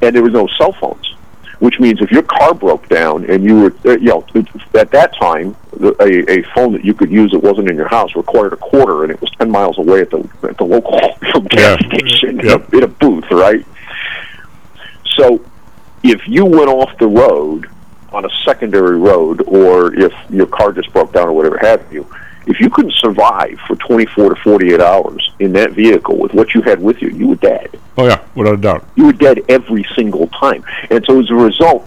and 0.03 0.15
there 0.15 0.23
was 0.23 0.33
no 0.33 0.47
cell 0.59 0.73
phones 0.73 1.15
which 1.61 1.79
means 1.79 2.01
if 2.01 2.11
your 2.11 2.23
car 2.23 2.55
broke 2.55 2.89
down 2.89 3.23
and 3.29 3.45
you 3.45 3.61
were, 3.61 3.75
uh, 3.85 3.91
you 3.99 4.07
know, 4.07 4.25
at 4.75 4.91
that 4.91 5.15
time, 5.21 5.55
a, 6.01 6.31
a 6.39 6.43
phone 6.55 6.73
that 6.73 6.83
you 6.83 6.95
could 6.95 7.11
use 7.11 7.31
that 7.33 7.39
wasn't 7.41 7.69
in 7.69 7.77
your 7.77 7.87
house 7.89 8.17
required 8.17 8.55
a 8.55 8.57
quarter, 8.57 9.03
and 9.05 9.13
it 9.13 9.21
was 9.21 9.31
ten 9.33 9.51
miles 9.51 9.77
away 9.79 10.01
at 10.01 10.09
the 10.11 10.27
at 10.43 10.57
the 10.57 10.65
local 10.65 10.99
gas 11.51 11.79
station 11.85 12.41
in, 12.41 12.49
a, 12.49 12.77
in 12.77 12.83
a 12.83 12.89
booth, 12.89 13.31
right? 13.31 13.65
So, 15.19 15.39
if 16.03 16.27
you 16.27 16.45
went 16.45 16.69
off 16.69 16.97
the 16.99 17.07
road 17.07 17.69
on 18.13 18.25
a 18.25 18.29
secondary 18.45 18.99
road, 18.99 19.43
or 19.47 19.95
if 19.95 20.13
your 20.31 20.47
car 20.47 20.73
just 20.73 20.93
broke 20.93 21.13
down 21.13 21.29
or 21.29 21.33
whatever 21.33 21.59
have 21.59 21.93
you, 21.93 22.07
if 22.47 22.59
you 22.59 22.69
couldn't 22.71 22.95
survive 22.95 23.59
for 23.69 23.77
24 23.77 24.35
to 24.35 24.41
48 24.43 24.81
hours 24.81 25.31
in 25.39 25.53
that 25.53 25.73
vehicle 25.73 26.17
with 26.19 26.33
what 26.35 26.53
you 26.55 26.63
had 26.63 26.81
with 26.81 27.01
you, 27.01 27.09
you 27.11 27.29
were 27.29 27.35
dead 27.37 27.79
Oh 27.99 28.07
yeah, 28.07 28.25
without 28.35 28.55
a 28.55 28.57
doubt. 28.57 28.85
you 28.97 29.05
were 29.07 29.13
dead 29.13 29.43
every 29.49 29.85
single 29.95 30.27
time. 30.29 30.65
And 30.91 31.05
so 31.07 31.21
as 31.21 31.31
a 31.31 31.35
result, 31.35 31.87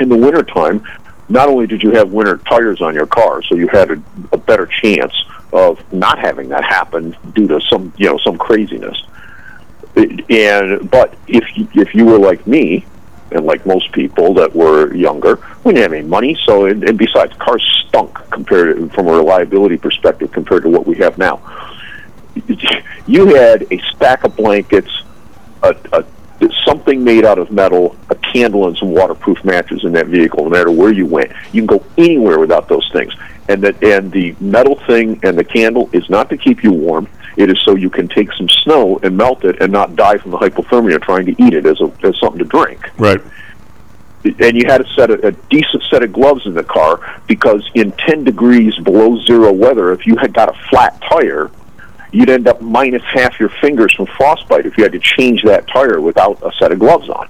in 0.00 0.08
the 0.08 0.16
wintertime, 0.16 0.82
not 1.28 1.48
only 1.48 1.66
did 1.66 1.82
you 1.82 1.90
have 1.90 2.10
winter 2.12 2.38
tires 2.38 2.80
on 2.80 2.94
your 2.94 3.06
car, 3.06 3.42
so 3.42 3.54
you 3.56 3.68
had 3.68 3.90
a, 3.90 4.02
a 4.32 4.38
better 4.38 4.66
chance 4.66 5.12
of 5.52 5.80
not 5.92 6.18
having 6.18 6.48
that 6.48 6.64
happen 6.64 7.14
due 7.34 7.48
to 7.48 7.60
some 7.62 7.92
you 7.96 8.06
know 8.06 8.18
some 8.18 8.38
craziness. 8.38 8.96
And 9.96 10.88
but 10.90 11.14
if 11.26 11.44
you, 11.56 11.68
if 11.74 11.94
you 11.94 12.04
were 12.06 12.18
like 12.18 12.46
me, 12.46 12.86
and 13.32 13.46
like 13.46 13.64
most 13.66 13.92
people 13.92 14.34
that 14.34 14.54
were 14.54 14.94
younger, 14.94 15.38
we 15.64 15.72
didn't 15.72 15.82
have 15.82 15.92
any 15.92 16.06
money. 16.06 16.38
So 16.44 16.66
and, 16.66 16.82
and 16.84 16.98
besides, 16.98 17.32
cars 17.38 17.64
stunk 17.88 18.14
compared 18.30 18.76
to, 18.76 18.88
from 18.90 19.08
a 19.08 19.12
reliability 19.12 19.76
perspective 19.76 20.32
compared 20.32 20.62
to 20.62 20.68
what 20.68 20.86
we 20.86 20.96
have 20.96 21.18
now. 21.18 21.40
You 23.06 23.34
had 23.34 23.66
a 23.72 23.78
stack 23.92 24.22
of 24.22 24.36
blankets, 24.36 25.02
a, 25.64 25.74
a 25.92 26.04
something 26.64 27.04
made 27.04 27.24
out 27.24 27.38
of 27.38 27.50
metal, 27.50 27.96
a 28.08 28.14
candle, 28.14 28.66
and 28.66 28.76
some 28.76 28.90
waterproof 28.90 29.44
matches 29.44 29.84
in 29.84 29.92
that 29.92 30.06
vehicle. 30.06 30.44
No 30.44 30.50
matter 30.50 30.70
where 30.70 30.92
you 30.92 31.06
went, 31.06 31.32
you 31.52 31.66
can 31.66 31.78
go 31.78 31.84
anywhere 31.98 32.38
without 32.38 32.68
those 32.68 32.88
things. 32.92 33.14
And 33.48 33.62
that 33.62 33.82
and 33.82 34.10
the 34.12 34.34
metal 34.40 34.76
thing 34.86 35.20
and 35.22 35.36
the 35.36 35.44
candle 35.44 35.90
is 35.92 36.08
not 36.08 36.30
to 36.30 36.36
keep 36.36 36.62
you 36.62 36.72
warm. 36.72 37.08
It 37.36 37.50
is 37.50 37.60
so 37.64 37.74
you 37.74 37.90
can 37.90 38.08
take 38.08 38.32
some 38.32 38.48
snow 38.48 38.98
and 39.02 39.16
melt 39.16 39.44
it 39.44 39.60
and 39.60 39.72
not 39.72 39.96
die 39.96 40.18
from 40.18 40.30
the 40.30 40.38
hypothermia 40.38 41.00
trying 41.02 41.26
to 41.26 41.42
eat 41.42 41.54
it 41.54 41.66
as 41.66 41.80
a 41.80 41.92
as 42.02 42.18
something 42.18 42.38
to 42.38 42.44
drink. 42.44 42.88
Right. 42.98 43.20
And 44.22 44.54
you 44.54 44.64
had 44.66 44.82
a 44.82 44.88
set 44.94 45.10
of, 45.10 45.24
a 45.24 45.32
decent 45.32 45.82
set 45.90 46.02
of 46.02 46.12
gloves 46.12 46.44
in 46.44 46.52
the 46.52 46.62
car 46.62 47.20
because 47.26 47.68
in 47.74 47.92
10 47.92 48.24
degrees 48.24 48.76
below 48.78 49.18
zero 49.22 49.50
weather, 49.50 49.92
if 49.92 50.06
you 50.06 50.16
had 50.16 50.34
got 50.34 50.50
a 50.54 50.68
flat 50.68 51.00
tire, 51.00 51.50
you'd 52.12 52.30
end 52.30 52.48
up 52.48 52.60
minus 52.60 53.02
half 53.04 53.38
your 53.38 53.50
fingers 53.60 53.94
from 53.94 54.06
frostbite 54.06 54.66
if 54.66 54.76
you 54.76 54.84
had 54.84 54.92
to 54.92 54.98
change 54.98 55.42
that 55.44 55.68
tire 55.68 56.00
without 56.00 56.42
a 56.42 56.52
set 56.58 56.72
of 56.72 56.78
gloves 56.78 57.08
on. 57.08 57.28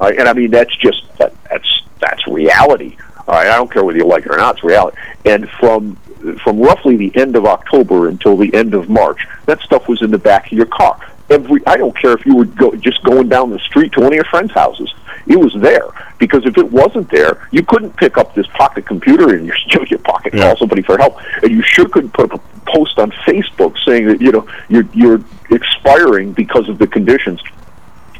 Uh, 0.00 0.12
and 0.18 0.28
I 0.28 0.32
mean 0.32 0.50
that's 0.50 0.74
just 0.76 1.04
that, 1.18 1.34
that's 1.44 1.82
that's 2.00 2.26
reality. 2.26 2.96
All 3.26 3.34
right, 3.34 3.48
I 3.48 3.56
don't 3.56 3.70
care 3.70 3.84
whether 3.84 3.98
you 3.98 4.06
like 4.06 4.24
it 4.24 4.32
or 4.32 4.38
not; 4.38 4.56
it's 4.56 4.64
reality. 4.64 4.96
And 5.24 5.48
from 5.50 5.96
from 6.42 6.58
roughly 6.60 6.96
the 6.96 7.12
end 7.16 7.36
of 7.36 7.46
October 7.46 8.08
until 8.08 8.36
the 8.36 8.52
end 8.54 8.74
of 8.74 8.88
March, 8.88 9.26
that 9.46 9.60
stuff 9.60 9.88
was 9.88 10.02
in 10.02 10.10
the 10.10 10.18
back 10.18 10.46
of 10.46 10.52
your 10.52 10.66
car. 10.66 10.98
Every 11.30 11.60
I 11.66 11.76
don't 11.76 11.96
care 11.96 12.12
if 12.12 12.24
you 12.24 12.36
were 12.36 12.44
go, 12.44 12.74
just 12.76 13.02
going 13.02 13.28
down 13.28 13.50
the 13.50 13.58
street 13.58 13.92
to 13.92 14.00
one 14.00 14.12
of 14.12 14.14
your 14.14 14.24
friends' 14.24 14.52
houses; 14.52 14.92
it 15.28 15.38
was 15.38 15.54
there 15.54 15.86
because 16.18 16.44
if 16.46 16.56
it 16.56 16.70
wasn't 16.70 17.10
there, 17.10 17.46
you 17.50 17.62
couldn't 17.62 17.96
pick 17.96 18.16
up 18.16 18.34
this 18.34 18.46
pocket 18.48 18.86
computer 18.86 19.36
in 19.36 19.44
your, 19.44 19.56
your 19.88 19.98
pocket 20.00 20.32
and 20.32 20.42
call 20.42 20.56
somebody 20.56 20.82
for 20.82 20.98
help, 20.98 21.18
and 21.42 21.50
you 21.50 21.62
sure 21.62 21.88
couldn't 21.88 22.12
put 22.12 22.32
up 22.32 22.42
a 22.42 22.60
post 22.70 22.98
on 22.98 23.10
Facebook 23.26 23.76
saying 23.84 24.06
that 24.06 24.20
you 24.20 24.32
know 24.32 24.46
you're 24.68 24.88
you're 24.92 25.20
expiring 25.50 26.32
because 26.32 26.68
of 26.68 26.78
the 26.78 26.86
conditions. 26.86 27.40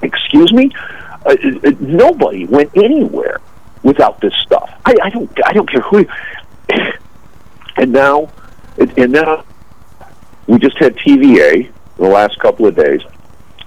Excuse 0.02 0.52
me, 0.52 0.70
uh, 1.26 1.34
nobody 1.80 2.44
went 2.46 2.70
anywhere 2.76 3.40
without 3.82 4.20
this 4.20 4.34
stuff. 4.42 4.70
I, 4.84 4.94
I 5.02 5.10
don't 5.10 5.30
I 5.44 5.52
don't 5.52 5.70
care 5.70 5.82
who. 5.82 6.06
And 7.80 7.92
now, 7.92 8.28
and 8.76 9.12
now 9.12 9.44
we 10.48 10.58
just 10.58 10.76
had 10.78 10.96
TVA 10.96 11.66
in 11.66 11.72
the 11.96 12.08
last 12.08 12.36
couple 12.40 12.66
of 12.66 12.74
days 12.74 13.02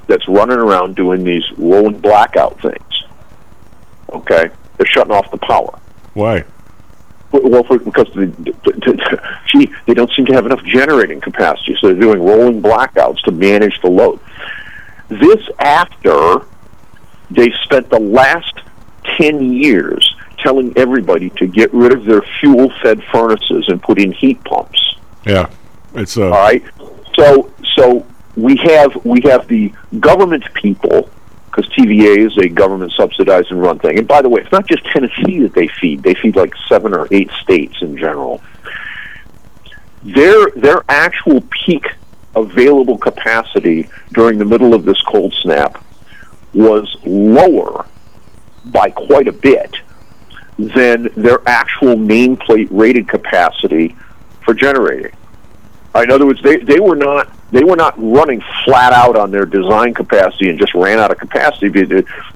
that's 0.08 0.28
running 0.28 0.58
around 0.58 0.98
doing 0.98 1.24
these 1.24 1.50
rolling 1.58 1.98
blackout 1.98 2.60
things. 2.62 2.91
Okay, 4.12 4.50
they're 4.78 4.86
shutting 4.86 5.14
off 5.14 5.30
the 5.32 5.38
power. 5.38 5.80
Why? 6.14 6.44
Well, 7.32 7.64
for, 7.64 7.80
because 7.80 8.08
the, 8.14 8.26
the, 8.26 8.52
the, 8.64 9.38
gee. 9.48 9.72
They 9.86 9.94
don't 9.94 10.12
seem 10.14 10.26
to 10.26 10.34
have 10.34 10.46
enough 10.46 10.64
generating 10.64 11.22
capacity, 11.22 11.78
so 11.80 11.88
they're 11.88 12.00
doing 12.00 12.22
rolling 12.22 12.62
blackouts 12.62 13.22
to 13.22 13.32
manage 13.32 13.80
the 13.82 13.90
load. 13.90 14.20
This 15.08 15.48
after 15.60 16.46
they 17.30 17.52
spent 17.64 17.90
the 17.90 18.00
last 18.00 18.60
10 19.18 19.54
years 19.54 20.16
telling 20.40 20.74
everybody 20.78 21.30
to 21.32 21.48
get 21.48 21.74
rid 21.74 21.94
of 21.94 22.06
their 22.06 22.22
fuel 22.40 22.72
fed 22.82 23.02
furnaces 23.12 23.70
and 23.70 23.82
put 23.82 24.00
in 24.00 24.12
heat 24.12 24.44
pumps. 24.44 24.96
Yeah, 25.26 25.50
it's 25.94 26.18
uh, 26.18 26.26
All 26.26 26.32
right. 26.32 26.64
So 27.16 27.52
so 27.76 28.06
we 28.36 28.58
have 28.58 29.06
we 29.06 29.22
have 29.26 29.48
the 29.48 29.72
government 30.00 30.44
people 30.54 31.10
because 31.52 31.70
TVA 31.74 32.26
is 32.26 32.38
a 32.38 32.48
government 32.48 32.94
subsidized 32.94 33.52
and 33.52 33.62
run 33.62 33.78
thing. 33.80 33.98
And 33.98 34.08
by 34.08 34.22
the 34.22 34.30
way, 34.30 34.42
it's 34.42 34.52
not 34.52 34.68
just 34.68 34.86
Tennessee 34.86 35.40
that 35.40 35.54
they 35.54 35.68
feed; 35.68 36.02
they 36.02 36.14
feed 36.14 36.36
like 36.36 36.54
seven 36.70 36.94
or 36.94 37.08
eight 37.12 37.30
states 37.42 37.82
in 37.82 37.98
general. 37.98 38.42
Their 40.04 40.50
their 40.52 40.84
actual 40.88 41.42
peak 41.66 41.86
available 42.36 42.98
capacity 42.98 43.90
during 44.14 44.38
the 44.40 44.46
middle 44.46 44.74
of 44.74 44.86
this 44.86 45.02
cold 45.02 45.34
snap 45.42 45.84
was 46.54 46.96
lower 47.06 47.86
by 48.66 48.90
quite 48.90 49.28
a 49.28 49.34
bit 49.34 49.76
than 50.58 51.10
their 51.16 51.42
actual 51.46 51.96
nameplate 51.96 52.68
rated 52.72 53.08
capacity 53.08 53.96
for 54.46 54.54
generating. 54.54 55.12
In 55.96 56.12
other 56.12 56.26
words, 56.26 56.42
they, 56.42 56.58
they 56.58 56.80
were 56.80 56.96
not 56.96 57.30
they 57.52 57.64
were 57.64 57.76
not 57.76 57.94
running 57.98 58.42
flat 58.66 58.94
out 58.94 59.18
on 59.18 59.32
their 59.32 59.46
design 59.46 59.94
capacity 59.94 60.50
and 60.50 60.58
just 60.58 60.74
ran 60.74 61.00
out 61.00 61.12
of 61.12 61.18
capacity. 61.18 61.70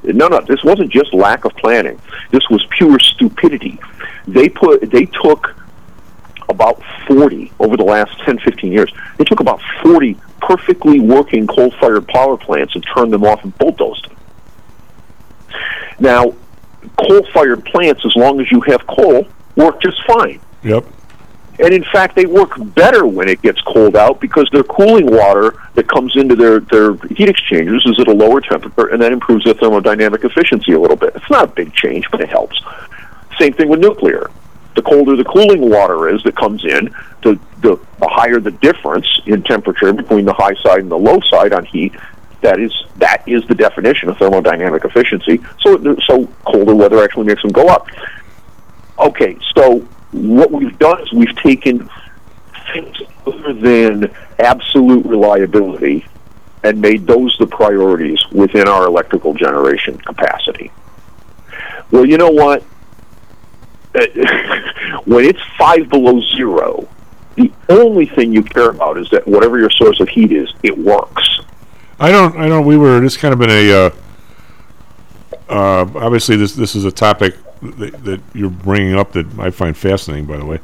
No, 0.04 0.28
no, 0.28 0.42
this 0.42 0.64
wasn't 0.64 0.92
just 0.92 1.14
lack 1.14 1.46
of 1.46 1.54
planning. 1.56 2.00
This 2.32 2.48
was 2.50 2.66
pure 2.78 3.00
stupidity. 3.00 3.80
They 4.28 4.50
put 4.50 4.92
they 4.92 5.06
took 5.06 5.56
about 6.50 6.82
40 7.08 7.52
over 7.60 7.78
the 7.78 7.84
last 7.84 8.20
10, 8.26 8.40
15 8.40 8.72
years. 8.72 8.94
They 9.18 9.24
took 9.24 9.40
about 9.40 9.62
40 9.82 10.18
perfectly 10.42 11.00
working 11.00 11.48
coal-fired 11.48 12.08
power 12.08 12.38
plants 12.38 12.76
and 12.76 12.86
turned 12.96 13.12
them 13.12 13.24
off 13.24 13.44
and 13.44 13.58
bulldozed 13.58 14.08
them. 14.10 14.18
Now, 16.00 16.34
coal-fired 17.00 17.66
plants, 17.66 18.06
as 18.06 18.16
long 18.16 18.40
as 18.42 18.52
you 18.52 18.62
have 18.62 18.86
coal, 18.86 19.28
work 19.56 19.82
just 19.82 20.00
fine. 20.06 20.40
Yep. 20.64 20.86
And 21.60 21.74
in 21.74 21.84
fact, 21.86 22.16
they 22.16 22.26
work 22.26 22.52
better 22.76 23.08
when 23.08 23.30
it 23.30 23.42
gets 23.42 23.62
cold 23.62 23.96
out 23.96 24.20
because 24.20 24.50
their 24.52 24.64
cooling 24.64 25.06
water 25.06 25.56
that 25.76 25.88
comes 25.88 26.16
into 26.18 26.36
their, 26.36 26.60
their 26.60 26.96
heat 27.16 27.30
exchangers 27.30 27.86
is 27.86 27.98
at 28.00 28.08
a 28.08 28.14
lower 28.14 28.42
temperature, 28.42 28.88
and 28.88 29.02
that 29.02 29.14
improves 29.14 29.46
their 29.46 29.54
thermodynamic 29.54 30.24
efficiency 30.26 30.74
a 30.74 30.80
little 30.80 30.98
bit. 30.98 31.16
It's 31.16 31.30
not 31.30 31.46
a 31.46 31.48
big 31.48 31.74
change, 31.74 32.10
but 32.12 32.20
it 32.20 32.30
helps. 32.30 32.62
Same 33.40 33.54
thing 33.54 33.70
with 33.70 33.80
nuclear. 33.80 34.30
The 34.76 34.82
colder 34.82 35.16
the 35.16 35.24
cooling 35.24 35.70
water 35.70 36.10
is 36.10 36.22
that 36.24 36.36
comes 36.36 36.66
in, 36.66 36.94
the, 37.24 37.40
the, 37.62 37.80
the 38.00 38.08
higher 38.08 38.40
the 38.42 38.52
difference 38.52 39.08
in 39.26 39.42
temperature 39.44 39.94
between 39.94 40.26
the 40.26 40.34
high 40.34 40.56
side 40.56 40.80
and 40.80 40.92
the 40.92 40.98
low 40.98 41.22
side 41.22 41.54
on 41.54 41.64
heat. 41.64 41.94
That 42.42 42.60
is 42.60 42.72
that 42.98 43.28
is 43.28 43.48
the 43.48 43.56
definition 43.56 44.10
of 44.10 44.18
thermodynamic 44.18 44.86
efficiency. 44.86 45.42
So 45.62 45.98
so 46.02 46.28
colder 46.46 46.76
weather 46.76 47.02
actually 47.02 47.26
makes 47.26 47.42
them 47.42 47.52
go 47.52 47.68
up. 47.68 47.88
Okay, 49.00 49.38
so 49.56 49.88
what 50.16 50.52
we've 50.52 50.78
done 50.80 51.02
is 51.02 51.12
we've 51.12 51.36
taken 51.38 51.90
things 52.72 52.98
other 53.28 53.54
than 53.54 54.12
absolute 54.40 55.06
reliability 55.06 56.06
and 56.64 56.82
made 56.82 57.06
those 57.06 57.36
the 57.38 57.48
priorities 57.48 58.20
within 58.32 58.68
our 58.68 58.88
electrical 58.88 59.34
generation 59.34 59.98
capacity. 59.98 60.72
Well, 61.92 62.06
you 62.06 62.18
know 62.18 62.32
what? 62.32 62.64
When 65.06 65.24
it's 65.24 65.40
five 65.58 65.90
below 65.90 66.20
zero, 66.36 66.88
the 67.36 67.52
only 67.70 68.06
thing 68.08 68.34
you 68.34 68.42
care 68.42 68.70
about 68.70 68.98
is 68.98 69.10
that 69.12 69.28
whatever 69.28 69.60
your 69.60 69.70
source 69.70 70.00
of 70.00 70.10
heat 70.10 70.32
is, 70.32 70.52
it 70.64 70.76
works. 70.76 71.42
I 72.00 72.12
don't. 72.12 72.36
I 72.38 72.48
don't. 72.48 72.66
We 72.66 72.78
were. 72.78 73.00
This 73.00 73.18
kind 73.18 73.34
of 73.34 73.40
been 73.40 73.52
a. 73.52 73.72
Uh, 73.72 73.90
uh, 75.48 75.90
obviously, 75.96 76.36
this 76.38 76.54
this 76.54 76.76
is 76.76 76.86
a 76.86 76.92
topic 76.92 77.36
that, 77.72 78.04
that 78.06 78.22
you're 78.34 78.50
bringing 78.50 78.96
up 78.96 79.12
that 79.14 79.28
I 79.40 79.50
find 79.50 79.76
fascinating. 79.76 80.26
By 80.26 80.38
the 80.38 80.46
way, 80.46 80.60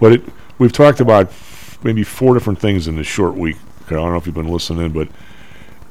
but 0.00 0.12
it 0.12 0.22
we've 0.58 0.72
talked 0.72 1.00
about 1.00 1.26
f- 1.28 1.78
maybe 1.82 2.02
four 2.02 2.34
different 2.34 2.58
things 2.58 2.88
in 2.88 2.96
this 2.96 3.06
short 3.06 3.34
week. 3.36 3.56
I 3.86 3.90
don't 3.94 4.10
know 4.10 4.16
if 4.16 4.26
you've 4.26 4.34
been 4.34 4.48
listening, 4.48 4.90
but 4.92 5.08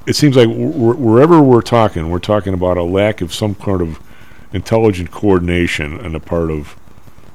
it 0.06 0.16
seems 0.16 0.36
like 0.36 0.48
wh- 0.50 0.74
wh- 0.76 1.00
wherever 1.00 1.42
we're 1.42 1.62
talking, 1.62 2.10
we're 2.10 2.20
talking 2.20 2.54
about 2.54 2.78
a 2.78 2.84
lack 2.84 3.22
of 3.22 3.34
some 3.34 3.56
kind 3.56 3.82
of 3.82 4.00
intelligent 4.54 5.12
coordination 5.12 6.00
on 6.06 6.14
the 6.14 6.20
part 6.20 6.50
of 6.52 6.76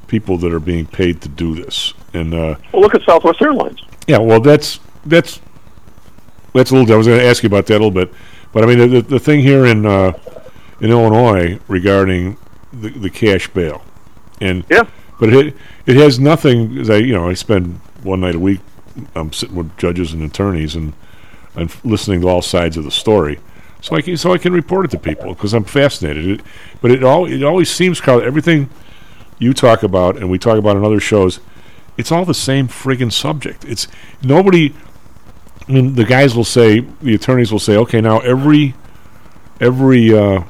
people 0.06 0.36
that 0.38 0.52
are 0.52 0.60
being 0.60 0.86
paid 0.86 1.20
to 1.22 1.28
do 1.28 1.54
this. 1.54 1.94
And 2.14 2.32
uh, 2.34 2.56
Well, 2.72 2.82
look 2.82 2.94
at 2.94 3.02
Southwest 3.02 3.40
Airlines. 3.42 3.80
yeah, 4.06 4.18
well, 4.18 4.40
that's 4.40 4.78
that's 5.04 5.40
that's 6.54 6.70
a 6.70 6.74
little. 6.76 6.92
I 6.94 6.96
was 6.98 7.06
going 7.06 7.18
to 7.18 7.26
ask 7.26 7.42
you 7.42 7.46
about 7.48 7.66
that 7.66 7.74
a 7.74 7.82
little 7.82 7.90
bit, 7.90 8.12
but 8.52 8.62
I 8.62 8.66
mean, 8.66 8.78
the 8.78 8.86
the, 8.86 9.00
the 9.02 9.18
thing 9.18 9.40
here 9.40 9.64
in 9.66 9.84
uh, 9.86 10.12
in 10.80 10.90
Illinois 10.90 11.58
regarding 11.68 12.36
the, 12.72 12.90
the 12.90 13.10
cash 13.10 13.48
bail, 13.48 13.82
and 14.40 14.64
yeah, 14.68 14.84
but 15.18 15.32
it 15.32 15.54
it 15.86 15.96
has 15.96 16.18
nothing. 16.18 16.78
As 16.78 16.90
I 16.90 16.96
you 16.96 17.12
know, 17.12 17.28
I 17.28 17.34
spend 17.34 17.80
one 18.02 18.20
night 18.20 18.34
a 18.34 18.38
week. 18.38 18.60
I'm 19.14 19.32
sitting 19.32 19.56
with 19.56 19.76
judges 19.78 20.12
and 20.12 20.22
attorneys 20.22 20.74
and 20.74 20.92
f- 21.56 21.84
listening 21.84 22.20
to 22.22 22.28
all 22.28 22.42
sides 22.42 22.76
of 22.76 22.84
the 22.84 22.90
story, 22.90 23.38
so 23.80 23.96
I 23.96 24.02
can 24.02 24.16
so 24.16 24.32
I 24.32 24.38
can 24.38 24.52
report 24.52 24.86
it 24.86 24.90
to 24.92 24.98
people 24.98 25.34
because 25.34 25.54
I'm 25.54 25.64
fascinated. 25.64 26.26
It, 26.26 26.46
but 26.80 26.90
it 26.90 27.04
all 27.04 27.26
it 27.26 27.42
always 27.42 27.70
seems, 27.70 28.00
Carl, 28.00 28.22
everything 28.22 28.68
you 29.38 29.52
talk 29.52 29.82
about 29.82 30.16
and 30.16 30.30
we 30.30 30.38
talk 30.38 30.58
about 30.58 30.76
in 30.76 30.84
other 30.84 31.00
shows, 31.00 31.40
it's 31.96 32.12
all 32.12 32.24
the 32.24 32.34
same 32.34 32.68
friggin' 32.68 33.12
subject. 33.12 33.64
It's 33.64 33.88
nobody. 34.22 34.74
I 35.68 35.72
mean, 35.72 35.94
the 35.94 36.04
guys 36.04 36.34
will 36.34 36.44
say, 36.44 36.80
the 36.80 37.14
attorneys 37.14 37.52
will 37.52 37.60
say, 37.60 37.76
okay, 37.76 38.00
now 38.00 38.18
every 38.20 38.74
every 39.60 40.12
uh, 40.16 40.42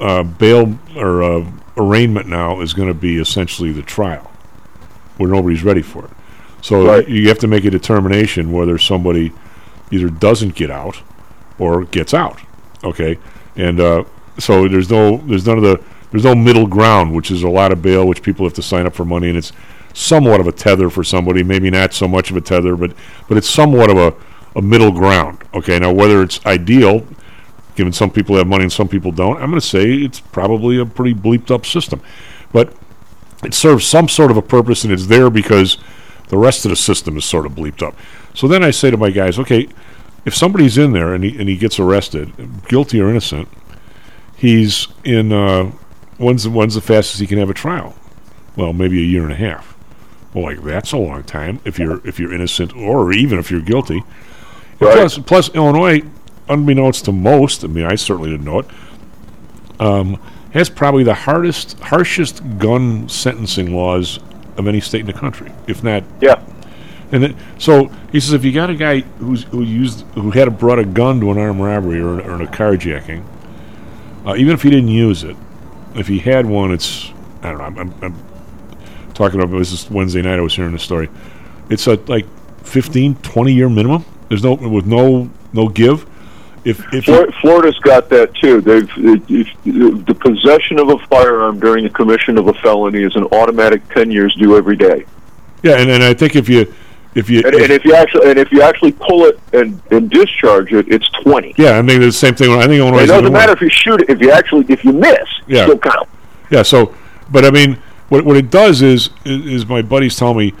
uh, 0.00 0.22
bail 0.22 0.78
or 0.96 1.22
uh, 1.22 1.50
arraignment 1.76 2.28
now 2.28 2.60
is 2.60 2.72
going 2.72 2.88
to 2.88 2.94
be 2.94 3.18
essentially 3.18 3.72
the 3.72 3.82
trial, 3.82 4.30
where 5.16 5.30
nobody's 5.30 5.62
ready 5.62 5.82
for 5.82 6.06
it. 6.06 6.10
So 6.62 6.98
you 7.00 7.28
have 7.28 7.38
to 7.40 7.46
make 7.46 7.64
a 7.66 7.70
determination 7.70 8.50
whether 8.50 8.78
somebody 8.78 9.32
either 9.90 10.08
doesn't 10.08 10.54
get 10.54 10.70
out 10.70 11.02
or 11.58 11.84
gets 11.84 12.14
out. 12.14 12.40
Okay, 12.82 13.18
and 13.56 13.80
uh, 13.80 14.04
so 14.38 14.66
there's 14.68 14.90
no 14.90 15.18
there's 15.18 15.46
none 15.46 15.58
of 15.58 15.62
the 15.62 15.82
there's 16.10 16.24
no 16.24 16.34
middle 16.34 16.66
ground, 16.66 17.14
which 17.14 17.30
is 17.30 17.42
a 17.42 17.48
lot 17.48 17.72
of 17.72 17.82
bail, 17.82 18.06
which 18.06 18.22
people 18.22 18.46
have 18.46 18.54
to 18.54 18.62
sign 18.62 18.86
up 18.86 18.94
for 18.94 19.04
money, 19.04 19.28
and 19.28 19.36
it's 19.36 19.52
somewhat 19.92 20.40
of 20.40 20.46
a 20.46 20.52
tether 20.52 20.90
for 20.90 21.04
somebody. 21.04 21.42
Maybe 21.42 21.70
not 21.70 21.92
so 21.92 22.08
much 22.08 22.30
of 22.30 22.36
a 22.36 22.40
tether, 22.40 22.76
but 22.76 22.94
but 23.28 23.36
it's 23.36 23.48
somewhat 23.48 23.90
of 23.90 23.96
a, 23.96 24.14
a 24.58 24.62
middle 24.62 24.92
ground. 24.92 25.44
Okay, 25.54 25.78
now 25.78 25.92
whether 25.92 26.22
it's 26.22 26.44
ideal, 26.46 27.06
given 27.74 27.92
some 27.92 28.10
people 28.10 28.36
have 28.36 28.46
money 28.46 28.64
and 28.64 28.72
some 28.72 28.88
people 28.88 29.12
don't, 29.12 29.36
I'm 29.36 29.50
going 29.50 29.60
to 29.60 29.66
say 29.66 29.92
it's 29.94 30.20
probably 30.20 30.78
a 30.78 30.86
pretty 30.86 31.14
bleeped 31.14 31.50
up 31.50 31.66
system, 31.66 32.00
but 32.52 32.74
it 33.42 33.54
serves 33.54 33.86
some 33.86 34.08
sort 34.08 34.30
of 34.30 34.36
a 34.36 34.42
purpose, 34.42 34.84
and 34.84 34.92
it's 34.92 35.06
there 35.06 35.30
because 35.30 35.78
the 36.28 36.38
rest 36.38 36.64
of 36.64 36.70
the 36.70 36.76
system 36.76 37.16
is 37.16 37.24
sort 37.24 37.46
of 37.46 37.52
bleeped 37.52 37.82
up. 37.82 37.94
So 38.34 38.48
then 38.48 38.62
I 38.64 38.70
say 38.70 38.90
to 38.90 38.96
my 38.96 39.10
guys, 39.10 39.38
okay, 39.38 39.68
if 40.24 40.34
somebody's 40.34 40.78
in 40.78 40.92
there 40.92 41.14
and 41.14 41.22
he 41.22 41.38
and 41.38 41.48
he 41.48 41.56
gets 41.56 41.78
arrested, 41.78 42.32
guilty 42.66 43.00
or 43.00 43.10
innocent, 43.10 43.48
he's 44.36 44.88
in. 45.04 45.32
Uh, 45.32 45.72
when's 46.16 46.44
the, 46.44 46.50
when's 46.50 46.74
the 46.74 46.80
fastest 46.80 47.20
he 47.20 47.26
can 47.26 47.38
have 47.38 47.50
a 47.50 47.54
trial? 47.54 47.94
Well, 48.56 48.72
maybe 48.72 48.98
a 49.00 49.04
year 49.04 49.22
and 49.22 49.32
a 49.32 49.36
half. 49.36 49.76
Well, 50.32 50.44
like 50.44 50.62
that's 50.62 50.92
a 50.92 50.96
long 50.96 51.24
time 51.24 51.60
if 51.64 51.78
you're 51.78 52.04
if 52.06 52.18
you're 52.18 52.32
innocent 52.32 52.74
or 52.74 53.12
even 53.12 53.38
if 53.38 53.50
you're 53.50 53.60
guilty. 53.60 54.02
And 54.80 54.90
Plus, 54.90 55.18
plus 55.18 55.54
Illinois, 55.54 56.02
unbeknownst 56.48 57.06
to 57.06 57.12
most, 57.12 57.64
I 57.64 57.68
mean, 57.68 57.84
I 57.84 57.94
certainly 57.94 58.30
didn't 58.30 58.44
know 58.44 58.60
it, 58.60 58.66
um, 59.80 60.20
has 60.52 60.68
probably 60.68 61.02
the 61.02 61.14
hardest, 61.14 61.78
harshest 61.80 62.42
gun 62.58 63.08
sentencing 63.08 63.74
laws 63.74 64.18
of 64.56 64.68
any 64.68 64.80
state 64.80 65.00
in 65.00 65.06
the 65.06 65.12
country, 65.12 65.52
if 65.66 65.82
not. 65.82 66.04
Yeah. 66.20 66.40
And 67.12 67.36
so 67.58 67.86
he 68.10 68.20
says, 68.20 68.32
if 68.32 68.44
you 68.44 68.52
got 68.52 68.70
a 68.70 68.74
guy 68.74 69.00
who's 69.00 69.44
who 69.44 69.62
used 69.62 70.00
who 70.14 70.30
had 70.30 70.48
a, 70.48 70.50
brought 70.50 70.78
a 70.78 70.84
gun 70.84 71.20
to 71.20 71.30
an 71.30 71.38
armed 71.38 71.60
robbery 71.60 72.00
or, 72.00 72.20
or 72.20 72.42
a 72.42 72.46
carjacking, 72.46 73.24
uh, 74.26 74.34
even 74.36 74.54
if 74.54 74.62
he 74.62 74.70
didn't 74.70 74.88
use 74.88 75.22
it, 75.22 75.36
if 75.94 76.08
he 76.08 76.18
had 76.18 76.46
one, 76.46 76.72
it's 76.72 77.12
I 77.42 77.50
don't 77.50 77.58
know. 77.58 77.64
I'm, 77.64 77.78
I'm, 77.78 77.94
I'm 78.02 79.12
talking 79.14 79.40
about 79.40 79.56
this 79.56 79.72
is 79.72 79.88
Wednesday 79.90 80.22
night. 80.22 80.38
I 80.38 80.42
was 80.42 80.56
hearing 80.56 80.72
the 80.72 80.78
story. 80.78 81.08
It's 81.68 81.86
a 81.86 81.94
like 82.06 82.26
15, 82.64 83.16
20 83.16 83.52
year 83.52 83.68
minimum. 83.68 84.04
There's 84.28 84.42
no 84.42 84.54
with 84.54 84.86
no 84.86 85.30
no 85.52 85.68
give. 85.68 86.06
If 86.64 86.80
if 86.94 87.04
Flor- 87.04 87.30
Florida's 87.40 87.78
got 87.80 88.08
that 88.10 88.34
too. 88.36 88.60
They've 88.60 88.88
it, 88.96 89.22
it, 89.28 90.06
the 90.06 90.14
possession 90.14 90.78
of 90.78 90.88
a 90.88 90.98
firearm 91.06 91.60
during 91.60 91.84
the 91.84 91.90
commission 91.90 92.38
of 92.38 92.48
a 92.48 92.54
felony 92.54 93.02
is 93.02 93.14
an 93.16 93.24
automatic 93.32 93.86
ten 93.90 94.10
years 94.10 94.34
due 94.36 94.56
every 94.56 94.76
day. 94.76 95.04
yeah, 95.62 95.78
and, 95.78 95.90
and 95.90 96.02
I 96.02 96.14
think 96.14 96.36
if 96.36 96.48
you 96.48 96.72
if 97.14 97.28
you 97.28 97.42
And, 97.44 97.54
and 97.54 97.70
if 97.70 97.84
you 97.84 97.94
actually 97.94 98.30
and 98.30 98.38
if 98.38 98.50
you 98.50 98.62
actually 98.62 98.92
pull 98.92 99.24
it 99.26 99.38
and, 99.52 99.80
and 99.90 100.08
discharge 100.10 100.72
it, 100.72 100.90
it's 100.90 101.08
twenty. 101.22 101.54
yeah, 101.58 101.78
I 101.78 101.82
think 101.82 102.00
the 102.00 102.10
same 102.12 102.34
thing. 102.34 102.50
I 102.52 102.62
think 102.66 102.74
Illinois. 102.80 103.02
it 103.02 103.06
doesn't 103.08 103.32
matter 103.32 103.52
if 103.52 103.60
you 103.60 103.68
shoot 103.70 104.00
it. 104.00 104.08
If 104.10 104.20
you 104.20 104.30
actually 104.30 104.64
if 104.70 104.84
you 104.84 104.92
miss, 104.92 105.18
Yeah. 105.46 105.64
still 105.64 105.78
count. 105.78 106.08
Yeah. 106.50 106.62
So, 106.62 106.94
but 107.30 107.44
I 107.44 107.50
mean, 107.50 107.78
what 108.08 108.24
what 108.24 108.36
it 108.36 108.50
does 108.50 108.80
is 108.80 109.10
is, 109.26 109.46
is 109.46 109.66
my 109.66 109.82
buddies 109.82 110.16
tell 110.16 110.32
me 110.34 110.54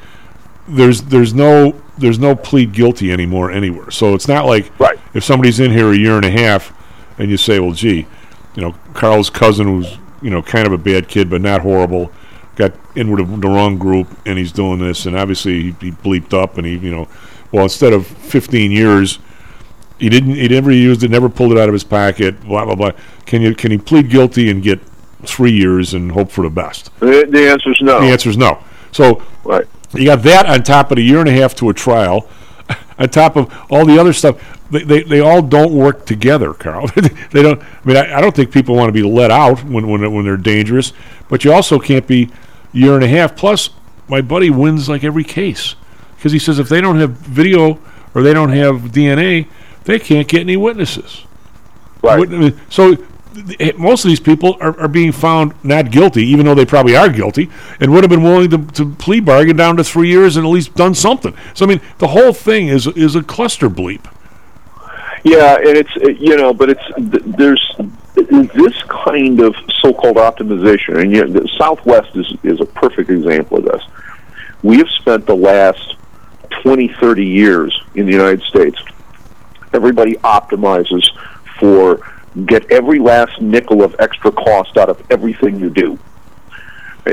there's 0.66 1.02
there's 1.02 1.34
no 1.34 1.80
there's 1.98 2.18
no 2.18 2.34
plead 2.34 2.72
guilty 2.72 3.12
anymore 3.12 3.50
anywhere. 3.50 3.90
So 3.90 4.14
it's 4.14 4.28
not 4.28 4.46
like 4.46 4.78
right. 4.80 4.98
if 5.14 5.24
somebody's 5.24 5.60
in 5.60 5.70
here 5.70 5.92
a 5.92 5.96
year 5.96 6.16
and 6.16 6.24
a 6.24 6.30
half 6.30 6.72
and 7.18 7.30
you 7.30 7.36
say, 7.36 7.60
well, 7.60 7.72
gee, 7.72 8.06
you 8.54 8.62
know, 8.62 8.74
Carl's 8.94 9.30
cousin 9.30 9.78
was 9.78 9.98
you 10.22 10.30
know 10.30 10.42
kind 10.42 10.66
of 10.66 10.72
a 10.72 10.78
bad 10.78 11.08
kid 11.08 11.28
but 11.28 11.40
not 11.40 11.60
horrible, 11.60 12.10
got 12.56 12.72
in 12.96 13.10
with 13.10 13.40
the 13.40 13.48
wrong 13.48 13.78
group 13.78 14.08
and 14.26 14.38
he's 14.38 14.52
doing 14.52 14.78
this 14.78 15.06
and 15.06 15.16
obviously 15.16 15.62
he, 15.62 15.76
he 15.80 15.90
bleeped 15.90 16.32
up 16.32 16.56
and 16.58 16.66
he 16.66 16.76
you 16.78 16.90
know, 16.90 17.08
well 17.52 17.64
instead 17.64 17.92
of 17.92 18.06
15 18.06 18.70
years. 18.70 19.18
He 19.96 20.08
didn't. 20.08 20.34
He 20.34 20.48
never 20.48 20.72
used 20.72 21.04
it. 21.04 21.10
Never 21.10 21.28
pulled 21.28 21.52
it 21.52 21.58
out 21.58 21.68
of 21.68 21.72
his 21.72 21.84
pocket. 21.84 22.40
Blah 22.40 22.64
blah 22.64 22.74
blah. 22.74 22.90
Can 23.26 23.42
you? 23.42 23.54
Can 23.54 23.70
he 23.70 23.78
plead 23.78 24.10
guilty 24.10 24.50
and 24.50 24.60
get 24.60 24.80
three 25.24 25.52
years 25.52 25.94
and 25.94 26.10
hope 26.10 26.32
for 26.32 26.42
the 26.42 26.50
best? 26.50 26.90
The, 26.98 27.26
the 27.30 27.48
answer 27.48 27.70
is 27.70 27.80
no. 27.80 28.00
The 28.00 28.08
answer 28.08 28.28
is 28.28 28.36
no. 28.36 28.62
So 28.90 29.22
right. 29.44 29.66
You 29.94 30.06
got 30.06 30.22
that 30.22 30.46
on 30.46 30.62
top 30.62 30.90
of 30.90 30.98
a 30.98 31.02
year 31.02 31.20
and 31.20 31.28
a 31.28 31.32
half 31.32 31.54
to 31.56 31.68
a 31.68 31.74
trial, 31.74 32.28
on 32.98 33.08
top 33.08 33.36
of 33.36 33.52
all 33.70 33.84
the 33.84 33.98
other 33.98 34.12
stuff. 34.12 34.40
They, 34.70 34.82
they, 34.82 35.02
they 35.02 35.20
all 35.20 35.42
don't 35.42 35.72
work 35.72 36.06
together, 36.06 36.54
Carl. 36.54 36.88
they 37.30 37.42
don't. 37.42 37.62
I 37.62 37.66
mean, 37.84 37.96
I, 37.96 38.18
I 38.18 38.20
don't 38.20 38.34
think 38.34 38.50
people 38.50 38.74
want 38.74 38.88
to 38.88 38.92
be 38.92 39.02
let 39.02 39.30
out 39.30 39.62
when 39.64 39.88
when 39.88 40.12
when 40.12 40.24
they're 40.24 40.36
dangerous, 40.36 40.92
but 41.28 41.44
you 41.44 41.52
also 41.52 41.78
can't 41.78 42.06
be 42.06 42.30
year 42.72 42.94
and 42.94 43.04
a 43.04 43.08
half. 43.08 43.36
Plus, 43.36 43.70
my 44.08 44.20
buddy 44.20 44.50
wins 44.50 44.88
like 44.88 45.04
every 45.04 45.24
case 45.24 45.76
because 46.16 46.32
he 46.32 46.38
says 46.38 46.58
if 46.58 46.68
they 46.68 46.80
don't 46.80 46.98
have 46.98 47.10
video 47.10 47.78
or 48.14 48.22
they 48.22 48.32
don't 48.32 48.50
have 48.50 48.76
DNA, 48.92 49.46
they 49.84 49.98
can't 49.98 50.26
get 50.26 50.40
any 50.40 50.56
witnesses. 50.56 51.24
Right. 52.02 52.54
So 52.68 52.96
most 53.76 54.04
of 54.04 54.08
these 54.08 54.20
people 54.20 54.56
are, 54.60 54.78
are 54.78 54.88
being 54.88 55.12
found 55.12 55.54
not 55.64 55.90
guilty, 55.90 56.24
even 56.24 56.46
though 56.46 56.54
they 56.54 56.66
probably 56.66 56.96
are 56.96 57.08
guilty, 57.08 57.50
and 57.80 57.92
would 57.92 58.04
have 58.04 58.10
been 58.10 58.22
willing 58.22 58.50
to, 58.50 58.58
to 58.72 58.94
plea 58.94 59.20
bargain 59.20 59.56
down 59.56 59.76
to 59.76 59.84
three 59.84 60.08
years 60.08 60.36
and 60.36 60.46
at 60.46 60.50
least 60.50 60.74
done 60.74 60.94
something. 60.94 61.34
So 61.54 61.64
I 61.64 61.68
mean, 61.68 61.80
the 61.98 62.08
whole 62.08 62.32
thing 62.32 62.68
is 62.68 62.86
is 62.88 63.16
a 63.16 63.22
cluster 63.22 63.68
bleep. 63.68 64.04
Yeah, 65.24 65.56
and 65.56 65.76
it's 65.76 65.94
you 66.20 66.36
know, 66.36 66.52
but 66.52 66.70
it's 66.70 66.82
there's 66.96 67.76
this 68.14 68.82
kind 68.84 69.40
of 69.40 69.54
so-called 69.80 70.16
optimization, 70.16 71.00
and 71.00 71.10
you 71.10 71.24
know, 71.24 71.40
the 71.40 71.48
Southwest 71.56 72.14
is 72.14 72.32
is 72.42 72.60
a 72.60 72.66
perfect 72.66 73.10
example 73.10 73.58
of 73.58 73.64
this. 73.64 73.82
We 74.62 74.78
have 74.78 74.88
spent 74.90 75.26
the 75.26 75.36
last 75.36 75.96
20, 76.62 76.88
30 76.88 77.24
years 77.24 77.82
in 77.94 78.06
the 78.06 78.12
United 78.12 78.42
States. 78.42 78.78
Everybody 79.72 80.14
optimizes 80.16 81.06
for 81.58 82.00
get 82.46 82.70
every 82.70 82.98
last 82.98 83.40
nickel 83.40 83.82
of 83.82 83.94
extra 83.98 84.32
cost 84.32 84.76
out 84.76 84.88
of 84.88 85.02
everything 85.10 85.58
you 85.58 85.70
do 85.70 85.98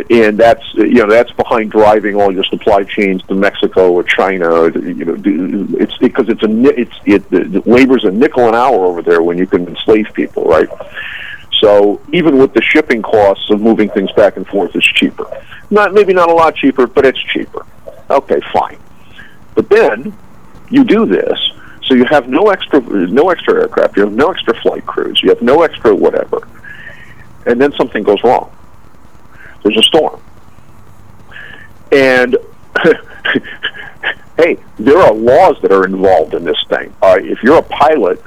and 0.10 0.38
that's 0.38 0.64
you 0.73 0.93
know 0.93 1.07
that's 1.07 1.31
behind 1.34 1.72
driving 1.72 2.15
all 2.15 2.31
your 2.31 2.45
supply 2.45 2.84
chains 2.84 3.22
to 3.23 3.35
Mexico 3.35 3.91
or 3.91 4.03
China. 4.03 4.69
You 4.72 5.06
know, 5.06 5.18
it's 5.77 5.98
because 5.98 6.30
it's 6.30 6.43
a 6.43 6.80
it's 6.80 6.95
it 7.06 7.30
the 7.30 7.61
labor's 7.65 8.06
a 8.06 8.11
nickel 8.11 8.48
an 8.48 8.56
hour 8.56 8.85
over 8.85 9.02
there 9.02 9.22
when 9.22 9.38
you 9.38 9.45
can 9.45 9.68
enslave 9.68 10.07
people, 10.14 10.45
right? 10.45 10.69
So 11.60 12.02
even 12.14 12.38
with 12.38 12.53
the 12.53 12.61
shipping 12.61 13.02
costs 13.02 13.49
of 13.49 13.60
moving 13.60 13.89
things 13.89 14.11
back 14.14 14.38
and 14.38 14.48
forth, 14.48 14.76
it's 14.76 14.88
cheaper. 14.93 15.26
Not 15.69 15.93
maybe 15.93 16.14
not 16.14 16.30
a 16.30 16.34
lot 16.34 16.56
cheaper, 16.56 16.88
but 16.88 17.06
it's 17.06 17.19
cheaper. 17.19 17.65
Okay, 18.10 18.39
fine. 18.53 18.77
But 19.56 19.69
then 19.69 20.18
you 20.69 20.85
do 20.85 21.06
this, 21.06 21.38
so 21.92 21.96
you 21.96 22.06
have 22.06 22.30
no 22.30 22.50
extra 22.50 22.80
no 22.80 23.30
extra 23.32 23.62
aircraft, 23.62 23.98
you 23.98 24.04
have 24.04 24.14
no 24.14 24.32
extra 24.32 24.54
flight 24.62 24.86
crews, 24.86 25.22
you 25.22 25.28
have 25.28 25.42
no 25.42 25.64
extra 25.64 25.94
whatever, 25.94 26.48
and 27.46 27.60
then 27.60 27.74
something 27.74 28.02
goes 28.02 28.24
wrong 28.24 28.50
there's 29.64 29.78
a 29.78 29.84
storm. 29.84 30.22
And 31.92 32.38
hey, 34.38 34.58
there 34.80 34.98
are 34.98 35.14
laws 35.14 35.58
that 35.62 35.72
are 35.72 35.86
involved 35.86 36.34
in 36.34 36.44
this 36.44 36.64
thing. 36.70 36.94
Uh, 37.02 37.18
if 37.20 37.44
you're 37.44 37.58
a 37.58 37.64
pilot 37.64 38.24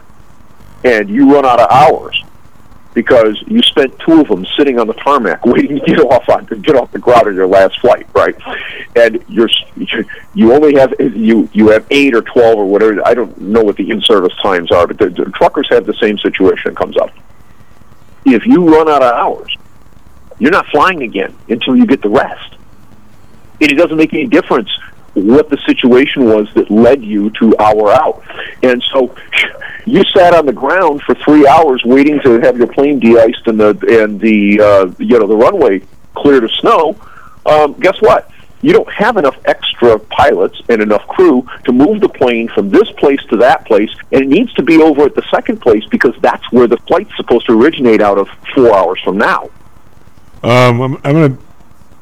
and 0.85 1.09
you 1.09 1.33
run 1.33 1.47
out 1.47 1.61
of 1.61 1.71
hours 1.71 2.23
because 2.95 3.43
you 3.47 3.61
spent 3.63 3.99
two 3.99 4.21
of 4.21 4.29
them 4.29 4.47
sitting 4.57 4.79
on 4.79 4.87
the 4.87 4.95
tarmac 4.95 5.45
waiting 5.47 5.81
to 5.81 5.85
get 5.85 5.99
off 5.99 6.29
on 6.29 6.47
to 6.47 6.57
get 6.57 6.77
off 6.77 6.91
the 6.93 6.99
ground 6.99 7.27
on 7.27 7.35
your 7.35 7.47
last 7.47 7.79
flight, 7.81 8.07
right? 8.15 8.37
And 8.97 9.23
you're 9.29 9.51
you 10.35 10.53
only 10.53 10.75
have 10.77 10.95
you 10.99 11.49
you 11.53 11.69
have 11.69 11.87
eight 11.91 12.15
or 12.15 12.23
twelve 12.23 12.59
or 12.59 12.65
whatever. 12.65 13.07
I 13.07 13.15
don't 13.15 13.39
know 13.39 13.63
what 13.63 13.77
the 13.77 13.91
in-service 13.91 14.35
times 14.43 14.71
are, 14.71 14.87
but 14.87 14.99
the, 14.99 15.11
the 15.11 15.31
truckers 15.33 15.69
have 15.71 15.85
the 15.85 15.95
same 15.95 16.19
situation 16.19 16.75
comes 16.75 16.97
up. 16.97 17.13
If 18.25 18.47
you 18.47 18.67
run 18.67 18.89
out 18.89 19.03
of 19.03 19.13
hours, 19.13 19.55
you're 20.39 20.53
not 20.53 20.67
flying 20.69 21.03
again 21.03 21.37
until 21.49 21.77
you 21.77 21.87
get 21.87 22.01
the 22.01 22.09
rest. 22.09 22.57
And 23.61 23.71
it 23.71 23.77
doesn't 23.77 23.97
make 23.97 24.13
any 24.15 24.27
difference 24.27 24.71
what 25.15 25.49
the 25.49 25.59
situation 25.67 26.27
was 26.27 26.53
that 26.55 26.71
led 26.71 27.03
you 27.03 27.31
to 27.31 27.57
hour 27.59 27.93
out. 27.93 28.23
And 28.63 28.83
so 28.93 29.15
you 29.87 30.05
sat 30.05 30.35
on 30.35 30.47
the 30.47 30.53
ground 30.53 31.03
for 31.03 31.15
three 31.17 31.47
hours 31.47 31.83
waiting 31.85 32.21
to 32.21 32.41
have 32.41 32.57
your 32.57 32.67
plane 32.67 32.99
de-iced 32.99 33.47
and 33.47 33.59
the 33.59 34.03
and 34.03 34.21
the 34.21 34.61
uh, 34.61 34.93
you 34.99 35.19
know 35.19 35.27
the 35.27 35.37
runway 35.37 35.83
cleared 36.15 36.45
of 36.45 36.51
snow. 36.53 36.97
Um, 37.47 37.75
guess 37.75 38.01
what? 38.01 38.31
You 38.63 38.73
don't 38.73 38.91
have 38.91 39.19
enough 39.19 39.37
extra 39.45 39.99
pilots 39.99 40.63
and 40.71 40.81
enough 40.81 41.07
crew 41.07 41.47
to 41.65 41.73
move 41.73 42.01
the 42.01 42.09
plane 42.09 42.49
from 42.49 42.71
this 42.71 42.91
place 42.93 43.21
to 43.29 43.37
that 43.37 43.67
place, 43.67 43.91
and 44.11 44.23
it 44.23 44.29
needs 44.29 44.53
to 44.55 44.63
be 44.63 44.81
over 44.81 45.03
at 45.03 45.15
the 45.15 45.25
second 45.31 45.61
place 45.61 45.85
because 45.91 46.15
that's 46.23 46.51
where 46.51 46.67
the 46.67 46.79
flight's 46.89 47.15
supposed 47.17 47.45
to 47.47 47.53
originate 47.53 48.01
out 48.01 48.17
of 48.17 48.27
four 48.55 48.75
hours 48.75 48.99
from 49.05 49.19
now. 49.19 49.51
Um, 50.43 50.81
I'm, 50.81 50.95
I'm 51.05 51.13
gonna 51.13 51.39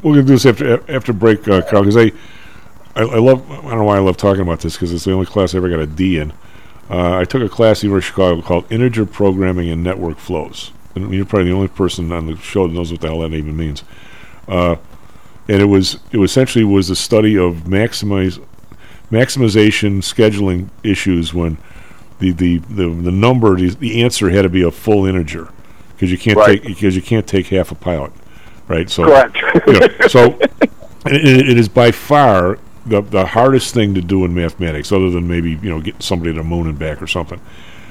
we're 0.03 0.13
gonna 0.13 0.23
do 0.23 0.33
this 0.35 0.47
after 0.47 0.89
after 0.89 1.13
break, 1.13 1.49
uh, 1.49 1.63
Carl, 1.63 1.83
because 1.83 1.97
I, 1.97 2.13
I 2.97 3.03
I 3.03 3.19
love 3.19 3.51
I 3.51 3.57
don't 3.63 3.79
know 3.79 3.85
why 3.85 3.97
I 3.97 4.01
love 4.01 4.17
talking 4.17 4.43
about 4.43 4.61
this 4.61 4.75
because 4.75 4.93
it's 4.93 5.05
the 5.05 5.13
only 5.13 5.27
class 5.27 5.55
I 5.55 5.59
ever 5.59 5.69
got 5.69 5.81
a 5.81 5.87
D 5.87 6.19
in. 6.19 6.33
Uh, 6.91 7.17
I 7.19 7.25
took 7.25 7.43
a 7.43 7.49
class 7.49 7.79
at 7.79 7.85
University 7.85 8.11
of 8.11 8.15
Chicago 8.15 8.43
called 8.43 8.71
Integer 8.71 9.07
Programming 9.07 9.71
and 9.71 9.83
Network 9.83 10.19
Flows, 10.19 10.73
and 10.95 11.13
you're 11.15 11.25
probably 11.25 11.49
the 11.49 11.55
only 11.57 11.69
person 11.69 12.13
on 12.13 12.27
the 12.27 12.37
show 12.37 12.67
that 12.67 12.75
knows 12.75 12.91
what 12.93 13.01
the 13.01 13.09
hell 13.09 13.21
that 13.21 13.33
even 13.33 13.57
means. 13.57 13.83
Uh, 14.47 14.77
and 15.49 15.63
it 15.63 15.67
was 15.67 15.99
it 16.11 16.19
was 16.19 16.31
essentially 16.31 16.65
was 16.65 16.91
a 16.91 16.97
study 16.97 17.37
of 17.39 17.65
maximize 17.65 18.43
maximization 19.11 19.99
scheduling 19.99 20.69
issues 20.83 21.33
when 21.35 21.59
the 22.19 22.31
the 22.33 22.59
the, 22.59 22.89
the 22.89 23.13
number 23.13 23.57
the, 23.57 23.71
the 23.71 24.03
answer 24.03 24.31
had 24.31 24.43
to 24.43 24.49
be 24.49 24.63
a 24.63 24.71
full 24.71 25.07
integer 25.07 25.49
because 25.95 26.11
you 26.11 26.19
can't 26.19 26.37
Right. 26.37 26.63
take 26.63 26.77
because 26.77 26.97
you 26.97 27.03
can't 27.03 27.27
take 27.27 27.47
half 27.49 27.71
a 27.71 27.75
pilot, 27.75 28.13
right? 28.69 28.89
So 28.91 29.05
Correct. 29.05 29.37
you 29.67 29.73
know, 29.81 29.89
so 30.09 30.25
it, 31.07 31.49
it 31.49 31.59
is 31.59 31.69
by 31.69 31.91
far 31.91 32.59
the 32.87 33.01
the 33.03 33.27
hardest 33.27 33.75
thing 33.75 33.95
to 33.95 34.01
do 34.03 34.25
in 34.25 34.35
mathematics, 34.35 34.93
other 34.93 35.11
than 35.11 35.27
maybe 35.29 35.53
you 35.63 35.71
know 35.71 35.81
getting 35.81 36.01
somebody 36.01 36.33
to 36.33 36.39
the 36.39 36.45
moon 36.45 36.67
and 36.69 36.79
back 36.79 37.01
or 37.03 37.07
something. 37.07 37.41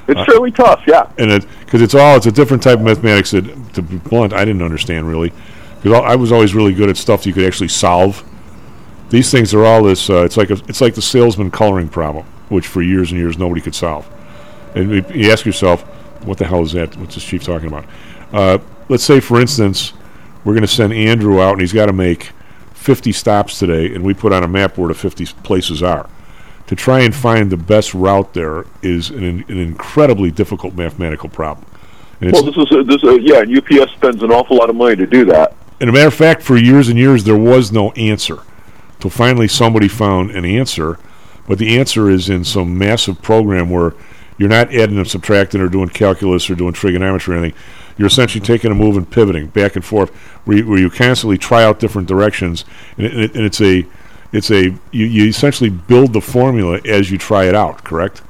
It's 0.07 0.19
Uh, 0.19 0.25
really 0.29 0.51
tough, 0.51 0.81
yeah. 0.87 1.07
and 1.17 1.31
it 1.31 1.45
because 1.61 1.81
it's 1.81 1.95
all 1.95 2.17
it's 2.17 2.25
a 2.25 2.31
different 2.31 2.63
type 2.63 2.79
of 2.79 2.85
mathematics 2.85 3.31
that 3.31 3.73
to 3.73 3.81
be 3.81 3.97
blunt 3.97 4.33
I 4.33 4.43
didn't 4.45 4.61
understand 4.63 5.07
really 5.07 5.31
because 5.81 6.01
I 6.03 6.15
was 6.15 6.31
always 6.31 6.53
really 6.53 6.73
good 6.73 6.89
at 6.89 6.97
stuff 6.97 7.25
you 7.25 7.33
could 7.33 7.45
actually 7.45 7.69
solve. 7.69 8.23
These 9.09 9.29
things 9.31 9.53
are 9.53 9.65
all 9.65 9.83
this. 9.83 10.09
Uh, 10.09 10.23
it's 10.23 10.37
like 10.37 10.49
a, 10.49 10.57
it's 10.67 10.81
like 10.81 10.95
the 10.95 11.01
salesman 11.01 11.51
coloring 11.51 11.89
problem, 11.89 12.25
which 12.49 12.67
for 12.67 12.81
years 12.81 13.11
and 13.11 13.19
years 13.19 13.37
nobody 13.37 13.61
could 13.61 13.75
solve. 13.75 14.07
And 14.75 14.91
you- 14.91 15.05
you 15.13 15.31
ask 15.31 15.45
yourself, 15.45 15.81
what 16.23 16.37
the 16.37 16.45
hell 16.45 16.61
is 16.61 16.71
that? 16.73 16.95
What's 16.97 17.15
this 17.15 17.23
chief 17.25 17.43
talking 17.43 17.67
about? 17.67 17.85
Uh, 18.31 18.59
let's 18.87 19.03
say, 19.03 19.19
for 19.19 19.41
instance, 19.41 19.91
we're 20.45 20.53
going 20.53 20.61
to 20.61 20.67
send 20.67 20.93
Andrew 20.93 21.41
out, 21.41 21.51
and 21.53 21.61
he's 21.61 21.73
got 21.73 21.87
to 21.87 21.93
make 21.93 22.29
50 22.81 23.11
stops 23.11 23.59
today, 23.59 23.93
and 23.93 24.03
we 24.03 24.13
put 24.15 24.33
on 24.33 24.43
a 24.43 24.47
map 24.47 24.77
where 24.77 24.87
the 24.87 24.95
50 24.95 25.25
places 25.43 25.83
are. 25.83 26.09
To 26.67 26.75
try 26.75 27.01
and 27.01 27.13
find 27.13 27.51
the 27.51 27.57
best 27.57 27.93
route 27.93 28.33
there 28.33 28.65
is 28.81 29.11
an, 29.11 29.45
an 29.47 29.57
incredibly 29.57 30.31
difficult 30.31 30.73
mathematical 30.73 31.29
problem. 31.29 31.67
And 32.21 32.31
Well, 32.31 32.43
this 32.43 32.57
is 32.57 32.71
a, 32.71 32.83
this 32.83 33.03
is 33.03 33.03
a, 33.03 33.21
yeah. 33.21 33.41
and 33.41 33.55
UPS 33.55 33.91
spends 33.93 34.23
an 34.23 34.31
awful 34.31 34.57
lot 34.57 34.69
of 34.69 34.75
money 34.75 34.95
to 34.95 35.05
do 35.05 35.25
that. 35.25 35.55
and 35.79 35.89
a 35.89 35.93
matter 35.93 36.07
of 36.07 36.13
fact, 36.13 36.41
for 36.41 36.57
years 36.57 36.87
and 36.89 36.97
years, 36.97 37.23
there 37.23 37.37
was 37.37 37.71
no 37.71 37.91
answer. 37.91 38.39
Till 38.99 39.09
finally 39.11 39.47
somebody 39.47 39.87
found 39.87 40.31
an 40.31 40.45
answer, 40.45 40.97
but 41.47 41.59
the 41.59 41.77
answer 41.77 42.09
is 42.09 42.29
in 42.29 42.43
some 42.43 42.77
massive 42.77 43.21
program 43.21 43.69
where 43.69 43.93
you're 44.37 44.49
not 44.49 44.73
adding 44.73 44.97
and 44.97 45.07
subtracting 45.07 45.61
or 45.61 45.69
doing 45.69 45.89
calculus 45.89 46.49
or 46.49 46.55
doing 46.55 46.73
trigonometry 46.73 47.35
or 47.35 47.39
anything. 47.39 47.59
You're 47.97 48.07
essentially 48.07 48.43
taking 48.43 48.71
a 48.71 48.75
move 48.75 48.97
and 48.97 49.09
pivoting 49.09 49.47
back 49.47 49.75
and 49.75 49.83
forth, 49.83 50.09
where 50.45 50.57
you, 50.57 50.67
where 50.67 50.79
you 50.79 50.89
constantly 50.89 51.37
try 51.37 51.63
out 51.63 51.79
different 51.79 52.07
directions, 52.07 52.65
and, 52.97 53.05
it, 53.05 53.13
and, 53.13 53.21
it, 53.21 53.35
and 53.35 53.45
it's 53.45 53.61
a 53.61 53.85
it's 54.33 54.51
a 54.51 54.63
you, 54.91 55.05
you 55.05 55.25
essentially 55.25 55.69
build 55.69 56.13
the 56.13 56.21
formula 56.21 56.79
as 56.85 57.11
you 57.11 57.17
try 57.17 57.45
it 57.45 57.55
out. 57.55 57.83
Correct? 57.83 58.21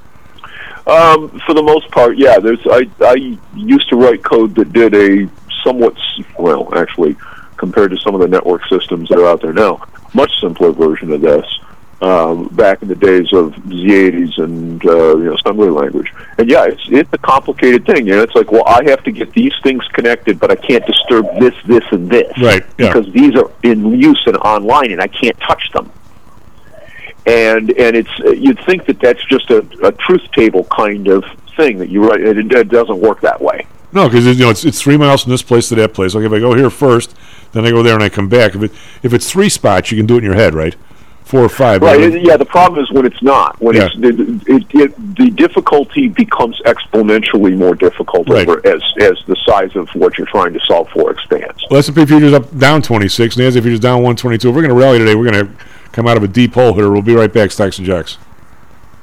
Um, 0.88 1.40
for 1.46 1.54
the 1.54 1.62
most 1.62 1.90
part, 1.92 2.18
yeah. 2.18 2.40
There's 2.40 2.60
I 2.66 2.90
I 3.02 3.38
used 3.56 3.88
to 3.90 3.96
write 3.96 4.24
code 4.24 4.56
that 4.56 4.74
did 4.74 4.96
a 4.96 5.30
somewhat 5.64 5.96
well, 6.40 6.76
actually, 6.76 7.16
compared 7.58 7.92
to 7.92 7.98
some 7.98 8.16
of 8.16 8.22
the 8.22 8.28
network 8.28 8.66
systems 8.68 9.10
that 9.10 9.20
are 9.20 9.28
out 9.28 9.42
there 9.42 9.54
now, 9.54 9.84
much 10.14 10.32
simpler 10.40 10.72
version 10.72 11.12
of 11.12 11.22
this. 11.22 11.46
Um, 12.02 12.48
back 12.56 12.82
in 12.82 12.88
the 12.88 12.96
days 12.96 13.32
of 13.32 13.54
the 13.70 13.86
80s 13.86 14.40
and 14.40 14.84
uh, 14.86 15.18
you 15.18 15.26
know 15.26 15.36
assembly 15.36 15.70
language. 15.70 16.12
And 16.38 16.50
yeah, 16.50 16.66
it's 16.66 16.82
it's 16.88 17.12
a 17.14 17.18
complicated 17.20 17.86
thing. 17.86 18.08
You 18.08 18.16
know, 18.16 18.24
it's 18.24 18.34
like, 18.34 18.52
well, 18.52 18.66
I 18.66 18.84
have 18.90 19.04
to 19.04 19.12
get 19.12 19.32
these 19.34 19.54
things 19.62 19.88
connected, 19.90 20.40
but 20.40 20.52
I 20.52 20.56
can't 20.56 20.86
disturb 20.86 21.26
this, 21.40 21.54
this, 21.66 21.84
and 21.92 22.10
this, 22.10 22.32
Right, 22.40 22.66
yeah. 22.78 22.92
Because 22.92 23.12
these 23.14 23.36
are 23.36 23.52
in 23.64 24.00
use 24.00 24.22
and 24.26 24.38
online, 24.38 24.92
and 24.92 25.02
I 25.02 25.08
can't 25.08 25.40
touch 25.42 25.72
them. 25.74 25.92
And 27.28 27.70
and 27.72 27.96
it's 27.96 28.20
you'd 28.20 28.60
think 28.66 28.86
that 28.88 29.00
that's 29.00 29.24
just 29.26 29.52
a, 29.52 29.60
a 29.84 29.92
truth 29.92 30.24
table 30.32 30.64
kind 30.76 31.08
of 31.08 31.24
thing 31.56 31.78
that 31.78 31.90
you 31.90 32.10
write. 32.10 32.22
It, 32.22 32.52
it 32.52 32.70
doesn't 32.70 33.00
work 33.00 33.22
that 33.22 33.40
way. 33.40 33.68
No, 33.94 34.08
because 34.08 34.26
you 34.26 34.44
know 34.44 34.50
it's, 34.50 34.66
it's 34.66 34.82
three 34.82 34.98
miles 34.98 35.22
from 35.22 35.32
this 35.32 35.44
place 35.44 35.70
to 35.70 35.76
that 35.76 35.94
place. 35.94 36.16
Like 36.16 36.24
if 36.24 36.32
I 36.32 36.40
go 36.40 36.56
here 36.56 36.72
first, 36.72 37.16
then 37.52 37.64
I 37.64 37.70
go 37.70 37.84
there 37.84 37.94
and 37.94 38.02
I 38.02 38.10
come 38.10 38.28
back. 38.28 38.56
If 38.56 38.64
it 38.64 38.72
if 39.04 39.14
it's 39.14 39.30
three 39.30 39.50
spots, 39.50 39.92
you 39.92 39.98
can 39.98 40.08
do 40.08 40.16
it 40.16 40.20
in 40.20 40.24
your 40.24 40.34
head, 40.34 40.56
right? 40.56 40.76
Four 41.24 41.42
or 41.46 41.50
five. 41.50 41.82
Right. 41.82 42.02
and, 42.02 42.26
Yeah. 42.26 42.36
The 42.38 42.46
problem 42.46 42.84
is 42.84 42.92
when 42.92 43.06
it's 43.06 43.22
not. 43.22 43.60
When 43.62 43.76
Yeah. 43.76 43.88
it's 43.94 43.96
it, 43.96 44.50
it, 44.50 44.66
it, 44.82 45.16
the 45.16 45.30
difficulty 45.30 46.08
becomes 46.10 46.60
exponentially 46.66 47.56
more 47.58 47.76
difficult 47.76 48.28
Right. 48.30 48.48
over 48.48 48.66
as 48.68 48.82
as 49.02 49.18
the 49.28 49.36
size 49.46 49.76
of 49.76 49.88
what 49.96 50.18
you're 50.18 50.28
trying 50.28 50.54
to 50.54 50.60
solve 50.68 50.90
for 50.90 51.12
expands. 51.12 51.64
Well, 51.70 51.80
S&P 51.80 52.06
futures 52.06 52.34
up 52.34 52.58
down 52.58 52.82
26, 52.82 53.36
NASDAQ 53.36 53.54
futures 53.54 53.80
down 53.80 53.98
122. 54.04 54.50
If 54.50 54.56
we're 54.56 54.62
going 54.62 54.74
to 54.74 54.80
rally 54.80 55.00
today, 55.00 55.16
we're 55.16 55.32
going 55.32 55.48
to 55.48 55.54
come 55.94 56.08
out 56.08 56.18
of 56.18 56.24
a 56.24 56.28
deep 56.28 56.54
hole 56.54 56.74
here. 56.74 56.90
We'll 56.92 57.02
be 57.02 57.16
right 57.16 57.32
back, 57.32 57.52
Stocks 57.52 57.78
and 57.78 57.88
Jocks. 57.88 58.18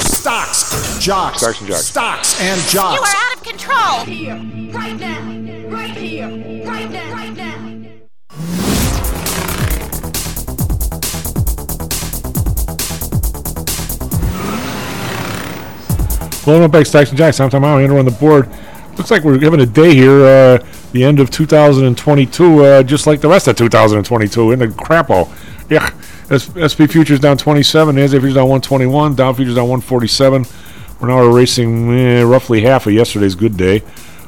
Stocks, 0.00 0.98
jocks, 1.04 1.40
Stocks 1.40 1.60
and 1.60 1.68
jocks. 1.68 1.84
stocks 1.84 2.40
and 2.40 2.60
jocks. 2.70 2.96
You 2.96 3.02
are 3.02 3.14
out 3.14 3.36
of 3.36 3.42
control. 3.42 4.04
Here, 4.06 4.34
right 4.72 4.98
now, 4.98 5.68
right 5.68 5.90
here, 5.90 6.28
right 6.66 6.90
now, 6.90 7.12
right 7.12 7.36
now. 7.36 9.02
Well, 16.46 16.66
back 16.68 16.86
Stocks 16.86 17.10
and 17.10 17.18
Jocks. 17.18 17.38
I'm 17.38 17.50
Tom 17.50 17.62
Howell, 17.62 17.80
enter 17.80 17.98
on 17.98 18.06
the 18.06 18.10
board. 18.10 18.48
Looks 18.96 19.10
like 19.10 19.22
we're 19.24 19.38
having 19.40 19.60
a 19.60 19.66
day 19.66 19.94
here, 19.94 20.24
uh, 20.24 20.66
the 20.92 21.04
end 21.04 21.20
of 21.20 21.30
2022, 21.30 22.64
uh, 22.64 22.82
just 22.82 23.06
like 23.06 23.20
the 23.20 23.28
rest 23.28 23.46
of 23.46 23.56
2022 23.56 24.52
in 24.52 24.58
the 24.58 24.66
crapo. 24.68 25.28
Yeah, 25.70 25.88
SP 26.38 26.88
futures 26.88 27.20
down 27.20 27.36
27, 27.36 27.94
NASDAQ 27.94 28.10
futures 28.10 28.34
down 28.34 28.48
121, 28.48 29.14
Dow 29.14 29.32
futures 29.32 29.54
down 29.54 29.68
147. 29.68 30.46
We're 31.00 31.08
now 31.08 31.22
erasing 31.22 31.92
eh, 31.92 32.22
roughly 32.22 32.62
half 32.62 32.86
of 32.86 32.92
yesterday's 32.92 33.34
good 33.34 33.56
day. 33.56 33.82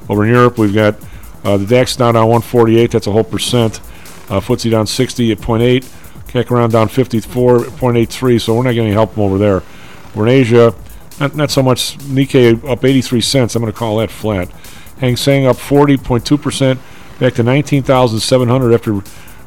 Over 0.09 0.25
in 0.25 0.33
Europe, 0.33 0.59
we've 0.59 0.75
got 0.75 0.97
uh, 1.45 1.57
the 1.57 1.67
DAX 1.67 1.97
down 1.97 2.15
down 2.15 2.27
148. 2.27 2.91
That's 2.91 3.07
a 3.07 3.13
whole 3.13 3.25
percent. 3.25 3.81
Uh, 4.29 4.41
FTSE 4.41 4.71
down 4.71 4.87
60 4.87 5.33
at 5.33 5.39
0.8. 5.39 5.85
CAC 6.29 6.51
around 6.51 6.73
down 6.73 6.89
54 6.89 7.67
at 7.67 7.69
0.83. 7.69 8.41
So 8.41 8.55
we're 8.55 8.65
not 8.65 8.71
getting 8.71 8.87
any 8.87 8.93
help 8.93 9.15
from 9.15 9.23
over 9.23 9.39
there. 9.39 9.63
We're 10.15 10.27
in 10.27 10.33
Asia. 10.33 10.75
Not, 11.21 11.35
not 11.37 11.51
so 11.51 11.63
much. 11.63 11.97
Nikkei 11.99 12.69
up 12.69 12.85
83 12.85 13.21
cents. 13.21 13.55
I'm 13.55 13.63
going 13.63 13.73
to 13.73 13.79
call 13.79 13.99
that 13.99 14.11
flat. 14.11 14.51
Hang 14.99 15.17
Seng 15.17 15.47
up 15.47 15.57
40.2%, 15.57 16.79
back 17.19 17.35
to 17.35 17.43
19,700 17.43 18.73
after 18.73 19.01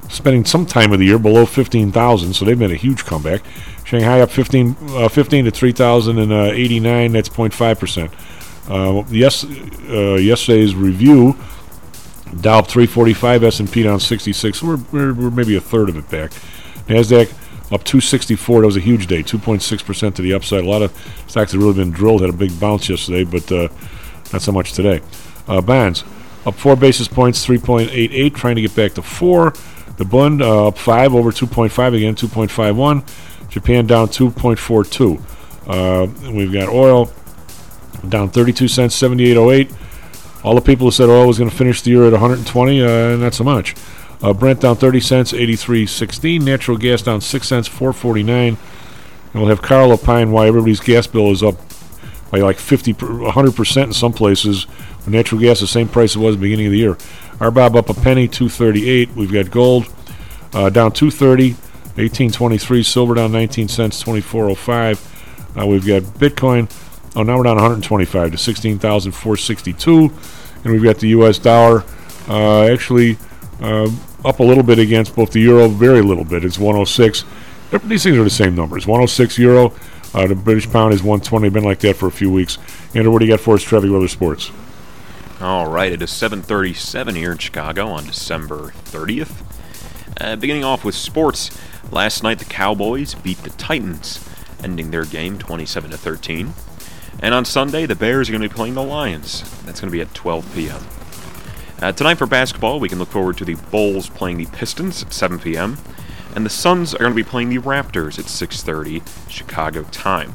spending 0.10 0.46
some 0.46 0.66
time 0.66 0.92
of 0.94 1.00
the 1.00 1.06
year 1.06 1.20
below 1.20 1.46
15,000. 1.46 2.34
So 2.34 2.46
they've 2.46 2.58
made 2.58 2.72
a 2.72 2.76
huge 2.76 3.06
comeback. 3.06 3.42
Shanghai 3.84 4.22
up 4.22 4.32
15, 4.32 4.76
uh, 4.90 5.10
15 5.10 5.46
to 5.46 5.52
3,089. 5.52 7.12
That's 7.12 7.30
0.5%. 7.30 8.12
Uh, 8.70 9.04
yes, 9.10 9.46
uh, 9.90 10.16
yesterday's 10.16 10.76
review, 10.76 11.36
Dow 12.42 12.60
up 12.60 12.68
345, 12.68 13.44
S&P 13.46 13.84
down 13.84 14.00
66. 14.02 14.60
So 14.60 14.68
we're, 14.68 14.78
we're, 14.92 15.14
we're 15.14 15.30
maybe 15.32 15.56
a 15.56 15.62
third 15.62 15.88
of 15.88 15.96
it 15.96 16.10
back. 16.10 16.32
Nasdaq 16.88 17.32
up 17.72 17.84
264. 17.84 18.62
That 18.62 18.68
was 18.68 18.76
a 18.76 18.82
huge 18.82 19.08
day, 19.08 19.24
2.6% 19.24 20.16
to 20.16 20.22
the 20.22 20.34
upside. 20.34 20.66
A 20.66 20.70
lot 20.70 20.82
of 20.82 20.92
stocks 21.28 21.54
have 21.54 21.62
really 21.62 21.76
been 21.76 21.92
drilled. 21.92 22.22
Had 22.22 22.30
a 22.30 22.34
big 22.34 22.60
bounce 22.60 22.90
yesterday, 22.90 23.24
but 23.24 23.50
uh, 23.50 23.70
not 24.34 24.42
so 24.42 24.52
much 24.52 24.74
today. 24.74 25.02
Uh, 25.48 25.62
bonds 25.62 26.04
up 26.46 26.56
four 26.56 26.76
basis 26.76 27.08
points, 27.08 27.46
3.88, 27.46 28.34
trying 28.34 28.56
to 28.56 28.62
get 28.62 28.76
back 28.76 28.94
to 28.94 29.02
four. 29.02 29.54
The 29.98 30.06
Bund 30.06 30.42
uh, 30.42 30.68
up 30.68 30.78
5 30.78 31.16
over 31.16 31.32
2.5 31.32 31.96
again, 31.96 32.16
2.51. 32.16 33.50
Japan 33.50 33.88
down 33.88 34.08
2.42. 34.08 35.22
Uh, 35.68 36.32
we've 36.32 36.54
got 36.54 36.70
oil 36.70 37.12
down 38.08 38.30
32 38.30 38.68
cents, 38.68 38.96
78.08. 39.00 39.74
All 40.46 40.56
the 40.56 40.62
people 40.62 40.88
who 40.88 40.92
said 40.92 41.10
oil 41.10 41.28
was 41.28 41.40
going 41.40 41.50
to 41.50 41.56
finish 41.56 41.82
the 41.82 41.90
year 41.90 42.06
at 42.06 42.12
120, 42.12 42.82
uh, 42.82 43.18
not 43.18 43.34
so 43.34 43.44
much. 43.44 43.76
Uh, 44.22 44.34
Brent 44.34 44.62
down 44.62 44.76
30 44.76 45.00
cents, 45.00 45.32
83.16. 45.32 46.42
Natural 46.42 46.78
gas 46.78 47.02
down 47.02 47.22
6 47.22 47.48
cents, 47.48 47.68
4.49. 47.68 48.48
And 48.50 48.58
we'll 49.34 49.48
have 49.48 49.62
Carl 49.62 49.92
opine 49.92 50.32
why 50.32 50.48
everybody's 50.48 50.80
gas 50.80 51.08
bill 51.08 51.32
is 51.32 51.44
up 51.44 51.56
by 52.32 52.40
like 52.40 52.58
50, 52.58 52.94
100% 52.94 53.84
in 53.84 53.94
some 53.94 54.14
places. 54.14 54.68
Natural 55.06 55.40
gas 55.40 55.62
the 55.62 55.68
same 55.68 55.88
price 55.88 56.16
it 56.16 56.20
was 56.20 56.36
at 56.36 56.40
the 56.40 56.44
beginning 56.44 56.66
of 56.66 56.72
the 56.72 56.78
year. 56.78 56.98
RBOB 57.40 57.76
up 57.76 57.90
a 57.90 57.94
penny, 57.94 58.28
238. 58.28 59.12
We've 59.16 59.32
got 59.32 59.52
gold 59.52 59.86
uh, 60.54 60.70
down 60.70 60.92
230, 60.92 61.52
1823. 61.52 62.84
Silver 62.84 63.14
down 63.14 63.32
19 63.32 63.68
cents, 63.68 64.00
2405. 64.02 65.56
Uh, 65.58 65.68
we've 65.68 65.86
got 65.86 66.02
Bitcoin. 66.02 66.72
Oh, 67.16 67.24
now 67.24 67.38
we're 67.38 67.44
down 67.44 67.58
125 67.58 68.32
to 68.32 68.38
16,462. 68.38 70.12
And 70.64 70.74
we've 70.74 70.84
got 70.84 70.98
the 70.98 71.10
U.S. 71.10 71.38
dollar 71.38 71.84
uh, 72.28 72.66
actually 72.66 73.18
uh, 73.62 73.90
up 74.26 74.40
a 74.40 74.44
little 74.44 74.64
bit 74.64 74.80
against 74.80 75.16
both 75.16 75.32
the 75.32 75.42
euro, 75.42 75.68
very 75.68 76.02
little 76.02 76.26
bit. 76.26 76.44
It's 76.44 76.58
106. 76.58 77.24
These 77.84 78.04
things 78.04 78.18
are 78.18 78.24
the 78.24 78.30
same 78.30 78.56
numbers. 78.56 78.88
106 78.88 79.38
euro. 79.38 79.74
Uh, 80.14 80.26
the 80.26 80.36
British 80.36 80.70
pound 80.72 80.94
is 80.94 81.04
120. 81.04 81.50
Been 81.50 81.64
like 81.64 81.80
that 81.82 81.98
for 81.98 82.08
a 82.08 82.12
few 82.12 82.32
weeks. 82.32 82.58
Andrew, 82.96 83.12
what 83.12 83.20
do 83.20 83.26
you 83.26 83.32
got 83.32 83.40
for 83.40 83.56
us, 83.56 83.62
Trevi 83.62 83.90
Weather 83.90 84.08
Sports? 84.08 84.52
All 85.40 85.68
right, 85.68 85.92
it 85.92 86.02
is 86.02 86.10
7:37 86.10 87.16
here 87.16 87.32
in 87.32 87.38
Chicago 87.38 87.90
on 87.90 88.08
December 88.08 88.74
30th. 88.86 89.44
Uh, 90.20 90.36
beginning 90.36 90.64
off 90.64 90.84
with 90.84 90.96
sports, 90.96 91.52
last 91.92 92.24
night 92.24 92.40
the 92.40 92.46
Cowboys 92.46 93.14
beat 93.14 93.44
the 93.44 93.52
Titans, 93.52 94.28
ending 94.64 94.90
their 94.90 95.06
game 95.06 95.38
27 95.38 95.92
to 95.92 95.98
13. 95.98 96.56
And 97.20 97.36
on 97.36 97.46
Sunday, 97.46 97.86
the 97.86 97.94
Bears 97.94 98.30
are 98.30 98.32
going 98.32 98.42
to 98.42 98.50
be 98.50 98.56
playing 98.56 98.74
the 98.74 98.82
Lions. 98.82 99.42
That's 99.64 99.80
going 99.80 99.92
to 99.92 99.96
be 99.96 100.02
at 100.02 100.12
12 100.16 100.56
p.m. 100.56 100.82
Uh, 101.84 101.92
tonight 101.92 102.16
for 102.16 102.26
basketball, 102.26 102.80
we 102.80 102.90
can 102.90 102.98
look 102.98 103.10
forward 103.10 103.38
to 103.38 103.46
the 103.46 103.56
Bulls 103.70 104.10
playing 104.10 104.38
the 104.38 104.48
Pistons 104.48 105.04
at 105.04 105.14
7 105.14 105.38
p.m. 105.38 105.78
And 106.36 106.48
the 106.48 106.50
Suns 106.50 106.96
are 106.96 107.00
going 107.00 107.12
to 107.12 107.16
be 107.16 107.24
playing 107.24 107.50
the 107.50 107.60
Raptors 107.60 108.18
at 108.18 108.26
6:30 108.26 109.04
Chicago 109.30 109.84
time. 109.92 110.34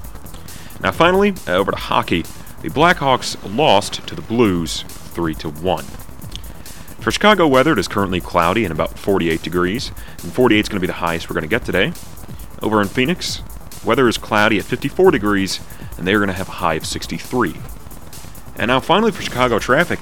Now, 0.81 0.93
finally, 0.93 1.35
uh, 1.49 1.55
over 1.55 1.73
to 1.73 1.77
hockey. 1.77 2.25
The 2.63 2.69
Blackhawks 2.69 3.37
lost 3.57 4.07
to 4.07 4.15
the 4.15 4.23
Blues 4.23 4.83
3 4.87 5.35
to 5.35 5.49
1. 5.49 5.83
For 5.83 7.11
Chicago 7.11 7.49
weather, 7.49 7.73
it 7.73 7.79
is 7.81 7.89
currently 7.89 8.21
cloudy 8.21 8.65
and 8.65 8.71
about 8.71 8.97
48 8.97 9.43
degrees, 9.43 9.91
and 10.23 10.33
48 10.33 10.61
is 10.61 10.69
going 10.69 10.77
to 10.77 10.81
be 10.81 10.87
the 10.87 10.93
highest 10.93 11.29
we're 11.29 11.35
going 11.35 11.43
to 11.43 11.49
get 11.49 11.65
today. 11.65 11.93
Over 12.63 12.81
in 12.81 12.87
Phoenix, 12.87 13.43
weather 13.85 14.07
is 14.07 14.17
cloudy 14.17 14.59
at 14.59 14.65
54 14.65 15.11
degrees, 15.11 15.59
and 15.99 16.07
they're 16.07 16.21
going 16.21 16.29
to 16.29 16.35
have 16.35 16.49
a 16.49 16.53
high 16.53 16.75
of 16.75 16.87
63. 16.87 17.57
And 18.59 18.69
now, 18.69 18.79
finally, 18.79 19.11
for 19.11 19.23
Chicago 19.23 19.59
traffic, 19.59 19.99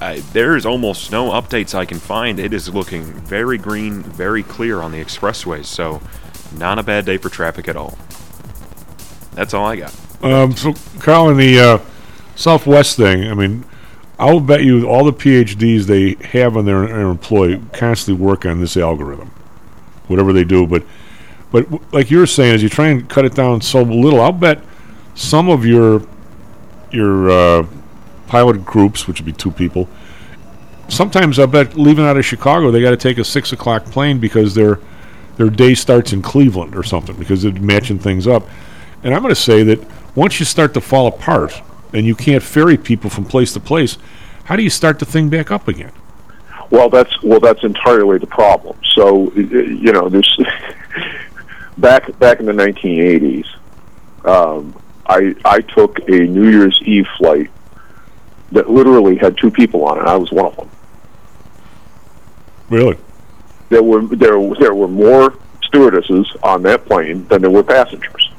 uh, 0.00 0.20
there 0.32 0.56
is 0.56 0.66
almost 0.66 1.12
no 1.12 1.30
updates 1.30 1.76
I 1.76 1.84
can 1.84 2.00
find. 2.00 2.40
It 2.40 2.52
is 2.52 2.74
looking 2.74 3.04
very 3.04 3.56
green, 3.56 4.02
very 4.02 4.42
clear 4.42 4.80
on 4.80 4.90
the 4.90 4.98
expressways, 4.98 5.66
so 5.66 6.02
not 6.56 6.80
a 6.80 6.82
bad 6.82 7.06
day 7.06 7.18
for 7.18 7.28
traffic 7.28 7.68
at 7.68 7.76
all. 7.76 7.96
That's 9.34 9.54
all 9.54 9.66
I 9.66 9.76
got. 9.76 9.94
Um, 10.24 10.56
so, 10.56 10.74
Carl, 10.98 11.28
in 11.28 11.36
the 11.36 11.60
uh, 11.60 11.78
Southwest 12.40 12.96
thing, 12.96 13.30
I 13.30 13.34
mean, 13.34 13.66
I'll 14.18 14.40
bet 14.40 14.64
you 14.64 14.88
all 14.88 15.04
the 15.04 15.12
PhDs 15.12 15.84
they 15.84 16.16
have 16.28 16.56
on 16.56 16.64
their, 16.64 16.86
their 16.86 17.02
employ 17.02 17.60
constantly 17.74 18.24
work 18.24 18.46
on 18.46 18.60
this 18.60 18.78
algorithm, 18.78 19.30
whatever 20.06 20.32
they 20.32 20.44
do. 20.44 20.66
But, 20.66 20.84
but 21.52 21.92
like 21.92 22.10
you're 22.10 22.26
saying, 22.26 22.54
as 22.54 22.62
you 22.62 22.70
try 22.70 22.88
and 22.88 23.06
cut 23.10 23.26
it 23.26 23.34
down 23.34 23.60
so 23.60 23.82
little, 23.82 24.22
I'll 24.22 24.32
bet 24.32 24.62
some 25.14 25.50
of 25.50 25.66
your 25.66 26.02
your 26.90 27.30
uh, 27.30 27.66
pilot 28.26 28.64
groups, 28.64 29.06
which 29.06 29.20
would 29.20 29.26
be 29.26 29.32
two 29.32 29.50
people, 29.50 29.86
sometimes 30.88 31.38
I 31.38 31.44
bet 31.44 31.76
leaving 31.76 32.06
out 32.06 32.16
of 32.16 32.24
Chicago, 32.24 32.70
they 32.70 32.80
got 32.80 32.90
to 32.90 32.96
take 32.96 33.18
a 33.18 33.24
six 33.24 33.52
o'clock 33.52 33.84
plane 33.84 34.18
because 34.18 34.54
their 34.54 34.80
their 35.36 35.50
day 35.50 35.74
starts 35.74 36.14
in 36.14 36.22
Cleveland 36.22 36.74
or 36.74 36.84
something 36.84 37.16
because 37.16 37.42
they're 37.42 37.52
matching 37.52 37.98
things 37.98 38.26
up. 38.26 38.48
And 39.02 39.14
I'm 39.14 39.20
going 39.20 39.34
to 39.34 39.40
say 39.40 39.62
that 39.64 39.86
once 40.14 40.40
you 40.40 40.46
start 40.46 40.72
to 40.72 40.80
fall 40.80 41.06
apart 41.06 41.62
and 41.92 42.06
you 42.06 42.14
can't 42.14 42.42
ferry 42.42 42.76
people 42.76 43.10
from 43.10 43.24
place 43.24 43.52
to 43.54 43.60
place, 43.60 43.98
how 44.44 44.56
do 44.56 44.62
you 44.62 44.70
start 44.70 44.98
the 44.98 45.04
thing 45.04 45.28
back 45.28 45.50
up 45.50 45.68
again? 45.68 45.92
Well, 46.70 46.88
that's 46.88 47.22
well, 47.22 47.40
that's 47.40 47.64
entirely 47.64 48.18
the 48.18 48.26
problem. 48.26 48.76
So, 48.94 49.32
you 49.32 49.92
know, 49.92 50.08
there's 50.08 50.38
back 51.78 52.16
back 52.18 52.40
in 52.40 52.46
the 52.46 52.52
1980s, 52.52 53.46
um, 54.24 54.80
I 55.06 55.34
I 55.44 55.60
took 55.60 55.98
a 56.08 56.20
New 56.20 56.48
Year's 56.48 56.80
Eve 56.84 57.06
flight 57.18 57.50
that 58.52 58.70
literally 58.70 59.16
had 59.16 59.36
two 59.36 59.50
people 59.50 59.84
on 59.84 59.98
it. 59.98 60.02
I 60.02 60.16
was 60.16 60.30
one 60.30 60.46
of 60.46 60.56
them. 60.56 60.70
Really? 62.68 62.96
There 63.68 63.82
were 63.82 64.02
there 64.02 64.54
there 64.54 64.74
were 64.74 64.88
more 64.88 65.34
stewardesses 65.62 66.26
on 66.42 66.62
that 66.62 66.84
plane 66.86 67.26
than 67.28 67.42
there 67.42 67.50
were 67.50 67.62
passengers. 67.62 68.30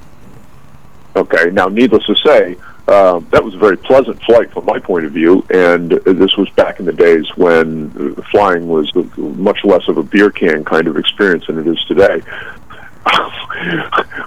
Okay, 1.15 1.49
now 1.51 1.67
needless 1.67 2.05
to 2.05 2.15
say, 2.15 2.55
uh, 2.87 3.19
that 3.31 3.43
was 3.43 3.53
a 3.53 3.57
very 3.57 3.77
pleasant 3.77 4.21
flight 4.23 4.51
from 4.51 4.65
my 4.65 4.79
point 4.79 5.05
of 5.05 5.11
view, 5.11 5.45
and 5.49 5.91
this 5.91 6.35
was 6.35 6.49
back 6.51 6.79
in 6.79 6.85
the 6.85 6.93
days 6.93 7.25
when 7.37 8.15
flying 8.31 8.67
was 8.67 8.91
much 9.17 9.63
less 9.63 9.87
of 9.87 9.97
a 9.97 10.03
beer 10.03 10.31
can 10.31 10.65
kind 10.65 10.87
of 10.87 10.97
experience 10.97 11.45
than 11.47 11.59
it 11.59 11.67
is 11.67 11.83
today. 11.85 12.21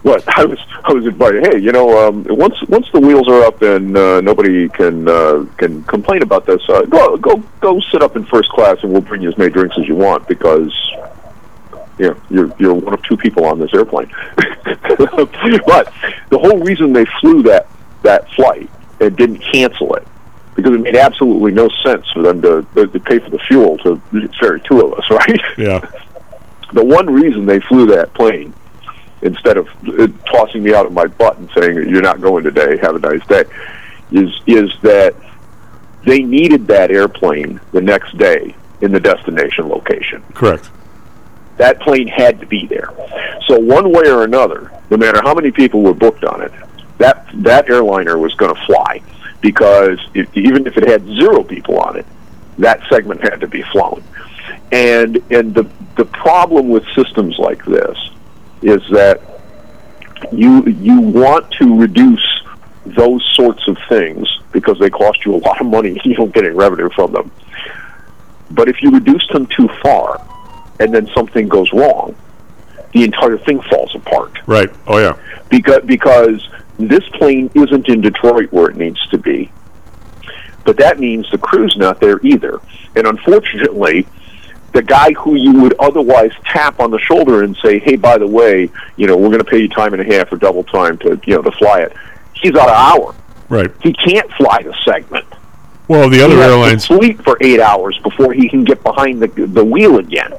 but 0.03 0.27
I 0.37 0.45
was 0.45 0.59
I 0.85 0.93
was 0.93 1.07
invited. 1.07 1.47
Hey, 1.47 1.59
you 1.59 1.73
know, 1.73 2.09
um, 2.09 2.27
once 2.29 2.61
once 2.69 2.87
the 2.93 3.01
wheels 3.01 3.29
are 3.29 3.43
up 3.43 3.63
and 3.63 3.97
uh, 3.97 4.21
nobody 4.21 4.69
can 4.69 5.09
uh, 5.09 5.47
can 5.57 5.83
complain 5.85 6.23
about 6.23 6.47
this, 6.47 6.61
uh, 6.69 6.83
go 6.83 7.17
go 7.17 7.43
go 7.61 7.81
sit 7.93 8.03
up 8.03 8.17
in 8.17 8.25
first 8.25 8.49
class, 8.51 8.79
and 8.83 8.93
we'll 8.93 9.01
bring 9.01 9.23
you 9.23 9.29
as 9.29 9.39
many 9.39 9.51
drinks 9.51 9.77
as 9.79 9.87
you 9.87 9.95
want 9.95 10.27
because 10.27 10.73
you 11.99 12.11
know, 12.11 12.21
you're 12.31 12.55
you're 12.59 12.75
one 12.75 12.95
of 12.95 13.03
two 13.05 13.17
people 13.17 13.45
on 13.45 13.59
this 13.59 13.73
airplane. 13.73 14.11
but 14.37 15.93
the 16.31 16.39
whole 16.41 16.59
reason 16.59 16.93
they 16.93 17.05
flew 17.21 17.43
that 17.45 17.69
that 18.05 18.31
flight 18.33 18.71
and 19.01 19.17
didn't 19.17 19.41
cancel 19.41 19.95
it 19.95 20.07
because 20.55 20.73
it 20.73 20.81
made 20.81 20.97
absolutely 20.97 21.53
no 21.53 21.69
sense 21.85 22.09
for 22.13 22.23
them 22.23 22.41
to, 22.41 22.63
to 22.75 23.01
pay 23.01 23.19
for 23.19 23.31
the 23.31 23.39
fuel 23.49 23.77
to 23.79 24.01
ferry 24.39 24.61
two 24.61 24.81
of 24.81 24.93
us, 24.95 25.05
right? 25.11 25.41
Yeah. 25.59 25.91
The 26.73 26.85
one 26.85 27.07
reason 27.07 27.47
they 27.47 27.61
flew 27.61 27.87
that 27.87 28.15
plane 28.15 28.55
instead 29.23 29.57
of 29.57 29.69
uh, 29.99 30.07
tossing 30.31 30.63
me 30.63 30.75
out 30.75 30.87
of 30.87 30.93
my 30.93 31.07
butt 31.07 31.39
and 31.39 31.51
saying 31.57 31.75
you're 31.89 32.03
not 32.03 32.21
going 32.21 32.45
today, 32.45 32.77
have 32.79 32.95
a 32.95 32.99
nice 32.99 33.27
day, 33.27 33.45
is 34.13 34.31
is 34.47 34.71
that 34.83 35.15
they 36.05 36.23
needed 36.23 36.67
that 36.67 36.91
airplane 36.91 37.61
the 37.73 37.81
next 37.81 38.17
day 38.19 38.55
in 38.83 38.93
the 38.93 39.01
destination 39.01 39.69
location 39.69 40.23
Correct. 40.35 40.71
that 41.57 41.81
plane 41.81 42.07
had 42.07 42.39
to 42.41 42.47
be 42.47 42.67
there. 42.67 42.91
So 43.47 43.59
one 43.59 43.91
way 43.91 44.09
or 44.09 44.25
another, 44.25 44.71
no 44.91 44.97
matter 44.97 45.21
how 45.23 45.33
many 45.33 45.51
people 45.51 45.81
were 45.81 45.95
booked 45.95 46.25
on 46.25 46.43
it, 46.43 46.53
that 46.99 47.27
that 47.35 47.69
airliner 47.69 48.19
was 48.19 48.35
going 48.35 48.55
to 48.55 48.67
fly 48.67 49.03
because 49.41 49.99
if, 50.15 50.35
even 50.37 50.67
if 50.67 50.77
it 50.77 50.89
had 50.89 51.05
zero 51.05 51.43
people 51.43 51.79
on 51.79 51.99
it, 51.99 52.07
that 52.59 52.81
segment 52.89 53.23
had 53.23 53.41
to 53.41 53.47
be 53.47 53.63
flown. 53.63 54.03
And 54.73 55.23
and 55.31 55.55
the 55.55 55.69
the 55.97 56.05
problem 56.05 56.69
with 56.69 56.85
systems 56.95 57.39
like 57.39 57.65
this 57.65 57.99
is 58.63 58.83
that 58.91 59.21
you 60.33 60.65
you 60.65 61.01
want 61.01 61.51
to 61.53 61.79
reduce 61.79 62.43
those 62.87 63.25
sorts 63.35 63.67
of 63.69 63.77
things 63.89 64.29
because 64.53 64.79
they 64.79 64.91
cost 64.91 65.25
you 65.25 65.35
a 65.35 65.39
lot 65.39 65.61
of 65.61 65.67
money. 65.67 66.01
You 66.05 66.15
don't 66.15 66.33
get 66.35 66.45
any 66.45 66.55
revenue 66.55 66.91
from 66.91 67.13
them. 67.13 67.31
But 68.51 68.69
if 68.69 68.83
you 68.83 68.91
reduce 68.91 69.27
them 69.29 69.47
too 69.47 69.69
far, 69.83 70.25
and 70.81 70.95
then 70.95 71.09
something 71.15 71.49
goes 71.49 71.73
wrong, 71.73 72.15
the 72.93 73.05
entire 73.05 73.39
thing 73.39 73.61
falls 73.63 73.95
apart. 73.95 74.39
Right. 74.47 74.71
Oh 74.87 74.99
yeah. 74.99 75.19
Because 75.49 75.83
because 75.85 76.49
this 76.79 77.09
plane 77.11 77.51
isn't 77.55 77.89
in 77.89 78.01
Detroit 78.01 78.53
where 78.53 78.69
it 78.71 78.77
needs 78.77 79.05
to 79.09 79.19
be. 79.19 79.51
But 80.65 80.79
that 80.79 80.99
means 80.99 81.31
the 81.31 81.39
crew's 81.39 81.77
not 81.77 82.01
there 82.01 82.21
either. 82.25 82.61
And 82.97 83.07
unfortunately, 83.07 84.07
the 84.73 84.83
guy 84.83 85.13
who 85.13 85.37
you 85.37 85.53
would 85.61 85.75
otherwise 85.79 86.33
tap 86.45 86.81
on 86.81 86.91
the 86.91 86.99
shoulder 86.99 87.45
and 87.45 87.57
say, 87.59 87.79
"Hey, 87.79 87.97
by 87.97 88.19
the 88.19 88.27
way, 88.27 88.71
you 88.97 89.07
know, 89.07 89.17
we're 89.17 89.29
going 89.29 89.39
to 89.39 89.45
pay 89.45 89.59
you 89.59 89.69
time 89.69 89.93
and 89.93 90.03
a 90.03 90.17
half 90.17 90.33
or 90.33 90.37
double 90.37 90.65
time 90.65 90.99
to, 90.99 91.21
you 91.27 91.37
know, 91.37 91.43
to 91.43 91.53
fly 91.53 91.81
it." 91.81 91.93
He's 92.33 92.55
out 92.57 92.69
of 92.69 92.75
hour. 92.75 93.15
Right. 93.49 93.71
He 93.83 93.93
can't 93.93 94.31
fly 94.33 94.63
the 94.63 94.75
segment. 94.85 95.27
Well, 95.87 96.09
the 96.09 96.23
other 96.23 96.41
airlines. 96.41 96.87
to 96.89 96.97
sleep 96.97 97.23
for 97.23 97.37
eight 97.41 97.61
hours 97.61 97.99
before 98.03 98.33
he 98.33 98.49
can 98.49 98.65
get 98.65 98.83
behind 98.83 99.21
the 99.21 99.29
the 99.29 99.65
wheel 99.65 99.99
again. 99.99 100.33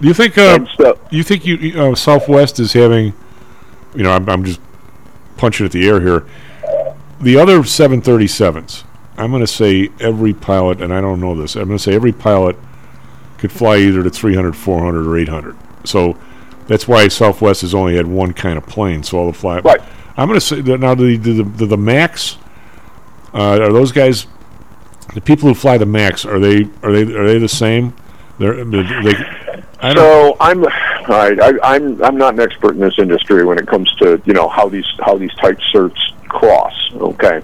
Do 0.00 0.08
you 0.08 0.14
think? 0.14 0.36
Uh, 0.36 0.66
you 1.10 1.22
think 1.22 1.46
you 1.46 1.56
you, 1.56 1.80
uh, 1.80 1.94
Southwest 1.94 2.58
is 2.58 2.72
having? 2.72 3.14
You 3.94 4.02
know, 4.02 4.12
I'm, 4.12 4.28
I'm 4.28 4.44
just 4.44 4.60
punching 5.40 5.64
at 5.64 5.72
the 5.72 5.88
air 5.88 6.00
here. 6.00 6.26
The 7.20 7.38
other 7.38 7.60
737s. 7.60 8.84
I'm 9.16 9.30
going 9.30 9.40
to 9.40 9.46
say 9.46 9.90
every 9.98 10.32
pilot, 10.32 10.80
and 10.80 10.92
I 10.92 11.00
don't 11.00 11.20
know 11.20 11.34
this. 11.34 11.56
I'm 11.56 11.66
going 11.66 11.78
to 11.78 11.82
say 11.82 11.94
every 11.94 12.12
pilot 12.12 12.56
could 13.38 13.50
fly 13.50 13.78
either 13.78 14.02
to 14.02 14.10
300, 14.10 14.54
400, 14.54 15.06
or 15.06 15.18
800. 15.18 15.56
So 15.84 16.16
that's 16.68 16.86
why 16.86 17.08
Southwest 17.08 17.62
has 17.62 17.74
only 17.74 17.96
had 17.96 18.06
one 18.06 18.32
kind 18.34 18.58
of 18.58 18.66
plane. 18.66 19.02
So 19.02 19.18
all 19.18 19.26
the 19.26 19.36
fly. 19.36 19.60
Right. 19.60 19.80
I'm 20.16 20.28
going 20.28 20.38
to 20.38 20.44
say 20.44 20.60
that 20.60 20.78
now 20.78 20.94
the 20.94 21.16
the, 21.16 21.42
the, 21.42 21.66
the 21.66 21.76
Max 21.76 22.36
uh, 23.32 23.60
are 23.60 23.72
those 23.72 23.92
guys. 23.92 24.26
The 25.14 25.20
people 25.20 25.48
who 25.48 25.54
fly 25.54 25.78
the 25.78 25.86
Max 25.86 26.24
are 26.24 26.38
they 26.38 26.68
are 26.82 26.92
they 26.92 27.02
are 27.14 27.26
they 27.26 27.38
the 27.38 27.48
same? 27.48 27.94
They're, 28.38 28.64
they, 28.64 28.82
they 28.82 29.14
I 29.80 29.94
don't 29.94 29.96
So 29.96 30.36
I'm, 30.38 30.64
all 31.08 31.30
right, 31.30 31.40
I, 31.40 31.74
I'm 31.74 32.02
I'm 32.02 32.16
not 32.16 32.34
an 32.34 32.40
expert 32.40 32.72
in 32.72 32.80
this 32.80 32.98
industry 32.98 33.44
when 33.44 33.58
it 33.58 33.66
comes 33.66 33.92
to 33.96 34.20
you 34.24 34.32
know 34.32 34.48
how 34.48 34.68
these 34.68 34.86
how 35.00 35.16
these 35.16 35.34
type 35.34 35.58
certs 35.72 35.98
cross. 36.28 36.74
Okay, 36.94 37.42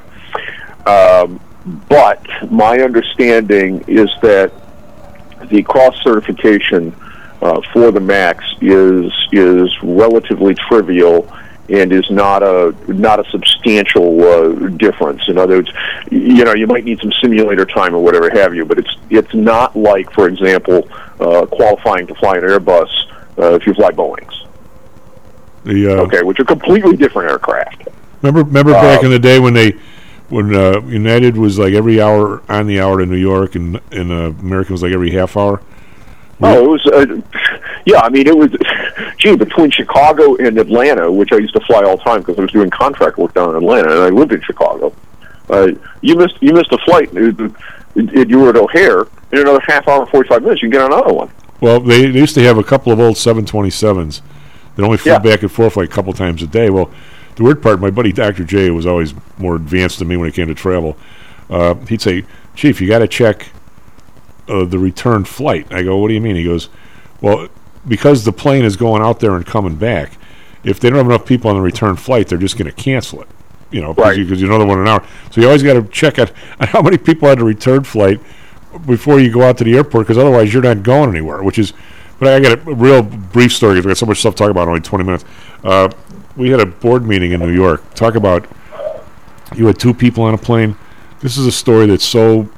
um, 0.86 1.40
but 1.88 2.24
my 2.50 2.78
understanding 2.78 3.84
is 3.86 4.10
that 4.22 4.52
the 5.48 5.62
cross 5.62 5.96
certification 6.02 6.94
uh, 7.42 7.60
for 7.72 7.90
the 7.90 8.00
Max 8.00 8.44
is 8.60 9.12
is 9.32 9.70
relatively 9.82 10.54
trivial 10.54 11.30
and 11.68 11.92
is 11.92 12.08
not 12.10 12.42
a 12.42 12.74
not 12.88 13.18
a 13.24 13.30
substantial 13.30 14.22
uh, 14.22 14.68
difference. 14.76 15.22
In 15.28 15.38
other 15.38 15.56
words, 15.56 15.70
you 16.10 16.44
know, 16.44 16.54
you 16.54 16.66
might 16.66 16.84
need 16.84 17.00
some 17.00 17.12
simulator 17.20 17.64
time 17.64 17.94
or 17.94 18.02
whatever 18.02 18.30
have 18.30 18.54
you, 18.54 18.64
but 18.64 18.78
it's 18.78 18.96
it's 19.10 19.34
not 19.34 19.76
like, 19.76 20.10
for 20.12 20.28
example, 20.28 20.88
uh, 21.20 21.46
qualifying 21.46 22.06
to 22.06 22.14
fly 22.14 22.36
an 22.36 22.42
Airbus 22.42 22.88
uh, 23.38 23.54
if 23.54 23.66
you 23.66 23.74
fly 23.74 23.90
Boeing's. 23.90 24.44
The, 25.64 25.88
uh, 25.88 26.02
okay, 26.02 26.22
which 26.22 26.38
are 26.40 26.44
completely 26.44 26.96
different 26.96 27.30
aircraft. 27.30 27.88
Remember, 28.22 28.44
remember 28.44 28.72
back 28.72 29.02
Uh, 29.02 29.06
in 29.06 29.10
the 29.10 29.18
day 29.18 29.38
when 29.40 29.52
they, 29.54 29.72
when 30.28 30.54
uh, 30.54 30.80
United 30.86 31.36
was 31.36 31.58
like 31.58 31.74
every 31.74 32.00
hour 32.00 32.42
on 32.48 32.66
the 32.66 32.80
hour 32.80 32.98
to 32.98 33.06
New 33.06 33.16
York, 33.16 33.54
and 33.56 33.80
and 33.90 34.10
uh, 34.12 34.32
American 34.40 34.72
was 34.74 34.82
like 34.82 34.92
every 34.92 35.10
half 35.10 35.36
hour. 35.36 35.60
Oh, 36.42 36.64
it 36.64 36.68
was, 36.68 36.86
uh, 36.86 37.06
yeah. 37.86 38.00
I 38.00 38.10
mean, 38.10 38.26
it 38.26 38.36
was, 38.36 38.50
gee, 39.18 39.36
between 39.36 39.70
Chicago 39.70 40.36
and 40.36 40.58
Atlanta, 40.58 41.10
which 41.10 41.32
I 41.32 41.38
used 41.38 41.54
to 41.54 41.60
fly 41.60 41.82
all 41.82 41.96
the 41.96 42.04
time 42.04 42.20
because 42.20 42.38
I 42.38 42.42
was 42.42 42.52
doing 42.52 42.70
contract 42.70 43.16
work 43.18 43.34
down 43.34 43.50
in 43.50 43.56
Atlanta, 43.56 43.90
and 43.90 44.00
I 44.02 44.08
lived 44.10 44.32
in 44.32 44.42
Chicago. 44.42 44.92
Uh, 45.48 45.68
you 46.00 46.14
missed, 46.16 46.36
you 46.40 46.52
missed 46.52 46.72
a 46.72 46.78
flight. 46.78 47.12
and 47.12 47.40
it- 47.40 48.12
it- 48.14 48.28
You 48.28 48.40
were 48.40 48.50
at 48.50 48.56
O'Hare. 48.56 49.06
In 49.32 49.38
another 49.38 49.60
half 49.66 49.88
hour, 49.88 50.04
forty 50.06 50.28
five 50.28 50.42
minutes, 50.42 50.62
you 50.62 50.68
can 50.68 50.78
get 50.78 50.82
on 50.82 50.92
another 50.92 51.12
one. 51.14 51.30
Well, 51.60 51.80
they, 51.80 52.06
they 52.10 52.18
used 52.20 52.34
to 52.34 52.42
have 52.42 52.58
a 52.58 52.64
couple 52.64 52.92
of 52.92 53.00
old 53.00 53.16
727s 53.16 54.20
that 54.76 54.82
only 54.82 54.98
flew 54.98 55.12
Yeah. 55.12 55.18
back 55.18 55.42
and 55.42 55.50
forth 55.50 55.76
like 55.76 55.88
a 55.90 55.92
couple 55.92 56.12
times 56.12 56.42
a 56.42 56.46
day. 56.46 56.70
Well, 56.70 56.90
the 57.36 57.44
weird 57.44 57.62
part, 57.62 57.80
my 57.80 57.90
buddy 57.90 58.12
Dr. 58.12 58.44
J 58.44 58.70
was 58.70 58.86
always 58.86 59.14
more 59.38 59.56
advanced 59.56 59.98
than 59.98 60.08
me 60.08 60.16
when 60.16 60.28
it 60.28 60.34
came 60.34 60.48
to 60.48 60.54
travel. 60.54 60.96
Uh, 61.50 61.74
he'd 61.86 62.00
say, 62.00 62.24
Chief, 62.54 62.80
you 62.80 62.88
got 62.88 63.00
to 63.00 63.08
check 63.08 63.48
uh, 64.48 64.64
the 64.64 64.78
return 64.78 65.24
flight. 65.24 65.70
I 65.72 65.82
go, 65.82 65.96
what 65.98 66.08
do 66.08 66.14
you 66.14 66.20
mean? 66.20 66.36
He 66.36 66.44
goes, 66.44 66.68
well, 67.20 67.48
because 67.86 68.24
the 68.24 68.32
plane 68.32 68.64
is 68.64 68.76
going 68.76 69.02
out 69.02 69.20
there 69.20 69.34
and 69.36 69.44
coming 69.46 69.76
back, 69.76 70.12
if 70.64 70.80
they 70.80 70.88
don't 70.90 70.96
have 70.98 71.06
enough 71.06 71.26
people 71.26 71.50
on 71.50 71.56
the 71.56 71.62
return 71.62 71.96
flight, 71.96 72.28
they're 72.28 72.38
just 72.38 72.56
going 72.58 72.70
to 72.70 72.72
cancel 72.82 73.22
it. 73.22 73.28
You 73.70 73.82
know, 73.82 73.92
because 73.92 74.16
you, 74.16 74.26
'cause 74.28 74.40
you 74.40 74.46
know 74.48 74.58
they 74.58 74.64
want 74.64 74.80
an 74.80 74.88
hour. 74.88 75.04
So 75.32 75.40
you 75.40 75.46
always 75.48 75.62
got 75.62 75.74
to 75.74 75.82
check 75.88 76.18
out 76.18 76.30
how 76.60 76.80
many 76.82 76.96
people 76.98 77.28
had 77.28 77.38
the 77.38 77.44
return 77.44 77.82
flight 77.84 78.20
before 78.78 79.20
you 79.20 79.30
go 79.32 79.42
out 79.42 79.58
to 79.58 79.64
the 79.64 79.76
airport, 79.76 80.06
because 80.06 80.18
otherwise 80.18 80.52
you're 80.52 80.62
not 80.62 80.82
going 80.82 81.10
anywhere. 81.10 81.42
Which 81.42 81.58
is, 81.58 81.72
but 82.18 82.28
I 82.28 82.40
got 82.40 82.66
a 82.66 82.74
real 82.74 83.02
brief 83.02 83.52
story 83.52 83.74
because 83.74 83.86
we 83.86 83.90
got 83.90 83.98
so 83.98 84.06
much 84.06 84.20
stuff 84.20 84.34
to 84.34 84.38
talk 84.38 84.50
about 84.50 84.68
only 84.68 84.80
20 84.80 85.04
minutes. 85.04 85.24
Uh, 85.62 85.90
we 86.36 86.50
had 86.50 86.60
a 86.60 86.66
board 86.66 87.06
meeting 87.06 87.32
in 87.32 87.40
New 87.40 87.52
York. 87.52 87.94
Talk 87.94 88.14
about 88.14 88.46
you 89.54 89.66
had 89.66 89.78
two 89.78 89.94
people 89.94 90.24
on 90.24 90.34
a 90.34 90.38
plane. 90.38 90.76
This 91.20 91.36
is 91.36 91.46
a 91.46 91.52
story 91.52 91.86
that's 91.86 92.04
so 92.04 92.48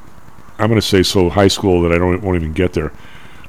I'm 0.58 0.68
going 0.68 0.80
to 0.80 0.86
say 0.86 1.02
so 1.02 1.28
high 1.28 1.48
school 1.48 1.82
that 1.82 1.92
I 1.92 1.98
don't 1.98 2.22
won't 2.22 2.36
even 2.36 2.52
get 2.52 2.72
there. 2.72 2.92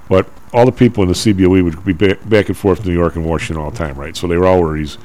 But 0.08 0.28
all 0.54 0.66
the 0.66 0.72
people 0.72 1.04
in 1.04 1.10
the 1.10 1.16
CBOE 1.16 1.64
would 1.64 1.86
be 1.86 1.94
back, 1.94 2.28
back 2.28 2.48
and 2.50 2.58
forth 2.58 2.82
to 2.82 2.88
New 2.88 2.94
York 2.94 3.16
and 3.16 3.26
Washington 3.26 3.64
all 3.64 3.72
the 3.72 3.78
time, 3.78 3.96
right? 3.96 4.16
So 4.16 4.28
they 4.28 4.38
were 4.38 4.48
all 4.48 4.62
were 4.62 4.78
these 4.78 4.98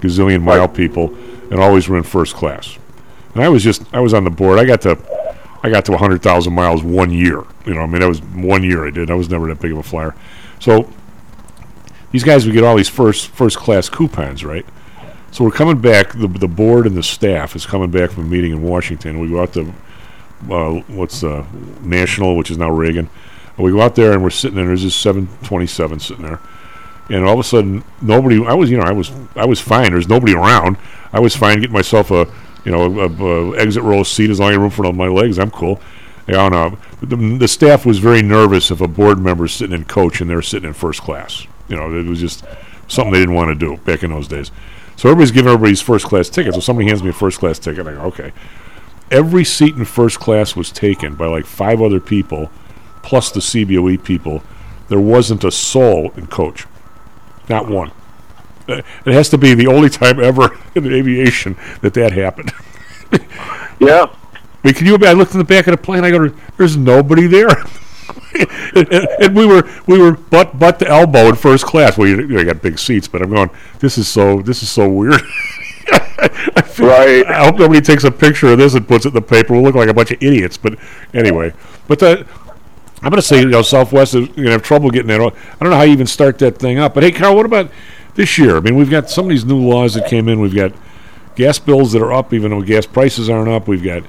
gazillion 0.00 0.42
mile 0.42 0.68
people, 0.68 1.14
and 1.50 1.60
always 1.60 1.88
were 1.88 1.96
in 1.96 2.02
first 2.02 2.34
class. 2.34 2.78
And 3.34 3.42
I 3.42 3.48
was 3.48 3.62
just 3.62 3.82
I 3.94 4.00
was 4.00 4.14
on 4.14 4.24
the 4.24 4.30
board. 4.30 4.58
I 4.58 4.64
got 4.64 4.80
to 4.82 4.98
I 5.62 5.70
got 5.70 5.84
to 5.86 5.92
100,000 5.92 6.52
miles 6.52 6.82
one 6.82 7.10
year. 7.10 7.44
You 7.64 7.74
know, 7.74 7.82
I 7.82 7.86
mean 7.86 8.00
that 8.00 8.08
was 8.08 8.20
one 8.20 8.62
year 8.62 8.86
I 8.86 8.90
did. 8.90 9.10
I 9.10 9.14
was 9.14 9.28
never 9.28 9.46
that 9.48 9.60
big 9.60 9.72
of 9.72 9.78
a 9.78 9.82
flyer. 9.82 10.14
So 10.58 10.90
these 12.10 12.24
guys 12.24 12.44
would 12.44 12.52
get 12.52 12.64
all 12.64 12.76
these 12.76 12.88
first 12.88 13.28
first 13.28 13.56
class 13.56 13.88
coupons, 13.88 14.44
right? 14.44 14.66
So 15.30 15.44
we're 15.44 15.50
coming 15.50 15.80
back. 15.80 16.12
The 16.12 16.28
the 16.28 16.48
board 16.48 16.86
and 16.86 16.96
the 16.96 17.02
staff 17.02 17.56
is 17.56 17.64
coming 17.64 17.90
back 17.90 18.10
from 18.10 18.24
a 18.24 18.28
meeting 18.28 18.52
in 18.52 18.62
Washington. 18.62 19.18
We 19.18 19.28
go 19.28 19.42
out 19.42 19.52
to 19.54 19.72
uh, 20.50 20.80
what's 20.88 21.20
the 21.20 21.46
National, 21.80 22.36
which 22.36 22.50
is 22.50 22.58
now 22.58 22.70
Reagan. 22.70 23.08
And 23.56 23.64
we 23.64 23.70
go 23.70 23.80
out 23.80 23.94
there 23.94 24.12
and 24.12 24.22
we're 24.22 24.30
sitting 24.30 24.56
there. 24.56 24.66
There's 24.66 24.82
this 24.82 24.96
727 24.96 26.00
sitting 26.00 26.24
there, 26.24 26.40
and 27.08 27.24
all 27.24 27.34
of 27.34 27.38
a 27.38 27.44
sudden 27.44 27.84
nobody. 28.00 28.44
I 28.44 28.54
was 28.54 28.70
you 28.70 28.76
know 28.76 28.84
I 28.84 28.92
was 28.92 29.10
I 29.36 29.46
was 29.46 29.60
fine. 29.60 29.92
There's 29.92 30.08
nobody 30.08 30.34
around. 30.34 30.76
I 31.12 31.20
was 31.20 31.36
fine 31.36 31.60
getting 31.60 31.72
myself 31.72 32.10
a 32.10 32.26
you 32.64 32.72
know 32.72 33.00
a, 33.00 33.08
a, 33.08 33.52
a 33.52 33.58
exit 33.58 33.82
row 33.82 34.02
seat 34.02 34.30
as 34.30 34.40
long 34.40 34.50
as 34.50 34.50
I 34.50 34.52
have 34.54 34.60
room 34.60 34.70
for 34.70 34.92
my 34.92 35.08
legs. 35.08 35.38
I'm 35.38 35.50
cool. 35.50 35.80
You 36.26 36.34
know, 36.34 36.48
no, 36.48 36.78
the, 37.02 37.16
the 37.38 37.48
staff 37.48 37.84
was 37.84 37.98
very 37.98 38.22
nervous 38.22 38.70
if 38.70 38.80
a 38.80 38.88
board 38.88 39.18
member 39.18 39.46
is 39.46 39.52
sitting 39.52 39.74
in 39.74 39.84
coach 39.84 40.20
and 40.20 40.30
they're 40.30 40.42
sitting 40.42 40.68
in 40.68 40.74
first 40.74 41.02
class. 41.02 41.46
You 41.68 41.76
know, 41.76 41.92
it 41.92 42.06
was 42.06 42.20
just 42.20 42.44
something 42.86 43.12
they 43.12 43.20
didn't 43.20 43.34
want 43.34 43.48
to 43.48 43.54
do 43.54 43.76
back 43.82 44.02
in 44.02 44.10
those 44.10 44.28
days. 44.28 44.52
So 44.96 45.08
everybody's 45.08 45.32
giving 45.32 45.50
everybody's 45.50 45.80
first 45.80 46.06
class 46.06 46.28
tickets. 46.28 46.56
So 46.56 46.60
somebody 46.60 46.88
hands 46.88 47.02
me 47.02 47.10
a 47.10 47.12
first 47.12 47.38
class 47.38 47.58
ticket. 47.58 47.86
I 47.86 47.92
go, 47.92 48.00
okay. 48.02 48.32
Every 49.10 49.44
seat 49.44 49.74
in 49.74 49.84
first 49.84 50.20
class 50.20 50.54
was 50.54 50.70
taken 50.70 51.16
by 51.16 51.26
like 51.26 51.44
five 51.44 51.82
other 51.82 52.00
people, 52.00 52.50
plus 53.02 53.30
the 53.30 53.40
CBOE 53.40 54.04
people. 54.04 54.42
There 54.88 55.00
wasn't 55.00 55.44
a 55.44 55.50
soul 55.50 56.12
in 56.16 56.28
coach, 56.28 56.66
not 57.48 57.68
one. 57.68 57.90
It 58.68 58.84
has 59.06 59.28
to 59.30 59.38
be 59.38 59.54
the 59.54 59.66
only 59.66 59.88
time 59.88 60.20
ever 60.20 60.56
in 60.74 60.90
aviation 60.92 61.56
that 61.80 61.94
that 61.94 62.12
happened. 62.12 62.52
Yeah. 63.80 64.06
I 64.64 64.68
mean, 64.68 64.74
can 64.74 64.86
you? 64.86 64.96
I 65.02 65.12
looked 65.12 65.32
in 65.32 65.38
the 65.38 65.44
back 65.44 65.66
of 65.66 65.72
the 65.72 65.76
plane. 65.82 66.04
I 66.04 66.10
go, 66.10 66.28
"There's 66.56 66.76
nobody 66.76 67.26
there." 67.26 67.48
and, 68.74 68.88
and- 68.92 69.08
and 69.20 69.36
we 69.36 69.44
were 69.46 69.68
we 69.86 69.98
were 69.98 70.12
butt 70.12 70.58
butt 70.58 70.78
to 70.78 70.88
elbow 70.88 71.28
in 71.28 71.34
first 71.34 71.64
class. 71.64 71.98
Well, 71.98 72.06
you, 72.08 72.26
you 72.28 72.44
got 72.44 72.62
big 72.62 72.78
seats, 72.78 73.08
but 73.08 73.22
I'm 73.22 73.30
going. 73.30 73.50
This 73.80 73.98
is 73.98 74.08
so 74.08 74.40
this 74.42 74.62
is 74.62 74.70
so 74.70 74.88
weird. 74.88 75.20
I 75.92 76.62
feel- 76.62 76.86
Right. 76.86 77.26
I 77.26 77.44
hope 77.44 77.58
nobody 77.58 77.80
takes 77.80 78.04
a 78.04 78.10
picture 78.10 78.48
of 78.52 78.58
this 78.58 78.74
and 78.74 78.86
puts 78.86 79.04
it 79.04 79.08
in 79.08 79.14
the 79.14 79.22
paper. 79.22 79.52
We'll 79.54 79.62
look 79.62 79.74
like 79.74 79.88
a 79.88 79.94
bunch 79.94 80.10
of 80.12 80.22
idiots. 80.22 80.56
But 80.56 80.78
anyway, 81.12 81.52
but 81.88 81.98
the, 81.98 82.26
I'm 83.02 83.10
going 83.10 83.16
to 83.16 83.22
say 83.22 83.40
you 83.40 83.46
know 83.48 83.62
Southwest 83.62 84.14
is 84.14 84.28
going 84.28 84.44
to 84.44 84.50
have 84.52 84.62
trouble 84.62 84.90
getting 84.90 85.08
that. 85.08 85.20
on- 85.20 85.32
I 85.32 85.56
don't 85.60 85.70
know 85.70 85.76
how 85.76 85.82
you 85.82 85.92
even 85.92 86.06
start 86.06 86.38
that 86.38 86.58
thing 86.58 86.78
up. 86.78 86.94
But 86.94 87.02
hey, 87.02 87.10
Carl, 87.12 87.34
what 87.36 87.46
about 87.46 87.70
this 88.14 88.38
year? 88.38 88.56
I 88.56 88.60
mean, 88.60 88.76
we've 88.76 88.90
got 88.90 89.10
some 89.10 89.26
of 89.26 89.30
these 89.30 89.44
new 89.44 89.58
laws 89.58 89.94
that 89.94 90.08
came 90.08 90.28
in. 90.28 90.40
We've 90.40 90.54
got 90.54 90.72
gas 91.36 91.58
bills 91.58 91.92
that 91.92 92.02
are 92.02 92.12
up, 92.12 92.32
even 92.32 92.50
though 92.50 92.62
gas 92.62 92.86
prices 92.86 93.28
aren't 93.28 93.48
up. 93.48 93.68
We've 93.68 93.82
got, 93.82 94.02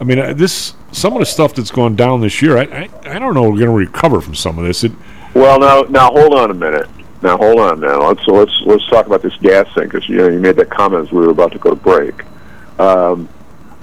I 0.00 0.04
mean, 0.04 0.18
uh, 0.18 0.32
this 0.32 0.74
some 0.92 1.12
of 1.12 1.18
the 1.20 1.26
stuff 1.26 1.54
that's 1.54 1.70
gone 1.70 1.96
down 1.96 2.20
this 2.20 2.40
year. 2.42 2.56
I 2.58 2.62
I, 2.62 2.88
I 3.16 3.18
don't 3.18 3.34
know. 3.34 3.42
We're 3.42 3.58
going 3.58 3.62
to 3.66 3.70
recover 3.72 4.20
from 4.20 4.34
some 4.34 4.58
of 4.58 4.64
this. 4.64 4.84
It, 4.84 4.92
Well, 5.34 5.58
now, 5.58 5.82
now 5.82 6.10
hold 6.10 6.34
on 6.34 6.50
a 6.50 6.54
minute. 6.54 6.88
Now 7.22 7.36
hold 7.36 7.58
on. 7.58 7.80
Now 7.80 8.08
let's 8.08 8.26
let's 8.26 8.62
let's 8.66 8.86
talk 8.88 9.06
about 9.06 9.22
this 9.22 9.34
gas 9.36 9.66
thing 9.74 9.84
because 9.84 10.08
you 10.08 10.16
know 10.16 10.28
you 10.28 10.38
made 10.38 10.56
that 10.56 10.70
comment 10.70 11.06
as 11.06 11.12
we 11.12 11.20
were 11.20 11.30
about 11.30 11.52
to 11.52 11.58
go 11.58 11.70
to 11.70 11.76
break, 11.76 12.14
um, 12.78 13.28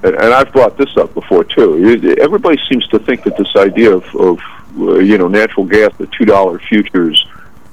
and, 0.03 0.15
and 0.15 0.33
I've 0.33 0.51
brought 0.53 0.77
this 0.77 0.95
up 0.97 1.13
before 1.13 1.43
too. 1.43 2.15
Everybody 2.19 2.57
seems 2.69 2.87
to 2.89 2.99
think 2.99 3.23
that 3.23 3.35
this 3.35 3.55
idea 3.55 3.91
of, 3.91 4.15
of 4.15 4.39
uh, 4.77 4.99
you 4.99 5.17
know 5.17 5.27
natural 5.27 5.65
gas, 5.65 5.91
the 5.97 6.07
two 6.07 6.25
dollar 6.25 6.59
futures, 6.59 7.27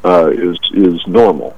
uh, 0.04 0.30
is 0.32 0.58
is 0.72 1.06
normal. 1.06 1.54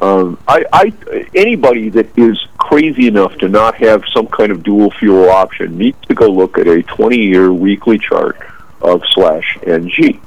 Um, 0.00 0.38
I, 0.48 0.64
I 0.72 1.26
anybody 1.34 1.90
that 1.90 2.18
is 2.18 2.38
crazy 2.58 3.06
enough 3.06 3.36
to 3.38 3.48
not 3.48 3.74
have 3.76 4.02
some 4.14 4.26
kind 4.28 4.50
of 4.50 4.62
dual 4.62 4.90
fuel 4.92 5.28
option 5.28 5.76
needs 5.76 5.98
to 6.08 6.14
go 6.14 6.28
look 6.28 6.58
at 6.58 6.66
a 6.66 6.82
twenty 6.82 7.18
year 7.18 7.52
weekly 7.52 7.98
chart 7.98 8.38
of 8.80 9.02
slash 9.10 9.58
NG. 9.66 10.20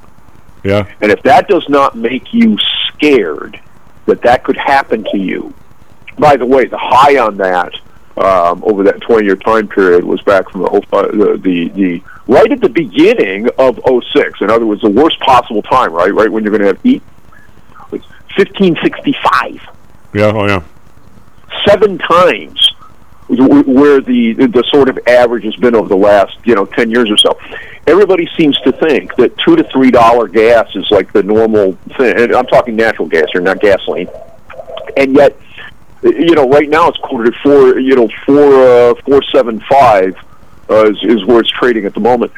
yeah. 0.62 0.88
And 1.00 1.10
if 1.10 1.22
that 1.24 1.48
does 1.48 1.68
not 1.68 1.96
make 1.96 2.32
you 2.32 2.56
scared 2.88 3.60
that 4.06 4.22
that 4.22 4.44
could 4.44 4.56
happen 4.56 5.04
to 5.10 5.18
you, 5.18 5.52
by 6.18 6.36
the 6.36 6.46
way, 6.46 6.66
the 6.66 6.78
high 6.78 7.18
on 7.18 7.36
that 7.38 7.74
um, 8.16 8.62
over 8.64 8.84
that 8.84 9.00
20 9.00 9.26
year 9.26 9.36
time 9.36 9.66
period 9.66 10.04
was 10.04 10.22
back 10.22 10.48
from 10.50 10.62
the, 10.62 10.68
05 10.88 11.18
the, 11.18 11.40
the, 11.42 11.68
the 11.70 12.02
right 12.28 12.50
at 12.50 12.60
the 12.60 12.68
beginning 12.68 13.48
of 13.58 13.80
06. 13.84 14.40
In 14.40 14.50
other 14.50 14.66
words, 14.66 14.82
the 14.82 14.88
worst 14.88 15.18
possible 15.20 15.62
time, 15.62 15.92
right? 15.92 16.14
Right 16.14 16.30
when 16.30 16.44
you're 16.44 16.56
going 16.56 16.62
to 16.62 16.68
have 16.68 16.80
eat. 16.84 17.02
Was 18.36 18.46
1565 18.46 19.60
Yeah. 20.12 20.32
Oh 20.34 20.46
yeah. 20.46 20.62
seven 21.66 21.98
times 21.98 22.70
where 23.28 24.00
the 24.00 24.34
the 24.34 24.64
sort 24.72 24.88
of 24.88 24.98
average 25.06 25.44
has 25.44 25.56
been 25.56 25.74
over 25.74 25.88
the 25.88 25.96
last 25.96 26.36
you 26.44 26.54
know 26.54 26.66
ten 26.66 26.90
years 26.90 27.10
or 27.10 27.16
so. 27.16 27.38
Everybody 27.86 28.28
seems 28.36 28.58
to 28.60 28.72
think 28.72 29.14
that 29.16 29.36
two 29.38 29.56
to 29.56 29.64
three 29.64 29.90
dollar 29.90 30.28
gas 30.28 30.68
is 30.74 30.86
like 30.90 31.12
the 31.12 31.22
normal 31.22 31.72
thing. 31.96 32.18
And 32.18 32.34
I'm 32.34 32.46
talking 32.46 32.76
natural 32.76 33.08
gas 33.08 33.26
here, 33.32 33.40
not 33.40 33.60
gasoline. 33.60 34.08
And 34.96 35.14
yet, 35.14 35.36
you 36.02 36.34
know, 36.34 36.48
right 36.48 36.68
now 36.68 36.88
it's 36.88 36.98
quoted 36.98 37.34
at 37.34 37.40
four, 37.42 37.78
you 37.78 37.94
know, 37.96 38.08
four 38.26 38.54
uh, 38.54 38.94
four 39.06 39.22
seven 39.34 39.60
five 39.70 40.14
uh, 40.70 40.90
is, 40.90 40.98
is 41.02 41.24
where 41.24 41.40
it's 41.40 41.50
trading 41.50 41.84
at 41.86 41.94
the 41.94 42.00
moment. 42.00 42.32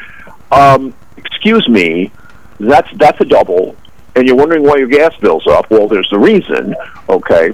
Um, 0.52 0.94
excuse 1.16 1.68
me. 1.68 2.12
That's 2.59 2.89
that's 2.97 3.20
a 3.20 3.24
double, 3.24 3.77
and 4.17 4.27
you're 4.27 4.37
wondering 4.37 4.63
why 4.63 4.77
your 4.77 4.89
gas 4.89 5.15
bill's 5.21 5.47
up. 5.47 5.71
Well, 5.71 5.87
there's 5.87 6.09
the 6.11 6.19
reason. 6.19 6.75
Okay, 7.09 7.53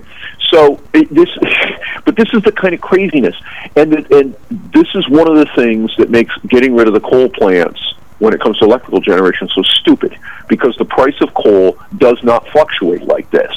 so 0.48 0.80
it, 0.94 1.12
this, 1.12 1.28
but 2.04 2.16
this 2.16 2.28
is 2.32 2.42
the 2.42 2.52
kind 2.52 2.72
of 2.72 2.80
craziness, 2.80 3.34
and 3.76 3.92
it, 3.92 4.10
and 4.10 4.36
this 4.50 4.86
is 4.94 5.08
one 5.08 5.28
of 5.28 5.36
the 5.36 5.50
things 5.56 5.94
that 5.98 6.08
makes 6.08 6.34
getting 6.48 6.74
rid 6.74 6.86
of 6.86 6.94
the 6.94 7.00
coal 7.00 7.28
plants 7.28 7.80
when 8.18 8.32
it 8.32 8.40
comes 8.40 8.58
to 8.58 8.64
electrical 8.64 9.00
generation 9.00 9.48
so 9.52 9.62
stupid 9.62 10.16
because 10.48 10.76
the 10.76 10.84
price 10.84 11.20
of 11.20 11.34
coal 11.34 11.76
does 11.98 12.22
not 12.22 12.46
fluctuate 12.48 13.02
like 13.02 13.28
this. 13.30 13.52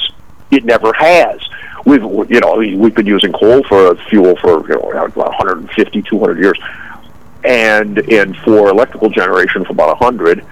It 0.50 0.64
never 0.64 0.92
has. 0.94 1.40
We've 1.84 2.02
you 2.02 2.40
know 2.40 2.56
we've 2.56 2.94
been 2.94 3.06
using 3.06 3.32
coal 3.32 3.62
for 3.64 3.94
fuel 4.08 4.34
for 4.36 4.66
you 4.68 4.74
know 4.74 5.08
150 5.14 6.02
200 6.02 6.38
years, 6.38 6.58
and 7.44 7.98
and 8.10 8.36
for 8.38 8.68
electrical 8.68 9.10
generation 9.10 9.64
for 9.64 9.72
about 9.72 10.00
100 10.00 10.44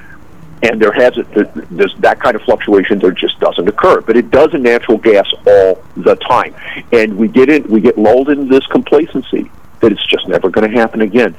and 0.62 0.80
there 0.80 0.92
hasn't 0.92 1.30
this, 1.70 1.92
that 1.98 2.20
kind 2.20 2.36
of 2.36 2.42
fluctuation 2.42 2.98
there 2.98 3.10
just 3.10 3.38
doesn't 3.40 3.68
occur. 3.68 4.00
But 4.00 4.16
it 4.16 4.30
does 4.30 4.54
in 4.54 4.62
natural 4.62 4.98
gas 4.98 5.30
all 5.46 5.82
the 5.96 6.16
time. 6.16 6.54
And 6.92 7.16
we 7.16 7.28
get 7.28 7.48
it 7.48 7.68
we 7.68 7.80
get 7.80 7.98
lulled 7.98 8.30
into 8.30 8.46
this 8.46 8.66
complacency 8.68 9.50
that 9.80 9.92
it's 9.92 10.06
just 10.06 10.28
never 10.28 10.48
going 10.50 10.70
to 10.70 10.76
happen 10.76 11.00
again. 11.02 11.34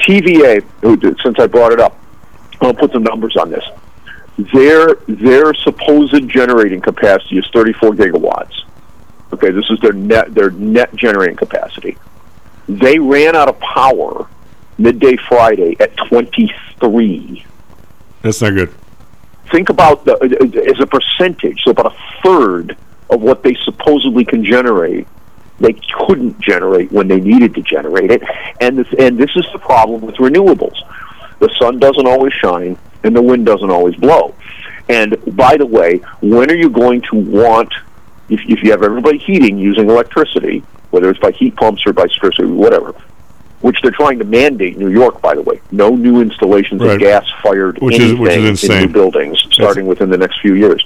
TVA 0.00 0.62
since 1.22 1.38
I 1.38 1.46
brought 1.46 1.72
it 1.72 1.80
up 1.80 1.96
I'll 2.62 2.74
put 2.74 2.92
some 2.92 3.02
numbers 3.02 3.36
on 3.36 3.50
this. 3.50 3.64
Their 4.52 4.94
their 5.06 5.52
supposed 5.54 6.28
generating 6.28 6.80
capacity 6.80 7.38
is 7.38 7.46
34 7.52 7.92
gigawatts. 7.92 8.64
Okay 9.32 9.50
this 9.50 9.68
is 9.70 9.78
their 9.80 9.92
net 9.92 10.34
their 10.34 10.50
net 10.50 10.94
generating 10.94 11.36
capacity. 11.36 11.96
They 12.68 12.98
ran 12.98 13.34
out 13.36 13.48
of 13.48 13.58
power 13.60 14.28
midday 14.78 15.16
Friday 15.16 15.76
at 15.80 15.96
23 16.08 17.44
That's 18.22 18.40
not 18.40 18.54
good. 18.54 18.72
think 19.50 19.68
about 19.68 20.04
the 20.04 20.14
uh, 20.14 20.24
uh, 20.24 20.70
as 20.70 20.80
a 20.80 20.86
percentage, 20.86 21.62
so 21.64 21.72
about 21.72 21.94
a 21.94 21.96
third 22.22 22.76
of 23.10 23.20
what 23.20 23.42
they 23.42 23.54
supposedly 23.64 24.24
can 24.24 24.44
generate, 24.44 25.06
they 25.60 25.74
couldn't 26.06 26.40
generate 26.40 26.90
when 26.90 27.08
they 27.08 27.20
needed 27.20 27.54
to 27.54 27.62
generate 27.62 28.10
it, 28.10 28.22
and 28.60 28.78
this 28.78 28.86
and 28.98 29.18
this 29.18 29.30
is 29.36 29.44
the 29.52 29.58
problem 29.58 30.00
with 30.02 30.16
renewables. 30.16 30.76
The 31.38 31.52
sun 31.60 31.78
doesn't 31.78 32.06
always 32.06 32.32
shine, 32.32 32.78
and 33.02 33.14
the 33.14 33.22
wind 33.22 33.46
doesn't 33.46 33.70
always 33.70 33.96
blow. 33.96 34.34
And 34.88 35.16
by 35.36 35.56
the 35.56 35.66
way, 35.66 35.98
when 36.20 36.50
are 36.50 36.56
you 36.56 36.70
going 36.70 37.02
to 37.10 37.16
want, 37.16 37.72
if, 38.28 38.40
if 38.48 38.62
you 38.62 38.70
have 38.70 38.82
everybody 38.82 39.18
heating 39.18 39.58
using 39.58 39.88
electricity, 39.88 40.64
whether 40.90 41.10
it's 41.10 41.20
by 41.20 41.30
heat 41.32 41.56
pumps 41.56 41.82
or 41.86 41.92
by 41.92 42.06
stress 42.08 42.38
or 42.38 42.46
whatever, 42.48 42.94
which 43.62 43.78
they're 43.82 43.90
trying 43.92 44.18
to 44.18 44.24
mandate 44.24 44.76
New 44.76 44.88
York, 44.90 45.20
by 45.22 45.34
the 45.34 45.42
way. 45.42 45.60
No 45.70 45.90
new 45.90 46.20
installations 46.20 46.80
Right. 46.82 46.92
of 46.94 46.98
gas-fired 47.00 47.78
Which 47.80 47.94
is- 47.98 48.10
anything 48.12 48.20
which 48.44 48.64
is 48.64 48.70
in 48.70 48.80
new 48.82 48.88
buildings 48.88 49.38
starting 49.50 49.86
within 49.86 50.10
the 50.10 50.18
next 50.18 50.40
few 50.40 50.54
years. 50.54 50.84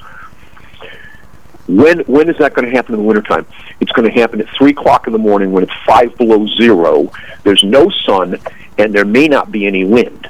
When 1.69 2.01
when 2.01 2.29
is 2.31 2.37
that 2.39 2.55
going 2.55 2.71
to 2.71 2.77
happen 2.77 2.95
in 2.95 3.01
the 3.01 3.07
wintertime? 3.07 3.45
It's 3.81 3.91
going 3.91 4.09
to 4.09 4.21
happen 4.21 4.41
at 4.41 4.49
three 4.57 4.71
o'clock 4.71 5.09
in 5.09 5.13
the 5.13 5.19
morning 5.19 5.51
when 5.51 5.65
it's 5.65 5.73
five 5.85 6.17
below 6.17 6.47
zero. 6.57 7.11
There's 7.43 7.65
no 7.65 7.91
sun, 8.05 8.39
and 8.79 8.95
there 8.95 9.05
may 9.05 9.27
not 9.27 9.51
be 9.51 9.67
any 9.67 9.85
wind. 9.85 10.29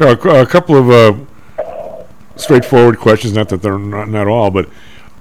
A, 0.00 0.08
a 0.12 0.44
couple 0.46 0.74
of 0.76 0.90
uh, 0.90 1.14
straightforward 2.34 2.98
questions. 2.98 3.34
Not 3.34 3.50
that 3.50 3.62
they're 3.62 3.78
not, 3.78 4.08
not 4.08 4.26
all, 4.26 4.50
but 4.50 4.68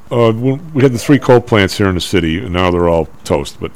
uh, 0.10 0.32
we 0.34 0.82
had 0.82 0.92
the 0.92 0.98
three 0.98 1.20
coal 1.20 1.40
plants 1.40 1.78
here 1.78 1.88
in 1.88 1.94
the 1.96 2.02
city, 2.02 2.40
and 2.40 2.52
now 2.54 2.72
they're 2.72 2.90
all 2.90 3.08
toast. 3.24 3.60
But 3.60 3.72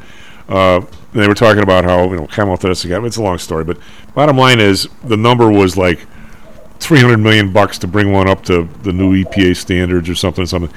uh, 0.49 0.81
they 1.13 1.27
were 1.27 1.33
talking 1.33 1.63
about 1.63 1.83
how 1.83 2.09
you 2.09 2.15
know 2.15 2.27
Camel 2.27 2.55
Thess 2.57 2.85
again. 2.85 3.03
It's 3.05 3.17
a 3.17 3.23
long 3.23 3.37
story, 3.37 3.63
but 3.63 3.77
bottom 4.13 4.37
line 4.37 4.59
is 4.59 4.87
the 5.03 5.17
number 5.17 5.51
was 5.51 5.77
like 5.77 5.99
three 6.79 6.99
hundred 6.99 7.17
million 7.17 7.51
bucks 7.51 7.77
to 7.79 7.87
bring 7.87 8.11
one 8.11 8.29
up 8.29 8.43
to 8.45 8.69
the 8.83 8.93
new 8.93 9.23
EPA 9.23 9.55
standards 9.55 10.09
or 10.09 10.15
something. 10.15 10.45
Something. 10.45 10.75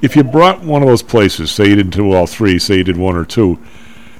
If 0.00 0.14
you 0.14 0.22
brought 0.22 0.62
one 0.62 0.82
of 0.82 0.88
those 0.88 1.02
places, 1.02 1.50
say 1.50 1.68
you 1.68 1.74
didn't 1.74 1.94
do 1.94 2.12
all 2.12 2.26
three, 2.26 2.58
say 2.58 2.76
you 2.76 2.84
did 2.84 2.96
one 2.96 3.16
or 3.16 3.24
two, 3.24 3.58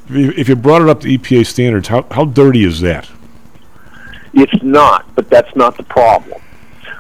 if 0.09 0.49
you 0.49 0.57
brought 0.57 0.83
it 0.83 0.89
up 0.89 1.01
to 1.03 1.09
EPA 1.09 1.47
standards, 1.47 1.89
how 1.89 2.07
how 2.11 2.25
dirty 2.25 2.65
is 2.65 2.81
that? 2.81 3.09
It's 4.35 4.63
not, 4.63 5.15
but 5.15 5.31
that's 5.31 5.55
not 5.55 5.77
the 5.77 5.85
problem. 5.85 6.41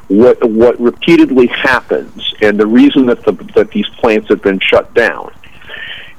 What 0.08 0.42
what 0.48 0.78
repeatedly 0.80 1.48
happens, 1.48 2.34
and 2.40 2.58
the 2.58 2.66
reason 2.66 3.06
that 3.06 3.24
the, 3.24 3.32
that 3.54 3.70
these 3.70 3.88
plants 4.00 4.28
have 4.28 4.42
been 4.42 4.60
shut 4.60 4.94
down, 4.94 5.32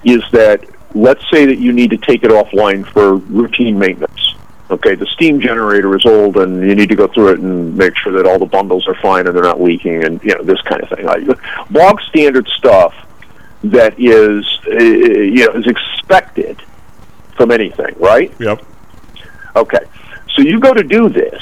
is 0.03 0.23
that 0.31 0.65
let's 0.93 1.23
say 1.31 1.45
that 1.45 1.57
you 1.57 1.71
need 1.71 1.91
to 1.91 1.97
take 1.97 2.23
it 2.23 2.31
offline 2.31 2.85
for 2.85 3.15
routine 3.15 3.77
maintenance. 3.77 4.35
Okay, 4.71 4.93
the 4.93 5.07
steam 5.07 5.41
generator 5.41 5.95
is 5.95 6.05
old, 6.05 6.37
and 6.37 6.61
you 6.67 6.75
need 6.75 6.89
to 6.89 6.95
go 6.95 7.07
through 7.07 7.29
it 7.29 7.39
and 7.39 7.75
make 7.75 7.95
sure 7.97 8.11
that 8.13 8.27
all 8.27 8.37
the 8.37 8.45
bundles 8.45 8.87
are 8.87 8.95
fine 8.95 9.25
and 9.25 9.35
they're 9.35 9.43
not 9.43 9.59
leaking, 9.59 10.03
and 10.03 10.23
you 10.23 10.35
know 10.35 10.43
this 10.43 10.61
kind 10.61 10.81
of 10.83 10.89
thing. 10.89 11.05
Like, 11.05 11.25
bog 11.71 11.99
standard 12.01 12.47
stuff 12.49 12.93
that 13.63 13.99
is 13.99 14.45
uh, 14.67 14.75
you 14.75 15.47
know 15.47 15.53
is 15.53 15.65
expected 15.65 16.61
from 17.35 17.49
anything, 17.49 17.95
right? 17.97 18.31
Yep. 18.39 18.63
Okay. 19.55 19.85
So 20.35 20.43
you 20.43 20.59
go 20.59 20.73
to 20.73 20.83
do 20.83 21.09
this. 21.09 21.41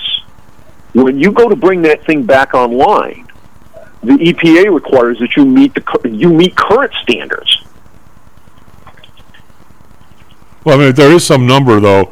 When 0.94 1.20
you 1.20 1.32
go 1.32 1.50
to 1.50 1.56
bring 1.56 1.82
that 1.82 2.06
thing 2.06 2.24
back 2.24 2.54
online, 2.54 3.28
the 4.02 4.14
EPA 4.14 4.74
requires 4.74 5.20
that 5.20 5.36
you 5.36 5.46
meet 5.46 5.74
the 5.74 6.10
you 6.10 6.30
meet 6.30 6.56
current 6.56 6.94
standards. 7.02 7.64
Well, 10.68 10.78
I 10.82 10.86
mean, 10.88 10.96
there 10.96 11.14
is 11.14 11.26
some 11.26 11.48
number 11.48 11.80
though, 11.80 12.12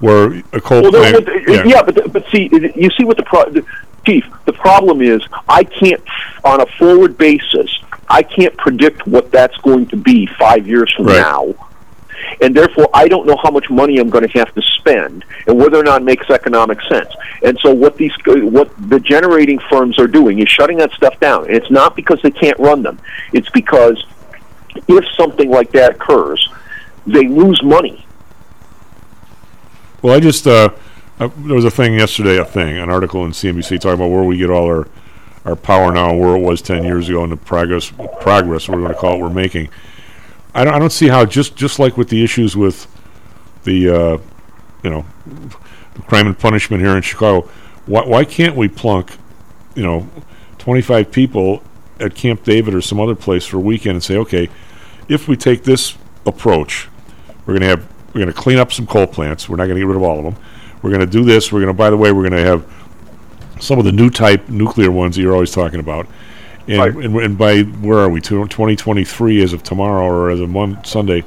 where 0.00 0.42
a 0.52 0.60
coal 0.60 0.82
Well, 0.82 0.90
there- 0.92 1.22
plant. 1.22 1.24
but- 1.46 1.56
uh, 1.58 1.62
yeah. 1.64 1.80
but 1.82 2.12
but 2.12 2.24
see, 2.30 2.50
you 2.76 2.90
see 2.98 3.04
what 3.04 3.16
the 3.16 3.22
pro- 3.22 3.48
the, 3.48 3.64
chief. 4.06 4.26
The 4.44 4.52
problem 4.52 5.00
is, 5.00 5.22
I 5.48 5.64
can't 5.64 6.02
on 6.44 6.60
a 6.60 6.66
forward 6.78 7.16
basis. 7.16 7.70
I 8.10 8.22
can't 8.22 8.54
predict 8.58 9.06
what 9.06 9.32
that's 9.32 9.56
going 9.58 9.86
to 9.86 9.96
be 9.96 10.26
five 10.38 10.66
years 10.68 10.92
from 10.94 11.06
Right. 11.06 11.16
now, 11.16 11.54
and 12.42 12.54
therefore 12.54 12.90
I 12.92 13.08
don't 13.08 13.26
know 13.26 13.38
how 13.42 13.50
much 13.50 13.70
money 13.70 13.96
I'm 13.96 14.10
going 14.10 14.28
to 14.28 14.38
have 14.38 14.52
to 14.54 14.60
spend 14.78 15.24
and 15.46 15.56
whether 15.58 15.78
or 15.78 15.82
not 15.82 16.02
it 16.02 16.04
makes 16.04 16.28
economic 16.28 16.82
sense. 16.82 17.08
And 17.42 17.58
so 17.62 17.72
what 17.72 17.96
these 17.96 18.12
uh, 18.26 18.34
what 18.40 18.68
the 18.90 19.00
generating 19.00 19.58
firms 19.70 19.98
are 19.98 20.06
doing 20.06 20.40
is 20.40 20.48
shutting 20.50 20.76
that 20.76 20.92
stuff 20.92 21.18
down. 21.20 21.46
And 21.46 21.54
it's 21.54 21.70
not 21.70 21.96
because 21.96 22.20
they 22.22 22.30
can't 22.30 22.58
run 22.58 22.82
them. 22.82 22.98
It's 23.32 23.48
because 23.48 24.04
if 24.88 25.04
something 25.16 25.50
like 25.50 25.72
that 25.72 25.92
occurs, 25.92 26.46
they 27.06 27.26
lose 27.28 27.62
money. 27.62 28.06
Well, 30.02 30.14
I 30.14 30.20
just 30.20 30.46
uh, 30.46 30.70
uh, 31.18 31.28
there 31.38 31.54
was 31.54 31.64
a 31.64 31.70
thing 31.70 31.94
yesterday, 31.94 32.38
a 32.38 32.44
thing, 32.44 32.76
an 32.76 32.90
article 32.90 33.24
in 33.24 33.32
CNBC 33.32 33.80
talking 33.80 33.94
about 33.94 34.10
where 34.10 34.24
we 34.24 34.36
get 34.36 34.50
all 34.50 34.66
our 34.66 34.88
our 35.44 35.56
power 35.56 35.92
now 35.92 36.10
and 36.10 36.20
where 36.20 36.36
it 36.36 36.40
was 36.40 36.62
ten 36.62 36.84
years 36.84 37.08
ago 37.08 37.22
and 37.22 37.32
the 37.32 37.36
progress 37.36 37.92
progress 38.20 38.68
we're 38.68 38.78
going 38.78 38.88
to 38.88 38.98
call 38.98 39.14
it 39.14 39.20
we're 39.20 39.30
making. 39.30 39.68
I 40.54 40.64
don't, 40.64 40.74
I 40.74 40.78
don't 40.78 40.92
see 40.92 41.08
how 41.08 41.24
just 41.24 41.56
just 41.56 41.78
like 41.78 41.96
with 41.96 42.08
the 42.08 42.22
issues 42.22 42.56
with 42.56 42.86
the 43.64 43.88
uh, 43.88 44.18
you 44.82 44.90
know 44.90 45.06
crime 46.06 46.26
and 46.26 46.38
punishment 46.38 46.82
here 46.82 46.96
in 46.96 47.02
Chicago, 47.02 47.48
why 47.86 48.06
why 48.06 48.24
can't 48.24 48.56
we 48.56 48.68
plunk 48.68 49.16
you 49.74 49.82
know 49.82 50.08
twenty 50.58 50.82
five 50.82 51.10
people 51.10 51.62
at 52.00 52.14
Camp 52.14 52.44
David 52.44 52.74
or 52.74 52.80
some 52.80 53.00
other 53.00 53.14
place 53.14 53.44
for 53.46 53.58
a 53.58 53.60
weekend 53.60 53.94
and 53.94 54.02
say, 54.02 54.16
okay, 54.16 54.48
if 55.08 55.28
we 55.28 55.36
take 55.36 55.64
this 55.64 55.96
approach, 56.26 56.88
we're 57.46 57.58
going 57.58 57.62
to 57.62 57.68
have 57.68 57.88
we're 58.14 58.20
going 58.20 58.32
to 58.32 58.40
clean 58.40 58.58
up 58.58 58.72
some 58.72 58.86
coal 58.86 59.06
plants. 59.06 59.48
We're 59.48 59.56
not 59.56 59.64
going 59.64 59.76
to 59.76 59.80
get 59.80 59.88
rid 59.88 59.96
of 59.96 60.02
all 60.02 60.18
of 60.18 60.24
them. 60.24 60.36
We're 60.82 60.90
going 60.90 61.00
to 61.00 61.06
do 61.06 61.24
this. 61.24 61.50
We're 61.50 61.60
going 61.60 61.72
to, 61.72 61.76
by 61.76 61.90
the 61.90 61.96
way, 61.96 62.12
we're 62.12 62.28
going 62.28 62.44
to 62.44 62.48
have 62.48 62.64
some 63.60 63.78
of 63.78 63.84
the 63.84 63.92
new 63.92 64.08
type 64.08 64.48
nuclear 64.48 64.90
ones 64.90 65.16
that 65.16 65.22
you're 65.22 65.32
always 65.32 65.50
talking 65.50 65.80
about. 65.80 66.06
And, 66.68 66.96
and, 66.96 67.16
and 67.16 67.38
by 67.38 67.62
where 67.62 67.98
are 67.98 68.08
we? 68.08 68.20
2023 68.20 69.42
as 69.42 69.52
of 69.52 69.62
tomorrow 69.62 70.06
or 70.06 70.30
as 70.30 70.40
of 70.40 70.48
mon- 70.48 70.82
Sunday, 70.84 71.24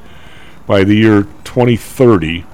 by 0.66 0.82
the 0.84 0.94
year 0.94 1.24
2030, 1.44 2.44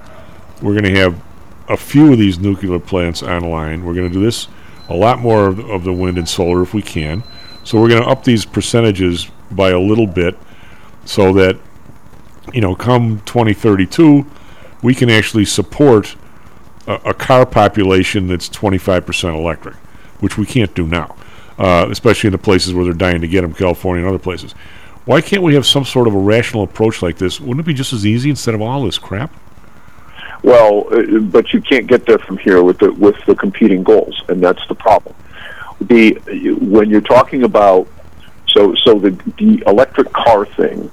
we're 0.62 0.72
going 0.72 0.84
to 0.84 0.98
have 0.98 1.22
a 1.68 1.76
few 1.76 2.12
of 2.12 2.18
these 2.18 2.38
nuclear 2.38 2.78
plants 2.78 3.22
online. 3.22 3.84
We're 3.84 3.94
going 3.94 4.08
to 4.08 4.12
do 4.12 4.22
this 4.22 4.48
a 4.88 4.94
lot 4.94 5.20
more 5.20 5.46
of, 5.46 5.60
of 5.70 5.84
the 5.84 5.92
wind 5.92 6.18
and 6.18 6.28
solar 6.28 6.62
if 6.62 6.74
we 6.74 6.82
can. 6.82 7.22
So 7.62 7.80
we're 7.80 7.88
going 7.88 8.02
to 8.02 8.08
up 8.08 8.24
these 8.24 8.44
percentages 8.44 9.30
by 9.50 9.70
a 9.70 9.78
little 9.78 10.06
bit 10.06 10.36
so 11.04 11.32
that 11.34 11.56
you 12.52 12.60
know, 12.60 12.74
come 12.74 13.20
2032, 13.26 14.26
we 14.82 14.94
can 14.94 15.10
actually 15.10 15.44
support 15.44 16.16
a, 16.86 16.94
a 17.06 17.14
car 17.14 17.46
population 17.46 18.26
that's 18.28 18.48
25% 18.48 19.34
electric, 19.38 19.74
which 20.20 20.36
we 20.36 20.46
can't 20.46 20.74
do 20.74 20.86
now, 20.86 21.16
uh, 21.58 21.86
especially 21.90 22.28
in 22.28 22.32
the 22.32 22.38
places 22.38 22.74
where 22.74 22.84
they're 22.84 22.92
dying 22.92 23.20
to 23.20 23.28
get 23.28 23.42
them, 23.42 23.54
California 23.54 24.04
and 24.04 24.08
other 24.08 24.22
places. 24.22 24.52
Why 25.04 25.20
can't 25.20 25.42
we 25.42 25.54
have 25.54 25.66
some 25.66 25.84
sort 25.84 26.08
of 26.08 26.14
a 26.14 26.18
rational 26.18 26.62
approach 26.62 27.02
like 27.02 27.18
this? 27.18 27.40
Wouldn't 27.40 27.60
it 27.60 27.66
be 27.66 27.74
just 27.74 27.92
as 27.92 28.06
easy 28.06 28.30
instead 28.30 28.54
of 28.54 28.62
all 28.62 28.84
this 28.84 28.98
crap? 28.98 29.32
Well, 30.42 30.86
uh, 30.92 31.20
but 31.20 31.52
you 31.52 31.60
can't 31.60 31.86
get 31.86 32.06
there 32.06 32.18
from 32.18 32.36
here 32.38 32.62
with 32.62 32.78
the 32.78 32.92
with 32.92 33.16
the 33.24 33.34
competing 33.34 33.82
goals, 33.82 34.22
and 34.28 34.42
that's 34.42 34.66
the 34.68 34.74
problem. 34.74 35.14
The 35.80 36.14
when 36.60 36.90
you're 36.90 37.00
talking 37.00 37.44
about 37.44 37.88
so 38.48 38.74
so 38.74 38.98
the 38.98 39.10
the 39.38 39.62
electric 39.66 40.12
car 40.12 40.44
thing, 40.44 40.90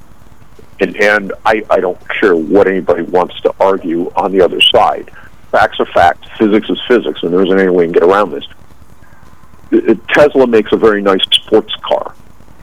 and 0.81 0.97
and 0.97 1.31
I 1.45 1.63
I 1.69 1.79
don't 1.79 1.99
care 2.09 2.35
what 2.35 2.67
anybody 2.67 3.03
wants 3.03 3.39
to 3.41 3.53
argue 3.59 4.11
on 4.15 4.31
the 4.31 4.41
other 4.41 4.59
side. 4.59 5.11
Facts 5.51 5.79
are 5.79 5.85
facts. 5.85 6.27
Physics 6.37 6.69
is 6.69 6.81
physics, 6.87 7.23
and 7.23 7.31
there 7.31 7.43
isn't 7.43 7.59
any 7.59 7.69
way 7.69 7.85
you 7.85 7.91
can 7.91 8.01
get 8.01 8.03
around 8.09 8.31
this. 8.31 8.45
uh, 9.71 9.95
Tesla 10.09 10.47
makes 10.47 10.71
a 10.71 10.77
very 10.77 11.01
nice 11.01 11.23
sports 11.31 11.73
car, 11.83 12.15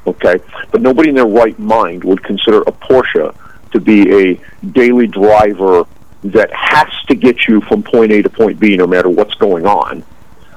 okay, 0.06 0.40
but 0.72 0.82
nobody 0.82 1.10
in 1.10 1.14
their 1.14 1.26
right 1.26 1.58
mind 1.58 2.04
would 2.04 2.22
consider 2.24 2.62
a 2.62 2.72
Porsche 2.72 3.34
to 3.72 3.80
be 3.80 4.32
a 4.32 4.40
daily 4.72 5.06
driver 5.06 5.86
that 6.24 6.52
has 6.52 6.88
to 7.06 7.14
get 7.14 7.46
you 7.46 7.60
from 7.62 7.82
point 7.82 8.10
A 8.12 8.22
to 8.22 8.30
point 8.30 8.58
B 8.58 8.76
no 8.76 8.86
matter 8.86 9.08
what's 9.08 9.34
going 9.34 9.66
on. 9.66 10.02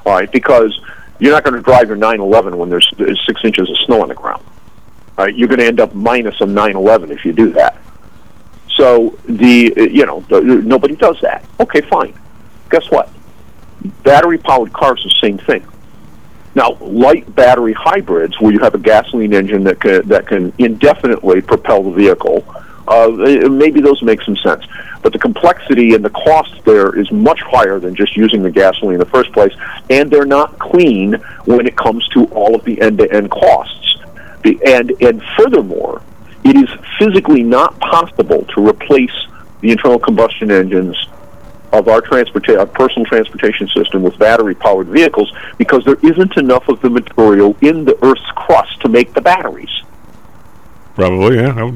All 0.04 0.14
right, 0.14 0.30
because 0.32 0.78
you're 1.20 1.32
not 1.32 1.44
going 1.44 1.54
to 1.54 1.62
drive 1.62 1.86
your 1.86 1.96
911 1.96 2.58
when 2.58 2.68
there's, 2.68 2.90
there's 2.98 3.22
six 3.24 3.44
inches 3.44 3.70
of 3.70 3.76
snow 3.86 4.02
on 4.02 4.08
the 4.08 4.14
ground. 4.14 4.42
You're 5.18 5.48
going 5.48 5.60
to 5.60 5.66
end 5.66 5.80
up 5.80 5.94
minus 5.94 6.40
a 6.40 6.46
911 6.46 7.10
if 7.10 7.24
you 7.24 7.32
do 7.32 7.52
that. 7.52 7.78
So 8.76 9.18
the 9.26 9.90
you 9.92 10.06
know 10.06 10.20
the, 10.28 10.40
nobody 10.40 10.96
does 10.96 11.20
that. 11.20 11.44
Okay, 11.60 11.82
fine. 11.82 12.14
Guess 12.70 12.90
what? 12.90 13.10
Battery 14.02 14.38
powered 14.38 14.72
cars, 14.72 15.04
are 15.04 15.08
the 15.08 15.14
same 15.20 15.38
thing. 15.38 15.66
Now, 16.54 16.76
light 16.80 17.34
battery 17.34 17.72
hybrids, 17.72 18.38
where 18.40 18.52
you 18.52 18.58
have 18.60 18.74
a 18.74 18.78
gasoline 18.78 19.32
engine 19.32 19.64
that 19.64 19.80
can, 19.80 20.06
that 20.08 20.26
can 20.26 20.52
indefinitely 20.58 21.40
propel 21.40 21.82
the 21.82 21.90
vehicle, 21.90 22.44
uh, 22.86 23.08
maybe 23.08 23.80
those 23.80 24.02
make 24.02 24.20
some 24.22 24.36
sense. 24.36 24.64
But 25.02 25.12
the 25.12 25.18
complexity 25.18 25.94
and 25.94 26.04
the 26.04 26.10
cost 26.10 26.64
there 26.64 26.98
is 26.98 27.10
much 27.10 27.40
higher 27.40 27.78
than 27.78 27.94
just 27.94 28.16
using 28.16 28.42
the 28.42 28.50
gasoline 28.50 28.94
in 28.94 28.98
the 29.00 29.06
first 29.06 29.32
place, 29.32 29.52
and 29.88 30.10
they're 30.10 30.26
not 30.26 30.58
clean 30.58 31.14
when 31.44 31.66
it 31.66 31.76
comes 31.76 32.06
to 32.08 32.24
all 32.26 32.54
of 32.54 32.64
the 32.64 32.80
end-to-end 32.80 33.30
costs. 33.30 33.96
And 34.44 34.90
and 35.00 35.22
furthermore, 35.38 36.02
it 36.44 36.56
is 36.56 36.68
physically 36.98 37.42
not 37.42 37.78
possible 37.80 38.44
to 38.54 38.68
replace 38.68 39.14
the 39.60 39.70
internal 39.70 39.98
combustion 39.98 40.50
engines 40.50 40.96
of 41.72 41.88
our 41.88 42.02
transporta- 42.02 42.58
our 42.58 42.66
personal 42.66 43.06
transportation 43.06 43.68
system 43.68 44.02
with 44.02 44.18
battery 44.18 44.54
powered 44.54 44.88
vehicles 44.88 45.32
because 45.56 45.84
there 45.84 45.96
isn't 46.02 46.36
enough 46.36 46.68
of 46.68 46.80
the 46.82 46.90
material 46.90 47.56
in 47.60 47.84
the 47.84 47.96
Earth's 48.04 48.30
crust 48.34 48.80
to 48.82 48.88
make 48.88 49.14
the 49.14 49.20
batteries. 49.20 49.82
Probably, 50.94 51.36
yeah. 51.36 51.72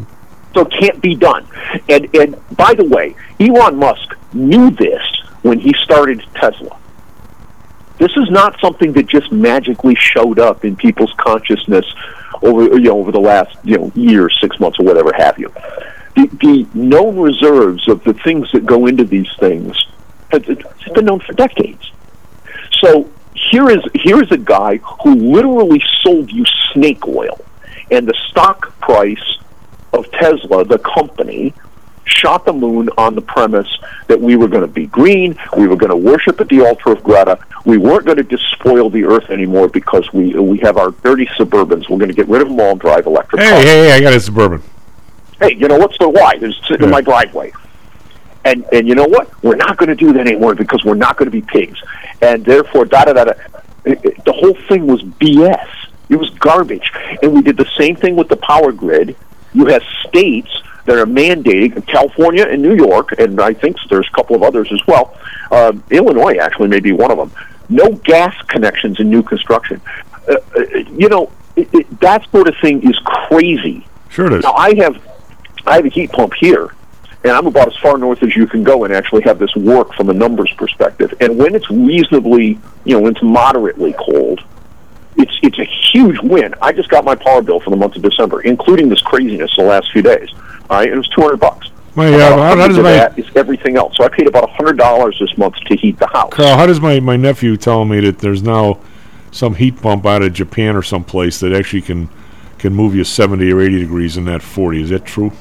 So 0.54 0.62
it 0.62 0.72
can't 0.72 1.00
be 1.00 1.14
done. 1.14 1.46
And 1.88 2.14
and 2.14 2.36
by 2.56 2.74
the 2.74 2.84
way, 2.84 3.14
Elon 3.40 3.76
Musk 3.76 4.14
knew 4.32 4.70
this 4.70 5.02
when 5.42 5.60
he 5.60 5.74
started 5.82 6.22
Tesla. 6.34 6.78
This 7.98 8.12
is 8.16 8.30
not 8.30 8.60
something 8.60 8.92
that 8.92 9.06
just 9.06 9.32
magically 9.32 9.94
showed 9.94 10.38
up 10.38 10.64
in 10.64 10.76
people's 10.76 11.12
consciousness 11.16 11.86
over 12.42 12.64
you 12.64 12.80
know 12.80 12.98
over 12.98 13.12
the 13.12 13.20
last 13.20 13.56
you 13.64 13.78
know 13.78 13.92
year, 13.94 14.28
six 14.28 14.60
months, 14.60 14.78
or 14.78 14.84
whatever 14.84 15.12
have 15.16 15.38
you. 15.38 15.52
The, 16.14 16.26
the 16.40 16.66
known 16.74 17.18
reserves 17.18 17.88
of 17.88 18.02
the 18.04 18.14
things 18.14 18.50
that 18.52 18.64
go 18.64 18.86
into 18.86 19.04
these 19.04 19.28
things 19.38 19.76
have 20.30 20.44
been 20.46 21.04
known 21.04 21.20
for 21.20 21.32
decades. 21.32 21.90
So 22.80 23.08
here 23.34 23.70
is 23.70 23.82
here 23.94 24.22
is 24.22 24.30
a 24.30 24.38
guy 24.38 24.76
who 24.76 25.14
literally 25.14 25.82
sold 26.02 26.30
you 26.30 26.44
snake 26.72 27.06
oil, 27.06 27.40
and 27.90 28.06
the 28.06 28.14
stock 28.28 28.78
price 28.80 29.38
of 29.92 30.10
Tesla, 30.12 30.64
the 30.64 30.78
company, 30.78 31.54
shot 32.06 32.44
the 32.46 32.52
moon 32.52 32.88
on 32.96 33.14
the 33.14 33.20
premise 33.20 33.68
that 34.06 34.20
we 34.20 34.36
were 34.36 34.48
going 34.48 34.62
to 34.62 34.66
be 34.72 34.86
green, 34.86 35.36
we 35.56 35.66
were 35.68 35.76
going 35.76 35.90
to 35.90 35.96
worship 35.96 36.40
at 36.40 36.48
the 36.48 36.60
altar 36.64 36.92
of 36.92 37.02
Greta, 37.02 37.38
we 37.64 37.76
weren't 37.78 38.04
going 38.06 38.16
to 38.16 38.22
despoil 38.22 38.88
the 38.90 39.04
earth 39.04 39.28
anymore 39.30 39.68
because 39.68 40.10
we 40.12 40.32
we 40.34 40.58
have 40.58 40.76
our 40.76 40.92
dirty 41.02 41.26
Suburbans. 41.26 41.88
We're 41.88 41.98
going 41.98 42.08
to 42.08 42.14
get 42.14 42.28
rid 42.28 42.42
of 42.42 42.48
them 42.48 42.60
all 42.60 42.70
and 42.70 42.80
drive 42.80 43.06
electric 43.06 43.42
Hey, 43.42 43.50
cars. 43.50 43.64
hey, 43.64 43.88
hey! 43.88 43.92
I 43.92 44.00
got 44.00 44.14
a 44.14 44.20
suburban. 44.20 44.62
Hey, 45.40 45.54
you 45.54 45.68
know 45.68 45.76
what? 45.78 45.94
So 45.96 46.08
why? 46.08 46.34
It's 46.40 46.56
sitting 46.66 46.84
in 46.84 46.90
my 46.90 47.00
driveway. 47.02 47.52
And 48.44 48.64
and 48.72 48.86
you 48.86 48.94
know 48.94 49.04
what? 49.06 49.42
We're 49.42 49.56
not 49.56 49.76
going 49.76 49.88
to 49.88 49.96
do 49.96 50.12
that 50.12 50.20
anymore 50.26 50.54
because 50.54 50.84
we're 50.84 50.94
not 50.94 51.16
going 51.16 51.26
to 51.26 51.32
be 51.32 51.42
pigs. 51.42 51.78
And 52.22 52.44
therefore, 52.44 52.84
da 52.84 53.04
da 53.04 53.12
da 53.12 53.24
da. 53.24 53.32
The 53.84 54.32
whole 54.32 54.54
thing 54.68 54.86
was 54.86 55.02
BS. 55.02 55.66
It 56.08 56.16
was 56.16 56.30
garbage. 56.30 56.90
And 57.22 57.34
we 57.34 57.42
did 57.42 57.56
the 57.56 57.68
same 57.76 57.96
thing 57.96 58.14
with 58.14 58.28
the 58.28 58.36
power 58.36 58.70
grid. 58.70 59.16
You 59.52 59.66
have 59.66 59.82
states 60.06 60.48
that 60.86 60.96
are 60.96 61.06
mandating 61.06 61.86
California 61.86 62.44
and 62.44 62.62
New 62.62 62.74
York, 62.74 63.12
and 63.18 63.40
I 63.40 63.52
think 63.52 63.76
there's 63.90 64.06
a 64.06 64.16
couple 64.16 64.34
of 64.36 64.42
others 64.42 64.72
as 64.72 64.80
well. 64.86 65.16
Um, 65.50 65.82
Illinois 65.90 66.36
actually 66.38 66.68
may 66.68 66.80
be 66.80 66.92
one 66.92 67.10
of 67.10 67.18
them. 67.18 67.32
No 67.68 67.92
gas 67.92 68.34
connections 68.46 69.00
in 69.00 69.10
new 69.10 69.22
construction. 69.22 69.80
Uh, 70.28 70.36
uh, 70.56 70.60
you 70.92 71.08
know, 71.08 71.30
it, 71.56 71.68
it, 71.72 72.00
that 72.00 72.28
sort 72.30 72.48
of 72.48 72.56
thing 72.60 72.88
is 72.88 72.98
crazy. 73.04 73.86
Sure 74.08 74.26
it 74.26 74.32
is. 74.34 74.44
Now 74.44 74.52
I 74.52 74.74
have 74.76 75.02
I 75.66 75.74
have 75.76 75.84
a 75.84 75.88
heat 75.88 76.12
pump 76.12 76.34
here, 76.38 76.74
and 77.24 77.32
I'm 77.32 77.46
about 77.46 77.68
as 77.68 77.76
far 77.78 77.98
north 77.98 78.22
as 78.22 78.36
you 78.36 78.46
can 78.46 78.62
go 78.62 78.84
and 78.84 78.94
actually 78.94 79.22
have 79.22 79.38
this 79.38 79.54
work 79.56 79.92
from 79.94 80.10
a 80.10 80.14
numbers 80.14 80.52
perspective. 80.56 81.12
And 81.20 81.36
when 81.36 81.54
it's 81.54 81.68
reasonably, 81.70 82.58
you 82.84 82.94
know, 82.94 83.00
when 83.00 83.12
it's 83.12 83.22
moderately 83.22 83.94
cold, 83.98 84.44
it's 85.16 85.36
it's 85.42 85.58
a 85.58 85.64
huge 85.64 86.20
win. 86.20 86.54
I 86.62 86.72
just 86.72 86.88
got 86.88 87.04
my 87.04 87.16
power 87.16 87.42
bill 87.42 87.60
for 87.60 87.70
the 87.70 87.76
month 87.76 87.96
of 87.96 88.02
December, 88.02 88.42
including 88.42 88.88
this 88.88 89.00
craziness 89.00 89.50
the 89.56 89.64
last 89.64 89.90
few 89.92 90.02
days. 90.02 90.30
All 90.68 90.78
right, 90.78 90.88
it 90.88 90.96
was 90.96 91.08
two 91.08 91.22
hundred 91.22 91.38
bucks. 91.40 91.70
My, 91.94 92.08
uh, 92.08 92.18
how, 92.18 92.36
how 92.36 92.48
100 92.50 92.68
does 92.68 92.76
my 92.76 92.92
that 92.92 93.18
is 93.18 93.26
everything 93.36 93.78
else. 93.78 93.96
So 93.96 94.04
I 94.04 94.08
paid 94.08 94.28
about 94.28 94.50
hundred 94.50 94.76
dollars 94.76 95.16
this 95.18 95.36
month 95.38 95.56
to 95.66 95.76
heat 95.76 95.98
the 95.98 96.06
house. 96.08 96.32
Carl? 96.32 96.56
How 96.56 96.66
does 96.66 96.80
my 96.80 97.00
my 97.00 97.16
nephew 97.16 97.56
tell 97.56 97.84
me 97.84 98.00
that 98.00 98.18
there's 98.18 98.42
now 98.42 98.80
some 99.30 99.54
heat 99.54 99.80
pump 99.80 100.04
out 100.06 100.22
of 100.22 100.32
Japan 100.32 100.76
or 100.76 100.82
someplace 100.82 101.40
that 101.40 101.52
actually 101.52 101.82
can 101.82 102.08
can 102.58 102.74
move 102.74 102.94
you 102.94 103.04
70 103.04 103.52
or 103.52 103.60
80 103.60 103.80
degrees 103.80 104.16
in 104.16 104.24
that 104.26 104.42
40? 104.42 104.82
Is 104.82 104.90
that 104.90 105.04
true? 105.04 105.32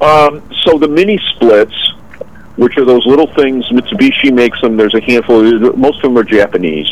Um, 0.00 0.42
so 0.64 0.78
the 0.78 0.88
mini 0.88 1.18
splits, 1.34 1.74
which 2.56 2.76
are 2.76 2.84
those 2.84 3.04
little 3.06 3.32
things, 3.34 3.66
Mitsubishi 3.66 4.32
makes 4.32 4.60
them. 4.60 4.76
There's 4.76 4.94
a 4.94 5.00
handful. 5.00 5.42
Most 5.76 5.96
of 5.96 6.02
them 6.02 6.18
are 6.18 6.24
Japanese. 6.24 6.90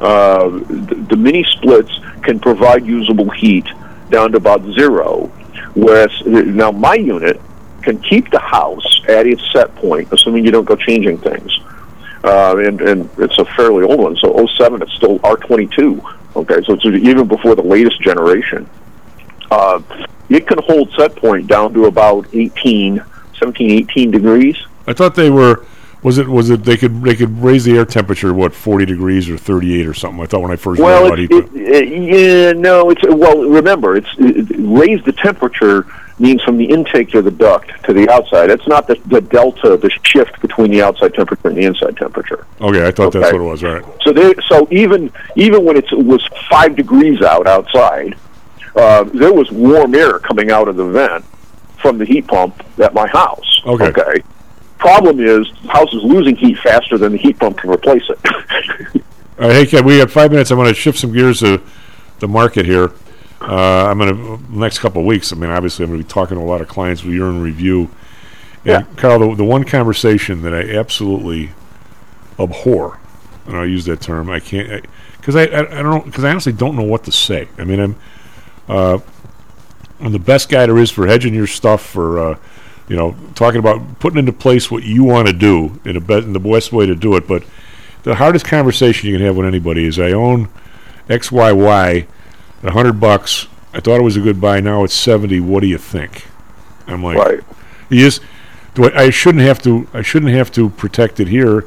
Uh, 0.00 0.48
the, 0.48 1.06
the 1.10 1.16
mini 1.16 1.44
splits 1.44 1.90
can 2.22 2.38
provide 2.38 2.86
usable 2.86 3.30
heat 3.30 3.66
down 4.10 4.30
to 4.32 4.36
about 4.36 4.62
zero, 4.74 5.30
whereas 5.74 6.10
now 6.26 6.70
my 6.70 6.94
unit 6.94 7.40
can 7.82 8.00
keep 8.00 8.30
the 8.30 8.38
house 8.38 9.02
at 9.08 9.26
its 9.26 9.42
set 9.52 9.74
point, 9.76 10.12
assuming 10.12 10.44
you 10.44 10.50
don't 10.50 10.64
go 10.64 10.76
changing 10.76 11.18
things. 11.18 11.58
Uh, 12.24 12.56
and, 12.58 12.80
and 12.80 13.08
it's 13.18 13.38
a 13.38 13.44
fairly 13.44 13.84
old 13.84 14.00
one, 14.00 14.16
so 14.16 14.46
07, 14.58 14.82
it's 14.82 14.92
still 14.94 15.18
R22. 15.20 16.14
Okay, 16.36 16.60
so 16.64 16.74
it's 16.74 16.84
even 16.84 17.26
before 17.26 17.54
the 17.54 17.62
latest 17.62 18.00
generation. 18.00 18.68
Uh, 19.50 19.80
it 20.28 20.46
can 20.46 20.58
hold 20.64 20.92
set 20.92 21.16
point 21.16 21.46
down 21.46 21.72
to 21.74 21.86
about 21.86 22.26
18, 22.32 23.02
17, 23.38 23.70
18 23.70 24.10
degrees. 24.10 24.56
I 24.86 24.92
thought 24.92 25.14
they 25.14 25.30
were. 25.30 25.64
Was 26.02 26.18
it 26.18 26.28
was 26.28 26.48
it 26.50 26.62
they 26.62 26.76
could 26.76 27.02
they 27.02 27.16
could 27.16 27.42
raise 27.42 27.64
the 27.64 27.76
air 27.76 27.84
temperature 27.84 28.32
what 28.32 28.54
40 28.54 28.86
degrees 28.86 29.28
or 29.28 29.36
38 29.36 29.86
or 29.86 29.94
something? 29.94 30.22
I 30.22 30.26
thought 30.26 30.42
when 30.42 30.52
I 30.52 30.56
first 30.56 30.80
Well, 30.80 31.10
read 31.10 31.30
it, 31.30 31.32
it, 31.32 31.56
it, 31.56 31.88
yeah, 31.88 32.52
no, 32.52 32.90
it's 32.90 33.02
well. 33.04 33.42
Remember, 33.42 33.96
it's 33.96 34.08
it, 34.18 34.46
raise 34.58 35.04
the 35.04 35.12
temperature 35.12 35.86
means 36.20 36.42
from 36.42 36.56
the 36.56 36.64
intake 36.64 37.10
to 37.10 37.22
the 37.22 37.30
duct 37.30 37.70
to 37.84 37.92
the 37.92 38.08
outside. 38.10 38.50
It's 38.50 38.66
not 38.68 38.86
the, 38.86 38.94
the 39.06 39.20
delta, 39.20 39.76
the 39.76 39.90
shift 40.02 40.40
between 40.40 40.70
the 40.70 40.82
outside 40.82 41.14
temperature 41.14 41.48
and 41.48 41.56
the 41.56 41.62
inside 41.62 41.96
temperature. 41.96 42.46
Okay, 42.60 42.86
I 42.86 42.90
thought 42.92 43.12
that's 43.12 43.32
what 43.32 43.40
it 43.40 43.44
was. 43.44 43.62
Right. 43.64 43.84
So 44.02 44.12
there, 44.12 44.34
so 44.42 44.68
even 44.70 45.12
even 45.34 45.64
when 45.64 45.76
it 45.76 45.86
was 45.92 46.24
five 46.48 46.76
degrees 46.76 47.22
out 47.22 47.48
outside, 47.48 48.16
uh, 48.76 49.02
there 49.02 49.32
was 49.32 49.50
warm 49.50 49.96
air 49.96 50.20
coming 50.20 50.52
out 50.52 50.68
of 50.68 50.76
the 50.76 50.84
vent 50.84 51.24
from 51.80 51.98
the 51.98 52.04
heat 52.04 52.28
pump 52.28 52.62
at 52.78 52.94
my 52.94 53.08
house. 53.08 53.62
Okay. 53.66 53.86
Okay. 53.86 54.22
Problem 54.78 55.20
is, 55.20 55.50
the 55.62 55.68
house 55.68 55.92
is 55.92 56.02
losing 56.04 56.36
heat 56.36 56.58
faster 56.58 56.98
than 56.98 57.12
the 57.12 57.18
heat 57.18 57.38
pump 57.38 57.58
can 57.58 57.70
replace 57.70 58.04
it. 58.08 58.18
All 59.40 59.48
right, 59.48 59.68
hey, 59.68 59.80
we 59.82 59.98
have 59.98 60.12
five 60.12 60.30
minutes. 60.30 60.50
I'm 60.50 60.56
going 60.56 60.68
to 60.68 60.74
shift 60.74 60.98
some 60.98 61.12
gears 61.12 61.40
to 61.40 61.60
the 62.20 62.28
market 62.28 62.64
here. 62.64 62.92
Uh, 63.40 63.86
I'm 63.86 63.98
going 63.98 64.14
to 64.14 64.56
next 64.58 64.78
couple 64.78 65.00
of 65.00 65.06
weeks. 65.06 65.32
I 65.32 65.36
mean, 65.36 65.50
obviously, 65.50 65.84
I'm 65.84 65.90
going 65.90 66.00
to 66.00 66.06
be 66.06 66.12
talking 66.12 66.36
to 66.36 66.42
a 66.42 66.44
lot 66.44 66.60
of 66.60 66.68
clients. 66.68 67.04
We're 67.04 67.28
in 67.28 67.40
review. 67.40 67.90
And 68.64 68.96
Carl, 68.96 69.18
the, 69.20 69.36
the 69.36 69.44
one 69.44 69.64
conversation 69.64 70.42
that 70.42 70.54
I 70.54 70.76
absolutely 70.76 71.50
abhor, 72.38 72.98
and 73.46 73.56
I'll 73.56 73.66
use 73.66 73.84
that 73.86 74.00
term. 74.00 74.28
I 74.28 74.40
can't 74.40 74.84
because 75.16 75.36
I, 75.36 75.44
I 75.44 75.78
I 75.78 75.82
don't 75.82 76.04
because 76.04 76.24
I 76.24 76.30
honestly 76.30 76.52
don't 76.52 76.76
know 76.76 76.82
what 76.82 77.04
to 77.04 77.12
say. 77.12 77.48
I 77.56 77.64
mean, 77.64 77.80
I'm 77.80 77.96
uh, 78.68 78.98
I'm 80.00 80.12
the 80.12 80.18
best 80.18 80.48
guy 80.48 80.66
there 80.66 80.78
is 80.78 80.90
for 80.90 81.06
hedging 81.06 81.34
your 81.34 81.46
stuff 81.46 81.84
for. 81.84 82.18
Uh, 82.18 82.38
you 82.88 82.96
know, 82.96 83.14
talking 83.34 83.58
about 83.58 83.98
putting 83.98 84.18
into 84.18 84.32
place 84.32 84.70
what 84.70 84.82
you 84.82 85.04
want 85.04 85.28
to 85.28 85.32
do 85.32 85.78
in, 85.84 85.98
be- 86.04 86.14
in 86.14 86.32
the 86.32 86.40
best 86.40 86.72
way 86.72 86.86
to 86.86 86.94
do 86.94 87.16
it. 87.16 87.28
But 87.28 87.44
the 88.02 88.14
hardest 88.14 88.46
conversation 88.46 89.08
you 89.08 89.16
can 89.16 89.24
have 89.26 89.36
with 89.36 89.46
anybody 89.46 89.84
is 89.84 89.98
I 89.98 90.12
own 90.12 90.48
XYY 91.08 92.06
at 92.58 92.64
100 92.64 92.94
bucks. 92.94 93.46
I 93.74 93.80
thought 93.80 94.00
it 94.00 94.04
was 94.04 94.16
a 94.16 94.20
good 94.20 94.40
buy. 94.40 94.60
Now 94.60 94.84
it's 94.84 94.94
70. 94.94 95.40
What 95.40 95.60
do 95.60 95.66
you 95.66 95.78
think? 95.78 96.26
I'm 96.86 97.04
like, 97.04 97.18
right. 97.18 97.40
You 97.90 98.00
just, 98.00 98.22
do 98.74 98.86
I, 98.86 99.04
I 99.04 99.10
shouldn't 99.10 99.44
have 99.44 99.62
to. 99.62 99.86
I 99.92 100.02
shouldn't 100.02 100.32
have 100.32 100.50
to 100.52 100.70
protect 100.70 101.20
it 101.20 101.28
here 101.28 101.64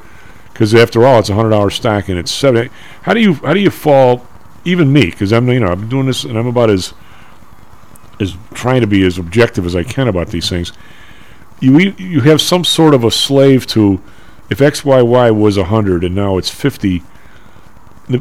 because 0.51 0.73
after 0.73 1.05
all, 1.05 1.19
it's 1.19 1.29
a 1.29 1.35
hundred 1.35 1.51
dollar 1.51 1.69
stock 1.69 2.09
and 2.09 2.17
it's 2.17 2.31
70. 2.31 2.69
How 3.03 3.13
do 3.13 3.19
you 3.19 3.35
how 3.35 3.53
do 3.53 3.59
you 3.59 3.69
fall? 3.69 4.27
Even 4.63 4.93
me, 4.93 5.05
because 5.05 5.33
I'm 5.33 5.49
you 5.49 5.59
know 5.59 5.71
I've 5.71 5.79
been 5.79 5.89
doing 5.89 6.05
this 6.05 6.23
and 6.23 6.37
I'm 6.37 6.47
about 6.47 6.69
as 6.69 6.93
as 8.19 8.35
trying 8.53 8.81
to 8.81 8.87
be 8.87 9.03
as 9.03 9.17
objective 9.17 9.65
as 9.65 9.75
I 9.75 9.83
can 9.83 10.07
about 10.07 10.27
these 10.27 10.49
things. 10.49 10.71
You 11.61 11.79
you 11.97 12.21
have 12.21 12.41
some 12.41 12.65
sort 12.65 12.93
of 12.93 13.03
a 13.03 13.11
slave 13.11 13.65
to 13.67 14.01
if 14.49 14.57
XYY 14.57 15.33
was 15.33 15.57
100 15.57 16.03
and 16.03 16.13
now 16.13 16.37
it's 16.37 16.49
50 16.49 17.03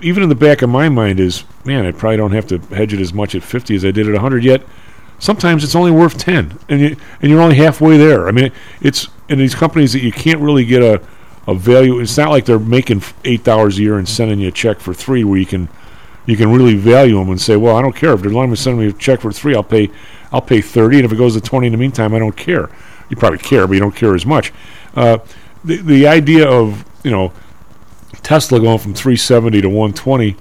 even 0.03 0.23
in 0.23 0.29
the 0.29 0.37
back 0.37 0.63
of 0.63 0.71
my 0.71 0.89
mind 0.89 1.19
is, 1.19 1.45
man, 1.65 1.85
I 1.85 1.91
probably 1.91 2.19
don't 2.19 2.31
have 2.31 2.47
to 2.49 2.59
hedge 2.75 2.93
it 2.93 3.01
as 3.01 3.13
much 3.13 3.35
at 3.35 3.43
50 3.43 3.75
as 3.75 3.85
I 3.85 3.91
did 3.91 4.07
at 4.07 4.13
100 4.13 4.45
yet. 4.45 4.63
Sometimes 5.19 5.65
it's 5.65 5.75
only 5.75 5.91
worth 5.91 6.17
10, 6.17 6.59
and 6.69 6.81
you, 6.81 6.97
and 7.21 7.31
you're 7.31 7.43
only 7.43 7.57
halfway 7.57 7.99
there. 7.99 8.29
I 8.29 8.31
mean, 8.31 8.53
it's 8.81 9.09
in 9.29 9.39
these 9.39 9.55
companies 9.55 9.93
that 9.93 10.03
you 10.03 10.13
can't 10.13 10.41
really 10.41 10.65
get 10.65 10.83
a 10.83 11.03
a 11.47 11.55
value. 11.55 11.99
It's 11.99 12.17
not 12.17 12.31
like 12.31 12.45
they're 12.45 12.59
making 12.59 13.03
eight 13.25 13.45
dollars 13.45 13.79
a 13.79 13.83
year 13.83 13.99
and 13.99 14.09
sending 14.09 14.39
you 14.41 14.49
a 14.49 14.53
check 14.53 14.79
for 14.79 14.95
three, 14.95 15.25
where 15.25 15.39
you 15.39 15.47
can 15.47 15.69
you 16.27 16.37
can 16.37 16.53
really 16.53 16.75
value 16.75 17.19
them 17.19 17.29
and 17.31 17.41
say, 17.41 17.57
well, 17.57 17.77
I 17.77 17.83
don't 17.83 17.97
care 17.97 18.13
if 18.13 18.23
they're 18.23 18.47
me 18.47 18.57
send 18.57 18.79
me 18.79 18.87
a 18.87 18.93
check 18.93 19.21
for 19.21 19.33
three, 19.33 19.55
I'll 19.55 19.63
pay 19.63 19.91
I'll 20.33 20.43
pay 20.43 20.61
thirty, 20.61 20.97
and 20.97 21.05
if 21.05 21.13
it 21.13 21.17
goes 21.17 21.35
to 21.35 21.41
twenty 21.41 21.67
in 21.67 21.73
the 21.73 21.79
meantime, 21.79 22.15
I 22.15 22.19
don't 22.19 22.37
care. 22.37 22.71
You 23.11 23.17
probably 23.17 23.39
care, 23.39 23.67
but 23.67 23.75
you 23.75 23.81
don't 23.81 23.95
care 23.95 24.15
as 24.15 24.25
much. 24.25 24.53
Uh, 24.95 25.19
the 25.65 25.77
the 25.77 26.07
idea 26.07 26.49
of 26.49 26.85
you 27.05 27.11
know 27.11 27.33
Tesla 28.23 28.61
going 28.61 28.79
from 28.79 28.95
370 28.95 29.61
to 29.63 29.69
120. 29.69 30.37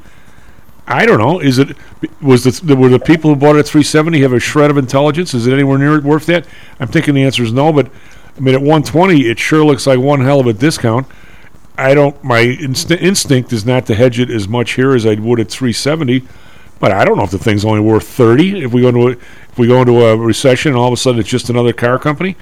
I 0.87 1.05
don't 1.05 1.19
know. 1.19 1.39
Is 1.39 1.59
it 1.59 1.75
was 2.21 2.43
the 2.43 2.75
were 2.75 2.89
the 2.89 2.99
people 2.99 3.29
who 3.29 3.35
bought 3.35 3.55
it 3.55 3.59
at 3.59 3.67
370 3.67 4.21
have 4.21 4.33
a 4.33 4.39
shred 4.39 4.71
of 4.71 4.77
intelligence? 4.77 5.33
Is 5.33 5.45
it 5.45 5.53
anywhere 5.53 5.77
near 5.77 6.01
worth 6.01 6.25
that? 6.27 6.47
I'm 6.79 6.87
thinking 6.87 7.13
the 7.13 7.23
answer 7.23 7.43
is 7.43 7.51
no. 7.51 7.71
But 7.71 7.91
I 8.37 8.39
mean, 8.39 8.55
at 8.55 8.61
120, 8.61 9.27
it 9.27 9.37
sure 9.37 9.63
looks 9.63 9.85
like 9.85 9.99
one 9.99 10.21
hell 10.21 10.39
of 10.39 10.47
a 10.47 10.53
discount. 10.53 11.07
I 11.77 11.93
don't. 11.93 12.21
My 12.23 12.39
inst- 12.39 12.91
instinct 12.91 13.53
is 13.53 13.65
not 13.65 13.85
to 13.87 13.95
hedge 13.95 14.19
it 14.19 14.29
as 14.29 14.47
much 14.47 14.73
here 14.73 14.93
as 14.93 15.05
I 15.05 15.15
would 15.15 15.39
at 15.39 15.49
370. 15.49 16.27
But 16.79 16.91
I 16.91 17.05
don't 17.05 17.17
know 17.17 17.23
if 17.23 17.31
the 17.31 17.39
thing's 17.39 17.65
only 17.65 17.81
worth 17.81 18.07
30. 18.07 18.63
If 18.63 18.73
we 18.73 18.81
go 18.81 18.89
into 18.89 19.07
a, 19.07 19.11
if 19.11 19.57
we 19.57 19.67
go 19.67 19.81
into 19.81 20.05
a 20.05 20.17
recession 20.17 20.71
and 20.71 20.77
all 20.77 20.87
of 20.87 20.93
a 20.93 20.97
sudden 20.97 21.19
it's 21.19 21.29
just 21.29 21.49
another 21.49 21.73
car 21.73 21.99
company. 21.99 22.35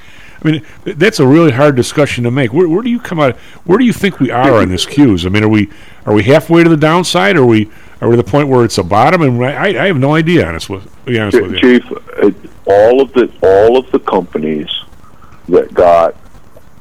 I 0.43 0.47
mean, 0.47 0.65
that's 0.84 1.19
a 1.19 1.26
really 1.26 1.51
hard 1.51 1.76
discussion 1.76 2.23
to 2.26 2.31
make. 2.31 2.53
Where, 2.53 2.69
where 2.69 2.84
do 2.84 2.89
you 2.89 2.99
come 2.99 3.19
out? 3.19 3.35
Where 3.65 3.80
do 3.80 3.85
you 3.85 3.93
think 3.93 4.19
we 4.19 4.30
are 4.30 4.53
on 4.53 4.69
this 4.69 4.85
cues? 4.85 5.26
I 5.26 5.30
mean, 5.30 5.43
are 5.43 5.49
we 5.49 5.69
are 6.05 6.14
we 6.14 6.23
halfway 6.23 6.64
to 6.64 6.69
the 6.69 6.77
downside? 6.77 7.38
Or 7.38 7.43
are 7.43 7.45
we 7.45 7.72
are 8.01 8.09
we 8.09 8.15
the 8.15 8.23
point 8.23 8.47
where 8.47 8.64
it's 8.64 8.77
a 8.77 8.84
bottom? 8.84 9.23
And 9.23 9.43
I, 9.43 9.84
I 9.84 9.88
have 9.88 9.97
no 9.97 10.14
idea. 10.14 10.47
Honest 10.47 10.69
with, 10.69 11.05
be 11.05 11.19
honest 11.19 11.41
with 11.41 11.53
you, 11.53 11.59
Chief, 11.59 11.91
uh, 11.91 12.31
all 12.65 13.01
of 13.01 13.11
the 13.14 13.31
all 13.41 13.77
of 13.77 13.89
the 13.91 13.99
companies 13.99 14.69
that 15.49 15.73
got 15.73 16.15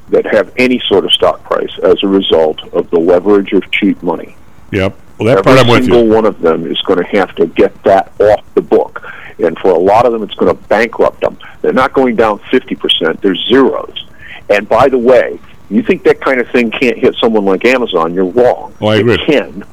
that 0.09 0.25
have 0.27 0.53
any 0.57 0.79
sort 0.87 1.05
of 1.05 1.11
stock 1.11 1.43
price 1.43 1.77
as 1.83 2.01
a 2.03 2.07
result 2.07 2.61
of 2.73 2.89
the 2.91 2.99
leverage 2.99 3.53
of 3.53 3.69
cheap 3.71 4.01
money. 4.03 4.35
Yep. 4.71 4.97
Well, 5.17 5.27
that 5.27 5.39
Every 5.39 5.43
part 5.43 5.59
I'm 5.59 5.67
with 5.67 5.83
single 5.83 6.05
you. 6.05 6.13
one 6.13 6.25
of 6.25 6.41
them 6.41 6.69
is 6.69 6.79
going 6.81 6.99
to 6.99 7.05
have 7.17 7.35
to 7.35 7.47
get 7.47 7.83
that 7.83 8.11
off 8.19 8.43
the 8.53 8.61
book, 8.61 9.03
and 9.39 9.57
for 9.57 9.69
a 9.71 9.77
lot 9.77 10.05
of 10.05 10.11
them, 10.11 10.23
it's 10.23 10.35
going 10.35 10.55
to 10.55 10.63
bankrupt 10.67 11.21
them. 11.21 11.37
They're 11.61 11.73
not 11.73 11.93
going 11.93 12.15
down 12.15 12.39
fifty 12.51 12.75
percent; 12.75 13.21
they're 13.21 13.35
zeros. 13.35 14.05
And 14.49 14.69
by 14.69 14.89
the 14.89 14.97
way, 14.97 15.39
you 15.69 15.81
think 15.83 16.03
that 16.03 16.21
kind 16.21 16.39
of 16.39 16.47
thing 16.49 16.71
can't 16.71 16.97
hit 16.97 17.15
someone 17.15 17.45
like 17.45 17.65
Amazon? 17.65 18.13
You're 18.13 18.25
wrong. 18.25 18.75
Oh, 18.79 18.87
I 18.87 18.97
agree. 18.97 19.15
It 19.15 19.21
can. 19.25 19.63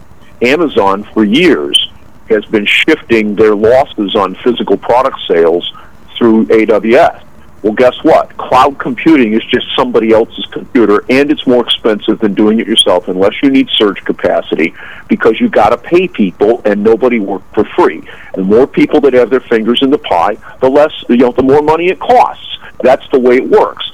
Amazon, 0.43 1.05
for 1.05 1.25
years, 1.25 1.91
has 2.29 2.45
been 2.47 2.67
shifting 2.67 3.35
their 3.37 3.55
losses 3.55 4.17
on 4.17 4.35
physical 4.37 4.77
product 4.77 5.17
sales 5.29 5.73
through 6.17 6.47
AWS. 6.47 7.24
Well, 7.65 7.73
guess 7.73 7.97
what? 8.05 8.37
Cloud 8.37 8.79
computing 8.79 9.33
is 9.33 9.43
just 9.47 9.67
somebody 9.75 10.13
else's 10.13 10.45
computer, 10.53 11.03
and 11.09 11.31
it's 11.31 11.47
more 11.47 11.65
expensive 11.65 12.19
than 12.19 12.35
doing 12.35 12.61
it 12.61 12.67
yourself 12.67 13.09
unless 13.09 13.43
you 13.43 13.49
need 13.49 13.71
surge 13.71 14.05
capacity 14.05 14.75
because 15.09 15.41
you 15.41 15.49
got 15.49 15.71
to 15.71 15.79
pay 15.79 16.07
people, 16.07 16.61
and 16.67 16.85
nobody 16.85 17.21
works 17.21 17.47
for 17.55 17.65
free. 17.75 18.07
The 18.35 18.43
more 18.43 18.67
people 18.67 19.01
that 19.01 19.15
have 19.15 19.31
their 19.31 19.41
fingers 19.41 19.81
in 19.81 19.89
the 19.89 19.97
pie, 19.97 20.37
the 20.61 20.69
less 20.69 20.93
you 21.09 21.17
know, 21.17 21.33
the 21.33 21.43
more 21.43 21.63
money 21.63 21.87
it 21.87 21.99
costs. 21.99 22.59
That's 22.83 23.09
the 23.09 23.19
way 23.19 23.37
it 23.37 23.49
works. 23.49 23.91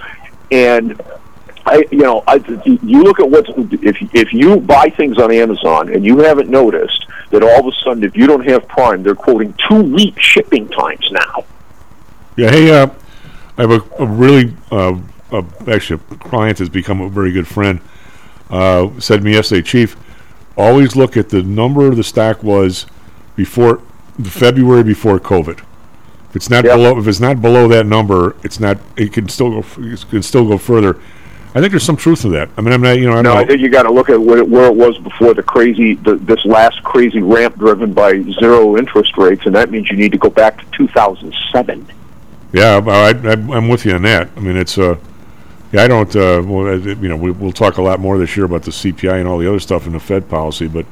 And 0.50 1.00
I, 1.64 1.84
you 1.92 1.98
know, 1.98 2.24
I, 2.26 2.42
you 2.64 3.04
look 3.04 3.20
at 3.20 3.30
what 3.30 3.48
if 3.84 3.96
if 4.12 4.32
you 4.32 4.56
buy 4.56 4.90
things 4.90 5.16
on 5.16 5.30
Amazon 5.32 5.94
and 5.94 6.04
you 6.04 6.18
haven't 6.18 6.50
noticed 6.50 7.06
that 7.30 7.44
all 7.44 7.60
of 7.60 7.66
a 7.66 7.72
sudden, 7.84 8.02
if 8.02 8.16
you 8.16 8.26
don't 8.26 8.48
have 8.48 8.66
Prime, 8.66 9.04
they're 9.04 9.14
quoting 9.14 9.54
two 9.68 9.80
week 9.80 10.18
shipping 10.18 10.66
times 10.66 11.08
now. 11.12 11.44
Yeah. 12.34 12.50
Hey, 12.50 12.70
uh, 12.72 12.88
I 13.60 13.64
have 13.68 13.72
a, 13.72 14.02
a 14.02 14.06
really 14.06 14.54
uh, 14.70 14.98
uh, 15.30 15.42
actually 15.68 16.00
a 16.12 16.14
client 16.14 16.58
has 16.60 16.70
become 16.70 17.02
a 17.02 17.10
very 17.10 17.30
good 17.30 17.46
friend. 17.46 17.78
Uh, 18.48 18.88
said 18.98 19.18
to 19.18 19.22
me 19.22 19.34
yesterday, 19.34 19.60
Chief, 19.60 19.98
always 20.56 20.96
look 20.96 21.14
at 21.18 21.28
the 21.28 21.42
number 21.42 21.94
the 21.94 22.02
stock 22.02 22.42
was 22.42 22.86
before 23.36 23.82
the 24.18 24.30
February 24.30 24.82
before 24.82 25.20
COVID. 25.20 25.58
If 26.30 26.36
it's 26.36 26.48
not 26.48 26.64
below, 26.64 26.98
if 26.98 27.06
it's 27.06 27.20
not 27.20 27.42
below 27.42 27.68
that 27.68 27.84
number, 27.84 28.34
it's 28.42 28.60
not. 28.60 28.78
It 28.96 29.12
can 29.12 29.28
still 29.28 29.60
go. 29.60 29.82
It 29.82 30.06
can 30.08 30.22
still 30.22 30.48
go 30.48 30.56
further. 30.56 30.98
I 31.54 31.60
think 31.60 31.72
there's 31.72 31.82
some 31.82 31.96
truth 31.98 32.22
to 32.22 32.30
that. 32.30 32.48
I 32.56 32.62
mean, 32.62 32.72
I'm 32.72 32.80
not. 32.80 32.92
You 32.98 33.10
know, 33.10 33.16
I'm 33.18 33.24
No, 33.24 33.32
I 33.32 33.40
not. 33.40 33.48
think 33.48 33.60
you 33.60 33.68
got 33.68 33.82
to 33.82 33.92
look 33.92 34.08
at 34.08 34.18
where 34.18 34.38
it, 34.38 34.48
where 34.48 34.64
it 34.64 34.74
was 34.74 34.96
before 34.98 35.34
the 35.34 35.42
crazy, 35.42 35.96
the, 35.96 36.14
this 36.14 36.42
last 36.46 36.82
crazy 36.82 37.20
ramp 37.20 37.58
driven 37.58 37.92
by 37.92 38.22
zero 38.40 38.78
interest 38.78 39.18
rates, 39.18 39.44
and 39.44 39.54
that 39.54 39.70
means 39.70 39.90
you 39.90 39.98
need 39.98 40.12
to 40.12 40.18
go 40.18 40.30
back 40.30 40.56
to 40.58 40.64
2007. 40.78 41.86
Yeah, 42.52 42.80
I, 42.84 43.10
I, 43.10 43.32
I'm 43.32 43.68
with 43.68 43.84
you 43.84 43.92
on 43.92 44.02
that. 44.02 44.28
I 44.36 44.40
mean, 44.40 44.56
it's 44.56 44.76
uh, 44.76 44.96
yeah, 45.72 45.84
I 45.84 45.88
don't. 45.88 46.14
Uh, 46.14 46.42
well, 46.44 46.78
you 46.78 47.08
know, 47.08 47.16
we, 47.16 47.30
we'll 47.30 47.52
talk 47.52 47.78
a 47.78 47.82
lot 47.82 48.00
more 48.00 48.18
this 48.18 48.36
year 48.36 48.44
about 48.44 48.62
the 48.62 48.72
CPI 48.72 49.20
and 49.20 49.28
all 49.28 49.38
the 49.38 49.48
other 49.48 49.60
stuff 49.60 49.86
in 49.86 49.92
the 49.92 50.00
Fed 50.00 50.28
policy, 50.28 50.66
but 50.66 50.84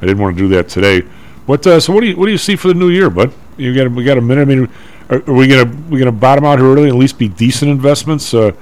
I 0.00 0.06
didn't 0.06 0.18
want 0.18 0.36
to 0.36 0.42
do 0.42 0.48
that 0.50 0.68
today. 0.68 1.00
What? 1.46 1.66
Uh, 1.66 1.80
so, 1.80 1.92
what 1.92 2.00
do 2.02 2.06
you 2.06 2.16
what 2.16 2.26
do 2.26 2.32
you 2.32 2.38
see 2.38 2.54
for 2.54 2.68
the 2.68 2.74
new 2.74 2.90
year, 2.90 3.10
bud? 3.10 3.32
You 3.56 3.74
got 3.74 3.90
we 3.90 4.04
got 4.04 4.18
a 4.18 4.20
minute. 4.20 4.42
I 4.42 4.44
mean, 4.44 4.68
are, 5.08 5.22
are 5.26 5.34
we 5.34 5.48
gonna 5.48 5.70
we 5.88 5.98
gonna 5.98 6.12
bottom 6.12 6.44
out 6.44 6.60
here 6.60 6.68
early? 6.68 6.84
and 6.84 6.92
At 6.92 6.96
least 6.96 7.18
be 7.18 7.28
decent 7.28 7.70
investments 7.72 8.32
uh, 8.32 8.52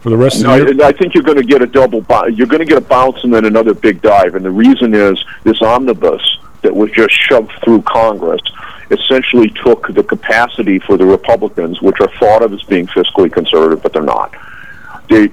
for 0.00 0.10
the 0.10 0.16
rest 0.18 0.42
No, 0.42 0.52
of 0.60 0.66
the 0.66 0.74
year. 0.74 0.84
I, 0.84 0.92
think 0.92 1.14
you're 1.14 1.22
going 1.22 1.38
to 1.38 1.42
get 1.42 1.62
a 1.62 1.66
double. 1.66 2.04
You're 2.28 2.46
going 2.46 2.60
to 2.60 2.66
get 2.66 2.76
a 2.76 2.82
bounce 2.82 3.24
and 3.24 3.32
then 3.32 3.46
another 3.46 3.72
big 3.72 4.02
dive. 4.02 4.34
And 4.34 4.44
the 4.44 4.50
reason 4.50 4.94
is 4.94 5.24
this 5.44 5.62
omnibus 5.62 6.20
that 6.60 6.76
was 6.76 6.90
just 6.90 7.14
shoved 7.14 7.52
through 7.64 7.80
Congress 7.82 8.42
essentially 8.90 9.50
took 9.64 9.92
the 9.94 10.02
capacity 10.02 10.78
for 10.78 10.96
the 10.96 11.04
Republicans, 11.06 11.80
which 11.80 12.00
are 12.00 12.10
thought 12.18 12.42
of 12.42 12.52
as 12.52 12.62
being 12.64 12.86
fiscally 12.88 13.32
conservative, 13.32 13.82
but 13.82 13.92
they're 13.92 14.02
not. 14.02 14.34
They 15.08 15.30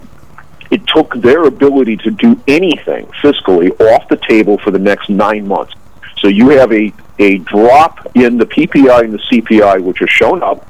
it 0.72 0.88
took 0.88 1.14
their 1.16 1.44
ability 1.44 1.98
to 1.98 2.12
do 2.12 2.42
anything 2.48 3.06
fiscally 3.22 3.78
off 3.92 4.08
the 4.08 4.16
table 4.16 4.58
for 4.58 4.72
the 4.72 4.80
next 4.80 5.10
nine 5.10 5.46
months. 5.46 5.74
So 6.20 6.30
you 6.30 6.50
have 6.50 6.72
a, 6.72 6.94
a 7.20 7.40
drop 7.40 8.16
in 8.16 8.38
the 8.38 8.46
PPI 8.46 9.02
and 9.04 9.14
the 9.14 9.18
CPI, 9.18 9.84
which 9.84 10.00
has 10.00 10.10
shown 10.10 10.42
up, 10.42 10.66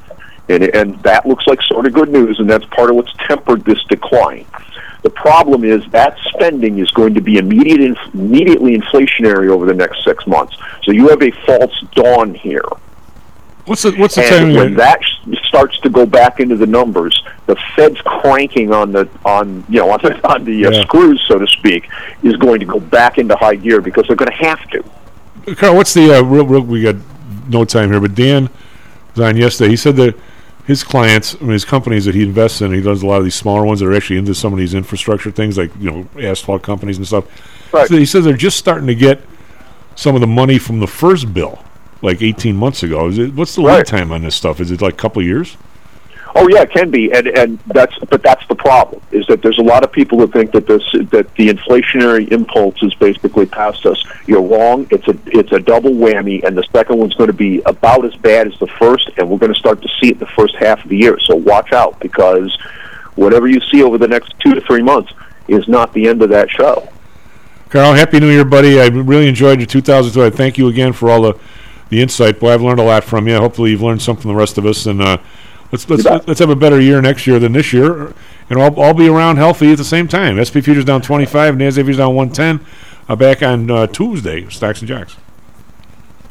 and, 0.50 0.64
and 0.64 1.02
that 1.04 1.28
looks 1.28 1.46
like 1.46 1.62
sort 1.62 1.86
of 1.86 1.94
good 1.94 2.10
news, 2.10 2.40
and 2.40 2.50
that's 2.50 2.66
part 2.66 2.90
of 2.90 2.96
what's 2.96 3.14
tempered 3.28 3.64
this 3.64 3.82
decline. 3.90 4.46
The 5.04 5.10
problem 5.10 5.64
is 5.64 5.84
that 5.92 6.16
spending 6.34 6.78
is 6.80 6.92
going 6.92 7.14
to 7.16 7.22
be 7.22 7.38
immediate, 7.38 7.82
inf- 7.82 8.14
immediately 8.14 8.78
inflationary 8.78 9.50
over 9.50 9.66
the 9.66 9.74
next 9.74 10.04
six 10.04 10.28
months. 10.28 10.56
So 10.84 10.92
you 10.92 11.08
have 11.10 11.22
a 11.24 11.32
false 11.46 11.82
dawn 11.96 12.36
here. 12.36 12.64
What's 13.66 13.84
the 13.84 13.92
what's 13.94 14.16
the 14.16 14.24
and 14.24 14.56
when 14.56 14.74
that 14.76 15.04
sh- 15.04 15.38
starts 15.48 15.80
to 15.82 15.90
go 15.90 16.06
back 16.06 16.40
into 16.40 16.56
the 16.56 16.66
numbers, 16.66 17.24
the 17.46 17.56
Fed's 17.76 18.02
cranking 18.02 18.74
on 18.74 18.92
the 18.92 19.08
on 19.24 19.64
you 19.70 19.80
know 19.80 19.92
on 19.92 20.00
the, 20.02 20.28
on 20.34 20.44
the 20.46 20.66
uh, 20.66 20.72
Yeah. 20.72 20.82
screws, 20.82 21.24
so 21.28 21.38
to 21.38 21.48
speak, 21.48 21.88
is 22.24 22.36
going 22.38 22.60
to 22.60 22.66
go 22.66 22.80
back 22.80 23.18
into 23.18 23.36
high 23.36 23.56
gear 23.56 23.80
because 23.82 24.06
they're 24.08 24.16
going 24.16 24.32
to 24.32 24.46
have 24.46 24.68
to. 24.72 24.84
Carl, 25.56 25.76
what's 25.76 25.94
the 25.94 26.12
uh, 26.18 26.22
real, 26.24 26.46
real? 26.46 26.62
We 26.62 26.82
got 26.82 26.96
no 27.50 27.64
time 27.66 27.92
here, 27.92 28.00
but 28.00 28.16
Dan 28.16 28.50
was 29.16 29.24
on 29.26 29.38
yesterday. 29.38 29.70
He 29.70 29.76
said 29.78 29.96
that 29.98 30.16
his 30.66 30.84
clients, 30.84 31.36
I 31.36 31.40
mean, 31.40 31.52
his 31.52 31.66
companies 31.66 32.06
that 32.06 32.16
he 32.16 32.24
invests 32.24 32.62
in, 32.62 32.74
he 32.74 32.82
does 32.82 33.04
a 33.04 33.08
lot 33.08 33.18
of 33.18 33.24
these 33.24 33.36
smaller 33.36 33.66
ones 33.66 33.80
that 33.80 33.88
are 33.88 33.94
actually 33.94 34.18
into 34.18 34.36
some 34.36 34.54
of 34.54 34.60
these 34.60 34.74
infrastructure 34.74 35.32
things, 35.32 35.58
like 35.58 35.72
you 35.80 35.90
know, 35.90 36.08
asphalt 36.20 36.62
companies 36.62 36.98
and 36.98 37.08
stuff. 37.08 37.26
Right. 37.74 37.88
So 37.88 37.96
he 37.98 38.06
says 38.06 38.26
they're 38.26 38.38
just 38.38 38.58
starting 38.58 38.88
to 38.88 38.96
get 38.96 39.22
some 39.96 40.16
of 40.16 40.22
the 40.22 40.28
money 40.28 40.58
from 40.58 40.80
the 40.80 40.88
first 40.88 41.34
bill, 41.34 41.64
like 42.02 42.22
18 42.22 42.56
months 42.56 42.84
ago. 42.84 43.08
Is 43.08 43.18
it, 43.18 43.34
what's 43.34 43.56
the 43.56 43.62
lead 43.62 43.86
time 43.86 44.12
on 44.12 44.22
this 44.22 44.36
stuff? 44.36 44.60
Is 44.60 44.72
it 44.72 44.82
like 44.82 44.94
a 44.94 44.98
couple 44.98 45.22
of 45.22 45.28
years? 45.28 45.58
Oh 46.34 46.48
yeah, 46.48 46.62
it 46.62 46.72
can 46.72 46.90
be, 46.92 47.12
and 47.12 47.28
and 47.28 47.60
that's 47.68 47.98
but 48.10 48.24
that's 48.24 48.46
the 48.48 48.56
problem 48.56 49.02
is 49.12 49.26
that 49.28 49.42
there's 49.42 49.58
a 49.58 49.64
lot 49.64 49.84
of 49.84 49.92
people 49.92 50.18
that 50.20 50.32
think 50.32 50.52
that 50.52 50.66
this 50.66 50.84
that 51.12 51.34
the 51.36 51.50
inflationary 51.50 52.32
impulse 52.32 52.82
is 52.82 52.94
basically 52.96 53.46
past 53.46 53.86
us. 53.86 54.02
You're 54.28 54.42
wrong. 54.42 54.88
It's 54.92 55.08
a 55.08 55.18
it's 55.28 55.52
a 55.52 55.60
double 55.60 55.92
whammy, 55.92 56.44
and 56.44 56.58
the 56.58 56.64
second 56.72 56.98
one's 56.98 57.16
going 57.16 57.28
to 57.28 57.34
be 57.34 57.62
about 57.66 58.06
as 58.06 58.16
bad 58.16 58.48
as 58.48 58.58
the 58.60 58.68
first, 58.68 59.10
and 59.18 59.30
we're 59.30 59.40
going 59.40 59.54
to 59.54 59.60
start 59.60 59.82
to 59.82 59.90
see 60.00 60.10
it 60.10 60.20
the 60.20 60.26
first 60.28 60.56
half 60.56 60.84
of 60.84 60.90
the 60.90 60.98
year. 60.98 61.20
So 61.20 61.36
watch 61.36 61.74
out 61.74 62.00
because 62.00 62.58
whatever 63.16 63.48
you 63.48 63.60
see 63.72 63.84
over 63.84 63.98
the 63.98 64.08
next 64.08 64.34
two 64.40 64.54
to 64.54 64.62
three 64.62 64.82
months 64.82 65.12
is 65.48 65.68
not 65.68 65.94
the 65.94 66.08
end 66.08 66.22
of 66.22 66.30
that 66.30 66.50
show. 66.50 66.88
Carl, 67.70 67.94
happy 67.94 68.20
New 68.20 68.30
Year, 68.30 68.46
buddy. 68.46 68.82
I 68.82 68.88
really 68.88 69.28
enjoyed 69.28 69.60
your 69.60 69.68
2002. 69.68 70.24
I 70.24 70.30
thank 70.30 70.58
you 70.58 70.68
again 70.68 70.94
for 70.94 71.10
all 71.10 71.22
the, 71.22 71.40
the 71.90 72.02
insight. 72.02 72.40
Boy, 72.40 72.54
I've 72.54 72.62
learned 72.62 72.80
a 72.80 72.84
lot 72.84 73.04
from 73.04 73.28
you. 73.28 73.38
Hopefully, 73.38 73.72
you've 73.72 73.82
learned 73.82 74.02
something 74.02 74.24
from 74.24 74.32
the 74.32 74.38
rest 74.38 74.58
of 74.58 74.66
us. 74.66 74.86
And 74.86 75.02
uh, 75.02 75.18
let's 75.72 75.90
let's 75.90 76.06
let's 76.28 76.40
have 76.40 76.50
a 76.50 76.56
better 76.56 76.80
year 76.80 77.02
next 77.02 77.28
year 77.28 77.40
than 77.40 77.54
this 77.54 77.74
year, 77.74 78.14
and 78.50 78.60
all 78.60 78.80
all 78.80 78.94
be 78.94 79.08
around 79.08 79.38
healthy 79.38 79.72
at 79.72 79.78
the 79.78 79.84
same 79.84 80.08
time. 80.08 80.40
S&P 80.40 80.62
futures 80.62 80.86
down 80.86 81.02
25, 81.02 81.56
NASDAQ 81.56 81.74
futures 81.76 81.98
down 81.98 82.16
110. 82.16 82.66
Uh, 83.10 83.16
back 83.16 83.42
on 83.42 83.70
uh, 83.70 83.88
Tuesday, 83.88 84.48
stocks 84.50 84.80
and 84.80 84.88
jocks. 84.88 85.18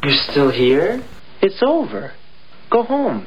You're 0.03 0.13
still 0.31 0.51
here? 0.51 1.03
It's 1.43 1.63
over. 1.63 2.13
Go 2.71 2.83
home. 2.85 3.27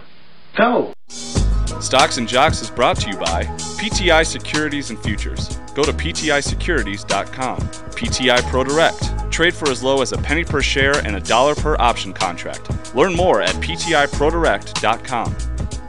Go. 0.58 0.94
Stocks 1.08 2.18
and 2.18 2.28
Jocks 2.28 2.62
is 2.62 2.72
brought 2.72 2.98
to 2.98 3.10
you 3.10 3.18
by 3.18 3.44
PTI 3.44 4.26
Securities 4.26 4.90
and 4.90 4.98
Futures. 5.04 5.58
Go 5.76 5.84
to 5.84 5.92
PTIsecurities.com. 5.92 7.60
PTI 7.60 8.38
ProDirect. 8.38 9.32
Trade 9.32 9.54
for 9.54 9.70
as 9.70 9.84
low 9.84 10.02
as 10.02 10.14
a 10.14 10.18
penny 10.18 10.44
per 10.44 10.62
share 10.62 10.96
and 11.06 11.16
a 11.16 11.20
dollar 11.20 11.56
per 11.56 11.76
option 11.80 12.14
contract. 12.14 12.96
Learn 12.96 13.14
more 13.16 13.42
at 13.42 13.56
ptiprodirect.com. 13.56 15.53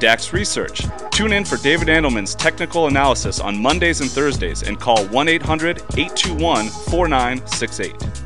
DAX 0.00 0.32
Research. 0.32 0.86
Tune 1.10 1.32
in 1.32 1.44
for 1.44 1.56
David 1.58 1.88
Andelman's 1.88 2.34
technical 2.34 2.86
analysis 2.86 3.40
on 3.40 3.60
Mondays 3.60 4.00
and 4.00 4.10
Thursdays 4.10 4.62
and 4.62 4.80
call 4.80 5.04
1 5.06 5.28
800 5.28 5.78
821 5.96 6.68
4968. 6.68 8.23